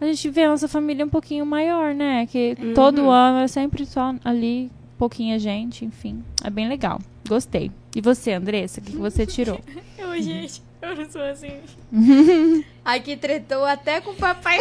a 0.00 0.04
gente 0.04 0.28
vê 0.30 0.44
a 0.44 0.50
nossa 0.50 0.68
família 0.68 1.04
um 1.04 1.08
pouquinho 1.08 1.44
maior, 1.44 1.94
né? 1.94 2.26
Que 2.26 2.56
todo 2.74 3.10
ano 3.10 3.38
é 3.38 3.48
sempre 3.48 3.84
só 3.84 4.14
ali, 4.24 4.70
pouquinha 4.98 5.38
gente, 5.38 5.84
enfim. 5.84 6.22
É 6.42 6.50
bem 6.50 6.68
legal. 6.68 7.00
Gostei. 7.28 7.70
E 7.94 8.00
você, 8.00 8.32
Andressa, 8.32 8.80
o 8.80 8.82
que, 8.84 8.92
que 8.92 8.98
você 8.98 9.24
tirou? 9.26 9.60
Eu, 9.98 10.20
gente, 10.20 10.62
eu 10.82 10.96
não 10.96 11.10
sou 11.10 11.22
assim. 11.22 11.52
Aqui 12.84 13.16
tretou 13.16 13.64
até 13.64 14.00
com 14.00 14.10
o 14.10 14.14
papai. 14.14 14.58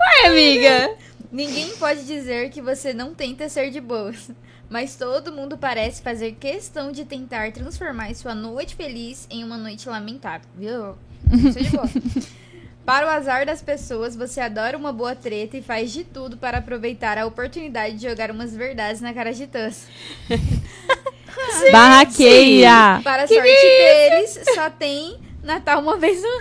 Ai, 0.00 0.26
amiga. 0.26 0.96
Ninguém 1.30 1.76
pode 1.76 2.04
dizer 2.06 2.50
que 2.50 2.62
você 2.62 2.94
não 2.94 3.14
tenta 3.14 3.48
ser 3.48 3.70
de 3.70 3.80
boas. 3.80 4.30
Mas 4.68 4.96
todo 4.96 5.32
mundo 5.32 5.56
parece 5.56 6.02
fazer 6.02 6.32
questão 6.32 6.90
de 6.90 7.04
tentar 7.04 7.52
transformar 7.52 8.12
sua 8.14 8.34
noite 8.34 8.74
feliz 8.74 9.26
em 9.30 9.44
uma 9.44 9.56
noite 9.56 9.88
lamentável. 9.88 10.48
Viu? 10.56 10.96
Não 11.30 11.52
sou 11.52 11.62
de 11.62 11.70
boa. 11.70 11.88
Para 12.84 13.06
o 13.06 13.10
azar 13.10 13.44
das 13.44 13.60
pessoas, 13.60 14.14
você 14.14 14.40
adora 14.40 14.76
uma 14.76 14.92
boa 14.92 15.16
treta 15.16 15.56
e 15.56 15.62
faz 15.62 15.92
de 15.92 16.04
tudo 16.04 16.36
para 16.36 16.58
aproveitar 16.58 17.18
a 17.18 17.26
oportunidade 17.26 17.96
de 17.96 18.08
jogar 18.08 18.30
umas 18.30 18.54
verdades 18.54 19.00
na 19.00 19.12
cara 19.12 19.32
de 19.32 19.44
Tans. 19.48 19.88
Barraqueira! 21.72 23.00
Para 23.02 23.24
a 23.24 23.26
sorte 23.26 23.42
deles, 23.42 24.38
só 24.54 24.70
tem 24.70 25.18
Natal 25.42 25.80
uma 25.80 25.96
vez 25.96 26.22
no 26.22 26.28
ano. 26.28 26.40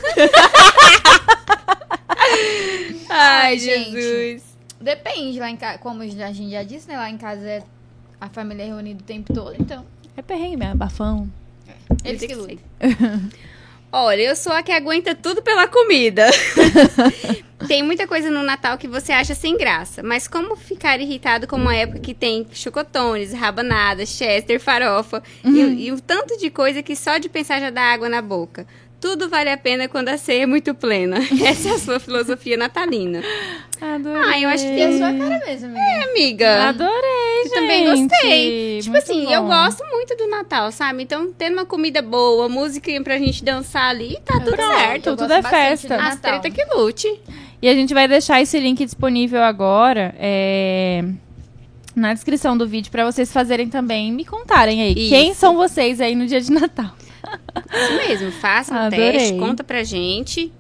Ai, 3.10 3.58
gente. 3.58 3.92
Jesus. 3.92 4.44
Depende, 4.80 5.40
lá 5.40 5.50
em 5.50 5.58
casa, 5.58 5.80
como 5.80 6.04
a 6.04 6.06
gente 6.06 6.52
já 6.52 6.62
disse, 6.62 6.88
né? 6.88 6.96
Lá 6.96 7.10
em 7.10 7.18
casa 7.18 7.44
é 7.44 7.64
a 8.26 8.30
família 8.30 8.64
é 8.64 8.68
reunida 8.68 9.02
o 9.02 9.06
tempo 9.06 9.32
todo, 9.32 9.56
então. 9.60 9.86
É 10.18 10.22
perrengue 10.22 10.58
mesmo, 10.58 10.76
bafão. 10.76 11.30
Eles 12.04 12.20
Tem 12.20 12.30
que 12.30 12.36
lutam. 12.36 12.58
Olha, 13.92 14.24
eu 14.24 14.36
sou 14.36 14.52
a 14.52 14.64
que 14.64 14.72
aguenta 14.72 15.14
tudo 15.14 15.44
pela 15.44 15.68
comida. 15.68 16.26
tem 17.68 17.84
muita 17.84 18.08
coisa 18.08 18.32
no 18.32 18.42
Natal 18.42 18.78
que 18.80 18.88
você 18.88 19.14
acha 19.14 19.36
sem 19.36 19.56
graça. 19.56 20.02
Mas 20.02 20.28
como 20.28 20.56
ficar 20.56 21.00
irritado 21.00 21.48
com 21.48 21.56
uma 21.56 21.76
época 21.76 22.00
que 22.00 22.14
tem 22.16 22.48
chocotones, 22.52 23.32
rabanadas, 23.32 24.10
chester, 24.10 24.60
farofa 24.60 25.22
e, 25.44 25.86
e 25.86 25.92
um 25.92 25.98
tanto 25.98 26.38
de 26.38 26.50
coisa 26.50 26.82
que 26.82 26.96
só 26.96 27.20
de 27.20 27.30
pensar 27.30 27.60
já 27.60 27.70
dá 27.70 27.94
água 27.94 28.10
na 28.10 28.22
boca. 28.24 28.66
Tudo 29.06 29.30
vale 29.30 29.52
a 29.52 29.58
pena 29.58 29.88
quando 29.88 30.10
a 30.10 30.18
ceia 30.18 30.42
é 30.42 30.46
muito 30.48 30.74
plena. 30.74 31.18
Essa 31.46 31.70
é 31.70 31.72
a 31.74 31.78
sua 31.78 32.00
filosofia 32.00 32.58
natalina. 32.58 33.22
Adorei. 33.80 34.20
Ah, 34.24 34.40
eu 34.42 34.50
acho 34.50 34.64
que 34.64 34.72
E 34.72 34.82
a 34.84 34.98
sua 34.98 35.14
cara 35.14 35.46
mesmo, 35.46 35.68
amiga. 35.68 36.10
Amiga, 36.10 36.64
Adorei, 36.70 37.42
eu 37.46 37.52
também 37.52 37.86
gente. 37.86 38.10
gostei. 38.10 38.80
Tipo 38.80 38.92
Muito 38.94 39.04
assim, 39.04 39.32
eu 39.32 39.44
bom. 39.44 39.48
gosto 39.50 39.86
muito 39.92 40.18
do 40.18 40.28
Natal, 40.28 40.72
sabe? 40.72 41.04
Então, 41.04 41.32
tendo 41.32 41.54
uma 41.54 41.68
comida 41.68 42.02
boa, 42.02 42.50
música 42.50 42.92
pra 43.04 43.20
gente 43.20 43.44
dançar 43.44 43.92
ali, 43.92 44.18
tá 44.26 44.40
tudo 44.40 44.58
também, 44.58 44.76
certo. 44.80 45.10
eu 45.10 45.16
tudo 45.16 45.28
gosto 45.28 45.46
é 45.46 45.50
festa. 45.52 45.96
As 45.98 46.20
treta 46.20 46.50
que 46.50 46.66
lute. 46.74 47.08
E 47.62 47.70
a 47.70 47.76
gente 47.76 47.94
vai 47.94 48.08
deixar 48.08 48.42
esse 48.42 48.60
link 48.60 48.84
disponível 48.84 49.44
agora 49.44 50.16
é, 50.18 51.06
na 51.96 52.12
descrição 52.12 52.58
do 52.58 52.68
vídeo 52.68 52.92
pra 52.92 53.06
vocês 53.06 53.32
fazerem 53.32 53.70
também, 53.70 54.12
me 54.12 54.26
contarem 54.26 54.82
aí. 54.82 54.94
Isso. 54.98 55.10
Quem 55.10 55.34
são 55.36 55.56
vocês 55.56 56.02
aí 56.02 56.16
no 56.16 56.26
dia 56.26 56.42
de 56.42 56.52
Natal? 56.52 57.05
Isso 57.74 57.98
mesmo, 58.08 58.32
faça 58.34 58.74
um 58.74 58.78
Adorei. 58.78 59.12
teste, 59.12 59.38
conta 59.38 59.64
pra 59.64 59.84
gente. 59.84 60.52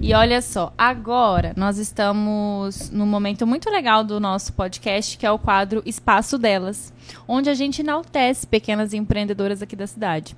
E 0.00 0.14
olha 0.14 0.40
só, 0.40 0.72
agora 0.78 1.52
nós 1.56 1.78
estamos 1.78 2.90
num 2.90 3.06
momento 3.06 3.46
muito 3.46 3.68
legal 3.70 4.04
do 4.04 4.20
nosso 4.20 4.52
podcast, 4.52 5.18
que 5.18 5.26
é 5.26 5.30
o 5.30 5.38
quadro 5.38 5.82
Espaço 5.84 6.38
Delas, 6.38 6.92
onde 7.26 7.50
a 7.50 7.54
gente 7.54 7.80
enaltece 7.80 8.46
pequenas 8.46 8.94
empreendedoras 8.94 9.62
aqui 9.62 9.74
da 9.74 9.86
cidade. 9.86 10.36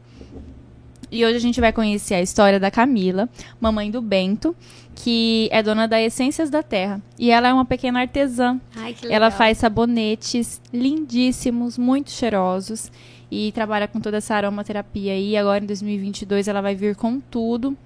E 1.10 1.24
hoje 1.24 1.36
a 1.36 1.40
gente 1.40 1.60
vai 1.60 1.72
conhecer 1.72 2.14
a 2.14 2.22
história 2.22 2.60
da 2.60 2.70
Camila, 2.70 3.28
mamãe 3.60 3.90
do 3.90 4.00
Bento, 4.00 4.54
que 4.94 5.48
é 5.50 5.62
dona 5.62 5.88
da 5.88 6.00
Essências 6.00 6.50
da 6.50 6.62
Terra. 6.62 7.00
E 7.18 7.30
ela 7.30 7.48
é 7.48 7.52
uma 7.52 7.64
pequena 7.64 8.00
artesã. 8.00 8.60
Ai. 8.76 8.94
Ela 9.08 9.30
faz 9.30 9.58
sabonetes 9.58 10.60
lindíssimos, 10.72 11.78
muito 11.78 12.10
cheirosos. 12.10 12.90
E 13.30 13.52
trabalha 13.52 13.86
com 13.86 14.00
toda 14.00 14.16
essa 14.18 14.34
aromaterapia 14.34 15.12
aí. 15.12 15.36
Agora 15.36 15.62
em 15.62 15.66
2022 15.66 16.48
ela 16.48 16.60
vai 16.62 16.74
vir 16.74 16.96
com 16.96 17.20
tudo. 17.20 17.76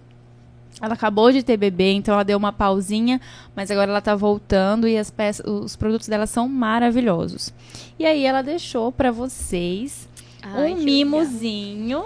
Ela 0.81 0.95
acabou 0.95 1.31
de 1.31 1.43
ter 1.43 1.57
bebê, 1.59 1.93
então 1.93 2.15
ela 2.15 2.25
deu 2.25 2.39
uma 2.39 2.53
pausinha, 2.53 3.21
mas 3.55 3.71
agora 3.71 3.91
ela 3.91 4.01
tá 4.01 4.15
voltando 4.17 4.89
e 4.89 4.97
as 4.97 5.11
peças, 5.11 5.47
os 5.47 5.77
produtos 5.77 6.09
dela 6.09 6.27
são 6.27 6.49
maravilhosos. 6.49 7.53
E 7.99 8.07
aí 8.07 8.25
ela 8.25 8.41
deixou 8.43 8.91
pra 8.91 9.11
vocês 9.11 10.09
Ai, 10.43 10.73
um 10.73 10.77
mimozinho. 10.79 12.03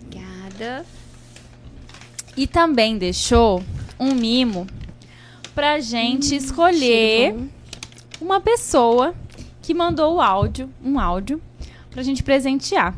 Obrigada. 0.00 0.86
e 2.36 2.46
também 2.46 2.96
deixou 2.96 3.62
um 3.98 4.14
mimo 4.14 4.66
pra 5.54 5.80
gente 5.80 6.36
escolher 6.36 6.78
Cheiro 6.78 7.38
bom. 7.40 7.48
uma 8.26 8.40
pessoa 8.40 9.12
que 9.60 9.74
mandou 9.74 10.14
o 10.16 10.20
áudio, 10.20 10.70
um 10.82 11.00
áudio, 11.00 11.42
pra 11.98 12.04
gente 12.04 12.22
presentear. 12.22 12.94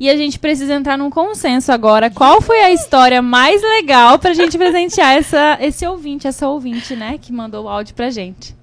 E 0.00 0.10
a 0.10 0.16
gente 0.16 0.36
precisa 0.36 0.74
entrar 0.74 0.98
num 0.98 1.08
consenso 1.08 1.70
agora. 1.70 2.10
Qual 2.10 2.40
foi 2.42 2.58
a 2.58 2.72
história 2.72 3.22
mais 3.22 3.62
legal 3.62 4.18
pra 4.18 4.34
gente 4.34 4.58
presentear 4.58 5.16
essa, 5.16 5.56
esse 5.60 5.86
ouvinte, 5.86 6.26
essa 6.26 6.48
ouvinte, 6.48 6.96
né, 6.96 7.20
que 7.22 7.32
mandou 7.32 7.66
o 7.66 7.68
áudio 7.68 7.94
pra 7.94 8.10
gente? 8.10 8.56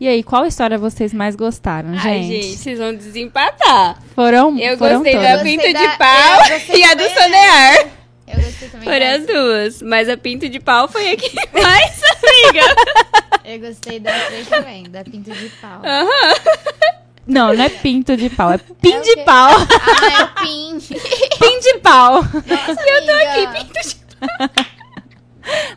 E 0.00 0.08
aí, 0.08 0.22
qual 0.22 0.46
história 0.46 0.78
vocês 0.78 1.12
mais 1.12 1.36
gostaram, 1.36 1.92
gente? 1.92 2.06
Ai, 2.08 2.22
gente, 2.22 2.56
vocês 2.56 2.78
vão 2.78 2.94
desempatar. 2.94 3.98
Foram, 4.14 4.58
Eu 4.58 4.78
foram 4.78 4.94
gostei 5.02 5.12
todas. 5.12 5.28
da 5.28 5.36
da- 5.72 5.78
de 5.78 5.98
pau 5.98 6.40
e 6.78 6.84
a 6.84 6.94
do 6.94 7.02
Sonear. 7.10 7.86
Eu 8.28 8.36
gostei 8.36 8.68
também. 8.70 8.88
Foram 8.88 9.06
as 9.14 9.26
duas. 9.26 9.82
Mas 9.82 10.08
a 10.08 10.16
pinto 10.16 10.48
de 10.48 10.58
pau 10.58 10.88
foi 10.88 11.12
a 11.12 11.16
que 11.16 11.34
mais 11.52 12.00
amiga. 12.02 12.66
Eu 13.44 13.60
gostei 13.60 14.00
das 14.00 14.26
três 14.28 14.48
também, 14.48 14.84
da 14.84 15.04
pinto 15.04 15.30
de 15.32 15.48
pau. 15.60 15.82
Não, 17.28 17.52
não 17.52 17.62
é 17.62 17.68
pinto 17.68 18.16
de 18.16 18.30
pau, 18.30 18.50
é 18.50 18.56
pin 18.56 18.92
É 18.92 18.98
o 18.98 19.02
de 19.02 19.16
pau. 19.18 19.50
Ah, 19.52 20.20
é 20.20 20.24
o 20.24 20.28
pin. 20.42 20.78
pin 21.38 21.60
de 21.60 21.78
pau. 21.80 22.24
eu 22.24 23.06
tô 23.06 23.12
aqui, 23.12 23.46
Pinto 23.58 23.88
de 23.88 23.96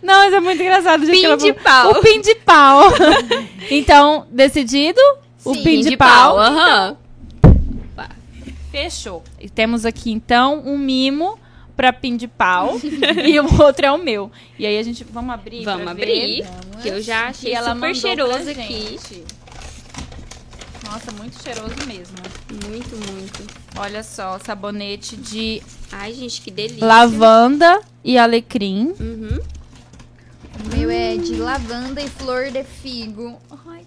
Não, 0.02 0.16
mas 0.20 0.34
é 0.34 0.39
muito 0.39 0.62
engraçado. 0.64 1.04
o 1.04 1.08
Pin 1.08 1.38
de 1.38 1.54
pau. 1.54 1.91
O 1.91 2.02
pin 2.02 2.22
de 2.22 2.36
pau. 2.36 2.84
então, 3.70 4.26
decidido? 4.32 4.99
O 5.43 5.54
Sim, 5.54 5.64
pin 5.64 5.82
de, 5.82 5.97
pau. 5.97 6.39
Aham. 6.39 6.97
Fechou. 8.72 9.22
E 9.39 9.49
temos 9.49 9.86
aqui, 9.86 10.12
então, 10.12 10.62
um 10.66 10.78
mimo 10.78 11.38
pra 11.76 11.91
pin 11.91 12.16
de 12.16 12.28
pau. 12.28 12.80
e 13.26 13.39
o 13.39 13.62
outro 13.62 13.86
é 13.86 13.91
o 13.91 13.97
meu. 13.97 14.32
E 14.58 14.66
aí 14.66 14.78
a 14.78 14.84
gente... 14.84 15.04
Vamos 15.04 15.34
abrir 15.34 15.66
Vamos 15.66 15.88
abrir. 15.88 16.43
ver. 16.43 16.82
Que 16.82 16.88
eu 16.89 17.02
já 17.02 17.28
achei 17.28 17.52
E 17.52 17.54
ela 17.56 17.74
super 17.74 17.93
cheiroso 17.95 18.49
aqui. 18.49 18.97
Nossa, 20.92 21.10
muito 21.14 21.42
cheiroso 21.42 21.74
mesmo. 21.88 22.18
Muito, 22.68 23.12
muito. 23.14 23.48
Olha 23.78 24.04
só, 24.04 24.38
sabonete 24.39 25.16
de 25.16 25.64
Ai, 25.89 26.12
gente, 26.14 26.42
que 26.42 26.52
delícia. 26.52 26.86
lavanda 26.86 27.80
e 28.04 28.18
alecrim. 28.18 28.94
Uhum. 29.00 29.39
O 30.60 30.76
meu 30.76 30.89
é 30.89 31.16
de 31.16 31.38
lavanda 31.38 32.02
e 32.02 32.10
flor 32.10 32.52
de 32.52 32.66
figo. 32.66 33.39
Ai, 33.68 33.86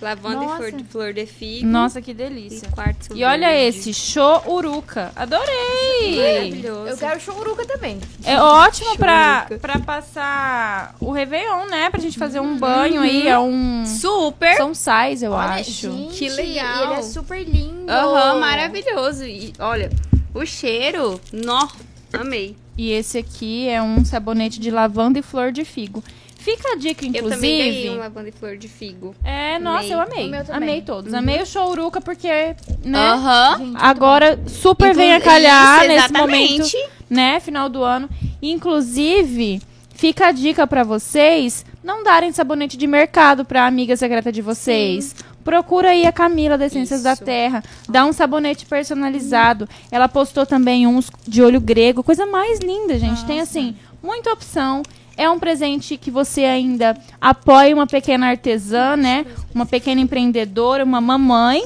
Lavanda 0.00 0.36
Nossa. 0.36 0.54
e 0.54 0.56
flor 0.56 0.72
de, 0.72 0.84
flor 0.84 1.12
de 1.14 1.26
figo. 1.26 1.66
Nossa, 1.66 2.02
que 2.02 2.10
E 2.10 2.14
delícia. 2.14 2.68
quartzo 2.70 3.16
E 3.16 3.24
olha 3.24 3.48
verde. 3.48 3.78
esse, 3.78 3.94
show 3.94 4.42
uruca. 4.46 5.10
Adorei! 5.16 6.16
Maravilhoso. 6.16 6.88
eu 6.90 6.96
quero 6.98 7.20
choruca 7.20 7.64
também. 7.66 7.98
É 8.24 8.38
ótimo 8.40 8.96
pra, 8.96 9.46
Churuca. 9.48 9.58
pra 9.58 9.78
passar 9.80 10.94
o 11.00 11.10
Réveillon, 11.12 11.66
né? 11.66 11.88
Pra 11.90 12.00
gente 12.00 12.18
fazer 12.18 12.40
um 12.40 12.56
banho 12.58 13.00
aí. 13.00 13.26
É 13.26 13.38
um. 13.38 13.84
Super. 13.86 14.56
São 14.56 14.74
sais, 14.74 15.22
eu 15.22 15.32
Olha, 15.32 15.60
acho. 15.60 15.70
gente, 15.70 16.18
Que 16.18 16.28
legal. 16.28 16.84
Ele 16.92 17.00
é 17.00 17.02
super 17.02 17.42
lindo. 17.42 17.90
Aham, 17.90 18.38
maravilhoso. 18.38 19.24
E 19.24 19.52
olha, 19.58 19.90
o 20.34 20.44
cheiro, 20.44 21.18
nó, 21.32 21.68
amei. 22.12 22.56
E 22.76 22.90
esse 22.92 23.16
aqui 23.16 23.66
é 23.68 23.80
um 23.82 24.04
sabonete 24.04 24.60
de 24.60 24.70
lavanda 24.70 25.18
e 25.18 25.22
flor 25.22 25.50
de 25.50 25.64
figo. 25.64 26.04
Fica 26.46 26.72
a 26.74 26.76
dica, 26.76 27.04
Eu 27.04 27.28
também 27.28 27.58
ganhei 27.58 27.64
um 27.64 27.70
inclusive. 27.72 27.96
lavanda 27.98 28.28
e 28.28 28.32
flor 28.32 28.56
de 28.56 28.68
figo. 28.68 29.16
É, 29.24 29.58
nossa, 29.58 29.80
Amei. 29.80 29.92
eu 29.94 30.00
amei. 30.00 30.26
O 30.28 30.30
meu 30.30 30.44
também. 30.44 30.68
Amei 30.68 30.82
todos. 30.82 31.12
Amei 31.12 31.42
o 31.42 31.46
Shouruca 31.46 32.00
porque, 32.00 32.54
né? 32.84 32.98
Aham. 32.98 33.58
Gente, 33.58 33.76
Agora 33.80 34.38
super 34.46 34.90
Inclu- 34.90 34.96
vem 35.02 35.12
a 35.14 35.20
calhar 35.20 35.78
Isso, 35.80 35.88
nesse 35.88 36.12
momento, 36.12 36.52
exatamente. 36.62 36.88
né? 37.10 37.40
Final 37.40 37.68
do 37.68 37.82
ano. 37.82 38.08
Inclusive, 38.40 39.60
fica 39.94 40.28
a 40.28 40.32
dica 40.32 40.66
pra 40.68 40.84
vocês 40.84 41.64
não 41.82 42.04
darem 42.04 42.30
sabonete 42.30 42.76
de 42.76 42.86
mercado 42.86 43.44
pra 43.44 43.66
amiga 43.66 43.96
secreta 43.96 44.30
de 44.30 44.40
vocês. 44.40 45.16
Procura 45.44 45.90
aí 45.90 46.06
a 46.06 46.12
Camila 46.12 46.56
da 46.58 46.66
Essências 46.66 47.02
da. 47.02 47.16
Terra. 47.16 47.62
Dá 47.88 48.04
um 48.04 48.12
sabonete 48.12 48.66
personalizado. 48.66 49.68
Ela 49.90 50.08
postou 50.08 50.44
também 50.46 50.86
uns 50.86 51.10
de 51.26 51.42
olho 51.42 51.60
grego. 51.60 52.02
Coisa 52.04 52.24
mais 52.26 52.58
linda, 52.60 52.98
gente. 52.98 53.24
Tem, 53.24 53.40
assim, 53.40 53.74
muita 54.02 54.32
opção. 54.32 54.82
É 55.16 55.30
um 55.30 55.38
presente 55.38 55.96
que 55.96 56.10
você 56.10 56.44
ainda 56.44 56.96
apoia 57.20 57.74
uma 57.74 57.86
pequena 57.86 58.28
artesã, 58.28 58.96
né? 58.96 59.24
Uma 59.54 59.64
pequena 59.64 60.00
empreendedora, 60.00 60.84
uma 60.84 61.00
mamãe. 61.00 61.62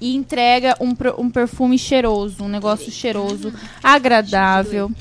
E 0.00 0.14
entrega 0.14 0.76
um, 0.80 0.94
um 1.18 1.28
perfume 1.28 1.76
cheiroso, 1.76 2.44
um 2.44 2.48
negócio 2.48 2.92
cheiroso, 2.92 3.52
agradável. 3.82 4.92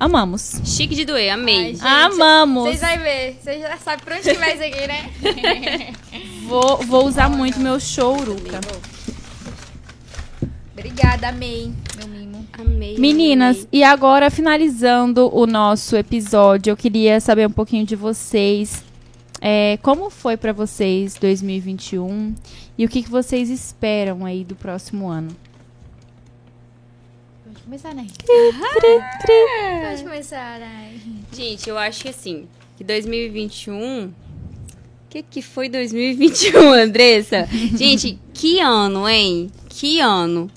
Amamos. 0.00 0.60
Chique 0.64 0.96
de 0.96 1.04
doer, 1.04 1.30
amei. 1.30 1.56
Ai, 1.56 1.72
gente, 1.74 1.86
Amamos. 1.86 2.64
Vocês 2.64 2.80
vão 2.80 2.98
ver. 3.04 3.38
Vocês 3.40 3.60
já 3.60 3.76
sabem 3.76 4.04
pra 4.04 4.16
onde 4.16 4.24
que 4.24 4.34
vai 4.36 4.54
isso 4.54 4.64
aqui, 4.64 4.86
né? 4.88 5.92
Vou, 6.42 6.78
vou 6.78 7.06
usar 7.06 7.30
muito 7.30 7.60
meu 7.60 7.78
showruca. 7.78 8.60
Obrigada, 10.72 11.28
amei. 11.28 11.72
Amei. 12.52 12.98
Meninas, 12.98 13.56
amei. 13.58 13.68
e 13.72 13.82
agora 13.82 14.30
finalizando 14.30 15.34
o 15.34 15.46
nosso 15.46 15.96
episódio, 15.96 16.70
eu 16.70 16.76
queria 16.76 17.20
saber 17.20 17.46
um 17.46 17.52
pouquinho 17.52 17.86
de 17.86 17.96
vocês. 17.96 18.84
É, 19.40 19.78
como 19.82 20.08
foi 20.08 20.36
pra 20.36 20.52
vocês 20.52 21.14
2021 21.14 22.34
e 22.78 22.84
o 22.84 22.88
que, 22.88 23.02
que 23.02 23.10
vocês 23.10 23.50
esperam 23.50 24.24
aí 24.24 24.44
do 24.44 24.54
próximo 24.54 25.08
ano? 25.08 25.36
Pode 27.44 27.62
começar, 27.64 27.94
né? 27.94 28.06
Pode 29.88 30.02
começar, 30.04 30.60
né? 30.60 30.94
Gente, 31.32 31.68
eu 31.68 31.76
acho 31.76 32.02
que 32.02 32.08
assim, 32.08 32.46
que 32.76 32.84
2021. 32.84 34.06
O 34.06 34.12
que, 35.10 35.22
que 35.22 35.42
foi 35.42 35.68
2021, 35.68 36.72
Andressa? 36.72 37.46
Gente, 37.76 38.18
que 38.32 38.60
ano, 38.60 39.08
hein? 39.08 39.50
Que 39.68 40.00
ano. 40.00 40.50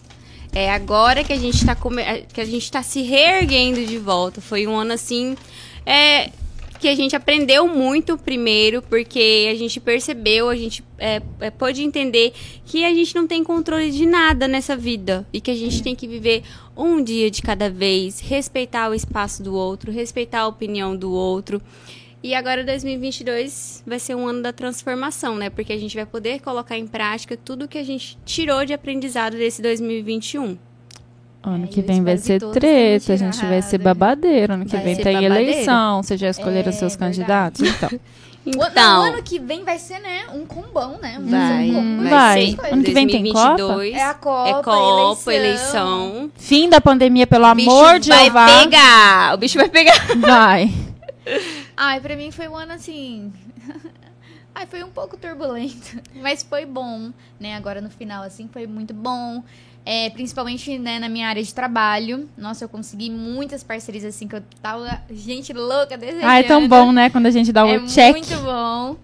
É 0.55 0.71
agora 0.71 1.21
que 1.21 1.33
a 1.33 1.37
gente 1.37 1.65
tá 1.65 1.75
come... 1.75 2.01
que 2.33 2.39
a 2.39 2.45
gente 2.45 2.71
tá 2.71 2.81
se 2.81 3.01
reerguendo 3.01 3.85
de 3.85 3.97
volta. 3.97 4.39
Foi 4.39 4.65
um 4.65 4.75
ano 4.75 4.93
assim. 4.93 5.35
É, 5.85 6.31
que 6.79 6.87
a 6.87 6.95
gente 6.95 7.15
aprendeu 7.15 7.67
muito 7.67 8.17
primeiro, 8.17 8.81
porque 8.81 9.49
a 9.51 9.55
gente 9.55 9.79
percebeu, 9.79 10.49
a 10.49 10.55
gente 10.55 10.83
é, 10.97 11.21
é, 11.39 11.49
pôde 11.49 11.81
entender 11.81 12.33
que 12.65 12.85
a 12.85 12.93
gente 12.93 13.15
não 13.15 13.27
tem 13.27 13.43
controle 13.43 13.91
de 13.91 14.05
nada 14.05 14.47
nessa 14.47 14.77
vida 14.77 15.27
e 15.33 15.41
que 15.41 15.51
a 15.51 15.55
gente 15.55 15.81
tem 15.81 15.95
que 15.95 16.07
viver 16.07 16.43
um 16.75 17.03
dia 17.03 17.29
de 17.31 17.41
cada 17.41 17.69
vez, 17.69 18.19
respeitar 18.19 18.89
o 18.89 18.93
espaço 18.93 19.41
do 19.43 19.53
outro, 19.53 19.91
respeitar 19.91 20.41
a 20.41 20.47
opinião 20.47 20.95
do 20.95 21.11
outro. 21.11 21.61
E 22.25 22.33
agora 22.33 22.63
2022 22.63 23.83
vai 23.85 23.99
ser 23.99 24.15
um 24.15 24.25
ano 24.25 24.41
da 24.41 24.51
transformação, 24.51 25.35
né? 25.35 25.47
Porque 25.51 25.71
a 25.71 25.77
gente 25.77 25.95
vai 25.95 26.07
poder 26.07 26.39
colocar 26.41 26.75
em 26.75 26.87
prática 26.87 27.37
tudo 27.37 27.67
que 27.67 27.77
a 27.77 27.83
gente 27.83 28.17
tirou 28.25 28.65
de 28.65 28.73
aprendizado 28.73 29.37
desse 29.37 29.61
2021. 29.61 30.57
Ano 31.43 31.65
É, 31.65 31.67
que 31.67 31.83
vem 31.83 32.03
vai 32.03 32.17
ser 32.17 32.41
treta, 32.51 33.13
a 33.13 33.15
gente 33.15 33.45
vai 33.45 33.61
ser 33.61 33.77
tirado. 33.77 33.83
babadeiro. 33.83 34.53
Ano 34.53 34.65
que 34.65 34.71
Vai 34.75 34.83
vem 34.83 34.95
tem 34.95 35.13
babadeiro. 35.13 35.35
eleição. 35.35 36.01
Vocês 36.01 36.19
já 36.19 36.29
escolheram 36.31 36.69
É, 36.69 36.71
seus 36.71 36.95
verdade. 36.95 37.15
candidatos? 37.17 37.61
Então. 37.61 37.89
O- 38.45 38.49
Então, 38.49 39.01
o 39.01 39.03
ano 39.05 39.23
que 39.23 39.39
vem 39.39 39.63
vai 39.63 39.79
ser, 39.79 39.97
né, 39.99 40.21
um 40.31 40.45
combão, 40.45 40.99
né? 41.01 41.17
Vai, 41.19 41.29
vai, 41.39 41.67
ser 41.69 41.75
um 41.75 41.97
vai 41.97 42.09
vai 42.09 42.45
ser. 42.45 42.61
ser. 42.61 42.73
Ano 42.73 42.83
que 42.83 42.91
vem 42.91 43.07
tem 43.07 43.23
Copa? 43.33 43.57
2022 43.57 43.95
É 43.95 44.03
a 44.03 44.13
Copa, 44.13 44.49
é 44.49 44.53
Copa, 44.63 45.33
eleição. 45.33 45.33
eleição. 45.33 46.31
Fim 46.37 46.69
da 46.69 46.79
pandemia, 46.79 47.25
pelo 47.27 47.47
O 47.51 47.55
bicho 47.55 47.69
amor 47.71 47.99
de 47.99 48.09
vai 48.09 48.25
Jeová. 48.25 48.45
pegar. 48.63 49.33
O 49.33 49.37
bicho 49.37 49.57
vai 49.57 49.67
pegar. 49.69 49.99
Vai. 50.17 50.71
Ai, 51.77 51.99
pra 51.99 52.15
mim 52.15 52.31
foi 52.31 52.47
um 52.47 52.55
ano 52.55 52.73
assim. 52.73 53.31
Ai, 54.55 54.65
foi 54.65 54.83
um 54.83 54.89
pouco 54.89 55.17
turbulento, 55.17 56.01
mas 56.15 56.41
foi 56.41 56.65
bom, 56.65 57.11
né? 57.39 57.55
Agora 57.55 57.81
no 57.81 57.89
final, 57.89 58.23
assim, 58.23 58.47
foi 58.51 58.65
muito 58.65 58.93
bom. 58.93 59.43
É, 59.87 60.09
principalmente 60.09 60.79
né, 60.79 60.97
na 60.97 61.07
minha 61.07 61.27
área 61.27 61.43
de 61.43 61.53
trabalho. 61.53 62.27
Nossa, 62.35 62.63
eu 62.63 62.69
consegui 62.69 63.11
muitas 63.11 63.63
parcerias 63.63 64.03
assim 64.03 64.27
que 64.27 64.35
eu 64.35 64.41
tava 64.59 64.99
gente 65.11 65.53
louca 65.53 65.95
desejando. 65.95 66.25
Ah, 66.25 66.39
é 66.39 66.43
tão 66.43 66.67
bom, 66.67 66.91
né? 66.91 67.09
Quando 67.11 67.27
a 67.27 67.31
gente 67.31 67.51
dá 67.51 67.63
o 67.63 67.67
É 67.67 67.85
check. 67.85 68.13
muito 68.13 68.35
bom. 68.39 68.95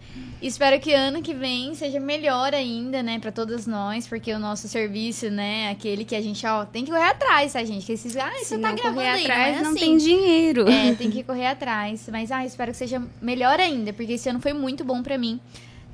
Espero 0.42 0.80
que 0.80 0.92
ano 0.92 1.22
que 1.22 1.36
vem 1.36 1.76
seja 1.76 2.00
melhor 2.00 2.54
ainda, 2.54 3.04
né, 3.04 3.20
pra 3.20 3.32
todos 3.32 3.68
nós, 3.68 4.08
porque 4.08 4.34
o 4.34 4.40
nosso 4.40 4.68
serviço, 4.68 5.30
né, 5.30 5.70
aquele 5.70 6.04
que 6.04 6.16
a 6.16 6.22
gente, 6.22 6.46
ó, 6.48 6.66
tem 6.66 6.84
que 6.84 6.90
correr 6.92 7.10
atrás, 7.10 7.54
tá, 7.54 7.64
gente? 7.64 7.86
Que 7.86 7.94
esses, 7.94 8.18
ah, 8.18 8.32
Se 8.40 8.46
você 8.46 8.58
tá 8.58 8.70
não 8.70 8.76
gravando 8.76 8.96
correr 8.96 9.10
aí, 9.10 9.24
atrás, 9.24 9.54
não, 9.54 9.60
é 9.60 9.64
não 9.64 9.72
assim. 9.72 9.80
tem 9.80 9.98
dinheiro. 9.98 10.68
É, 10.68 10.96
tem 10.96 11.12
que 11.12 11.24
correr 11.24 11.46
atrás. 11.46 12.10
Mas, 12.12 12.32
ah, 12.32 12.44
espero 12.44 12.72
que 12.72 12.78
seja 12.78 13.02
melhor 13.22 13.60
ainda, 13.60 13.94
porque 13.94 14.14
esse 14.14 14.30
ano 14.30 14.40
foi 14.40 14.54
muito 14.54 14.84
bom 14.84 15.04
pra 15.04 15.18
mim 15.18 15.40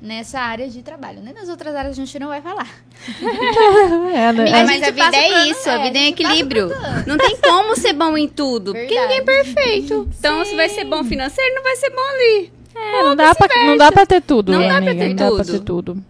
nessa 0.02 0.40
área 0.40 0.70
de 0.70 0.82
trabalho, 0.82 1.22
né? 1.22 1.34
Nas 1.34 1.50
outras 1.50 1.76
áreas 1.76 1.94
a 1.94 1.96
gente 1.96 2.18
não 2.20 2.28
vai 2.28 2.42
falar. 2.42 2.70
É, 4.14 4.34
né? 4.34 4.42
Amiga, 4.42 4.64
mas 4.64 4.70
gente 4.72 4.86
a 4.86 4.92
vida 4.92 5.18
é 5.18 5.48
isso, 5.50 5.70
é, 5.70 5.74
a 5.74 5.78
vida 5.84 6.00
é 6.00 6.02
passa 6.02 6.08
equilíbrio. 6.08 6.70
Não 7.06 7.18
tem 7.18 7.38
como 7.38 7.76
ser 7.76 7.94
bom 7.94 8.18
em 8.18 8.28
tudo, 8.28 8.74
porque 8.74 8.88
Verdade. 8.88 9.20
ninguém 9.20 9.36
é 9.36 9.44
perfeito. 9.44 10.10
Então, 10.18 10.44
se 10.46 10.56
vai 10.56 10.70
ser 10.70 10.86
bom 10.86 11.04
financeiro, 11.04 11.56
não 11.56 11.64
vai 11.64 11.76
ser 11.76 11.90
bom 11.90 12.02
ali. 12.02 12.57
É, 12.80 13.04
não, 13.04 13.16
dá 13.16 13.36
pra, 13.36 13.48
não 13.66 13.78
dá 13.78 13.92
pra 13.92 14.06
ter 14.06 14.22
tudo, 14.22 14.52
Não 14.52 14.60
né, 14.60 14.68
dá 14.68 14.82
pra 14.82 14.92
amiga? 14.92 14.96
ter 15.06 15.10
não 15.10 15.16
dá 15.16 15.32
pra 15.36 15.44
tudo. 15.46 15.52
ter 15.60 15.66
tudo. 15.66 16.04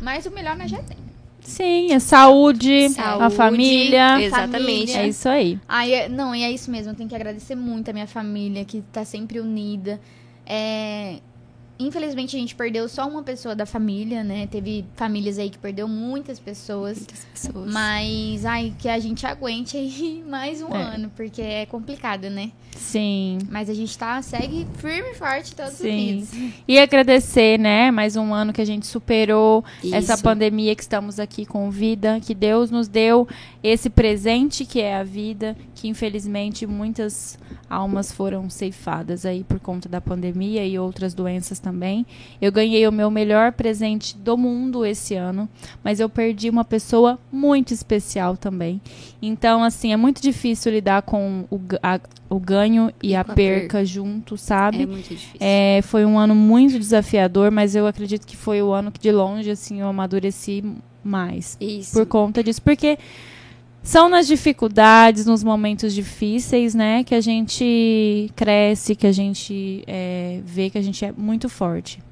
Mas 0.00 0.26
o 0.26 0.30
melhor 0.30 0.56
nós 0.56 0.70
já 0.70 0.78
tem. 0.78 0.96
Sim, 1.40 1.92
é 1.92 1.98
saúde, 1.98 2.86
a 2.86 2.90
Saúde, 2.90 3.34
família. 3.34 4.20
Exatamente. 4.20 4.92
É 4.96 5.08
isso 5.08 5.28
aí. 5.28 5.58
Ai, 5.68 5.92
é- 5.94 6.08
não, 6.08 6.34
e 6.34 6.42
é 6.42 6.50
isso 6.50 6.70
mesmo. 6.70 6.92
Eu 6.92 6.94
tenho 6.94 7.08
que 7.08 7.14
agradecer 7.14 7.54
muito 7.54 7.88
a 7.88 7.92
minha 7.92 8.06
família, 8.06 8.64
que 8.64 8.82
tá 8.92 9.04
sempre 9.04 9.40
unida. 9.40 9.98
É, 10.46 11.16
Infelizmente, 11.78 12.36
a 12.36 12.40
gente 12.40 12.54
perdeu 12.56 12.88
só 12.88 13.08
uma 13.08 13.22
pessoa 13.22 13.54
da 13.54 13.64
família, 13.64 14.24
né? 14.24 14.48
Teve 14.48 14.84
famílias 14.96 15.38
aí 15.38 15.48
que 15.48 15.58
perdeu 15.58 15.86
muitas 15.86 16.40
pessoas. 16.40 16.96
Muitas 16.98 17.24
pessoas. 17.24 17.72
Mas, 17.72 18.44
ai, 18.44 18.74
que 18.78 18.88
a 18.88 18.98
gente 18.98 19.24
aguente 19.24 19.76
aí 19.76 20.22
mais 20.28 20.60
um 20.60 20.74
É. 20.74 20.82
ano, 20.82 21.10
porque 21.14 21.40
é 21.40 21.66
complicado, 21.66 22.28
né? 22.28 22.50
Sim. 22.76 23.38
Mas 23.50 23.68
a 23.70 23.74
gente 23.74 23.96
tá, 23.96 24.20
segue 24.22 24.66
firme 24.78 25.10
e 25.10 25.14
forte 25.14 25.54
todos 25.54 25.74
Sim. 25.74 25.88
unidos. 25.88 26.28
E 26.66 26.78
agradecer, 26.78 27.58
né? 27.58 27.90
Mais 27.90 28.16
um 28.16 28.32
ano 28.34 28.52
que 28.52 28.60
a 28.60 28.64
gente 28.64 28.86
superou 28.86 29.64
essa 29.92 30.14
Isso. 30.14 30.22
pandemia 30.22 30.74
que 30.74 30.82
estamos 30.82 31.18
aqui 31.20 31.44
com 31.46 31.70
vida, 31.70 32.20
que 32.20 32.34
Deus 32.34 32.70
nos 32.70 32.88
deu 32.88 33.26
esse 33.62 33.88
presente 33.90 34.64
que 34.64 34.80
é 34.80 34.96
a 34.96 35.02
vida, 35.04 35.56
que 35.74 35.88
infelizmente 35.88 36.66
muitas 36.66 37.38
almas 37.68 38.10
foram 38.12 38.48
ceifadas 38.48 39.26
aí 39.26 39.44
por 39.44 39.58
conta 39.60 39.88
da 39.88 40.00
pandemia 40.00 40.64
e 40.66 40.78
outras 40.78 41.14
doenças 41.14 41.58
também. 41.58 41.67
Eu 42.40 42.50
ganhei 42.52 42.86
o 42.86 42.92
meu 42.92 43.10
melhor 43.10 43.52
presente 43.52 44.16
do 44.16 44.36
mundo 44.36 44.84
esse 44.84 45.14
ano, 45.14 45.48
mas 45.82 46.00
eu 46.00 46.08
perdi 46.08 46.48
uma 46.50 46.64
pessoa 46.64 47.18
muito 47.30 47.72
especial 47.74 48.36
também. 48.36 48.80
Então, 49.20 49.62
assim, 49.64 49.92
é 49.92 49.96
muito 49.96 50.22
difícil 50.22 50.72
lidar 50.72 51.02
com 51.02 51.44
o, 51.50 51.60
a- 51.82 52.00
o 52.28 52.38
ganho 52.38 52.92
e, 53.02 53.10
E 53.10 53.16
a 53.16 53.24
perca 53.24 53.84
junto, 53.84 54.36
sabe? 54.36 54.82
É 54.82 54.86
muito 54.86 55.08
difícil. 55.08 55.38
É, 55.40 55.80
foi 55.82 56.04
um 56.04 56.18
ano 56.18 56.34
muito 56.34 56.78
desafiador, 56.78 57.50
mas 57.50 57.74
eu 57.74 57.86
acredito 57.86 58.26
que 58.26 58.36
foi 58.36 58.62
o 58.62 58.72
ano 58.72 58.92
que 58.92 59.00
de 59.00 59.10
longe 59.10 59.50
assim 59.50 59.80
eu 59.80 59.88
amadureci 59.88 60.62
mais 61.02 61.56
Isso. 61.60 61.92
por 61.94 62.06
conta 62.06 62.42
disso, 62.42 62.60
porque 62.62 62.98
são 63.82 64.08
nas 64.08 64.26
dificuldades, 64.26 65.24
nos 65.24 65.42
momentos 65.42 65.94
difíceis, 65.94 66.74
né, 66.74 67.04
que 67.04 67.14
a 67.14 67.20
gente 67.20 68.30
cresce, 68.36 68.94
que 68.94 69.06
a 69.06 69.12
gente 69.12 69.82
é, 69.86 70.40
vê 70.44 70.68
que 70.68 70.78
a 70.78 70.82
gente 70.82 71.04
é 71.04 71.12
muito 71.12 71.48
forte. 71.48 72.02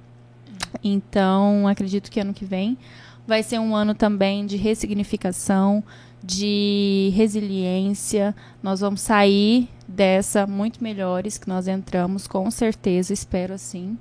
Então, 0.82 1.66
acredito 1.68 2.10
que 2.10 2.20
ano 2.20 2.32
que 2.32 2.44
vem 2.44 2.78
vai 3.26 3.42
ser 3.42 3.58
um 3.58 3.74
ano 3.74 3.94
também 3.94 4.46
de 4.46 4.56
ressignificação, 4.56 5.82
de 6.22 7.12
resiliência. 7.14 8.34
Nós 8.62 8.80
vamos 8.80 9.00
sair 9.00 9.68
dessa 9.86 10.46
muito 10.46 10.82
melhores 10.82 11.36
que 11.36 11.48
nós 11.48 11.66
entramos, 11.66 12.26
com 12.26 12.50
certeza, 12.50 13.12
espero 13.12 13.54
assim. 13.54 13.98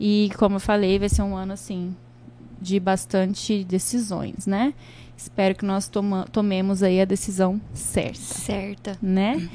E 0.00 0.30
como 0.38 0.56
eu 0.56 0.60
falei, 0.60 0.98
vai 0.98 1.08
ser 1.08 1.22
um 1.22 1.36
ano 1.36 1.52
assim 1.52 1.94
de 2.60 2.80
bastante 2.80 3.62
decisões, 3.64 4.46
né? 4.46 4.72
Espero 5.16 5.54
que 5.54 5.64
nós 5.64 5.88
toma- 5.88 6.26
tomemos 6.30 6.82
aí 6.82 7.00
a 7.00 7.04
decisão 7.04 7.60
certa, 7.72 8.18
Certa. 8.18 8.98
né? 9.02 9.48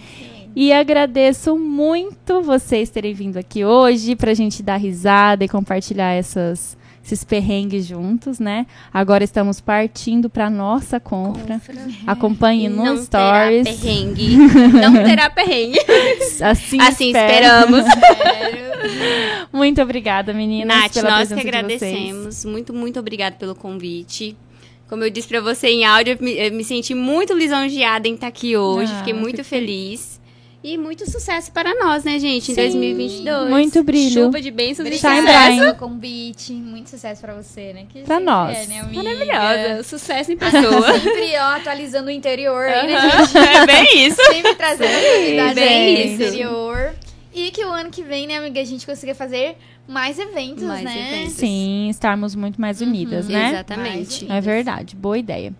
E 0.56 0.74
agradeço 0.74 1.58
muito 1.58 2.42
vocês 2.42 2.90
terem 2.90 3.14
vindo 3.14 3.38
aqui 3.38 3.64
hoje 3.64 4.16
pra 4.16 4.34
gente 4.34 4.64
dar 4.64 4.78
risada 4.78 5.46
e 5.46 5.48
compartilhar 5.48 6.14
essas, 6.14 6.76
esses 7.06 7.24
perrengues 7.24 7.86
juntos, 7.86 8.40
né? 8.40 8.66
Agora 8.92 9.24
estamos 9.24 9.62
partindo 9.62 10.28
pra 10.28 10.50
nossa 10.50 11.00
compra. 11.00 11.62
Acompanhe 12.08 12.66
E 12.66 12.70
no 12.70 12.84
não 12.84 12.98
Stories. 12.98 13.64
terá 13.64 13.78
perrengue. 13.78 14.38
não 14.82 14.94
terá 15.04 15.30
perrengue. 15.30 15.78
Assim, 16.42 16.82
Assim 16.82 17.08
espero. 17.08 17.46
esperamos. 17.46 17.86
Muito 19.54 19.82
obrigada, 19.82 20.34
meninas, 20.34 20.76
Nath, 20.76 20.96
nós 21.04 21.32
que 21.32 21.40
agradecemos. 21.40 22.46
Muito, 22.46 22.74
muito 22.74 23.00
obrigada 23.00 23.36
pelo 23.36 23.54
convite. 23.56 24.36
Como 24.90 25.04
eu 25.04 25.10
disse 25.10 25.28
pra 25.28 25.40
você 25.40 25.68
em 25.68 25.86
áudio, 25.86 26.14
eu 26.20 26.24
me, 26.26 26.34
eu 26.38 26.52
me 26.52 26.64
senti 26.64 26.94
muito 26.96 27.34
lisonjeada 27.34 28.08
em 28.08 28.16
estar 28.16 28.28
aqui 28.28 28.58
hoje. 28.58 28.92
Ah, 28.92 28.98
Fiquei 28.98 29.14
muito 29.14 29.44
feliz. 29.44 30.20
E 30.62 30.78
muito 30.78 31.10
sucesso 31.10 31.54
para 31.54 31.74
nós, 31.76 32.04
né, 32.04 32.20
gente? 32.20 32.52
Em 32.52 32.56
Sim, 32.56 32.62
2022. 32.62 33.50
muito 33.50 33.82
brilho. 33.82 34.26
Chuva 34.26 34.42
de 34.42 34.52
bênçãos 34.52 34.90
e 34.90 34.98
Shine 34.98 35.20
Obrigada 35.20 35.46
Bright. 35.46 35.60
pelo 35.62 35.76
convite. 35.76 36.52
Muito 36.52 36.90
sucesso 36.90 37.22
pra 37.22 37.34
você, 37.34 37.72
né? 37.72 37.86
Que 37.88 38.02
Pra 38.02 38.16
sempre 38.18 38.26
nós. 38.26 38.58
É, 38.58 38.66
né? 38.66 38.84
Maravilhosa. 38.92 39.84
Sucesso 39.84 40.34
em 40.34 40.38
pessoa. 40.38 40.92
Sempre, 41.00 41.32
ó, 41.38 41.56
atualizando 41.56 42.08
o 42.08 42.12
interior 42.12 42.66
aí, 42.66 42.88
né, 42.88 43.00
gente? 43.26 43.38
é 43.38 43.66
bem 43.66 44.06
isso. 44.08 44.22
Sempre 44.22 44.56
trazendo 44.56 44.92
novidades 44.92 45.56
bem 45.56 46.14
isso. 46.14 46.24
interior. 46.24 46.94
E 47.48 47.52
que 47.52 47.64
o 47.64 47.72
ano 47.72 47.90
que 47.90 48.04
vem, 48.04 48.28
né, 48.28 48.38
amiga, 48.38 48.60
a 48.60 48.64
gente 48.66 48.86
consiga 48.86 49.16
fazer 49.16 49.56
mais 49.88 50.20
eventos, 50.20 50.64
Mais 50.64 50.84
né? 50.84 51.14
eventos. 51.14 51.34
Sim, 51.34 51.88
estarmos 51.90 52.36
muito 52.36 52.60
mais 52.60 52.82
unidas, 52.82 53.26
Uhum. 53.28 53.32
né? 53.34 53.50
Exatamente. 53.50 54.32
É 54.32 54.42
verdade, 54.42 54.96
boa 54.96 55.18
ideia. 55.18 55.54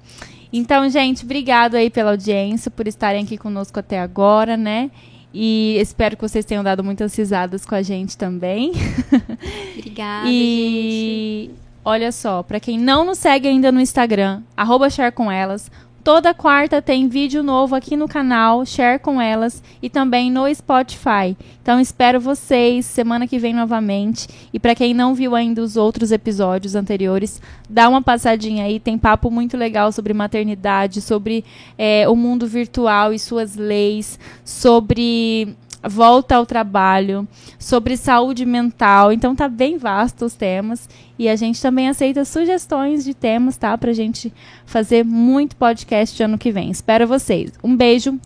Então, 0.52 0.90
gente, 0.90 1.24
obrigado 1.24 1.76
aí 1.76 1.90
pela 1.90 2.12
audiência, 2.12 2.70
por 2.72 2.88
estarem 2.88 3.24
aqui 3.24 3.38
conosco 3.38 3.80
até 3.80 4.00
agora, 4.00 4.58
né? 4.58 4.90
E 5.34 5.78
espero 5.80 6.16
que 6.18 6.22
vocês 6.24 6.44
tenham 6.44 6.64
dado 6.64 6.84
muitas 6.84 7.16
risadas 7.16 7.66
com 7.66 7.76
a 7.76 7.82
gente 7.84 8.18
também. 8.18 8.72
Obrigada, 9.78 10.26
gente. 10.26 10.34
e 10.34 11.52
olha 11.86 12.12
só, 12.12 12.42
pra 12.44 12.60
quem 12.60 12.80
não 12.80 13.06
nos 13.06 13.20
segue 13.20 13.48
ainda 13.48 13.72
no 13.72 13.80
Instagram, 13.80 14.42
arroba 14.58 14.90
share 14.90 15.12
com 15.14 15.32
elas. 15.32 15.72
Toda 16.04 16.34
quarta 16.34 16.82
tem 16.82 17.10
vídeo 17.10 17.44
novo 17.44 17.76
aqui 17.76 17.98
no 17.98 18.08
canal, 18.08 18.66
Share 18.66 19.00
com 19.00 19.22
Elas, 19.22 19.62
e 19.82 19.90
também 19.90 20.32
no 20.32 20.54
Spotify. 20.54 21.36
Então 21.62 21.80
espero 21.80 22.22
vocês 22.22 22.86
semana 22.86 23.28
que 23.28 23.38
vem 23.38 23.54
novamente. 23.54 24.28
E 24.54 24.60
para 24.60 24.74
quem 24.74 24.94
não 24.94 25.14
viu 25.14 25.36
ainda 25.36 25.62
os 25.62 25.76
outros 25.76 26.12
episódios 26.12 26.74
anteriores, 26.74 27.42
dá 27.70 27.90
uma 27.90 28.02
passadinha 28.02 28.64
aí. 28.64 28.80
Tem 28.80 28.98
papo 28.98 29.30
muito 29.30 29.58
legal 29.58 29.92
sobre 29.92 30.14
maternidade, 30.14 31.02
sobre 31.02 31.44
é, 31.78 32.08
o 32.08 32.16
mundo 32.16 32.48
virtual 32.48 33.14
e 33.14 33.20
suas 33.20 33.56
leis, 33.56 34.18
sobre 34.44 35.56
volta 35.84 36.36
ao 36.36 36.46
trabalho, 36.46 37.28
sobre 37.58 37.98
saúde 37.98 38.46
mental. 38.46 39.12
Então 39.12 39.36
tá 39.36 39.48
bem 39.48 39.78
vasto 39.78 40.26
os 40.26 40.36
temas 40.36 40.90
e 41.18 41.30
a 41.30 41.36
gente 41.36 41.62
também 41.62 41.88
aceita 41.88 42.26
sugestões 42.26 43.04
de 43.04 43.14
temas, 43.14 43.58
tá? 43.58 43.78
Pra 43.78 43.94
gente 43.94 44.34
fazer 44.66 45.04
muito 45.06 45.56
podcast 45.56 46.22
ano 46.22 46.38
que 46.38 46.52
vem. 46.52 46.70
Espero 46.70 47.08
vocês. 47.08 47.52
Um 47.64 47.76
beijo 47.76 48.20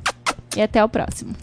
e 0.55 0.61
até 0.61 0.83
o 0.83 0.89
próximo. 0.89 1.33